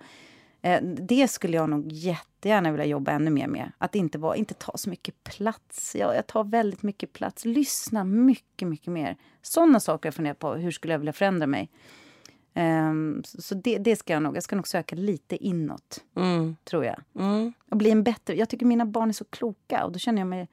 Eh, 0.62 0.84
det 0.84 1.28
skulle 1.28 1.58
jag 1.58 1.70
nog 1.70 1.92
jättegärna 1.92 2.72
vilja 2.72 2.86
jobba 2.86 3.12
ännu 3.12 3.32
mer 3.32 3.48
med. 3.48 3.72
Att 3.78 3.96
inte, 3.96 4.18
vara, 4.18 4.36
inte 4.36 4.54
ta 4.54 4.72
så 4.78 4.90
mycket 4.90 5.24
plats. 5.24 5.96
Jag, 5.96 6.16
jag 6.16 6.28
tar 6.28 6.44
väldigt 6.44 6.84
mycket 6.84 7.14
plats. 7.14 7.46
Lyssna 7.46 8.04
mycket, 8.04 8.68
mycket 8.68 8.88
mer. 8.88 9.18
Sådana 9.42 9.80
saker 9.80 10.08
jag 10.08 10.14
funderar 10.14 10.36
på. 10.36 10.54
Hur 10.54 10.72
skulle 10.72 10.94
jag 10.94 11.00
vilja 11.00 11.14
förändra 11.14 11.48
mig? 11.48 11.70
Um, 12.56 13.24
så 13.24 13.56
det, 13.56 13.78
det, 13.78 13.96
ska 13.96 14.14
jag 14.14 14.24
nog. 14.24 14.36
Jag 14.36 14.44
ska 14.44 14.56
nog 14.56 14.68
söka 14.68 14.96
lite 14.96 15.46
inåt, 15.46 16.04
mm. 16.16 16.56
tror 16.64 16.86
jag. 16.86 17.02
Mm. 17.20 17.54
Och 17.70 17.78
bli 17.78 17.92
en 17.92 18.04
bättre... 18.04 18.36
Jag 18.36 18.50
tycker 18.50 18.66
mina 18.66 18.86
barn 18.86 19.10
är 19.10 19.14
så 19.14 19.26
kloka 19.26 19.86
och 19.86 19.92
då 19.92 20.00
känner 20.00 20.22
jag 20.22 20.28
mig 20.28 20.48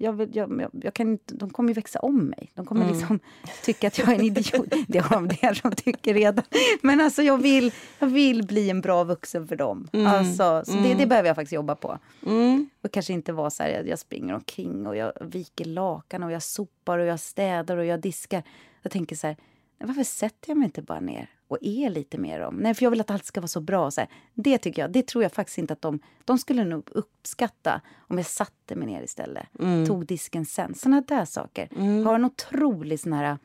jag 0.00 0.12
vill, 0.12 0.36
jag, 0.36 0.70
jag, 0.82 0.94
kan 0.94 1.08
inte, 1.08 1.34
de 1.34 1.50
kommer 1.50 1.70
ju 1.70 1.74
växa 1.74 1.98
om 1.98 2.24
mig. 2.24 2.50
De 2.54 2.66
kommer 2.66 2.82
mm. 2.82 2.94
liksom 2.94 3.20
tycka 3.64 3.86
att 3.86 3.98
jag 3.98 4.08
är 4.08 4.14
en 4.14 4.20
idiot. 4.20 4.66
Det 4.88 4.98
har 4.98 5.16
de 5.16 5.28
det 5.28 5.62
de 5.62 5.72
tycker 5.72 6.14
redan. 6.14 6.44
Men 6.82 7.00
alltså 7.00 7.22
jag 7.22 7.38
vill, 7.38 7.72
jag 7.98 8.06
vill 8.06 8.46
bli 8.46 8.70
en 8.70 8.80
bra 8.80 9.04
vuxen 9.04 9.48
för 9.48 9.56
dem. 9.56 9.88
Mm. 9.92 10.06
Alltså, 10.06 10.62
så 10.64 10.72
det, 10.72 10.82
det 10.82 10.92
mm. 10.92 11.08
behöver 11.08 11.28
jag 11.28 11.36
faktiskt 11.36 11.52
jobba 11.52 11.74
på. 11.74 11.98
Mm. 12.26 12.70
Och 12.82 12.92
kanske 12.92 13.12
inte 13.12 13.32
vara 13.32 13.50
så 13.50 13.62
här, 13.62 13.70
jag, 13.70 13.88
jag, 13.88 13.98
springer 13.98 14.34
omkring 14.34 14.86
och 14.86 14.96
jag 14.96 15.12
viker 15.20 15.64
lakan 15.64 16.22
och 16.22 16.32
jag 16.32 16.42
sopar 16.42 16.98
och 16.98 17.06
jag 17.06 17.20
städar 17.20 17.76
och 17.76 17.84
jag 17.84 18.00
diskar. 18.00 18.42
Jag 18.82 18.92
tänker 18.92 19.16
så 19.16 19.26
här, 19.26 19.36
varför 19.78 20.04
sätter 20.04 20.50
jag 20.50 20.56
mig 20.56 20.64
inte 20.64 20.82
bara 20.82 21.00
ner 21.00 21.30
och 21.48 21.58
är 21.60 21.90
lite 21.90 22.18
mer 22.18 22.40
om. 22.40 22.56
Nej, 22.56 22.74
för 22.74 22.82
jag 22.82 22.90
vill 22.90 23.00
att 23.00 23.10
allt 23.10 23.24
ska 23.24 23.40
vara 23.40 23.48
så 23.48 23.60
bra. 23.60 23.90
Så 23.90 24.00
här. 24.00 24.10
Det 24.34 24.58
tycker 24.58 24.82
jag, 24.82 24.92
det 24.92 25.06
tror 25.06 25.22
jag 25.22 25.32
faktiskt 25.32 25.58
inte 25.58 25.72
att 25.72 25.82
de... 25.82 26.00
De 26.24 26.38
skulle 26.38 26.64
nog 26.64 26.88
uppskatta 26.92 27.80
om 27.96 28.16
jag 28.16 28.26
satte 28.26 28.76
mig 28.76 28.86
ner 28.86 29.02
istället. 29.02 29.46
Mm. 29.58 29.86
Tog 29.86 30.06
disken 30.06 30.46
sen. 30.46 30.74
Såna 30.74 31.00
där 31.00 31.24
saker. 31.24 31.68
Mm. 31.76 31.98
Jag 31.98 32.04
har 32.04 32.14
en 32.14 32.24
otrolig 32.24 33.00
sån 33.00 33.12
här 33.12 33.38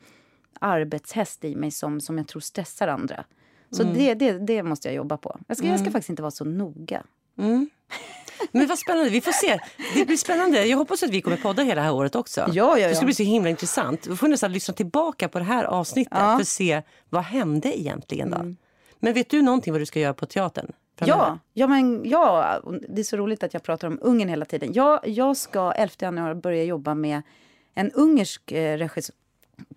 arbetshäst 0.60 1.44
i 1.44 1.56
mig 1.56 1.70
som, 1.70 2.00
som 2.00 2.18
jag 2.18 2.28
tror 2.28 2.40
stressar 2.40 2.88
andra. 2.88 3.24
Så 3.70 3.82
mm. 3.82 3.94
det, 3.94 4.14
det, 4.14 4.38
det 4.38 4.62
måste 4.62 4.88
jag 4.88 4.94
jobba 4.94 5.16
på. 5.16 5.40
Jag 5.48 5.56
ska, 5.56 5.66
jag 5.66 5.78
ska 5.78 5.82
mm. 5.82 5.92
faktiskt 5.92 6.10
inte 6.10 6.22
vara 6.22 6.30
så 6.30 6.44
noga. 6.44 7.02
Mm. 7.38 7.70
Men 8.52 8.66
vad 8.66 8.78
spännande, 8.78 9.10
vi 9.10 9.20
får 9.20 9.32
se. 9.32 9.58
Det 9.94 10.04
blir 10.04 10.16
spännande. 10.16 10.66
Jag 10.66 10.78
hoppas 10.78 11.02
att 11.02 11.10
vi 11.10 11.20
kommer 11.20 11.36
podda 11.36 11.62
hela 11.62 11.80
det 11.80 11.84
här 11.86 11.94
året 11.94 12.14
också. 12.14 12.40
Ja, 12.40 12.48
ja, 12.52 12.78
ja. 12.78 12.88
Det 12.88 12.94
ska 12.94 13.04
bli 13.04 13.14
så 13.14 13.22
himla 13.22 13.50
intressant. 13.50 14.06
Vi 14.06 14.16
får 14.16 14.28
nästan 14.28 14.52
lyssna 14.52 14.74
tillbaka 14.74 15.28
på 15.28 15.38
det 15.38 15.44
här 15.44 15.64
avsnittet 15.64 16.12
Ja. 16.16 16.34
för 16.36 16.40
att 16.42 16.48
se 16.48 16.82
vad 17.10 17.22
hände 17.22 17.80
egentligen 17.80 18.30
då. 18.30 18.54
Men 19.00 19.14
vet 19.14 19.30
du 19.30 19.42
någonting 19.42 19.72
vad 19.72 19.80
du 19.80 19.86
ska 19.86 20.00
göra 20.00 20.14
på 20.14 20.26
teatern? 20.26 20.72
framöver? 20.98 21.20
Ja, 21.24 21.38
ja, 21.52 21.66
men 21.66 22.02
ja, 22.04 22.60
det 22.88 23.00
är 23.00 23.04
så 23.04 23.16
roligt 23.16 23.42
att 23.42 23.54
jag 23.54 23.62
pratar 23.62 23.88
om 23.88 23.98
Ungern 24.02 24.28
hela 24.28 24.44
tiden. 24.44 24.72
Jag, 24.72 25.08
jag 25.08 25.36
ska 25.36 25.72
11 25.72 25.92
januari 25.98 26.34
börja 26.34 26.64
jobba 26.64 26.94
med 26.94 27.22
en 27.74 27.90
ungersk 27.92 28.52
eh, 28.52 28.78
regissör. 28.78 29.14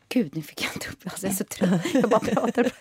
Gud, 0.10 0.36
nu 0.36 0.42
fick 0.42 0.64
jag 0.64 0.72
inte 0.76 0.88
upp 0.90 1.00
alltså, 1.04 1.26
Jag 1.26 1.32
är 1.32 1.36
så 1.38 1.44
trött. 1.44 1.82
Jag 1.94 2.10
bara 2.10 2.20
pratar. 2.20 2.72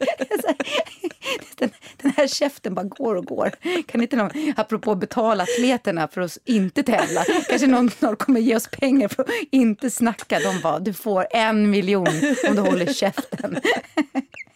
Den, 1.57 1.70
den 2.03 2.12
här 2.16 2.27
käften 2.27 2.75
bara 2.75 2.87
går 2.87 3.14
och 3.14 3.25
går. 3.25 3.51
Kan 3.87 4.03
inte 4.03 4.16
någon, 4.16 4.31
apropå 4.57 4.95
betala 4.95 5.43
atleterna 5.43 6.09
för 6.09 6.20
att 6.20 6.39
inte 6.45 6.83
tävla, 6.83 7.25
kanske 7.49 7.66
någon 7.66 7.91
snart 7.91 8.18
kommer 8.18 8.41
ge 8.41 8.57
oss 8.57 8.68
pengar 8.68 9.09
för 9.09 9.22
att 9.22 9.29
inte 9.51 9.91
snacka. 9.91 10.39
De 10.39 10.61
bara, 10.62 10.79
du 10.79 10.93
får 10.93 11.27
en 11.31 11.70
miljon 11.70 12.09
om 12.49 12.57
du 12.57 12.61
håller 12.61 12.93
käften. 12.93 13.61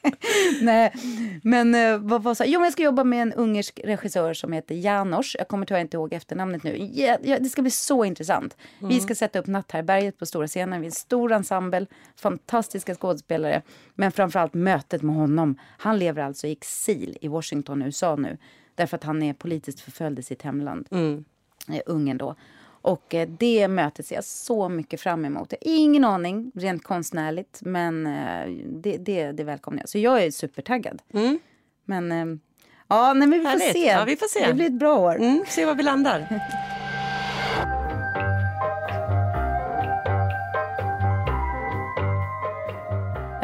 Nej, 0.61 0.93
men 1.43 1.75
eh, 1.75 1.99
vad 1.99 2.23
var 2.23 2.35
så 2.35 2.45
Jo, 2.47 2.61
men 2.61 2.65
jag 2.65 2.73
ska 2.73 2.83
jobba 2.83 3.05
med 3.05 3.23
en 3.23 3.33
ungersk 3.33 3.81
regissör 3.85 4.35
som 4.35 4.53
heter 4.53 4.75
Janos. 4.75 5.37
Jag 5.39 5.49
kommer 5.49 5.67
tyvärr 5.67 5.81
inte 5.81 5.97
ihåg 5.97 6.13
efternamnet 6.13 6.63
nu. 6.63 6.91
Ja, 6.95 7.17
ja, 7.23 7.39
det 7.39 7.49
ska 7.49 7.63
bli 7.63 7.71
så 7.71 8.05
intressant. 8.05 8.57
Vi 8.79 9.01
ska 9.01 9.15
sätta 9.15 9.39
upp 9.39 9.47
Natthärbärget 9.47 10.19
på 10.19 10.27
stora 10.27 10.47
scenen. 10.47 10.81
Vi 10.81 10.87
är 10.87 10.91
en 10.91 10.93
stor 10.93 11.33
ensemble, 11.33 11.87
fantastiska 12.17 12.95
skådespelare. 12.95 13.63
Men 13.95 14.13
framförallt 14.13 14.55
mötet 14.55 15.03
med 15.03 15.17
honom. 15.17 15.59
Han 15.79 15.99
lever 15.99 16.23
alltså 16.23 16.47
i 16.47 16.53
exil 16.59 17.19
i 17.21 17.29
Washington, 17.29 17.83
USA 17.83 18.17
nu. 18.17 18.39
Därför 18.75 18.97
att 18.97 19.05
han 19.05 19.23
är 19.23 19.33
politiskt 19.33 19.81
förföljd 19.81 20.19
i 20.19 20.23
sitt 20.23 20.43
hemland. 20.43 20.89
Eh, 21.69 21.81
Ungern 21.87 22.19
då. 22.19 22.35
Och 22.83 23.15
eh, 23.15 23.29
det 23.39 23.69
mötet 23.69 24.07
ser 24.07 24.15
jag 24.15 24.25
så 24.25 24.69
mycket 24.69 25.01
fram 25.01 25.25
emot. 25.25 25.53
Ingen 25.61 26.05
aning 26.05 26.53
rent 26.55 26.85
konstnärligt, 26.85 27.59
men 27.63 28.07
eh, 28.07 28.47
det, 28.67 28.97
det, 28.97 29.33
det 29.33 29.45
välkomnar 29.45 29.83
jag. 29.83 29.89
Så 29.89 29.99
jag 29.99 30.25
är 30.25 30.31
supertaggad. 30.31 31.03
Men 31.85 32.13
eh, 32.13 32.39
ja, 32.89 33.13
nej, 33.13 33.29
men 33.29 33.39
vi 33.39 33.45
får 33.45 33.59
se. 33.73 33.87
Ja, 33.87 34.05
vi 34.05 34.17
får 34.17 34.27
se. 34.27 34.47
Det 34.47 34.55
blir 34.55 34.67
ett 34.67 34.73
bra 34.79 34.99
år. 34.99 35.17
Mm, 35.17 35.45
se 35.49 35.65
var 35.65 35.75
vi 35.75 35.83
landar. 35.83 36.29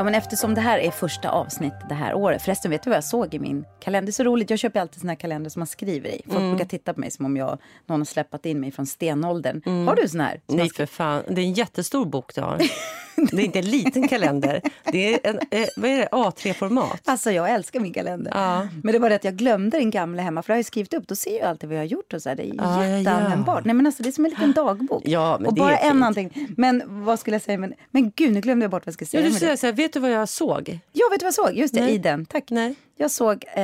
Ja, 0.04 0.06
men 0.06 0.14
eftersom 0.14 0.54
det 0.54 0.60
här 0.60 0.78
är 0.78 0.90
första 0.90 1.30
avsnitt 1.30 1.72
det 1.88 1.94
här 1.94 2.14
året. 2.14 2.42
Förresten, 2.42 2.70
vet 2.70 2.82
du 2.82 2.90
vad 2.90 2.96
jag 2.96 3.04
såg 3.04 3.34
i 3.34 3.38
min 3.38 3.64
kalender? 3.80 4.06
Det 4.06 4.10
är 4.10 4.12
så 4.12 4.24
roligt. 4.24 4.50
Jag 4.50 4.58
köper 4.58 4.80
alltid 4.80 5.00
såna 5.00 5.12
här 5.12 5.16
kalender 5.18 5.50
som 5.50 5.60
man 5.60 5.66
skriver 5.66 6.08
i. 6.08 6.22
Folk 6.26 6.36
Mm. 6.38 6.50
brukar 6.50 6.64
titta 6.64 6.94
på 6.94 7.00
mig 7.00 7.10
som 7.10 7.24
om 7.26 7.36
jag, 7.36 7.58
någon 7.86 8.00
har 8.00 8.04
släppat 8.04 8.46
in 8.46 8.60
mig 8.60 8.70
från 8.72 8.86
stenåldern. 8.86 9.86
Har 9.88 9.96
du 9.96 10.08
sån 10.08 10.20
här? 10.20 10.40
Nej 10.46 10.70
för 10.70 10.86
fan, 10.86 11.22
det 11.28 11.40
är 11.40 11.44
en 11.44 11.52
jättestor 11.52 12.04
bok 12.04 12.34
du 12.34 12.40
har. 12.40 12.58
Det 13.30 13.36
är 13.42 13.44
inte 13.44 13.58
en 13.58 13.64
liten 13.70 14.08
kalender. 14.08 14.60
Det 14.92 15.14
är 15.14 15.20
en 15.30 15.36
eh, 15.50 15.68
vad 15.76 15.90
är 15.90 15.96
det, 15.98 16.08
A3-format. 16.12 17.00
Alltså 17.04 17.30
jag 17.30 17.50
älskar 17.50 17.80
min 17.80 17.92
kalender. 17.92 18.32
Ja. 18.34 18.68
Men 18.82 18.92
det 18.92 18.98
var 18.98 19.08
det 19.08 19.14
att 19.14 19.24
jag 19.24 19.34
glömde 19.36 19.78
den 19.78 19.90
gamla 19.90 20.22
hemma 20.22 20.42
för 20.42 20.46
det 20.48 20.54
har 20.54 20.58
jag 20.58 20.66
skrivit 20.66 20.94
upp. 20.94 21.08
Då 21.08 21.14
ser 21.16 21.38
jag 21.38 21.48
alltid 21.48 21.68
vad 21.68 21.76
jag 21.76 21.82
har 21.82 21.86
gjort 21.86 22.12
och 22.12 22.22
så 22.22 22.28
här. 22.28 22.36
Det 22.36 22.42
är 22.42 22.54
Ja, 22.54 22.86
ja, 22.86 22.98
jätteanvändbart. 22.98 23.58
ja. 23.58 23.62
Nej 23.64 23.74
men 23.74 23.86
alltså 23.86 24.02
det 24.02 24.08
är 24.08 24.12
som 24.12 24.24
en 24.24 24.30
liten 24.30 24.52
dagbok. 24.52 25.02
Ja, 25.06 25.36
men 25.40 25.46
och 25.48 25.54
bara 25.54 25.76
en 25.76 26.02
anteckning. 26.02 26.48
Men 26.56 26.82
vad 27.04 27.18
skulle 27.20 27.34
jag 27.34 27.42
säga? 27.42 27.58
Men, 27.58 27.74
men 27.90 28.12
gud, 28.16 28.32
nu 28.32 28.40
glömde 28.40 28.64
jag 28.64 28.70
bort 28.70 28.86
vad 28.86 28.88
jag 28.88 28.94
skulle 28.94 29.06
Ja, 29.06 29.10
säga. 29.10 29.22
du 29.22 29.28
med 29.28 29.34
det. 29.34 29.38
säger 29.40 29.56
så 29.56 29.66
här, 29.66 29.72
vet 29.72 29.92
du 29.92 30.00
vad 30.00 30.10
jag 30.12 30.28
såg? 30.28 30.78
Ja, 30.92 31.04
vet 31.10 31.20
du 31.20 31.24
vad 31.24 31.28
jag 31.28 31.34
såg? 31.34 31.54
Just 31.56 31.74
det, 31.74 31.80
Nej. 31.80 31.94
i 31.94 31.98
den. 31.98 32.26
Tack. 32.26 32.50
Nej. 32.50 32.74
Jag 32.96 33.10
såg 33.10 33.44
eh, 33.54 33.62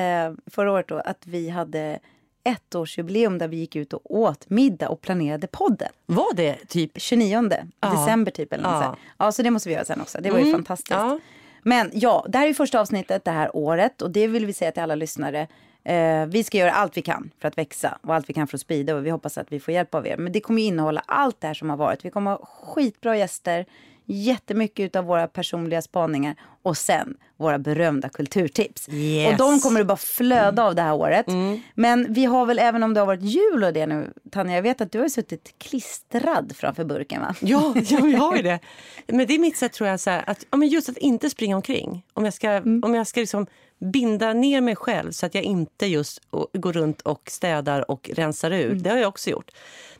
förra 0.50 0.72
året 0.72 0.88
då 0.88 0.98
att 0.98 1.26
vi 1.26 1.48
hade 1.50 1.98
ettårsjubileum 2.44 3.38
där 3.38 3.48
vi 3.48 3.56
gick 3.56 3.76
ut 3.76 3.92
och 3.92 4.14
åt 4.14 4.50
middag 4.50 4.88
och 4.88 5.00
planerade 5.00 5.46
podden. 5.46 5.88
Var 6.06 6.34
det 6.34 6.56
typ... 6.68 6.92
29 6.96 7.48
december 7.80 8.30
typ. 8.30 8.52
Eller 8.52 8.64
Ja. 8.64 8.82
så 8.82 9.00
ja, 9.24 9.32
så 9.32 9.42
det 9.42 9.50
måste 9.50 9.68
vi 9.68 9.74
göra 9.74 9.84
sen 9.84 10.00
också. 10.00 10.18
Det 10.20 10.30
var 10.30 10.38
ju 10.38 10.52
fantastiskt. 10.52 10.90
ja. 10.90 11.18
Men 11.62 11.90
ja, 11.92 12.26
det 12.28 12.38
här 12.38 12.46
är 12.48 12.54
första 12.54 12.80
avsnittet 12.80 13.24
det 13.24 13.30
här 13.30 13.56
året 13.56 14.02
och 14.02 14.10
det 14.10 14.26
vill 14.26 14.46
vi 14.46 14.52
säga 14.52 14.72
till 14.72 14.82
alla 14.82 14.94
lyssnare. 14.94 15.46
Eh, 15.84 16.26
vi 16.26 16.44
ska 16.44 16.58
göra 16.58 16.72
allt 16.72 16.96
vi 16.96 17.02
kan 17.02 17.30
för 17.38 17.48
att 17.48 17.58
växa 17.58 17.98
och 18.02 18.14
allt 18.14 18.28
vi 18.28 18.32
kan 18.34 18.46
för 18.46 18.56
att 18.56 18.60
sprida 18.60 18.94
och 18.94 19.06
vi 19.06 19.10
hoppas 19.10 19.38
att 19.38 19.52
vi 19.52 19.60
får 19.60 19.74
hjälp 19.74 19.94
av 19.94 20.06
er. 20.06 20.16
Men 20.16 20.32
det 20.32 20.40
kommer 20.40 20.62
innehålla 20.62 21.02
allt 21.06 21.40
det 21.40 21.46
här 21.46 21.54
som 21.54 21.70
har 21.70 21.76
varit. 21.76 22.04
Vi 22.04 22.10
kommer 22.10 22.30
ha 22.30 22.46
skitbra 22.46 23.16
gäster, 23.16 23.66
jättemycket 24.04 24.96
av 24.96 25.04
våra 25.04 25.26
personliga 25.26 25.82
spaningar 25.82 26.34
och 26.62 26.76
sen 26.76 27.16
våra 27.36 27.58
berömda 27.58 28.08
kulturtips. 28.08 28.88
Yes. 28.88 29.32
Och 29.32 29.38
de 29.38 29.60
kommer 29.60 29.80
det 29.80 29.84
bara 29.84 29.96
flöda 29.96 30.64
av 30.64 30.74
det 30.74 30.82
här 30.82 30.94
året. 30.94 31.26
Men 31.74 32.12
vi 32.12 32.24
har 32.24 32.46
väl, 32.46 32.58
även 32.58 32.82
om 32.82 32.94
det 32.94 33.00
har 33.00 33.06
varit 33.06 33.22
jul 33.22 33.64
och 33.64 33.72
det 33.72 33.86
nu, 33.86 34.12
Tanja, 34.30 34.54
jag 34.54 34.62
vet 34.62 34.80
att 34.80 34.92
du 34.92 34.98
har 35.00 35.08
suttit 35.08 35.54
klistrad 35.58 36.52
framför 36.56 36.84
burken 36.84 37.20
va? 37.20 37.34
Ja, 37.40 37.74
ja, 37.88 38.00
vi 38.02 38.14
har 38.14 38.36
ju 38.36 38.42
det. 38.42 38.58
Men 39.06 39.26
det 39.26 39.34
är 39.34 39.38
mitt 39.38 39.56
sätt 39.56 39.72
tror 39.72 39.88
jag, 39.88 40.00
så 40.00 40.10
här, 40.10 40.24
att, 40.26 40.44
ja, 40.50 40.56
men 40.56 40.68
just 40.68 40.88
att 40.88 40.96
inte 40.96 41.30
springa 41.30 41.56
omkring. 41.56 42.04
Om 42.12 42.24
jag 42.24 42.34
ska, 42.34 42.56
om 42.58 42.94
jag 42.94 43.06
ska 43.06 43.20
liksom 43.20 43.46
binda 43.80 44.32
ner 44.32 44.60
mig 44.60 44.76
själv 44.76 45.12
så 45.12 45.26
att 45.26 45.34
jag 45.34 45.44
inte 45.44 45.86
just 45.86 46.20
går 46.52 46.72
runt 46.72 47.00
och 47.00 47.22
städar 47.26 47.90
och 47.90 48.10
rensar 48.14 48.50
ut. 48.50 48.84
Det 48.84 48.90
har 48.90 48.96
jag 48.96 49.08
också 49.08 49.30
gjort. 49.30 49.50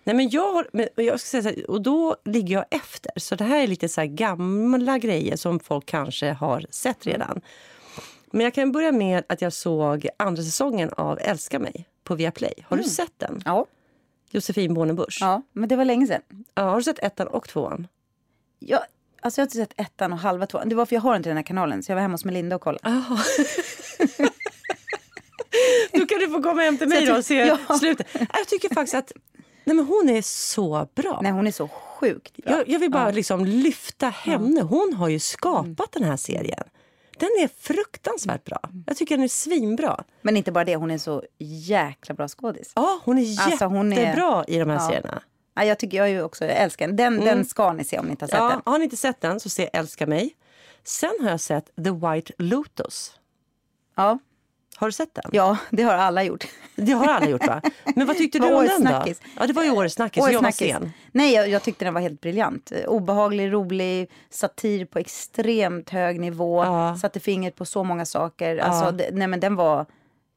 Nej, 0.04 0.16
men 0.16 0.28
jag, 0.28 0.66
men 0.72 0.88
jag 0.94 1.20
ska 1.20 1.42
säga 1.42 1.54
här, 1.56 1.70
och 1.70 1.82
då 1.82 2.16
ligger 2.24 2.54
jag 2.54 2.64
efter. 2.70 3.12
Så 3.16 3.34
det 3.34 3.44
här 3.44 3.62
är 3.62 3.66
lite 3.66 3.88
så 3.88 4.00
här 4.00 4.08
gamla 4.08 4.98
grejer 4.98 5.36
som 5.36 5.60
folk 5.60 5.86
kanske 5.86 6.32
har 6.32 6.49
sett 6.70 7.06
redan. 7.06 7.40
Men 8.32 8.44
jag 8.44 8.54
kan 8.54 8.72
börja 8.72 8.92
med 8.92 9.24
att 9.28 9.42
jag 9.42 9.52
såg 9.52 10.08
andra 10.16 10.42
säsongen 10.42 10.90
av 10.96 11.18
Älska 11.22 11.58
mig 11.58 11.88
på 12.04 12.14
Viaplay. 12.14 12.54
Har 12.68 12.76
du 12.76 12.82
sett 12.84 13.12
den? 13.16 13.42
Ja. 13.44 13.66
Josefin 14.30 14.74
Bornebusch. 14.74 15.18
Ja. 15.20 15.26
ja, 15.26 15.42
men 15.52 15.68
det 15.68 15.76
var 15.76 15.84
länge 15.84 16.06
sedan. 16.06 16.22
har 16.56 16.76
du 16.76 16.82
sett 16.82 16.98
ettan 16.98 17.26
och 17.26 17.48
tvåan? 17.48 17.88
Jag, 18.58 18.80
alltså 19.20 19.40
jag 19.40 19.42
har 19.42 19.46
inte 19.46 19.56
sett 19.56 19.80
ettan 19.80 20.12
och 20.12 20.18
halva 20.18 20.46
tvåan. 20.46 20.68
Det 20.68 20.74
var 20.74 20.86
för 20.86 20.96
jag 20.96 21.00
har 21.00 21.16
inte 21.16 21.30
den 21.30 21.36
här 21.36 21.44
kanalen 21.44 21.82
så 21.82 21.92
jag 21.92 21.96
var 21.96 22.02
hemma 22.02 22.14
hos 22.14 22.24
Melinda 22.24 22.56
och 22.56 22.62
kollade. 22.62 22.88
Aha. 22.88 23.18
Då 25.92 26.06
kan 26.06 26.18
du 26.18 26.28
få 26.28 26.42
komma 26.42 26.62
hem 26.62 26.78
till 26.78 26.88
mig 26.88 27.06
då 27.06 27.16
och 27.16 27.24
se 27.24 27.34
Ja. 27.68 27.78
slutet. 27.78 28.06
Jag 28.12 28.48
tycker 28.48 28.74
faktiskt 28.74 28.94
att 28.94 29.12
nej 29.70 29.76
men 29.76 29.86
hon 29.86 30.08
är 30.08 30.22
så 30.22 30.88
bra. 30.94 31.20
Nej, 31.22 31.32
hon 31.32 31.46
är 31.46 31.50
så 31.52 31.68
sjukt 31.68 32.36
bra. 32.36 32.52
Jag, 32.56 32.68
jag 32.68 32.78
vill 32.78 32.90
bara 32.90 33.10
liksom 33.10 33.44
lyfta 33.44 34.08
henne. 34.08 34.60
Hon 34.62 34.94
har 34.94 35.08
ju 35.08 35.18
skapat 35.18 35.92
den 35.92 36.04
här 36.04 36.16
serien. 36.16 36.64
Den 37.18 37.28
är 37.28 37.48
fruktansvärt 37.60 38.44
bra. 38.44 38.60
Jag 38.86 38.96
tycker 38.96 39.16
den 39.16 39.24
är 39.24 39.28
svinbra. 39.28 40.04
Men 40.22 40.36
inte 40.36 40.52
bara 40.52 40.64
det, 40.64 40.76
hon 40.76 40.90
är 40.90 40.98
så 40.98 41.22
jäkla 41.38 42.14
bra 42.14 42.28
skådis. 42.28 42.72
Ja, 42.76 43.00
hon 43.04 43.18
är 43.18 43.40
Alltså, 43.40 43.64
hon 43.64 43.92
är- 43.92 43.96
jättebra 44.00 44.44
i 44.48 44.58
de 44.58 44.70
här 44.70 44.76
Ja. 44.76 44.88
serierna. 44.88 45.22
Ja, 45.54 45.64
jag 45.64 45.78
tycker 45.78 45.96
jag 45.98 46.10
är 46.10 46.22
också, 46.24 46.44
jag 46.44 46.56
älskar 46.56 46.86
den. 46.86 46.96
Den, 46.96 47.20
den 47.20 47.44
ska 47.44 47.72
ni 47.72 47.84
se 47.84 47.98
om 47.98 48.04
ni 48.04 48.10
inte 48.10 48.24
har 48.24 48.28
sett 48.28 48.38
Ja, 48.38 48.48
den. 48.48 48.60
har 48.64 48.78
ni 48.78 48.84
inte 48.84 48.96
sett 48.96 49.20
den 49.20 49.40
så 49.40 49.48
se 49.50 49.70
Älska 49.72 50.06
mig. 50.06 50.36
Sen 50.84 51.10
har 51.22 51.30
jag 51.30 51.40
sett 51.40 51.66
The 51.84 51.90
White 51.90 52.32
Lotus. 52.38 53.12
Ja, 53.96 54.18
Har 54.80 54.88
du 54.88 54.92
sett 54.92 55.14
den? 55.14 55.24
ja, 55.32 55.56
det 55.70 55.82
har 55.82 55.94
alla 55.94 56.22
gjort. 56.24 56.44
Det 56.76 56.92
har 56.92 57.06
alla 57.06 57.28
gjort 57.28 57.46
va? 57.46 57.62
Men 57.96 58.06
vad 58.06 58.16
tyckte 58.16 58.38
du 58.38 58.54
om 58.54 58.64
den 58.66 58.84
då? 58.84 59.12
Ja, 59.38 59.46
det 59.46 59.52
var 59.52 59.64
ju 59.64 59.70
årets 59.70 59.94
snackis. 59.94 60.22
Årets 60.22 60.32
jag 60.32 60.42
var 60.42 60.50
snackis. 60.50 60.72
sen. 60.74 60.92
Nej, 61.12 61.34
jag, 61.34 61.48
jag 61.48 61.62
tyckte 61.62 61.84
den 61.84 61.94
var 61.94 62.00
helt 62.00 62.20
briljant. 62.20 62.72
Eh, 62.72 62.84
Obehaglig, 62.88 63.52
rolig, 63.52 64.10
satir 64.30 64.84
på 64.84 64.98
extremt 64.98 65.90
hög 65.90 66.20
nivå. 66.20 66.64
Ja. 66.64 66.96
Satte 67.00 67.20
fingret 67.20 67.56
på 67.56 67.64
så 67.64 67.84
många 67.84 68.06
saker. 68.06 68.56
Alltså, 68.58 68.92
det, 68.92 69.08
nej, 69.12 69.28
men 69.28 69.40
den 69.40 69.56
var, 69.56 69.86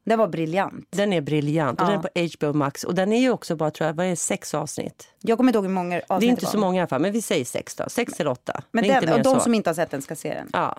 den 0.06 0.20
var 0.20 0.28
briljant. 0.28 0.88
Den 0.92 1.14
är 1.14 1.22
briljant 1.22 1.82
och 1.82 1.88
Ja. 1.88 1.92
den 1.92 2.00
är 2.14 2.30
på 2.30 2.46
HBO 2.46 2.58
Max. 2.58 2.84
Och 2.84 2.96
den 2.96 3.14
är 3.14 3.20
ju 3.22 3.32
också 3.32 3.56
bara, 3.56 3.72
tror 3.72 3.88
jag, 3.88 3.94
vad 3.94 4.06
är 4.06 4.16
sex 4.16 4.54
avsnitt. 4.54 5.08
Jag 5.22 5.38
kommer 5.38 5.50
inte 5.50 5.58
ihåg 5.58 5.66
hur 5.66 5.74
många 5.74 5.96
avsnitt 6.08 6.20
Det 6.20 6.26
är 6.26 6.30
inte 6.30 6.46
så 6.46 6.58
många 6.58 6.76
i 6.78 6.80
alla 6.80 6.88
fall, 6.88 7.02
men 7.02 7.12
vi 7.12 7.22
säger 7.22 7.46
sex 7.46 7.76
då. 7.76 7.84
Sex 7.90 8.20
eller 8.20 8.32
åtta. 8.32 8.62
Men 8.72 8.84
inte 8.86 9.00
den, 9.00 9.10
mer 9.10 9.18
och 9.18 9.24
de 9.24 9.34
så. 9.36 9.40
som 9.40 9.54
inte 9.54 9.70
har 9.70 9.76
sett 9.76 9.92
den 9.92 10.02
ska 10.02 10.16
se 10.16 10.34
den. 10.34 10.50
Ja, 10.54 10.78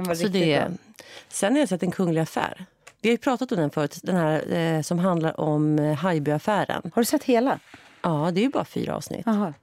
Den 0.00 0.08
var 0.08 0.14
så 0.14 0.24
riktigt 0.24 0.42
det 0.42 0.68
bra. 0.68 0.76
Sen 1.28 1.52
har 1.52 1.60
jag 1.60 1.68
sett 1.68 1.82
En 1.82 1.90
kunglig 1.90 2.20
affär. 2.20 2.66
Vi 3.00 3.08
har 3.08 3.12
ju 3.12 3.18
pratat 3.18 3.52
om 3.52 3.58
den 3.58 3.70
förut, 3.70 3.98
den 4.02 4.16
här 4.16 4.52
eh, 4.52 4.82
som 4.82 4.98
handlar 4.98 5.40
om 5.40 5.78
eh, 5.78 5.94
Haijby-affären. 5.94 6.90
Har 6.94 7.02
du 7.02 7.04
sett 7.04 7.24
hela? 7.24 7.58
Ja, 8.02 8.30
det 8.34 8.40
är 8.40 8.42
ju 8.42 8.48
bara 8.48 8.64
fyra 8.64 8.96
avsnitt. 8.96 9.22
Jaha. 9.26 9.54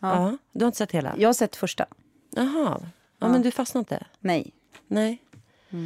Ja. 0.00 0.36
Du 0.52 0.64
har 0.64 0.66
inte 0.66 0.78
sett 0.78 0.92
hela? 0.92 1.14
Jag 1.18 1.28
har 1.28 1.34
sett 1.34 1.56
första. 1.56 1.86
Jaha. 2.30 2.80
Ja, 3.18 3.28
men 3.28 3.42
du 3.42 3.50
fastnade 3.50 3.80
inte? 3.80 4.06
Nej. 4.20 4.52
Nej. 4.86 5.22
Ja, 5.68 5.78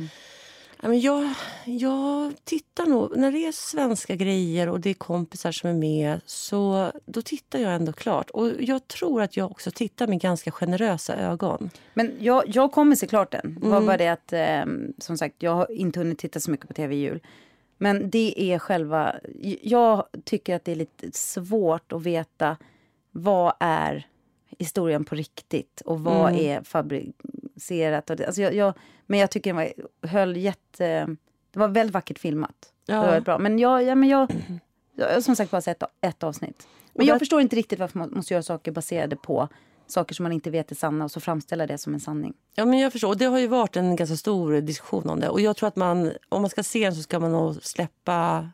men 0.82 1.00
jag, 1.00 1.34
jag 1.64 2.32
tittar 2.44 2.86
nog... 2.86 3.16
När 3.16 3.32
det 3.32 3.46
är 3.46 3.52
svenska 3.52 4.16
grejer 4.16 4.68
och 4.68 4.80
det 4.80 4.90
är 4.90 4.94
kompisar 4.94 5.52
som 5.52 5.70
är 5.70 5.74
med 5.74 6.20
så 6.26 6.92
då 7.06 7.22
tittar 7.22 7.58
jag 7.58 7.74
ändå 7.74 7.92
klart. 7.92 8.30
Och 8.30 8.50
jag 8.58 8.88
tror 8.88 9.22
att 9.22 9.36
jag 9.36 9.50
också 9.50 9.70
tittar 9.70 10.06
med 10.06 10.20
ganska 10.20 10.50
generösa 10.50 11.16
ögon. 11.16 11.70
Men 11.94 12.12
jag, 12.18 12.44
jag 12.46 12.72
kommer 12.72 12.96
se 12.96 13.06
klart 13.06 13.30
den. 13.32 13.56
Mm. 13.56 13.70
var 13.70 13.80
bara 13.80 13.96
det 13.96 14.08
att, 14.08 14.32
ehm, 14.32 14.92
som 14.98 15.18
sagt, 15.18 15.34
jag 15.38 15.54
har 15.54 15.72
inte 15.72 15.98
hunnit 16.00 16.18
titta 16.18 16.40
så 16.40 16.50
mycket 16.50 16.68
på 16.68 16.74
tv 16.74 16.94
i 16.94 16.98
jul. 16.98 17.20
Men 17.78 18.10
det 18.10 18.34
är 18.52 18.58
själva... 18.58 19.14
Jag 19.62 20.06
tycker 20.24 20.56
att 20.56 20.64
det 20.64 20.72
är 20.72 20.76
lite 20.76 21.10
svårt 21.12 21.92
att 21.92 22.02
veta 22.02 22.56
vad 23.10 23.52
är 23.60 24.06
historien 24.58 25.04
på 25.04 25.14
riktigt 25.14 25.82
och 25.84 26.00
vad 26.00 26.30
Mm. 26.32 26.46
är 26.46 26.62
fabricerat. 27.60 28.10
Och 28.10 28.16
det, 28.16 28.26
alltså 28.26 28.42
jag, 28.42 28.54
jag, 28.54 28.74
men 29.06 29.20
jag 29.20 29.30
tycker 29.30 29.54
den 29.54 29.56
var, 29.56 30.08
höll 30.08 30.36
jätte... 30.36 31.16
Det 31.52 31.58
var 31.58 31.68
väldigt 31.68 31.94
vackert 31.94 32.18
filmat. 32.18 32.72
Ja. 32.86 33.02
Det 33.02 33.12
var 33.12 33.20
bra. 33.20 33.38
Men 33.38 33.58
jag, 33.58 33.82
ja, 33.82 33.94
men 33.94 34.08
jag, 34.08 34.32
Jag 34.96 35.14
har 35.14 35.20
som 35.20 35.36
sagt 35.36 35.50
bara 35.50 35.60
sett 35.60 35.82
ett 36.00 36.22
avsnitt. 36.22 36.66
Men 36.94 37.06
jag 37.06 37.18
förstår 37.18 37.40
inte 37.40 37.56
riktigt 37.56 37.78
varför 37.78 37.98
man 37.98 38.10
måste 38.12 38.34
göra 38.34 38.42
saker 38.42 38.72
baserade 38.72 39.16
på 39.16 39.48
saker 39.86 40.14
som 40.14 40.22
man 40.22 40.32
inte 40.32 40.50
vet 40.50 40.70
är 40.70 40.74
sanna 40.74 41.04
och 41.04 41.10
så 41.10 41.20
framställa 41.20 41.66
det 41.66 41.78
som 41.78 41.94
en 41.94 42.00
sanning. 42.00 42.34
Ja, 42.54 42.64
men 42.64 42.78
jag 42.78 42.92
förstår. 42.92 43.14
Det 43.14 43.24
har 43.24 43.38
ju 43.38 43.46
varit 43.46 43.76
en 43.76 43.96
ganska 43.96 44.16
stor 44.16 44.60
diskussion 44.60 45.08
om 45.08 45.20
det. 45.20 45.28
Och 45.28 45.40
jag 45.40 45.56
tror 45.56 45.68
att 45.68 45.76
man, 45.76 46.12
om 46.28 46.42
man 46.42 46.50
ska 46.50 46.62
se 46.62 46.84
den 46.84 46.94
så 46.94 47.02
ska 47.02 47.20
man 47.20 47.32
nog 47.32 47.62
släppa 47.62 48.50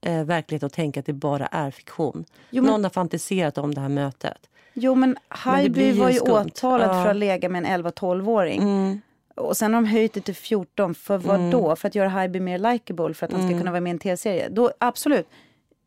eh, 0.00 0.24
verkligheten 0.24 0.66
och 0.66 0.72
tänka 0.72 1.00
att 1.00 1.06
det 1.06 1.12
bara 1.12 1.46
är 1.46 1.70
fiktion. 1.70 2.24
Jo, 2.50 2.62
men... 2.62 2.72
Någon 2.72 2.84
har 2.84 2.90
fantiserat 2.90 3.58
om 3.58 3.74
det 3.74 3.80
här 3.80 3.88
mötet. 3.88 4.50
Jo, 4.74 4.94
men 4.94 5.16
Haijby 5.28 5.92
var 5.92 6.10
ju 6.10 6.14
skumt. 6.14 6.30
åtalad 6.30 6.88
ja. 6.88 7.02
för 7.02 7.10
att 7.10 7.16
lägga 7.16 7.48
med 7.48 7.64
en 7.64 7.84
11-12-åring. 7.84 8.62
Mm. 8.62 9.00
Och 9.34 9.56
sen 9.56 9.74
har 9.74 9.82
de 9.82 9.88
höjt 9.88 10.12
det 10.12 10.20
till 10.20 10.34
14. 10.34 10.94
För 10.94 11.18
vad 11.18 11.36
mm. 11.36 11.50
då? 11.50 11.76
För 11.76 11.88
att 11.88 11.94
göra 11.94 12.08
Haijby 12.08 12.40
mer 12.40 12.58
likable? 12.58 13.14
För 13.14 13.26
att 13.26 13.32
han 13.32 13.40
ska 13.40 13.48
mm. 13.48 13.58
kunna 13.58 13.70
vara 13.70 13.80
med 13.80 13.90
i 13.90 13.92
en 13.92 13.98
tv-serie? 13.98 14.48
Då, 14.48 14.72
absolut 14.78 15.26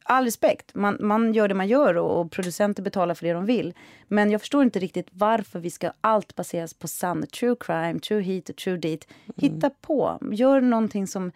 all 0.09 0.23
respekt, 0.23 0.75
man, 0.75 0.97
man 0.99 1.33
gör 1.33 1.47
det 1.47 1.53
man 1.53 1.67
gör 1.67 1.97
och, 1.97 2.21
och, 2.21 2.31
producenter 2.31 2.83
betalar 2.83 3.15
för 3.15 3.25
det 3.25 3.33
de 3.33 3.45
vill. 3.45 3.73
Men 4.07 4.31
jag 4.31 4.41
förstår 4.41 4.63
inte 4.63 4.79
riktigt 4.79 5.07
varför 5.11 5.59
vi 5.59 5.69
ska 5.69 5.91
allt 6.01 6.35
baseras 6.35 6.73
på 6.73 6.87
sann 6.87 7.25
true 7.27 7.55
crime, 7.59 7.99
true 7.99 8.21
heat 8.21 8.49
och 8.49 8.55
true 8.55 8.77
deat. 8.77 9.07
Hitta 9.35 9.69
på, 9.81 10.19
gör 10.31 10.61
någonting 10.61 11.07
som, 11.07 11.31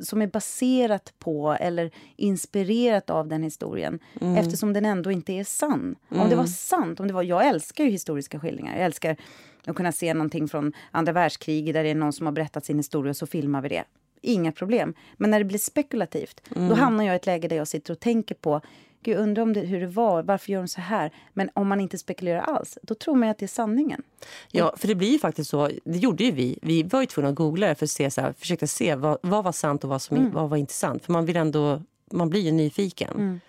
som 0.00 0.22
är 0.22 0.26
baserat 0.26 1.12
på 1.18 1.56
eller 1.60 1.90
inspirerat 2.16 3.10
av 3.10 3.28
den 3.28 3.42
historien. 3.42 3.98
Mm. 4.20 4.36
Eftersom 4.36 4.72
den 4.72 4.84
ändå 4.84 5.10
inte 5.10 5.32
är 5.32 5.44
sann. 5.44 5.96
Mm. 6.10 6.22
Om 6.22 6.30
det 6.30 6.36
var 6.36 6.46
sant, 6.46 7.00
om 7.00 7.08
det 7.08 7.14
var, 7.14 7.22
jag 7.22 7.46
älskar 7.46 7.84
ju 7.84 7.90
historiska 7.90 8.40
skildringar. 8.40 8.76
Jag 8.76 8.84
älskar 8.84 9.16
att 9.64 9.76
kunna 9.76 9.92
se 9.92 10.14
någonting 10.14 10.48
från 10.48 10.72
andra 10.90 11.12
världskriget 11.12 11.74
där 11.74 11.84
det 11.84 11.90
är 11.90 11.94
någon 11.94 12.12
som 12.12 12.26
har 12.26 12.32
berättat 12.32 12.64
sin 12.64 12.76
historia 12.76 13.10
och 13.10 13.16
så 13.16 13.26
filmar 13.26 13.62
vi 13.62 13.68
det 13.68 13.84
inga 14.20 14.52
problem. 14.52 14.94
Men 15.16 15.30
när 15.30 15.38
det 15.38 15.44
blir 15.44 15.58
spekulativt, 15.58 16.42
mm. 16.56 16.68
då 16.68 16.74
hamnar 16.74 17.04
jag 17.04 17.14
i 17.14 17.16
ett 17.16 17.26
läge 17.26 17.48
där 17.48 17.56
jag 17.56 17.68
sitter 17.68 17.92
och 17.92 18.00
tänker 18.00 18.34
på 18.34 18.60
Gud, 19.02 19.18
undrar 19.18 19.42
om 19.42 19.52
det, 19.52 19.60
hur 19.60 19.80
det 19.80 19.86
var, 19.86 20.22
varför 20.22 20.52
gör 20.52 20.60
de 20.60 20.68
så 20.68 20.80
här? 20.80 21.12
Men 21.32 21.50
om 21.54 21.68
man 21.68 21.80
inte 21.80 21.98
spekulerar 21.98 22.40
alls, 22.40 22.78
då 22.82 22.94
tror 22.94 23.14
man 23.14 23.28
att 23.28 23.38
det 23.38 23.44
är 23.44 23.48
sanningen. 23.48 24.02
Ja, 24.50 24.74
för 24.76 24.88
det 24.88 24.94
blir 24.94 25.12
ju 25.12 25.18
faktiskt 25.18 25.50
så. 25.50 25.70
Det 25.84 25.98
gjorde 25.98 26.24
ju 26.24 26.30
vi. 26.30 26.58
Vi 26.62 26.82
var 26.82 27.00
ju 27.00 27.06
tvungna 27.06 27.28
att 27.28 27.34
googla 27.34 27.74
för 27.74 27.86
att 27.86 27.90
se, 27.90 28.10
så 28.10 28.20
här, 28.20 28.32
försöka 28.32 28.66
se 28.66 28.94
vad, 28.94 29.18
vad 29.22 29.44
var 29.44 29.52
sant 29.52 29.84
och 29.84 29.90
vad 29.90 30.02
som 30.02 30.16
mm. 30.16 30.32
vad 30.32 30.50
var 30.50 30.56
inte 30.56 30.72
sant. 30.72 31.04
För 31.04 31.12
man 31.12 31.26
vill 31.26 31.36
ändå, 31.36 31.82
man 32.10 32.30
blir 32.30 32.40
ju 32.40 32.52
nyfiken. 32.52 33.10
Mm. 33.10 33.40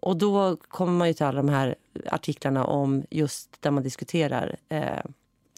Och 0.00 0.16
då 0.16 0.56
kommer 0.56 0.92
man 0.92 1.08
ju 1.08 1.14
till 1.14 1.26
alla 1.26 1.42
de 1.42 1.48
här 1.48 1.74
artiklarna 2.06 2.64
om 2.64 3.04
just 3.10 3.62
där 3.62 3.70
man 3.70 3.82
diskuterar 3.82 4.56
eh, 4.68 5.04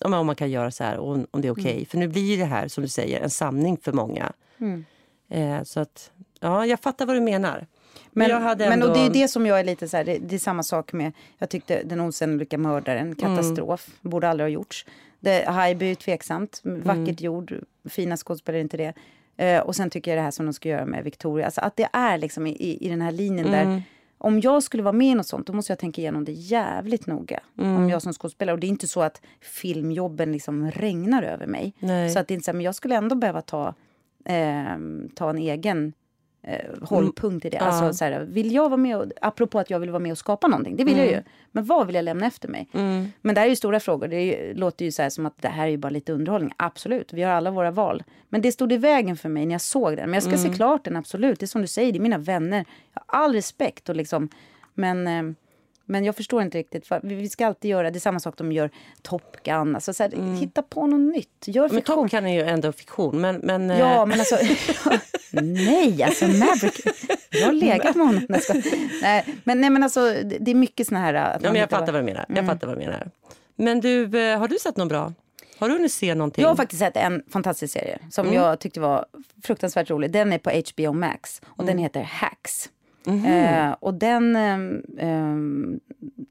om 0.05 0.27
man 0.27 0.37
kan 0.37 0.51
göra 0.51 0.71
så 0.71 0.85
här 0.85 0.97
och 0.97 1.19
om 1.31 1.41
det 1.41 1.49
är 1.49 1.53
okej. 1.53 1.63
Okay. 1.63 1.73
Mm. 1.73 1.87
För 1.87 1.99
nu 1.99 2.09
blir 2.09 2.39
det 2.39 2.45
här, 2.45 2.69
som 2.69 2.83
du 2.83 2.89
säger, 2.89 3.21
en 3.21 3.31
sanning 3.31 3.77
för 3.77 3.93
många. 3.93 4.33
Mm. 4.59 4.85
Eh, 5.29 5.63
så 5.63 5.81
att, 5.81 6.11
ja, 6.41 6.67
jag 6.67 6.81
fattar 6.81 7.07
vad 7.07 7.17
du 7.17 7.21
menar. 7.21 7.67
Men, 8.15 8.31
men, 8.31 8.43
ändå... 8.43 8.69
men 8.69 8.83
och 8.83 8.95
det 8.95 9.01
är 9.01 9.11
det 9.11 9.29
som 9.29 9.47
jag 9.47 9.61
är 9.61 9.65
lite 9.65 9.89
så 9.89 9.97
här, 9.97 10.05
det, 10.05 10.19
det, 10.19 10.35
är 10.35 10.39
samma 10.39 10.63
sak 10.63 10.93
med, 10.93 11.13
jag 11.39 11.51
tyckte 11.51 11.83
den 11.83 12.01
osannolika 12.01 12.59
mördaren, 12.59 13.15
katastrof, 13.15 13.89
mm. 13.89 14.11
borde 14.11 14.29
aldrig 14.29 14.45
ha 14.45 14.51
gjorts. 14.51 14.87
Det, 15.21 15.49
Haijby 15.49 15.91
är 15.91 15.95
tveksamt, 15.95 16.61
vackert 16.65 16.99
mm. 16.99 17.17
gjord, 17.19 17.55
fina 17.89 18.17
skådespelare 18.17 18.61
inte 18.61 18.77
det. 18.77 18.95
Eh, 19.37 19.61
och 19.61 19.77
sen 19.77 19.91
tycker 19.91 20.11
jag 20.11 20.19
det 20.19 20.23
här 20.23 20.31
som 20.31 20.47
de 20.47 20.53
ska 20.53 20.69
göra 20.69 20.87
med 20.87 21.05
Victoria, 21.05 21.47
alltså 21.47 21.61
att 21.61 21.77
det 21.77 21.89
är 21.93 22.19
liksom 22.19 22.47
i, 22.47 22.79
i 22.81 22.89
den 22.89 23.03
här 23.03 23.13
linjen 23.13 23.47
mm. 23.47 23.69
där 23.69 23.83
om 24.25 24.41
jag 24.41 24.63
skulle 24.63 24.83
vara 24.83 24.93
med 24.93 25.07
i 25.07 25.15
något 25.15 25.27
sånt, 25.27 25.47
då 25.47 25.53
måste 25.53 25.73
jag 25.73 25.79
tänka 25.79 26.01
igenom 26.01 26.25
det 26.25 26.33
jävligt 26.33 27.07
noga. 27.07 27.41
Mm. 27.59 27.77
Om 27.77 27.91
jag 27.91 28.03
som 28.03 28.13
skådespelare. 28.13 28.55
Och 28.55 28.61
det 28.61 28.67
är 28.67 28.69
inte 28.69 28.89
så 28.89 29.03
att 29.03 29.21
filmjobben 29.41 30.33
liksom 30.33 30.71
regnar 30.71 31.23
över 31.23 31.47
mig. 31.47 31.75
Nej. 31.79 32.11
Så 32.11 32.19
att 32.19 32.29
det 32.29 32.33
är 32.33 32.35
inte 32.35 32.45
så 32.45 32.51
här, 32.51 32.57
men 32.57 32.65
jag 32.65 32.75
skulle 32.75 32.97
ändå 32.97 33.15
behöva 33.17 33.43
ta, 33.43 33.75
eh, 34.25 34.77
ta 35.15 35.31
en 35.31 35.39
egen 35.39 35.93
eh, 36.45 36.59
hållpunkt 36.83 37.47
i 37.47 37.51
det. 37.51 37.57
Mm. 37.57 37.69
Alltså, 37.69 37.99
så 37.99 38.05
här, 38.05 38.21
vill 38.21 38.53
jag 38.53 38.69
vara 38.69 38.77
med 38.77 38.97
och, 38.97 39.07
apropå 39.21 39.59
att 39.59 39.71
jag 39.71 39.79
vill 39.79 39.91
vara 39.91 40.01
med 40.01 40.13
och 40.13 40.19
skapa 40.19 40.49
någonting, 40.49 40.77
det 40.77 40.85
vill 40.85 40.95
mm. 40.95 41.07
jag 41.07 41.15
ju. 41.15 41.23
Men 41.53 41.65
vad 41.65 41.87
vill 41.87 41.97
jag 41.97 42.05
lämna 42.05 42.27
efter 42.27 42.49
mig? 42.49 42.69
Mm. 42.73 43.13
Men 43.21 43.35
det 43.35 43.41
här 43.41 43.47
är 43.47 43.51
ju 43.51 43.57
stora 43.57 43.81
frågor. 43.81 44.09
Det 44.09 44.23
ju, 44.23 44.55
låter 44.55 44.85
ju 44.85 44.93
så 44.93 45.11
som 45.11 45.27
att 45.27 45.43
det 45.43 45.49
här 45.49 45.67
är 45.67 45.71
ju 45.71 45.77
bara 45.77 45.91
lite 45.91 46.13
underhållning. 46.13 46.53
Absolut, 46.57 47.13
vi 47.13 47.23
har 47.23 47.33
alla 47.33 47.51
våra 47.51 47.71
val. 47.71 48.03
Men 48.29 48.43
det 48.43 48.53
stod 48.53 48.73
i 48.73 48.77
vägen 48.77 49.17
för 49.17 49.29
mig 49.29 49.47
när 49.47 49.55
jag 49.55 49.61
såg 49.61 49.97
den. 49.97 50.11
Men 50.11 50.15
jag 50.15 50.23
ska 50.23 50.33
se 50.33 50.47
mm. 50.47 50.55
klart 50.55 50.85
den, 50.85 50.97
absolut. 50.97 51.41
Det 51.41 51.45
är 51.45 51.47
som 51.49 51.63
du 51.63 51.69
säger, 51.69 51.93
det 51.93 51.99
är 51.99 52.01
mina 52.01 52.19
vänner. 52.19 52.65
Jag 52.95 53.03
har 53.07 53.25
all 53.25 53.33
respekt 53.33 53.89
och 53.89 53.97
liksom, 53.97 54.29
men 54.75 55.07
eh, 55.07 55.35
men 55.85 56.05
jag 56.05 56.17
förstår 56.17 56.43
inte 56.43 56.59
riktigt. 56.59 56.87
För 56.87 57.01
vi 57.03 57.29
ska 57.29 57.47
alltid 57.47 57.71
göra, 57.71 57.91
det 57.91 57.99
är 57.99 58.01
samma 58.01 58.21
sak 58.21 58.35
de 58.39 58.53
gör 58.53 58.71
Top 59.03 59.37
Gun. 59.43 59.75
Alltså, 59.75 59.95
så 59.95 60.03
här, 60.03 60.15
mm. 60.15 60.35
Hitta 60.35 60.63
på 60.63 60.87
något 60.87 61.15
nytt. 61.15 61.45
Gör 61.47 61.69
men 61.69 61.83
Top 61.83 62.11
Gun 62.11 62.27
är 62.27 62.35
ju 62.35 62.43
ändå 62.43 62.73
fiktion. 62.73 63.21
Men, 63.21 63.37
men, 63.37 63.71
ja, 63.71 64.01
eh, 64.01 64.07
men 64.07 64.19
alltså... 64.21 64.37
nej, 65.43 66.03
alltså 66.03 66.27
Maverick. 66.27 66.81
Jag 67.31 67.47
har 67.47 67.53
legat 67.53 67.97
med 67.97 68.07
honom. 68.07 68.27
Nej, 69.03 69.25
men, 69.45 69.61
nej, 69.61 69.71
men 69.71 69.83
alltså, 69.83 70.01
det 70.41 70.51
är 70.51 70.55
mycket 70.55 70.87
såna 70.87 71.01
här... 71.01 71.15
ja, 71.15 71.39
men 71.43 71.55
jag 71.55 71.71
fattar 71.71 71.93
vad 71.93 72.03
du 72.03 72.05
menar. 72.05 72.25
Jag 72.29 72.39
mm. 72.39 72.47
fattar 72.47 72.67
vad 72.67 72.77
du 72.77 72.81
menar. 72.85 73.11
Men 73.57 73.81
du, 73.81 74.21
eh, 74.21 74.39
har 74.39 74.49
du 74.49 74.59
sett 74.59 74.77
något 74.77 74.89
bra? 74.89 75.13
Har 75.59 75.69
du 75.69 75.75
hunnit 75.75 75.93
se 75.93 76.15
någonting? 76.15 76.43
Jag 76.43 76.49
har 76.49 76.57
faktiskt 76.57 76.81
sett 76.81 76.97
en 76.97 77.23
fantastisk 77.31 77.73
serie 77.73 77.99
som 78.11 78.27
mm. 78.27 78.41
jag 78.41 78.61
tyckte 78.61 78.81
var 78.81 79.07
fruktansvärt 79.43 79.91
rolig. 79.91 80.11
Den 80.11 80.33
är 80.33 80.39
på 80.39 80.51
HBO 80.51 80.93
Max 80.93 81.43
och 81.45 81.63
mm. 81.63 81.67
den 81.67 81.79
heter 81.79 82.03
Hacks. 82.03 82.71
Mm 83.07 83.25
eh, 83.25 83.77
och 83.81 83.95
den, 83.95 84.37
eh, 84.37 85.09
eh, 85.09 85.37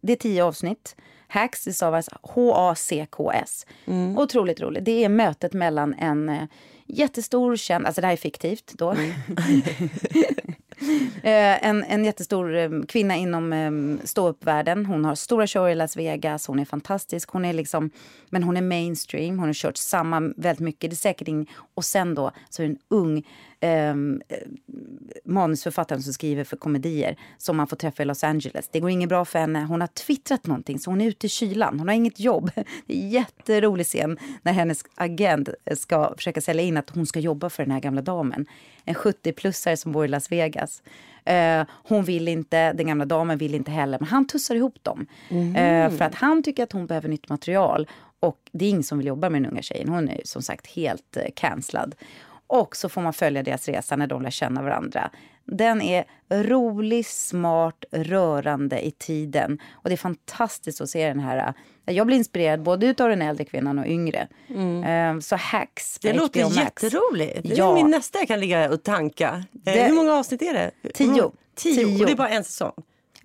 det 0.01 0.13
är 0.13 0.17
tio 0.17 0.43
avsnitt. 0.43 0.95
Hacks, 1.27 1.63
det 1.63 1.73
stavas 1.73 2.09
H-A-C-K-S. 2.21 3.65
Mm. 3.85 4.17
Otroligt 4.17 4.61
roligt. 4.61 4.85
Det 4.85 5.03
är 5.03 5.09
mötet 5.09 5.53
mellan 5.53 5.93
en 5.93 6.29
eh, 6.29 6.43
jättestor 6.85 7.55
känd, 7.55 7.85
alltså 7.85 8.01
det 8.01 8.07
här 8.07 8.13
är 8.13 8.17
fiktivt 8.17 8.73
då. 8.73 8.91
Mm. 8.91 9.11
Eh, 11.23 11.67
en, 11.67 11.83
en 11.83 12.05
jättestor 12.05 12.85
kvinna 12.85 13.15
inom 13.15 13.53
eh, 13.53 14.05
ståuppvärlden. 14.05 14.85
Hon 14.85 15.05
har 15.05 15.15
stora 15.15 15.47
shower 15.47 15.69
i 15.69 15.75
Las 15.75 15.97
Vegas. 15.97 16.47
Hon 16.47 16.59
är 16.59 16.65
fantastisk. 16.65 17.29
Hon 17.29 17.45
är 17.45 17.53
liksom, 17.53 17.89
men 18.29 18.43
hon 18.43 18.57
är 18.57 18.61
mainstream. 18.61 19.39
Hon 19.39 19.47
har 19.47 19.53
kört 19.53 19.77
samma 19.77 20.19
väldigt 20.19 20.59
mycket. 20.59 20.89
Det 20.89 20.93
är 20.93 20.95
säkert 20.95 21.27
ing, 21.27 21.51
och 21.75 21.85
sen 21.85 22.15
då 22.15 22.31
så 22.49 22.61
är 22.61 22.67
det 22.67 22.73
en 22.73 22.79
ung 22.87 23.23
eh, 23.63 23.95
manusförfattaren 25.25 26.03
som 26.03 26.13
skriver 26.13 26.43
för 26.43 26.57
komedier 26.57 27.17
som 27.37 27.57
man 27.57 27.67
får 27.67 27.75
träffa 27.75 28.03
i 28.03 28.05
Los 28.05 28.23
Angeles. 28.23 28.69
Det 28.71 28.79
går 28.79 28.89
inget 28.89 29.09
bra 29.09 29.25
för 29.25 29.39
henne. 29.39 29.65
Hon 29.65 29.81
har 29.81 29.87
twittrat 29.87 30.47
någonting 30.47 30.79
så 30.79 30.91
hon 30.91 31.01
är 31.01 31.05
ute 31.05 31.25
i 31.25 31.29
kylan. 31.29 31.79
Hon 31.79 31.87
har 31.87 31.95
inget 31.95 32.19
jobb. 32.19 32.51
Det 32.87 32.93
är 32.93 33.07
jätterolig 33.07 33.85
scen 33.85 34.17
när 34.41 34.53
hennes 34.53 34.85
agent 34.95 35.49
ska 35.75 36.13
försöka 36.17 36.41
sälja 36.41 36.63
in 36.63 36.77
att 36.77 36.89
hon 36.89 37.05
ska 37.05 37.19
jobba 37.19 37.49
för 37.49 37.63
den 37.63 37.71
här 37.71 37.79
gamla 37.79 38.01
damen. 38.01 38.45
En 38.85 38.95
70-plussare 38.95 39.75
som 39.75 39.91
bor 39.91 40.05
i 40.05 40.07
Las 40.07 40.31
Vegas. 40.31 40.83
Uh, 41.29 41.65
hon 41.69 42.03
vill 42.03 42.27
inte, 42.27 42.73
den 42.73 42.87
gamla 42.87 43.05
damen 43.05 43.37
vill 43.37 43.55
inte 43.55 43.71
heller, 43.71 43.99
men 43.99 44.07
han 44.07 44.27
tussar 44.27 44.55
ihop 44.55 44.83
dem. 44.83 45.05
Mm. 45.29 45.47
Uh, 45.47 45.97
för 45.97 46.05
att 46.05 46.15
han 46.15 46.43
tycker 46.43 46.63
att 46.63 46.71
hon 46.71 46.87
behöver 46.87 47.09
nytt 47.09 47.29
material. 47.29 47.87
Och 48.19 48.39
det 48.51 48.65
är 48.65 48.69
ingen 48.69 48.83
som 48.83 48.97
vill 48.97 49.07
jobba 49.07 49.29
med 49.29 49.41
den 49.41 49.51
unga 49.51 49.61
tjejen. 49.61 49.89
Hon 49.89 50.09
är 50.09 50.21
som 50.25 50.41
sagt 50.41 50.67
helt 50.67 51.17
uh, 51.17 51.23
cancellad. 51.35 51.95
Och 52.53 52.75
så 52.75 52.89
får 52.89 53.01
man 53.01 53.13
följa 53.13 53.43
deras 53.43 53.67
resa 53.67 53.95
när 53.95 54.07
de 54.07 54.21
lär 54.21 54.29
känna 54.29 54.61
varandra. 54.61 55.09
Den 55.45 55.81
är 55.81 56.05
rolig, 56.29 57.05
smart, 57.05 57.85
rörande 57.91 58.85
i 58.85 58.91
tiden. 58.91 59.59
Och 59.71 59.89
det 59.89 59.95
är 59.95 59.97
fantastiskt 59.97 60.81
att 60.81 60.89
se 60.89 61.07
den 61.07 61.19
här. 61.19 61.53
Jag 61.85 62.07
blir 62.07 62.17
inspirerad 62.17 62.61
både 62.63 62.89
av 62.89 63.09
den 63.09 63.21
äldre 63.21 63.45
kvinnan 63.45 63.79
och 63.79 63.87
yngre. 63.87 64.27
Mm. 64.47 64.83
Ehm, 64.83 65.21
så 65.21 65.35
Hacks 65.35 65.99
Det 66.01 66.13
låter 66.13 66.43
HBO 66.43 66.53
jätteroligt. 66.53 67.39
Det 67.43 67.59
är 67.59 67.73
min 67.73 67.91
nästa 67.91 68.19
jag 68.19 68.27
kan 68.27 68.39
ligga 68.39 68.69
och 68.69 68.83
tanka. 68.83 69.43
Det... 69.51 69.71
Hur 69.71 69.93
många 69.93 70.13
avsnitt 70.13 70.41
är 70.41 70.53
det? 70.53 70.71
Tio. 70.93 71.31
Tio. 71.55 71.75
Tio. 71.75 71.99
Och 71.99 72.05
det 72.05 72.11
är 72.11 72.15
bara 72.15 72.29
en 72.29 72.43
säsong? 72.43 72.73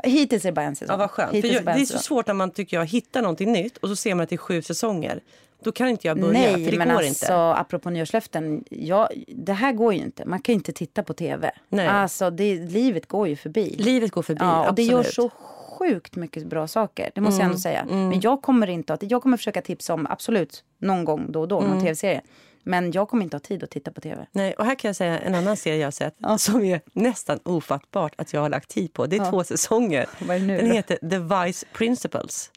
Hittills 0.02 0.44
är 0.44 0.48
det 0.48 0.52
bara 0.52 0.66
en 0.66 0.76
säsong. 0.76 0.94
Ja, 0.94 0.96
vad 0.96 1.10
skönt. 1.10 1.30
För 1.30 1.48
jag, 1.48 1.64
det 1.64 1.70
är 1.70 1.84
så 1.84 1.98
svårt 1.98 2.26
när 2.26 2.34
man 2.34 2.50
tycker 2.50 2.76
jag 2.76 2.86
hittar 2.86 3.22
någonting 3.22 3.52
nytt 3.52 3.76
och 3.76 3.88
så 3.88 3.96
ser 3.96 4.14
man 4.14 4.22
att 4.22 4.28
det 4.28 4.34
är 4.34 4.38
sju 4.38 4.62
säsonger. 4.62 5.20
Då 5.62 5.72
kan 5.72 5.88
inte 5.88 6.06
jag 6.06 6.20
börja, 6.20 6.32
Nej, 6.32 6.64
för 6.64 6.70
det 6.70 6.78
men 6.78 6.88
går 6.88 6.96
alltså, 6.96 7.24
inte. 7.24 7.34
apropå 7.34 7.90
nyårslöften, 7.90 8.64
ja, 8.70 9.10
det 9.28 9.52
här 9.52 9.72
går 9.72 9.94
ju 9.94 10.00
inte. 10.00 10.24
Man 10.24 10.40
kan 10.40 10.54
inte 10.54 10.72
titta 10.72 11.02
på 11.02 11.14
tv. 11.14 11.50
Nej. 11.68 11.86
Alltså, 11.86 12.30
det, 12.30 12.54
livet 12.54 13.06
går 13.06 13.28
ju 13.28 13.36
förbi. 13.36 13.74
Livet 13.78 14.10
går 14.10 14.22
förbi, 14.22 14.40
ja, 14.40 14.68
och 14.68 14.74
Det 14.74 14.82
gör 14.82 15.02
så 15.02 15.30
sjukt 15.78 16.16
mycket 16.16 16.46
bra 16.46 16.68
saker. 16.68 17.10
Det 17.14 17.20
måste 17.20 17.34
mm. 17.34 17.40
jag 17.40 17.50
ändå 17.50 17.60
säga. 17.60 17.80
Mm. 17.80 18.08
Men 18.08 18.20
jag 18.20 18.42
kommer 18.42 18.66
inte 18.66 18.94
att, 18.94 19.10
jag 19.10 19.22
kommer 19.22 19.36
försöka 19.36 19.62
tipsa 19.62 19.94
om, 19.94 20.06
absolut, 20.10 20.64
någon 20.78 21.04
gång 21.04 21.32
då 21.32 21.40
och 21.40 21.48
då, 21.48 21.58
mm. 21.58 21.70
någon 21.70 21.80
tv-serie. 21.80 22.22
Men 22.62 22.92
jag 22.92 23.08
kommer 23.08 23.24
inte 23.24 23.36
ha 23.36 23.40
tid 23.40 23.64
att 23.64 23.70
titta 23.70 23.90
på 23.92 24.00
tv. 24.00 24.26
Nej, 24.32 24.54
och 24.54 24.64
här 24.64 24.74
kan 24.74 24.88
jag 24.88 24.96
säga 24.96 25.18
en 25.18 25.34
annan 25.34 25.56
serie 25.56 25.78
jag 25.78 25.86
har 25.86 25.90
sett 25.90 26.14
ja. 26.18 26.38
som 26.38 26.64
är 26.64 26.80
nästan 26.92 27.38
ofattbart 27.42 28.14
att 28.18 28.32
jag 28.32 28.40
har 28.40 28.48
lagt 28.48 28.70
tid 28.70 28.92
på. 28.92 29.06
Det 29.06 29.16
är 29.16 29.20
ja. 29.20 29.30
två 29.30 29.44
säsonger. 29.44 30.06
Vad 30.18 30.36
är 30.36 30.40
det 30.40 30.46
nu, 30.46 30.56
Den 30.56 30.68
då? 30.68 30.74
heter 30.74 30.96
The 30.96 31.46
Vice 31.46 31.66
Principles. 31.72 32.50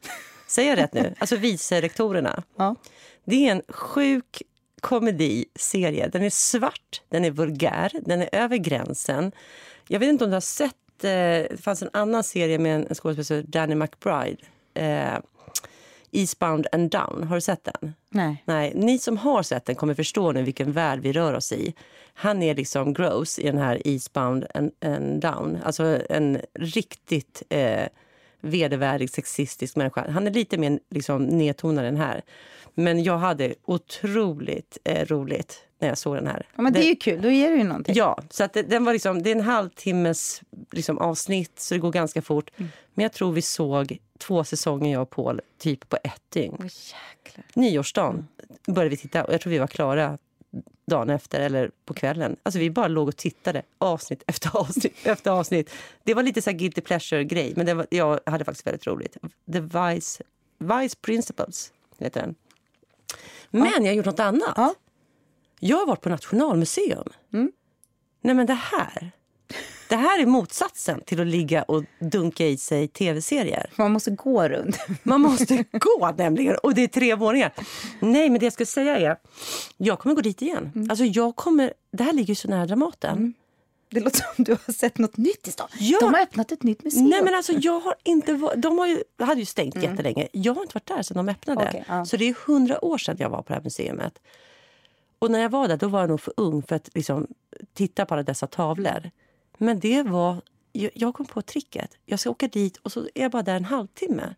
Säger 0.52 0.70
jag 0.70 0.78
rätt 0.78 0.94
nu? 0.94 1.14
Alltså 1.20 1.36
vice-rektorerna. 1.36 2.44
Ja. 2.56 2.76
Det 3.24 3.48
är 3.48 3.52
en 3.52 3.62
sjuk 3.68 4.42
komediserie. 4.82 6.08
Den 6.08 6.24
är 6.24 6.30
svart, 6.30 7.02
den 7.10 7.26
är 7.26 7.32
vulgär, 7.32 7.92
den 8.02 8.22
är 8.22 8.30
över 8.32 8.58
gränsen. 8.58 9.32
Jag 9.88 10.00
vet 10.00 10.10
inte 10.10 10.24
om 10.24 10.30
du 10.30 10.36
har 10.36 10.42
sett, 10.42 11.04
eh, 11.04 11.10
det 11.10 11.62
fanns 11.64 11.82
en 11.82 11.90
annan 11.94 12.24
serie 12.24 12.60
med 12.60 12.76
en 12.90 12.96
skådespelare, 12.96 13.44
Danny 13.48 13.76
McBride. 13.76 14.38
Eh, 14.74 15.20
Eastbound 16.12 16.68
and 16.72 16.92
Down. 16.92 17.24
Har 17.24 17.36
du 17.36 17.42
sett 17.42 17.64
den? 17.64 17.94
Nej. 18.10 18.44
Nej, 18.46 18.72
ni 18.76 19.00
som 19.00 19.18
har 19.18 19.44
sett 19.44 19.66
den 19.66 19.76
kommer 19.76 19.94
förstå 19.94 20.32
nu 20.32 20.44
vilken 20.44 20.72
värld 20.72 21.00
vi 21.00 21.14
rör 21.14 21.34
oss 21.34 21.52
i. 21.52 21.74
Han 22.14 22.44
är 22.44 22.56
liksom 22.56 22.94
gross 22.94 23.40
i 23.40 23.44
den 23.44 23.58
här 23.58 23.88
Eastbound 23.88 24.46
and, 24.54 24.72
and 24.82 25.22
Down. 25.22 25.60
Alltså 25.64 26.00
en 26.10 26.42
riktigt 26.54 27.44
eh, 27.50 27.88
vedervärdig 28.42 29.10
sexistisk 29.10 29.76
människa. 29.76 30.12
Han 30.12 30.28
är 30.28 30.32
lite 30.32 30.58
mer 30.58 30.80
liksom, 30.90 31.26
nedtonad 31.26 31.86
än 31.86 31.98
här. 31.98 32.22
Men 32.74 33.04
jag 33.04 33.18
hade 33.18 33.54
otroligt 33.66 34.78
eh, 34.84 35.06
roligt 35.06 35.64
när 35.80 35.88
jag 35.88 35.98
såg 35.98 36.16
den 36.16 36.28
här. 36.28 36.46
Ja, 36.56 36.62
men 36.62 36.74
det 36.74 36.86
är 36.86 36.90
ju 36.90 36.96
kul, 36.96 37.22
då 37.22 37.30
ger 37.30 37.52
det 37.52 37.58
ju 37.58 37.64
någonting. 37.64 37.96
Ja, 37.96 38.20
så 38.30 38.44
att 38.44 38.54
det, 38.54 38.64
den 38.64 38.86
var 38.86 38.94
liksom, 38.94 39.24
det 39.24 39.32
är 39.32 39.36
en 39.36 39.42
halvtimmes 39.42 40.42
liksom, 40.72 40.98
avsnitt 40.98 41.60
så 41.60 41.74
det 41.74 41.80
går 41.80 41.92
ganska 41.92 42.22
fort. 42.22 42.52
Mm. 42.58 42.72
Men 42.94 43.04
jag 43.04 43.14
tror 43.14 43.32
vi 43.32 43.42
såg 43.42 43.98
två 44.18 44.44
säsonger 44.44 44.94
jag 44.94 45.02
och 45.02 45.10
Paul 45.10 45.42
typ 45.58 45.90
på 45.90 45.98
ett 46.04 46.22
dygn. 46.30 46.58
Jäklar. 47.24 47.46
Nyårsdagen 47.54 48.28
började 48.68 48.90
vi 48.90 48.98
titta 48.98 49.24
och 49.24 49.34
jag 49.34 49.42
tror 49.42 49.52
vi 49.52 49.58
var 49.58 49.68
klara 49.68 50.18
dagen 50.86 51.10
efter 51.10 51.40
eller 51.40 51.72
på 51.86 51.94
kvällen. 51.94 52.36
Alltså 52.44 52.60
vi 52.60 52.70
bara 52.70 52.88
låg 52.88 53.08
och 53.08 53.18
tittade 53.18 53.62
avsnitt 53.78 54.24
efter 54.28 54.50
avsnitt 54.58 54.94
efter 55.04 55.32
avsnitt. 55.32 55.70
Det 56.04 56.14
var 56.14 56.24
lite 56.24 56.42
så 56.42 56.50
här 56.50 56.58
guilty 56.58 56.82
pleasure 56.82 57.24
grej 57.24 57.54
men 57.56 57.66
det 57.66 57.74
var, 57.74 57.88
jag 57.90 58.20
hade 58.26 58.46
faktiskt 58.46 58.68
väldigt 58.68 58.88
roligt. 58.88 59.18
The 59.54 59.60
Vice, 59.60 60.24
Vice 60.58 60.98
Principles 61.02 61.74
heter 61.98 62.22
den. 62.22 62.36
Men 63.50 63.84
jag 63.84 63.92
har 63.92 63.94
gjort 63.94 64.06
något 64.06 64.20
annat. 64.20 64.54
Ja. 64.56 64.74
Jag 65.60 65.78
har 65.78 65.88
varit 65.88 66.02
på 66.02 66.10
Nationalmuseum. 66.10 67.08
Mm. 67.34 67.52
Nej 68.22 68.36
men 68.36 68.46
det 68.46 68.54
här. 68.54 69.12
Det 69.90 69.96
här 69.96 70.22
är 70.22 70.26
motsatsen 70.26 71.02
till 71.06 71.22
att 71.22 71.28
ligga 71.28 71.64
och 71.64 71.84
dunka 72.00 72.48
i 72.48 72.58
sig 72.58 72.88
tv-serier. 72.88 73.70
Man 73.76 73.92
måste 73.92 74.12
gå 74.12 74.48
runt. 74.48 74.78
Man 75.04 75.22
måste 75.22 75.66
gå 75.72 76.14
nämligen 76.18 76.56
och 76.64 76.76
det 76.76 76.84
är 76.84 76.88
tre 76.88 77.16
våningar. 77.16 77.54
Nej 78.00 78.30
men 78.30 78.40
det 78.40 78.46
jag 78.46 78.54
skulle 78.54 78.66
säga 78.66 78.98
är, 78.98 79.18
jag 79.78 80.00
kommer 80.00 80.16
gå 80.16 80.22
dit 80.22 80.42
igen. 80.42 80.72
Mm. 80.76 80.90
Alltså 80.90 81.06
jag 81.06 81.36
kommer, 81.36 81.74
det 81.92 82.04
här 82.04 82.14
ligger 82.14 82.30
ju 82.30 82.36
så 82.36 82.48
nära 82.48 82.66
Dramaten. 82.66 83.34
Det 83.90 84.00
låter 84.00 84.26
som 84.36 84.44
du 84.44 84.52
har 84.52 84.74
sett 84.74 84.98
något 84.98 85.18
nytt 85.18 85.48
i 85.48 85.52
stan. 85.52 85.68
Ja. 85.80 86.00
De 86.02 86.14
har 86.14 86.22
öppnat 86.22 86.52
ett 86.52 86.64
nytt 86.64 86.84
museum. 86.84 87.10
Nej 87.10 87.24
men 87.24 87.36
alltså 87.36 87.54
jag 87.54 87.80
har 87.80 87.96
inte 88.04 88.34
de 88.56 88.80
har 88.80 88.88
ju, 88.88 89.04
hade 89.20 89.40
ju 89.40 89.46
stängt 89.46 89.76
jättelänge. 89.76 90.28
Jag 90.32 90.54
har 90.54 90.62
inte 90.62 90.74
varit 90.74 90.88
där 90.88 91.02
sedan 91.04 91.18
de 91.18 91.32
öppnade. 91.32 91.62
Mm. 91.62 91.70
Okej, 91.70 91.86
ja. 91.88 92.06
Så 92.06 92.18
det 92.18 92.30
är 92.30 92.36
hundra 92.48 92.86
år 92.86 92.98
sedan 92.98 93.16
jag 93.20 93.30
var 93.30 93.42
på 93.42 93.48
det 93.48 93.54
här 93.54 93.64
museet. 93.64 94.20
Och 95.20 95.32
när 95.32 95.40
jag 95.40 95.50
var 95.50 95.68
där 95.68 95.78
då 95.78 95.88
var 95.88 96.00
jag 96.00 96.10
nog 96.10 96.22
för 96.22 96.34
ung 96.38 96.64
för 96.64 96.76
att 96.76 96.90
liksom, 96.94 97.28
titta 97.74 98.06
på 98.06 98.14
alla 98.14 98.24
dessa 98.24 98.48
tavlor. 98.48 99.12
Men 99.62 99.80
det 99.80 100.04
var, 100.04 100.42
jag, 100.72 101.14
kom 101.14 101.26
på 101.26 101.42
tricket. 101.42 101.98
Jag 102.06 102.20
ska 102.20 102.30
åka 102.30 102.48
dit 102.48 102.78
och 102.78 102.92
så 102.92 103.00
är 103.16 103.22
jag 103.22 103.32
bara 103.32 103.44
där 103.44 103.56
en 103.56 103.66
halvtimme. 103.66 104.36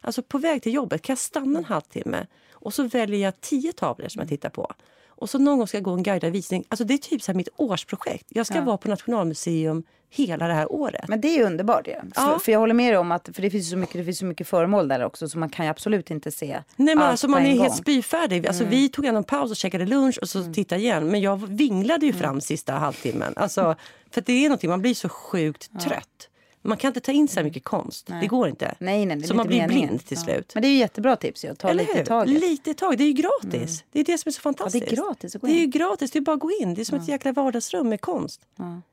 Alltså 0.00 0.22
på 0.22 0.38
väg 0.38 0.62
till 0.62 0.74
jobbet 0.74 1.02
kan 1.02 1.12
jag 1.12 1.18
stanna 1.18 1.58
en 1.58 1.64
halvtimme 1.64 2.26
och 2.52 2.74
så 2.74 2.82
väljer 2.82 3.20
jag 3.20 3.40
tio 3.40 3.72
tavlor 3.72 4.08
som 4.08 4.20
jag 4.20 4.28
tittar 4.28 4.48
på. 4.50 4.72
Och 5.06 5.30
så 5.30 5.38
någon 5.38 5.58
gång 5.58 5.66
ska 5.66 5.76
jag 5.76 5.84
gå 5.84 5.90
en 5.90 6.02
guidad 6.02 6.32
visning. 6.32 6.64
Alltså 6.68 6.84
det 6.84 6.94
är 6.94 6.98
typ 6.98 7.22
så 7.22 7.32
här 7.32 7.36
mitt 7.36 7.48
årsprojekt. 7.56 8.26
Jag 8.28 8.46
ska 8.46 8.54
Ja. 8.54 8.64
vara 8.64 8.76
på 8.76 8.88
Nationalmuseum 8.88 9.82
hela 10.10 10.48
det 10.48 10.54
här 10.54 10.72
året. 10.72 11.08
Men 11.08 11.20
det 11.20 11.38
är 11.38 11.44
underbart. 11.46 11.86
Ja. 11.88 11.94
Ja. 12.14 12.38
För, 12.38 12.52
jag 12.52 12.58
håller 12.58 12.74
med 12.74 12.92
dig 12.92 12.98
om 12.98 13.12
att 13.12 13.28
för 13.34 13.42
det 13.42 13.50
finns, 13.50 13.70
så 13.70 13.76
mycket, 13.76 13.94
det 13.96 14.04
finns 14.04 14.18
så 14.18 14.24
mycket 14.24 14.48
föremål 14.48 14.88
där 14.88 15.04
också 15.04 15.28
så 15.28 15.38
man 15.38 15.48
kan 15.48 15.66
absolut 15.66 16.10
inte 16.10 16.30
se 16.30 16.46
Nej 16.76 16.94
men 16.94 16.98
allt 16.98 17.10
alltså 17.10 17.28
man 17.28 17.40
är 17.40 17.44
gång. 17.44 17.52
Mm. 17.52 17.62
helt 17.62 17.76
spyfärdig. 17.76 18.46
Alltså, 18.46 18.64
Vi 18.64 18.88
tog 18.88 19.04
en 19.04 19.24
paus 19.24 19.50
och 19.50 19.56
käkade 19.56 19.86
lunch 19.86 20.18
och 20.22 20.28
så 20.28 20.52
tittade 20.52 20.80
igen. 20.80 21.06
Men 21.10 21.20
jag 21.20 21.46
vinglade 21.48 22.06
ju 22.06 22.10
Mm. 22.12 22.22
fram 22.22 22.40
sista 22.40 22.72
halvtimmen. 22.72 23.32
Alltså, 23.36 23.76
för 24.10 24.20
det 24.20 24.32
är 24.32 24.48
någonting, 24.48 24.70
man 24.70 24.82
blir 24.82 24.94
så 24.94 25.08
sjukt 25.08 25.80
trött. 25.80 26.28
Man 26.66 26.78
kan 26.78 26.88
inte 26.88 27.00
ta 27.00 27.12
in 27.12 27.28
så 27.28 27.42
mycket 27.42 27.64
konst. 27.64 28.06
Det 28.20 28.26
går 28.26 28.48
inte. 28.48 28.64
Mm. 28.66 28.76
Nej, 28.78 29.06
nej, 29.06 29.16
det 29.16 29.24
är 29.24 29.26
så 29.28 29.34
man 29.34 29.46
blir 29.46 29.56
meningen. 29.60 29.86
blind 29.88 30.06
till 30.06 30.16
Ja. 30.18 30.24
slut. 30.24 30.50
Men 30.54 30.62
det 30.62 30.68
är 30.68 30.70
ju 30.70 30.78
jättebra 30.78 31.16
tips 31.16 31.44
ju, 31.44 31.48
att 31.48 31.58
ta 31.58 31.68
Eller 31.68 31.82
lite 31.82 31.92
i 31.94 31.98
hur? 31.98 32.04
taget. 32.04 32.40
Lite 32.40 32.70
i 32.70 32.74
taget. 32.74 32.98
Det 32.98 33.04
är 33.04 33.06
ju 33.06 33.12
gratis. 33.12 33.84
Det 33.92 34.00
är 34.00 34.04
det 34.04 34.18
som 34.18 34.28
är 34.28 34.32
så 34.32 34.40
fantastiskt. 34.40 34.86
gratis 34.90 35.34
att 35.36 35.40
gå 35.40 35.46
Det 35.46 35.52
är 35.52 35.56
ju 35.56 35.64
in. 35.64 35.70
gratis. 35.70 36.10
Det 36.10 36.18
är 36.18 36.20
bara 36.20 36.34
att 36.34 36.40
gå 36.40 36.50
in. 36.60 36.74
Det 36.74 36.80
är 36.80 36.84
som 36.84 36.98
ett 36.98 37.08
jäkla 37.08 37.32
vardagsrum 37.32 37.88
med 37.88 38.00
konst. 38.00 38.40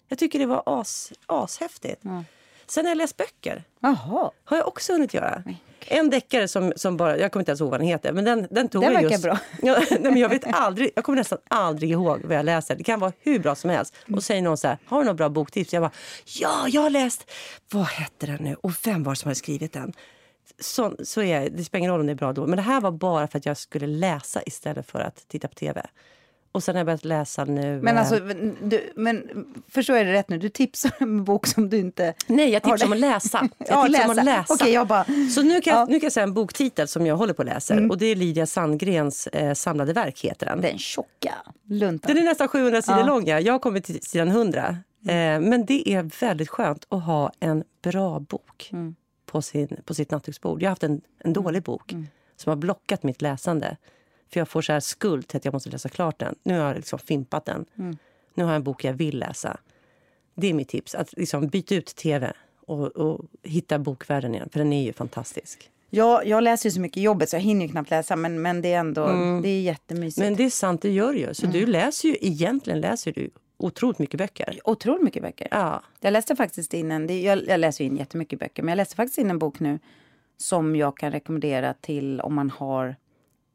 Jag 0.07 0.19
tycker 0.19 0.39
det 0.39 0.45
var 0.45 0.63
as, 0.65 1.11
ashäftigt. 1.25 2.03
Sen 2.67 2.85
har 2.85 2.91
jag 2.91 2.97
läst 2.97 3.17
böcker. 3.17 3.63
Jaha, 3.79 4.31
Har 4.43 4.57
jag 4.57 4.67
också 4.67 4.93
hunnit 4.93 5.13
göra. 5.13 5.43
En 5.87 6.09
deckare 6.09 6.47
som, 6.47 6.73
som 6.75 6.97
bara, 6.97 7.17
jag 7.17 7.31
kommer 7.31 7.41
inte 7.41 7.51
ens 7.51 7.61
ihåg 7.61 7.69
vad 7.71 7.79
den 7.79 7.87
heter, 7.87 8.13
men 8.13 8.25
den, 8.25 8.47
den 8.51 8.69
tog 8.69 8.81
Den 8.81 8.93
jag 8.93 9.03
just. 9.11 9.23
bra. 9.23 9.37
Ja, 9.61 9.77
nej, 9.91 9.99
men 10.01 10.17
jag 10.17 10.29
vet 10.29 10.53
aldrig, 10.53 10.91
jag 10.95 11.03
kommer 11.03 11.15
nästan 11.17 11.37
aldrig 11.47 11.91
ihåg 11.91 12.21
vad 12.23 12.37
jag 12.37 12.45
läser. 12.45 12.75
Det 12.75 12.83
kan 12.83 12.99
vara 12.99 13.13
hur 13.19 13.39
bra 13.39 13.55
som 13.55 13.69
helst. 13.69 13.95
Och 14.15 14.23
säger 14.23 14.41
någon 14.41 14.57
så 14.57 14.67
här, 14.67 14.77
har 14.85 14.97
du 14.97 15.03
några 15.03 15.13
bra 15.15 15.29
boktips? 15.29 15.73
Jag 15.73 15.83
bara, 15.83 15.91
ja, 16.25 16.65
jag 16.67 16.81
har 16.81 16.89
läst, 16.89 17.31
vad 17.71 17.85
hette 17.85 18.25
den 18.25 18.43
nu? 18.43 18.55
Och 18.61 18.71
vem 18.85 19.03
var 19.03 19.11
det 19.11 19.15
som 19.15 19.27
hade 19.27 19.35
skrivit 19.35 19.73
den? 19.73 19.93
Så, 20.59 20.95
så 21.03 21.21
är 21.21 21.41
jag, 21.41 21.51
det 21.53 21.63
spelar 21.63 21.79
ingen 21.79 21.91
roll 21.91 21.99
om 21.99 22.05
det 22.05 22.13
är 22.13 22.15
bra 22.15 22.33
då. 22.33 22.47
Men 22.47 22.55
det 22.57 22.61
här 22.63 22.81
var 22.81 22.91
bara 22.91 23.27
för 23.27 23.37
att 23.37 23.45
jag 23.45 23.57
skulle 23.57 23.87
läsa 23.87 24.41
istället 24.45 24.91
för 24.91 24.99
att 24.99 25.27
titta 25.27 25.47
på 25.47 25.55
tv. 25.55 25.85
Och 26.53 26.63
sen 26.63 26.75
har 26.75 26.79
jag 26.79 26.85
börjat 26.85 27.05
läsa 27.05 27.45
nu. 27.45 27.81
men 27.81 27.95
eh, 27.95 27.99
alltså, 28.01 28.19
du, 28.63 28.91
men 28.95 29.45
förstår 29.69 29.97
jag 29.97 30.05
det 30.07 30.13
rätt 30.13 30.29
nu? 30.29 30.37
Du 30.37 30.49
tipsar 30.49 30.91
om 30.99 31.17
en 31.17 31.23
bok 31.23 31.47
som 31.47 31.69
du 31.69 31.77
inte... 31.77 32.13
Nej, 32.27 32.49
jag 32.49 32.63
tipsar 32.63 32.85
om 32.85 32.93
att 32.93 32.99
läsa. 32.99 33.49
Jag 33.57 33.67
Ja, 33.69 33.85
tipsar 33.85 34.03
om 34.03 34.09
att 34.09 34.15
läsa. 34.15 34.23
läsa. 34.39 34.53
Okej, 34.53 34.73
jag 34.73 34.87
bara- 34.87 35.05
Så 35.35 35.41
nu 35.41 35.61
kan, 35.61 35.73
jag, 35.73 35.81
Ja. 35.81 35.85
nu 35.89 35.99
kan 35.99 36.05
jag 36.05 36.11
säga 36.13 36.23
en 36.23 36.33
boktitel 36.33 36.87
som 36.87 37.05
jag 37.05 37.17
håller 37.17 37.33
på 37.33 37.41
att 37.41 37.45
läsa. 37.47 37.75
Och 37.89 37.97
det 37.97 38.05
är 38.05 38.15
Lydia 38.15 38.45
Sandgrens 38.45 39.27
eh, 39.27 39.53
samlade 39.53 39.93
verk 39.93 40.19
heter 40.21 40.45
den. 40.45 40.61
Den 40.61 40.77
tjocka 40.77 41.33
luntan. 41.69 42.15
Den 42.15 42.23
är 42.23 42.29
nästan 42.29 42.47
700 42.47 42.81
sidor 42.81 42.99
Ja. 42.99 43.05
lång. 43.05 43.25
Ja. 43.27 43.39
Jag 43.39 43.53
har 43.53 43.59
kommit 43.59 43.83
till 43.85 44.01
sidan 44.01 44.27
100. 44.27 44.77
Eh, 45.07 45.13
men 45.39 45.65
det 45.65 45.89
är 45.93 46.19
väldigt 46.21 46.49
skönt 46.49 46.85
att 46.89 47.03
ha 47.03 47.31
en 47.39 47.63
bra 47.83 48.19
bok 48.19 48.71
på, 49.25 49.41
sin, 49.41 49.67
på 49.85 49.93
sitt 49.93 50.11
nattduksbord. 50.11 50.61
Jag 50.61 50.65
har 50.67 50.71
haft 50.71 50.83
en, 50.83 51.01
en 51.23 51.33
dålig 51.33 51.63
bok 51.63 51.93
som 52.35 52.49
har 52.49 52.55
blockat 52.57 53.03
mitt 53.03 53.21
läsande. 53.21 53.77
För 54.33 54.39
jag 54.39 54.49
får 54.49 54.61
så 54.61 54.73
här 54.73 54.79
skuld 54.79 55.27
till 55.27 55.37
att 55.37 55.45
jag 55.45 55.53
måste 55.53 55.69
läsa 55.69 55.89
klart 55.89 56.19
den. 56.19 56.35
Nu 56.43 56.59
har 56.59 56.67
jag 56.67 56.75
liksom 56.75 56.99
fimpat 56.99 57.45
den. 57.45 57.65
Nu 58.33 58.43
har 58.43 58.51
jag 58.51 58.55
en 58.55 58.63
bok 58.63 58.83
jag 58.83 58.93
vill 58.93 59.19
läsa. 59.19 59.57
Det 60.35 60.47
är 60.47 60.53
mitt 60.53 60.69
tips. 60.69 60.95
Att 60.95 61.13
liksom 61.17 61.47
byta 61.47 61.75
ut 61.75 61.85
tv 61.85 62.33
och, 62.67 62.87
och 62.87 63.25
hitta 63.43 63.79
bokvärlden 63.79 64.35
igen. 64.35 64.49
För 64.51 64.59
den 64.59 64.73
är 64.73 64.83
ju 64.83 64.93
fantastisk. 64.93 65.69
Ja, 65.89 66.23
jag 66.23 66.43
läser 66.43 66.69
ju 66.69 66.73
så 66.73 66.81
mycket 66.81 67.03
jobbet 67.03 67.29
så 67.29 67.35
jag 67.35 67.41
hinner 67.41 67.65
ju 67.65 67.71
knappt 67.71 67.89
läsa 67.89 68.15
men, 68.15 68.41
men 68.41 68.61
det 68.61 68.73
är 68.73 68.79
ändå 68.79 69.07
det 69.43 69.49
är 69.49 69.61
jättemysigt. 69.61 70.23
Men 70.23 70.35
det 70.35 70.43
är 70.43 70.49
sant, 70.49 70.81
det 70.81 70.91
gör 70.91 71.13
ju. 71.13 71.33
Så 71.33 71.45
du 71.45 71.65
läser 71.65 72.07
ju, 72.09 72.17
egentligen 72.21 72.81
läser 72.81 73.11
du 73.11 73.29
otroligt 73.57 73.99
mycket 73.99 74.17
böcker. 74.17 74.59
Otroligt 74.63 75.03
mycket 75.03 75.23
böcker. 75.23 75.47
Ja. 75.51 75.83
Jag 75.99 76.11
läste 76.13 76.35
faktiskt 76.35 76.73
in 76.73 76.91
en, 76.91 77.21
jag, 77.21 77.47
jag 77.47 77.59
läser 77.59 77.83
ju 77.83 77.89
in 77.89 77.97
jättemycket 77.97 78.39
böcker, 78.39 78.63
men 78.63 78.69
jag 78.69 78.77
läste 78.77 78.95
faktiskt 78.95 79.17
in 79.17 79.29
en 79.29 79.39
bok 79.39 79.59
nu 79.59 79.79
som 80.37 80.75
jag 80.75 80.97
kan 80.97 81.11
rekommendera 81.11 81.73
till 81.73 82.21
om 82.21 82.33
man 82.33 82.49
har 82.49 82.95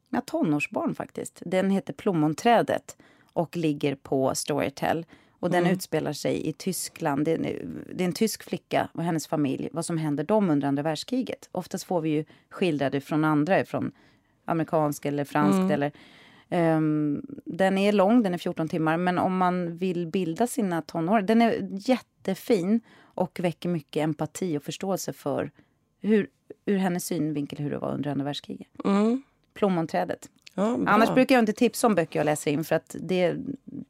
ja, 0.09 0.21
tonårsbarn 0.21 0.95
faktiskt. 0.95 1.41
Den 1.45 1.69
heter 1.69 1.93
Plommonträdet 1.93 2.97
och 3.33 3.57
ligger 3.57 3.95
på 3.95 4.35
Storytel. 4.35 5.05
Och 5.41 5.51
den 5.51 5.63
utspelar 5.67 6.13
sig 6.13 6.47
i 6.49 6.53
Tyskland. 6.53 7.25
Det 7.25 7.31
är, 7.31 7.35
en- 7.37 7.85
det 7.93 8.03
är 8.03 8.07
en 8.07 8.13
tysk 8.13 8.43
flicka 8.43 8.89
och 8.93 9.03
hennes 9.03 9.27
familj. 9.27 9.69
Vad 9.71 9.85
som 9.85 9.97
händer 9.97 10.23
dem 10.23 10.49
under 10.49 10.67
andra 10.67 10.83
världskriget. 10.83 11.49
Oftast 11.51 11.83
får 11.83 12.01
vi 12.01 12.09
ju 12.09 12.25
skildrade 12.49 13.01
från 13.01 13.23
andra, 13.25 13.65
från 13.65 13.91
amerikansk 14.45 15.05
eller 15.05 15.23
fransk 15.25 15.73
eller 15.73 15.91
Ehm, 16.51 17.21
den 17.45 17.77
är 17.77 17.91
lång, 17.91 18.23
den 18.23 18.33
är 18.33 18.37
14 18.37 18.69
timmar, 18.69 18.97
men 18.97 19.17
om 19.17 19.37
man 19.37 19.77
vill 19.77 20.07
bilda 20.07 20.47
sina 20.47 20.81
tonår, 20.81 21.21
den 21.21 21.41
är 21.41 21.67
jättefin 21.89 22.81
och 23.01 23.39
väcker 23.39 23.69
mycket 23.69 24.03
empati 24.03 24.57
och 24.57 24.63
förståelse 24.63 25.13
för 25.13 25.51
hur, 26.01 26.27
ur 26.65 26.77
hennes 26.77 27.05
synvinkel 27.05 27.59
hur 27.59 27.69
det 27.69 27.77
var 27.77 27.93
under 27.93 28.11
andra 28.11 28.25
världskriget. 28.25 28.67
Mm. 28.85 29.21
Plommonträdet. 29.59 30.29
Ja, 30.53 30.77
bra. 30.77 30.93
Annars 30.93 31.13
brukar 31.13 31.35
jag 31.35 31.41
inte 31.41 31.53
tipsa 31.53 31.87
om 31.87 31.95
böcker 31.95 32.19
jag 32.19 32.25
läser 32.25 32.51
in 32.51 32.63
för 32.63 32.75
att 32.75 32.95
det, 32.99 33.35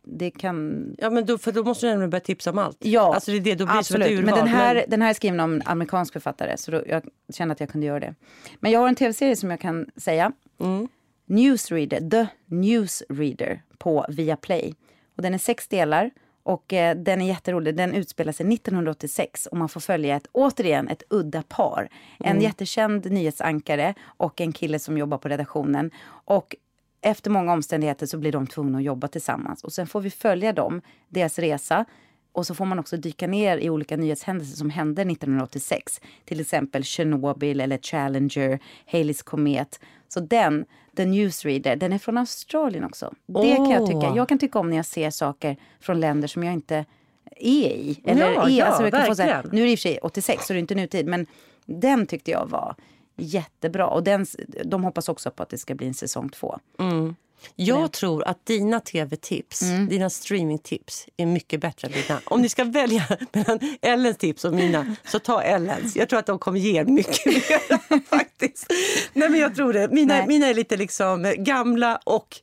det 0.03 0.31
kan... 0.31 0.85
Ja, 0.97 1.09
men 1.09 1.25
då, 1.25 1.37
för 1.37 1.51
då 1.51 1.63
måste 1.63 1.85
du 1.85 1.89
nämligen 1.89 2.09
börja 2.09 2.21
tipsa 2.21 2.51
om 2.51 2.57
allt. 2.57 2.77
Ja, 2.79 3.13
alltså 3.15 3.31
det 3.31 3.37
är 3.37 3.41
det, 3.41 3.55
då 3.55 3.65
blir 3.65 3.75
absolut. 3.75 4.09
urval. 4.09 4.25
Men 4.25 4.33
den 4.33 4.47
här, 4.47 4.85
den 4.87 5.01
här 5.01 5.09
är 5.09 5.13
skriven 5.13 5.39
av 5.39 5.53
en 5.53 5.61
amerikansk 5.65 6.13
författare 6.13 6.57
så 6.57 6.71
då, 6.71 6.83
jag 6.87 7.03
känner 7.33 7.51
att 7.51 7.59
jag 7.59 7.69
kunde 7.69 7.87
göra 7.87 7.99
det. 7.99 8.15
Men 8.59 8.71
jag 8.71 8.79
har 8.79 8.87
en 8.87 8.95
tv-serie 8.95 9.35
som 9.35 9.51
jag 9.51 9.59
kan 9.59 9.85
säga. 9.95 10.31
Mm. 10.59 10.87
Newsreader, 11.25 12.09
The 12.09 12.27
Newsreader 12.45 13.61
på 13.77 14.05
Viaplay. 14.09 14.75
Och 15.15 15.21
den 15.21 15.33
är 15.33 15.37
sex 15.37 15.67
delar 15.67 16.11
och 16.49 16.73
eh, 16.73 16.97
den 16.97 17.21
är 17.21 17.27
jätterolig. 17.27 17.75
Den 17.75 17.93
utspelar 17.93 18.31
sig 18.31 18.53
1986 18.53 19.45
och 19.45 19.57
man 19.57 19.69
får 19.69 19.79
följa 19.79 20.15
ett, 20.15 20.27
återigen 20.31 20.87
ett 20.87 21.03
udda 21.09 21.43
par. 21.43 21.89
En 22.19 22.41
jättekänd 22.41 23.11
nyhetsankare 23.11 23.93
och 24.03 24.41
en 24.41 24.51
kille 24.51 24.79
som 24.79 24.97
jobbar 24.97 25.17
på 25.17 25.29
redaktionen. 25.29 25.91
Och 26.07 26.55
efter 27.01 27.31
många 27.31 27.53
omständigheter 27.53 28.05
så 28.05 28.17
blir 28.17 28.31
de 28.31 28.47
tvungna 28.47 28.77
att 28.77 28.83
jobba 28.83 29.07
tillsammans. 29.07 29.63
Och 29.63 29.73
sen 29.73 29.87
får 29.87 30.01
vi 30.01 30.09
följa 30.09 30.53
dem, 30.53 30.81
deras 31.07 31.39
resa. 31.39 31.85
Och 32.31 32.47
så 32.47 32.55
får 32.55 32.65
man 32.65 32.79
också 32.79 32.97
dyka 32.97 33.27
ner 33.27 33.57
i 33.57 33.69
olika 33.69 33.97
nyhetshändelser 33.97 34.57
som 34.57 34.69
hände 34.69 35.01
1986. 35.01 36.01
Till 36.25 36.39
exempel 36.39 36.83
Tjernobyl 36.83 37.61
eller 37.61 37.77
Challenger, 37.77 38.59
Haleys 38.85 39.23
komet. 39.23 39.79
Så 40.09 40.19
den, 40.19 40.65
The 40.95 41.05
Newsreader, 41.05 41.75
den 41.75 41.93
är 41.93 41.97
från 41.97 42.17
Australien 42.17 42.83
också. 42.83 43.13
Det 43.25 43.55
kan 43.55 43.69
jag 43.69 43.87
tycka. 43.87 44.13
Jag 44.15 44.29
kan 44.29 44.37
tycka 44.37 44.59
om 44.59 44.69
när 44.69 44.77
jag 44.77 44.85
ser 44.85 45.09
saker 45.09 45.57
från 45.79 45.99
länder 45.99 46.27
som 46.27 46.43
jag 46.43 46.53
inte 46.53 46.75
är 46.75 46.85
i. 47.69 48.01
Eller 48.05 48.31
Ja, 48.33 48.47
är, 48.47 48.49
ja, 48.49 48.65
alltså 48.65 48.83
jag 48.83 48.91
kan 48.93 49.05
få 49.05 49.15
så 49.15 49.21
här, 49.21 49.45
nu 49.51 49.61
är 49.61 49.65
det 49.65 49.71
i 49.71 49.75
och 49.75 49.79
för 49.79 49.81
sig 49.81 49.99
86 50.01 50.45
så 50.47 50.53
det 50.53 50.57
är 50.57 50.59
inte 50.59 50.75
nutid, 50.75 51.05
men 51.07 51.25
den 51.65 52.07
tyckte 52.07 52.31
jag 52.31 52.45
var 52.49 52.75
jättebra. 53.15 53.87
Och 53.87 54.03
den, 54.03 54.25
de 54.65 54.83
hoppas 54.83 55.09
också 55.09 55.31
på 55.31 55.43
att 55.43 55.49
det 55.49 55.57
ska 55.57 55.75
bli 55.75 55.87
en 55.87 55.93
säsong 55.93 56.29
två. 56.29 56.59
Jag 57.55 57.91
tror 57.91 58.27
att 58.27 58.45
dina 58.45 58.79
tv-tips, 58.79 59.61
Mm. 59.61 59.89
dina 59.89 60.09
streamingtips 60.09 61.07
är 61.17 61.25
mycket 61.25 61.61
bättre 61.61 61.87
än 61.87 61.93
dina. 61.93 62.21
Om 62.25 62.41
ni 62.41 62.49
ska 62.49 62.63
välja 62.63 63.07
mellan 63.33 63.59
Ellens 63.81 64.17
tips 64.17 64.45
och 64.45 64.53
mina, 64.53 64.95
så 65.05 65.19
ta 65.19 65.41
Ellens. 65.41 65.95
Jag 65.95 66.09
tror 66.09 66.19
att 66.19 66.25
de 66.25 66.39
kommer 66.39 66.59
ge 66.59 66.83
mycket 66.83 67.25
mer 67.25 67.99
faktiskt. 68.09 68.65
Nej 69.13 69.29
men 69.29 69.39
jag 69.39 69.55
tror 69.55 69.73
det. 69.73 69.87
Mina, 69.91 70.13
Nej. 70.13 70.27
mina 70.27 70.47
är 70.47 70.53
lite 70.53 70.77
liksom 70.77 71.33
gamla 71.37 71.99
och 72.03 72.35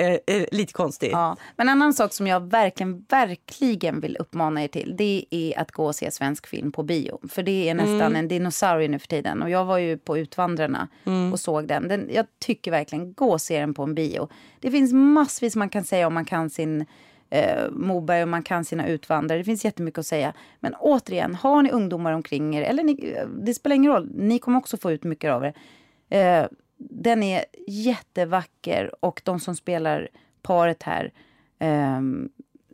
eh, 0.00 0.36
eh, 0.36 0.44
lite 0.52 0.72
konstigt. 0.72 1.10
Ja. 1.12 1.36
Men 1.56 1.68
en 1.68 1.72
annan 1.72 1.94
sak 1.94 2.12
som 2.12 2.26
jag 2.26 2.40
verkligen, 2.50 3.04
verkligen 3.08 4.00
vill 4.00 4.16
uppmana 4.16 4.64
er 4.64 4.68
till 4.68 4.94
det 4.98 5.24
är 5.30 5.58
att 5.58 5.72
gå 5.72 5.86
och 5.86 5.94
se 5.94 6.10
svensk 6.10 6.46
film 6.46 6.72
på 6.72 6.82
bio. 6.82 7.20
För 7.28 7.42
det 7.42 7.68
är 7.68 7.74
nästan 7.74 8.00
Mm. 8.00 8.16
en 8.16 8.28
dinosaurie 8.28 8.88
nu 8.88 8.98
för 8.98 9.08
tiden. 9.08 9.42
Och 9.42 9.50
jag 9.50 9.64
var 9.64 9.78
ju 9.78 9.98
på 9.98 10.18
Utvandrarna 10.18 10.88
Mm. 11.04 11.32
och 11.32 11.40
såg 11.40 11.68
den. 11.68 11.88
den. 11.88 12.08
Jag 12.12 12.26
tycker 12.38 12.70
verkligen, 12.70 13.12
gå 13.12 13.32
och 13.32 13.40
se 13.40 13.60
den 13.60 13.74
på 13.74 13.82
en 13.82 13.94
bio. 13.94 14.28
Det 14.60 14.70
finns 14.70 14.92
massvis 14.92 15.56
man 15.56 15.68
kan 15.68 15.84
säga 15.84 16.06
om 16.06 16.14
man 16.14 16.24
kan 16.24 16.50
sin 16.50 16.86
eh, 17.30 17.70
Moberg 17.70 18.22
och 18.22 18.28
man 18.28 18.42
kan 18.42 18.64
sina 18.64 18.86
utvandrare. 18.86 19.38
Det 19.38 19.44
finns 19.44 19.64
jättemycket 19.64 19.98
att 19.98 20.06
säga. 20.06 20.32
Men 20.60 20.74
återigen, 20.74 21.34
har 21.34 21.62
ni 21.62 21.70
ungdomar 21.70 22.12
omkring 22.12 22.56
er, 22.56 22.62
eller 22.62 22.82
ni, 22.82 23.16
det 23.38 23.54
spelar 23.54 23.76
ingen 23.76 23.92
roll, 23.92 24.08
ni 24.14 24.38
kommer 24.38 24.58
också 24.58 24.76
få 24.76 24.92
ut 24.92 25.04
mycket 25.04 25.32
av 25.32 25.42
det. 25.42 25.52
Eh, 26.18 26.46
den 26.80 27.22
är 27.22 27.44
jättevacker 27.66 29.04
och 29.04 29.20
de 29.24 29.40
som 29.40 29.56
spelar 29.56 30.08
paret 30.42 30.82
här, 30.82 31.12
ehm, 31.58 32.28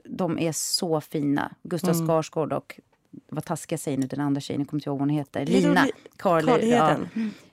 de 0.04 0.38
är 0.38 0.52
så 0.52 1.00
fina. 1.00 1.54
Gustav 1.62 1.94
Mm. 1.94 2.06
Skarsgård 2.06 2.52
och, 2.52 2.80
vad 3.28 3.44
taskig 3.44 3.72
jag 3.72 3.80
säger 3.80 3.98
nu, 3.98 4.06
den 4.06 4.20
andra 4.20 4.40
tjejen, 4.40 4.60
jag 4.60 4.68
kommer 4.68 4.80
inte 4.80 4.88
ihåg 4.90 4.98
vad 4.98 5.08
hon 5.08 5.16
heter. 5.16 5.46
Lina 5.46 5.86
ja. 5.86 5.92
Karlheden? 6.16 7.08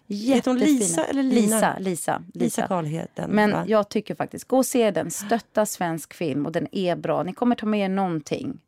Heter 0.08 0.51
hon. 0.51 0.60
Lisa 0.60 1.06
eller 1.06 1.24
Lina? 1.24 1.56
Lisa, 1.56 1.78
Lisa. 1.80 2.24
Lisa 2.34 2.68
Karlheden. 2.68 3.30
Men 3.32 3.51
va? 3.51 3.64
jag 3.68 3.89
tycker 3.89 4.16
faktiskt, 4.16 4.47
gå 4.47 4.58
och 4.58 4.66
se 4.66 4.91
den. 4.91 5.12
Stötta 5.12 5.66
svensk 5.66 6.14
film 6.14 6.45
och 6.45 6.51
den 6.51 6.68
är 6.72 6.95
bra. 6.95 7.24
Ni 7.24 7.34
kommer 7.34 7.56
ta 7.56 7.66
med 7.66 7.80
er 7.80 7.89
någonting. 7.89 8.60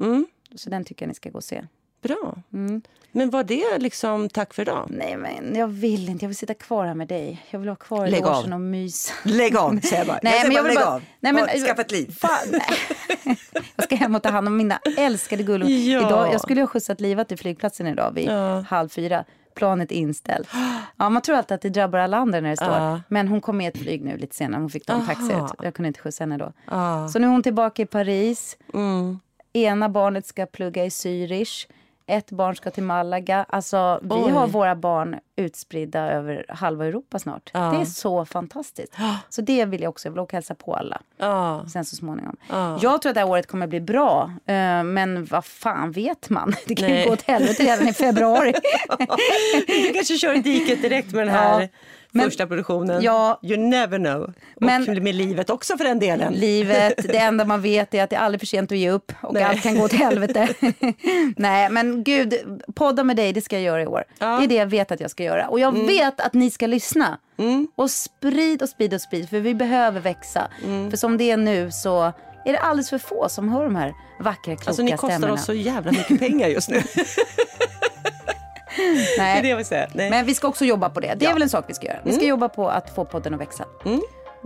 Mm, 0.00 0.26
Så 0.54 0.70
den 0.70 0.84
tycker 0.84 1.04
jag 1.04 1.08
ni 1.08 1.14
ska 1.14 1.30
gå 1.30 1.36
och 1.36 1.44
se. 1.44 1.64
Bra. 2.08 2.34
Mm. 2.52 2.82
Men 3.16 3.30
var 3.30 3.44
det 3.44 3.78
liksom 3.78 4.28
tack 4.28 4.54
för 4.54 4.62
idag? 4.62 4.86
Nej 4.90 5.16
men 5.16 5.54
jag 5.56 5.66
vill 5.68 6.08
inte, 6.08 6.24
jag 6.24 6.28
vill 6.28 6.36
sitta 6.36 6.54
kvar 6.54 6.86
här 6.86 6.94
med 6.94 7.08
dig. 7.08 7.46
Jag 7.50 7.58
vill 7.58 7.68
vara 7.68 7.76
kvar 7.76 8.06
i 8.06 8.10
Lägg 8.10 8.24
av. 8.26 8.52
och 8.52 8.60
mysa. 8.60 9.12
Lägg 9.22 9.56
av, 9.56 9.80
säger 9.80 9.96
jag 9.98 10.06
bara. 10.06 10.18
Nej, 10.22 10.32
säger 10.32 10.46
men 10.46 10.54
jag 10.56 10.64
bara, 10.64 10.68
vill 10.68 10.76
bara- 10.78 10.94
av. 10.94 11.02
Nej, 11.20 11.32
men- 11.32 11.42
Och 11.44 11.66
Skaffa 11.66 11.80
ett 11.82 11.92
liv. 11.92 12.16
Fan. 12.20 12.30
Jag 13.76 13.84
ska 13.84 13.96
hem 13.96 14.14
och 14.14 14.22
ta 14.22 14.28
hand 14.30 14.48
om 14.48 14.56
mina 14.56 14.78
älskade 14.98 15.42
gullor. 15.42 15.68
Ja. 15.68 16.06
Idag, 16.06 16.32
jag 16.32 16.40
skulle 16.40 16.60
ha 16.60 16.66
skjutsat 16.68 17.00
Liva 17.00 17.24
till 17.24 17.38
flygplatsen 17.38 17.86
idag 17.86 18.12
vid 18.14 18.28
Ja. 18.28 18.60
halv 18.68 18.88
fyra. 18.88 19.24
Planet 19.54 19.90
inställt. 19.90 20.48
Ja, 20.96 21.08
man 21.10 21.22
tror 21.22 21.36
alltid 21.36 21.54
att 21.54 21.60
det 21.62 21.68
drabbar 21.70 21.98
alla 21.98 22.16
andra 22.16 22.40
när 22.40 22.50
det 22.50 22.56
står. 22.56 22.68
Ja. 22.68 23.00
Men 23.08 23.28
hon 23.28 23.40
kom 23.40 23.56
med 23.56 23.68
ett 23.68 23.82
flyg 23.82 24.04
nu 24.04 24.16
lite 24.16 24.36
senare. 24.36 24.60
Hon 24.60 24.70
fick 24.70 24.86
ta 24.86 24.92
en 24.92 25.06
taxi 25.06 25.32
ut. 25.32 25.52
Jag 25.62 25.74
kunde 25.74 25.86
inte 25.88 26.00
skjutsa 26.00 26.22
henne 26.24 26.36
då. 26.36 26.52
Så 27.12 27.18
nu 27.18 27.26
är 27.26 27.30
hon 27.30 27.42
tillbaka 27.42 27.82
i 27.82 27.86
Paris. 27.86 28.56
Mm. 28.74 29.18
Ena 29.52 29.88
barnet 29.88 30.26
ska 30.26 30.46
plugga 30.46 30.84
i 30.84 30.88
Zürich. 30.88 31.66
Ett 32.06 32.30
barn 32.30 32.56
ska 32.56 32.70
till 32.70 32.82
Malaga. 32.82 33.46
Alltså, 33.48 33.98
vi 34.02 34.08
Oj. 34.10 34.30
har 34.32 34.46
våra 34.46 34.74
barn 34.74 35.16
utspridda 35.36 36.00
över 36.10 36.44
halva 36.48 36.86
Europa 36.86 37.18
snart. 37.18 37.50
Ja. 37.52 37.60
Det 37.60 37.80
är 37.80 37.84
så 37.84 38.24
fantastiskt. 38.24 38.92
Så 39.28 39.42
det 39.42 39.64
vill 39.64 39.82
jag 39.82 39.90
också. 39.90 40.08
Jag 40.08 40.12
vill 40.12 40.20
åka 40.20 40.28
och 40.28 40.32
hälsa 40.32 40.54
på 40.54 40.74
alla 40.74 41.00
Ja. 41.16 41.64
sen 41.72 41.84
så 41.84 41.96
småningom. 41.96 42.36
Ja. 42.50 42.78
Jag 42.82 43.02
tror 43.02 43.10
att 43.10 43.14
det 43.14 43.20
här 43.20 43.28
året 43.28 43.46
kommer 43.46 43.66
bli 43.66 43.80
bra. 43.80 44.30
eh, 44.46 44.82
Men 44.84 45.24
vad 45.24 45.44
fan 45.44 45.92
vet 45.92 46.30
man? 46.30 46.54
Det 46.66 46.74
kan 46.74 46.88
ju 46.88 46.94
Nej. 46.94 47.06
gå 47.06 47.12
åt 47.12 47.22
helvete 47.22 47.62
redan 47.62 47.88
i 47.88 47.92
februari. 47.92 48.54
Du 49.66 49.92
kanske 49.94 50.16
kör 50.18 50.34
i 50.34 50.40
diket 50.40 50.82
direkt 50.82 51.12
med 51.12 51.26
den 51.26 51.34
här 51.34 51.68
men- 52.14 52.24
första 52.24 52.46
produktionen. 52.46 53.02
Ja. 53.02 53.40
You 53.42 53.56
never 53.56 53.98
know. 53.98 54.32
Men- 54.60 54.88
och 54.96 55.02
med 55.02 55.14
livet 55.14 55.50
också 55.50 55.76
för 55.76 55.84
den 55.84 55.98
delen. 55.98 56.32
Livet, 56.32 56.96
det 57.08 57.16
enda 57.18 57.44
man 57.44 57.62
vet 57.62 57.94
är 57.94 58.04
att 58.04 58.10
det 58.10 58.16
är 58.16 58.20
aldrig 58.20 58.40
för 58.40 58.46
sent 58.46 58.72
att 58.72 58.78
ge 58.78 58.90
upp 58.90 59.12
och 59.22 59.34
Nej. 59.34 59.42
allt 59.42 59.62
kan 59.62 59.78
gå 59.78 59.84
åt 59.84 59.92
helvete. 59.92 60.48
Nej, 61.36 61.70
men 61.70 62.04
gud, 62.04 62.34
podda 62.74 63.04
med 63.04 63.16
dig, 63.16 63.32
det 63.32 63.40
ska 63.40 63.56
jag 63.56 63.62
göra 63.62 63.82
i 63.82 63.86
år. 63.86 64.04
Ja. 64.18 64.26
Mm. 64.26 64.38
Det 64.38 64.44
är 64.44 64.48
det 64.48 64.54
jag 64.54 64.66
vet 64.66 64.92
att 64.92 65.00
jag 65.00 65.10
ska 65.10 65.22
göra. 65.24 65.48
Och 65.48 65.60
jag 65.60 65.86
vet 65.86 66.20
att 66.20 66.34
ni 66.34 66.50
ska 66.50 66.66
lyssna. 66.66 67.18
Och 67.76 67.90
sprid 67.90 68.62
och 68.62 68.68
sprid 68.68 68.94
och 68.94 69.00
sprid, 69.00 69.28
för 69.30 69.40
vi 69.40 69.54
behöver 69.54 70.00
växa. 70.00 70.48
Mm. 70.64 70.90
För 70.90 70.96
som 70.96 71.16
det 71.18 71.30
är 71.30 71.36
nu 71.36 71.70
så 71.70 72.02
är 72.46 72.52
det 72.52 72.58
alldeles 72.58 72.90
för 72.90 72.98
få 72.98 73.28
som 73.28 73.48
hör 73.48 73.64
de 73.64 73.76
här 73.76 73.94
vackra, 74.20 74.56
kloka 74.56 74.70
Alltså 74.70 74.82
ni 74.82 74.90
kostar 74.90 75.08
stämmorna. 75.08 75.32
oss 75.32 75.44
så 75.44 75.52
jävla 75.52 75.92
mycket 75.92 76.18
pengar 76.20 76.48
just 76.48 76.68
nu. 76.70 76.82
Nej. 79.18 79.42
det 79.42 79.54
vill 79.54 79.64
säga. 79.66 79.88
Nej. 79.92 80.10
Men 80.10 80.26
vi 80.26 80.34
ska 80.34 80.48
också 80.48 80.64
jobba 80.64 80.90
på 80.90 81.00
det. 81.00 81.14
Det 81.16 81.24
är 81.24 81.28
Ja. 81.28 81.32
väl 81.34 81.42
en 81.42 81.48
sak 81.48 81.64
vi 81.68 81.74
ska 81.74 81.86
göra. 81.86 81.98
Vi 82.04 82.12
ska 82.12 82.24
jobba 82.24 82.48
på 82.48 82.68
att 82.68 82.94
få 82.94 83.04
podden 83.04 83.34
att 83.34 83.40
växa. 83.40 83.64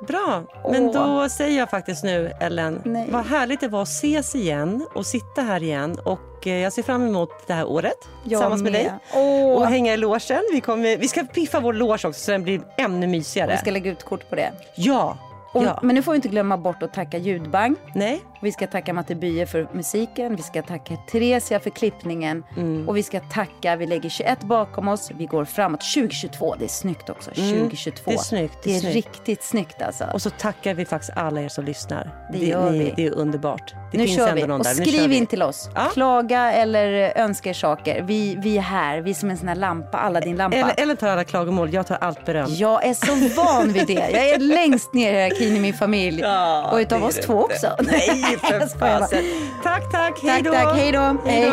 Bra, 0.08 0.42
men 0.70 0.84
Åh. 0.86 0.92
då 1.22 1.28
säger 1.28 1.58
jag 1.58 1.70
faktiskt 1.70 2.04
nu 2.04 2.32
Ellen, 2.40 2.82
Nej. 2.84 3.06
vad 3.10 3.26
härligt 3.26 3.60
det 3.60 3.68
var 3.68 3.82
att 3.82 3.88
ses 3.88 4.34
igen 4.34 4.86
och 4.94 5.06
sitta 5.06 5.42
här 5.42 5.62
igen 5.62 5.98
och 6.04 6.46
eh, 6.46 6.52
jag 6.58 6.72
ser 6.72 6.82
fram 6.82 7.06
emot 7.06 7.30
det 7.46 7.52
här 7.52 7.64
året 7.68 7.94
Jag 8.22 8.28
tillsammans 8.28 8.62
med, 8.62 8.72
med. 8.72 8.80
dig 8.80 8.92
Åh. 9.14 9.52
och 9.56 9.66
hänga 9.66 9.94
i 9.94 9.96
logen. 9.96 10.40
Vi, 10.52 10.60
kommer, 10.60 10.96
vi 10.96 11.08
ska 11.08 11.22
piffa 11.24 11.60
vår 11.60 11.72
loge 11.72 11.92
också 12.08 12.12
så 12.12 12.30
den 12.30 12.42
blir 12.42 12.60
ännu 12.76 13.06
mysigare. 13.06 13.50
Vi 13.50 13.56
ska 13.58 13.70
lägga 13.70 13.90
ut 13.90 14.04
kort 14.04 14.28
på 14.30 14.36
det. 14.36 14.52
Ja, 14.74 15.18
Och, 15.52 15.64
ja. 15.64 15.78
Men 15.82 15.94
nu 15.94 16.02
får 16.02 16.12
vi 16.12 16.16
inte 16.16 16.28
glömma 16.28 16.56
bort 16.56 16.82
att 16.82 16.92
tacka 16.94 17.18
Ljudbank. 17.18 17.78
Nej, 17.94 18.20
Vi 18.42 18.52
ska 18.52 18.66
tacka 18.66 18.92
Matte 18.92 19.14
Bye 19.14 19.46
för 19.46 19.68
musiken, 19.72 20.36
vi 20.36 20.42
ska 20.42 20.62
tacka 20.62 20.96
Theresia 20.96 21.60
för 21.60 21.70
klippningen 21.70 22.44
och 22.86 22.96
vi 22.96 23.02
ska 23.02 23.20
tacka, 23.20 23.76
vi 23.76 23.86
lägger 23.86 24.08
21 24.10 24.40
bakom 24.42 24.88
oss, 24.88 25.10
vi 25.18 25.26
går 25.26 25.44
framåt. 25.44 25.80
2022, 25.94 26.54
det 26.58 26.64
är 26.64 26.68
snyggt 26.68 27.10
också. 27.10 27.30
2022. 27.30 28.10
det 28.10 28.14
är 28.14 28.18
snyggt, 28.18 28.54
det 28.62 28.70
Det 28.70 28.72
är 28.72 28.76
är, 28.76 28.80
snyggt. 28.80 28.94
riktigt 28.96 29.42
snyggt 29.42 29.82
alltså. 29.82 30.04
och 30.12 30.22
så 30.22 30.30
tackar 30.30 30.74
vi 30.74 30.84
faktiskt 30.84 31.12
alla 31.16 31.40
er 31.40 31.48
som 31.48 31.64
lyssnar. 31.64 32.28
Det 32.32 32.38
gör 32.38 32.70
ni, 32.70 32.78
vi. 32.78 32.92
Det 32.96 33.06
är 33.06 33.14
underbart. 33.14 33.74
Det 33.92 33.98
nu 33.98 34.04
finns 34.06 34.16
kör 34.16 34.34
vi. 34.34 34.42
Och 34.42 34.48
där. 34.48 34.74
Skriv 34.74 35.12
in 35.12 35.26
till 35.26 35.42
oss. 35.42 35.70
Ja. 35.74 35.84
Klaga 35.92 36.52
eller 36.52 37.12
önska 37.18 37.48
er 37.50 37.54
saker. 37.54 38.02
Vi, 38.02 38.36
vi 38.42 38.56
är 38.58 38.62
här, 38.62 39.00
vi 39.00 39.10
är 39.10 39.14
som 39.14 39.30
en 39.30 39.36
sån 39.38 39.48
här 39.48 39.54
lampa, 39.56 39.98
Aladdin-lampa. 39.98 40.56
Eller, 40.56 40.74
eller 40.76 40.94
tar 40.94 41.08
alla 41.08 41.24
klagomål, 41.24 41.72
jag 41.74 41.86
tar 41.86 41.96
allt 42.00 42.24
beröm. 42.24 42.48
Jag 42.50 42.84
är 42.86 42.94
så 42.94 43.42
van 43.42 43.72
vid 43.72 43.86
det. 43.86 43.92
Jag 43.92 44.28
är 44.28 44.38
längst 44.38 44.94
ner 44.94 45.12
i 45.12 45.30
hierarkin 45.38 45.56
i 45.56 45.60
min 45.60 45.74
familj. 45.74 46.20
Ja, 46.20 46.68
och 46.72 46.76
utav 46.78 47.04
oss 47.04 47.14
två 47.16 47.42
inte. 47.42 47.54
också. 47.54 47.76
Nej, 47.82 48.38
för 48.40 48.78
fasen. 48.78 49.24
Tack, 49.62 49.90
tack. 49.92 50.18
Hej 50.22 50.30
Tack, 50.30 50.44
då. 50.44 50.52
tack. 50.52 50.76
Hej 50.76 50.92
då. 50.92 51.16
Hej. 51.26 51.52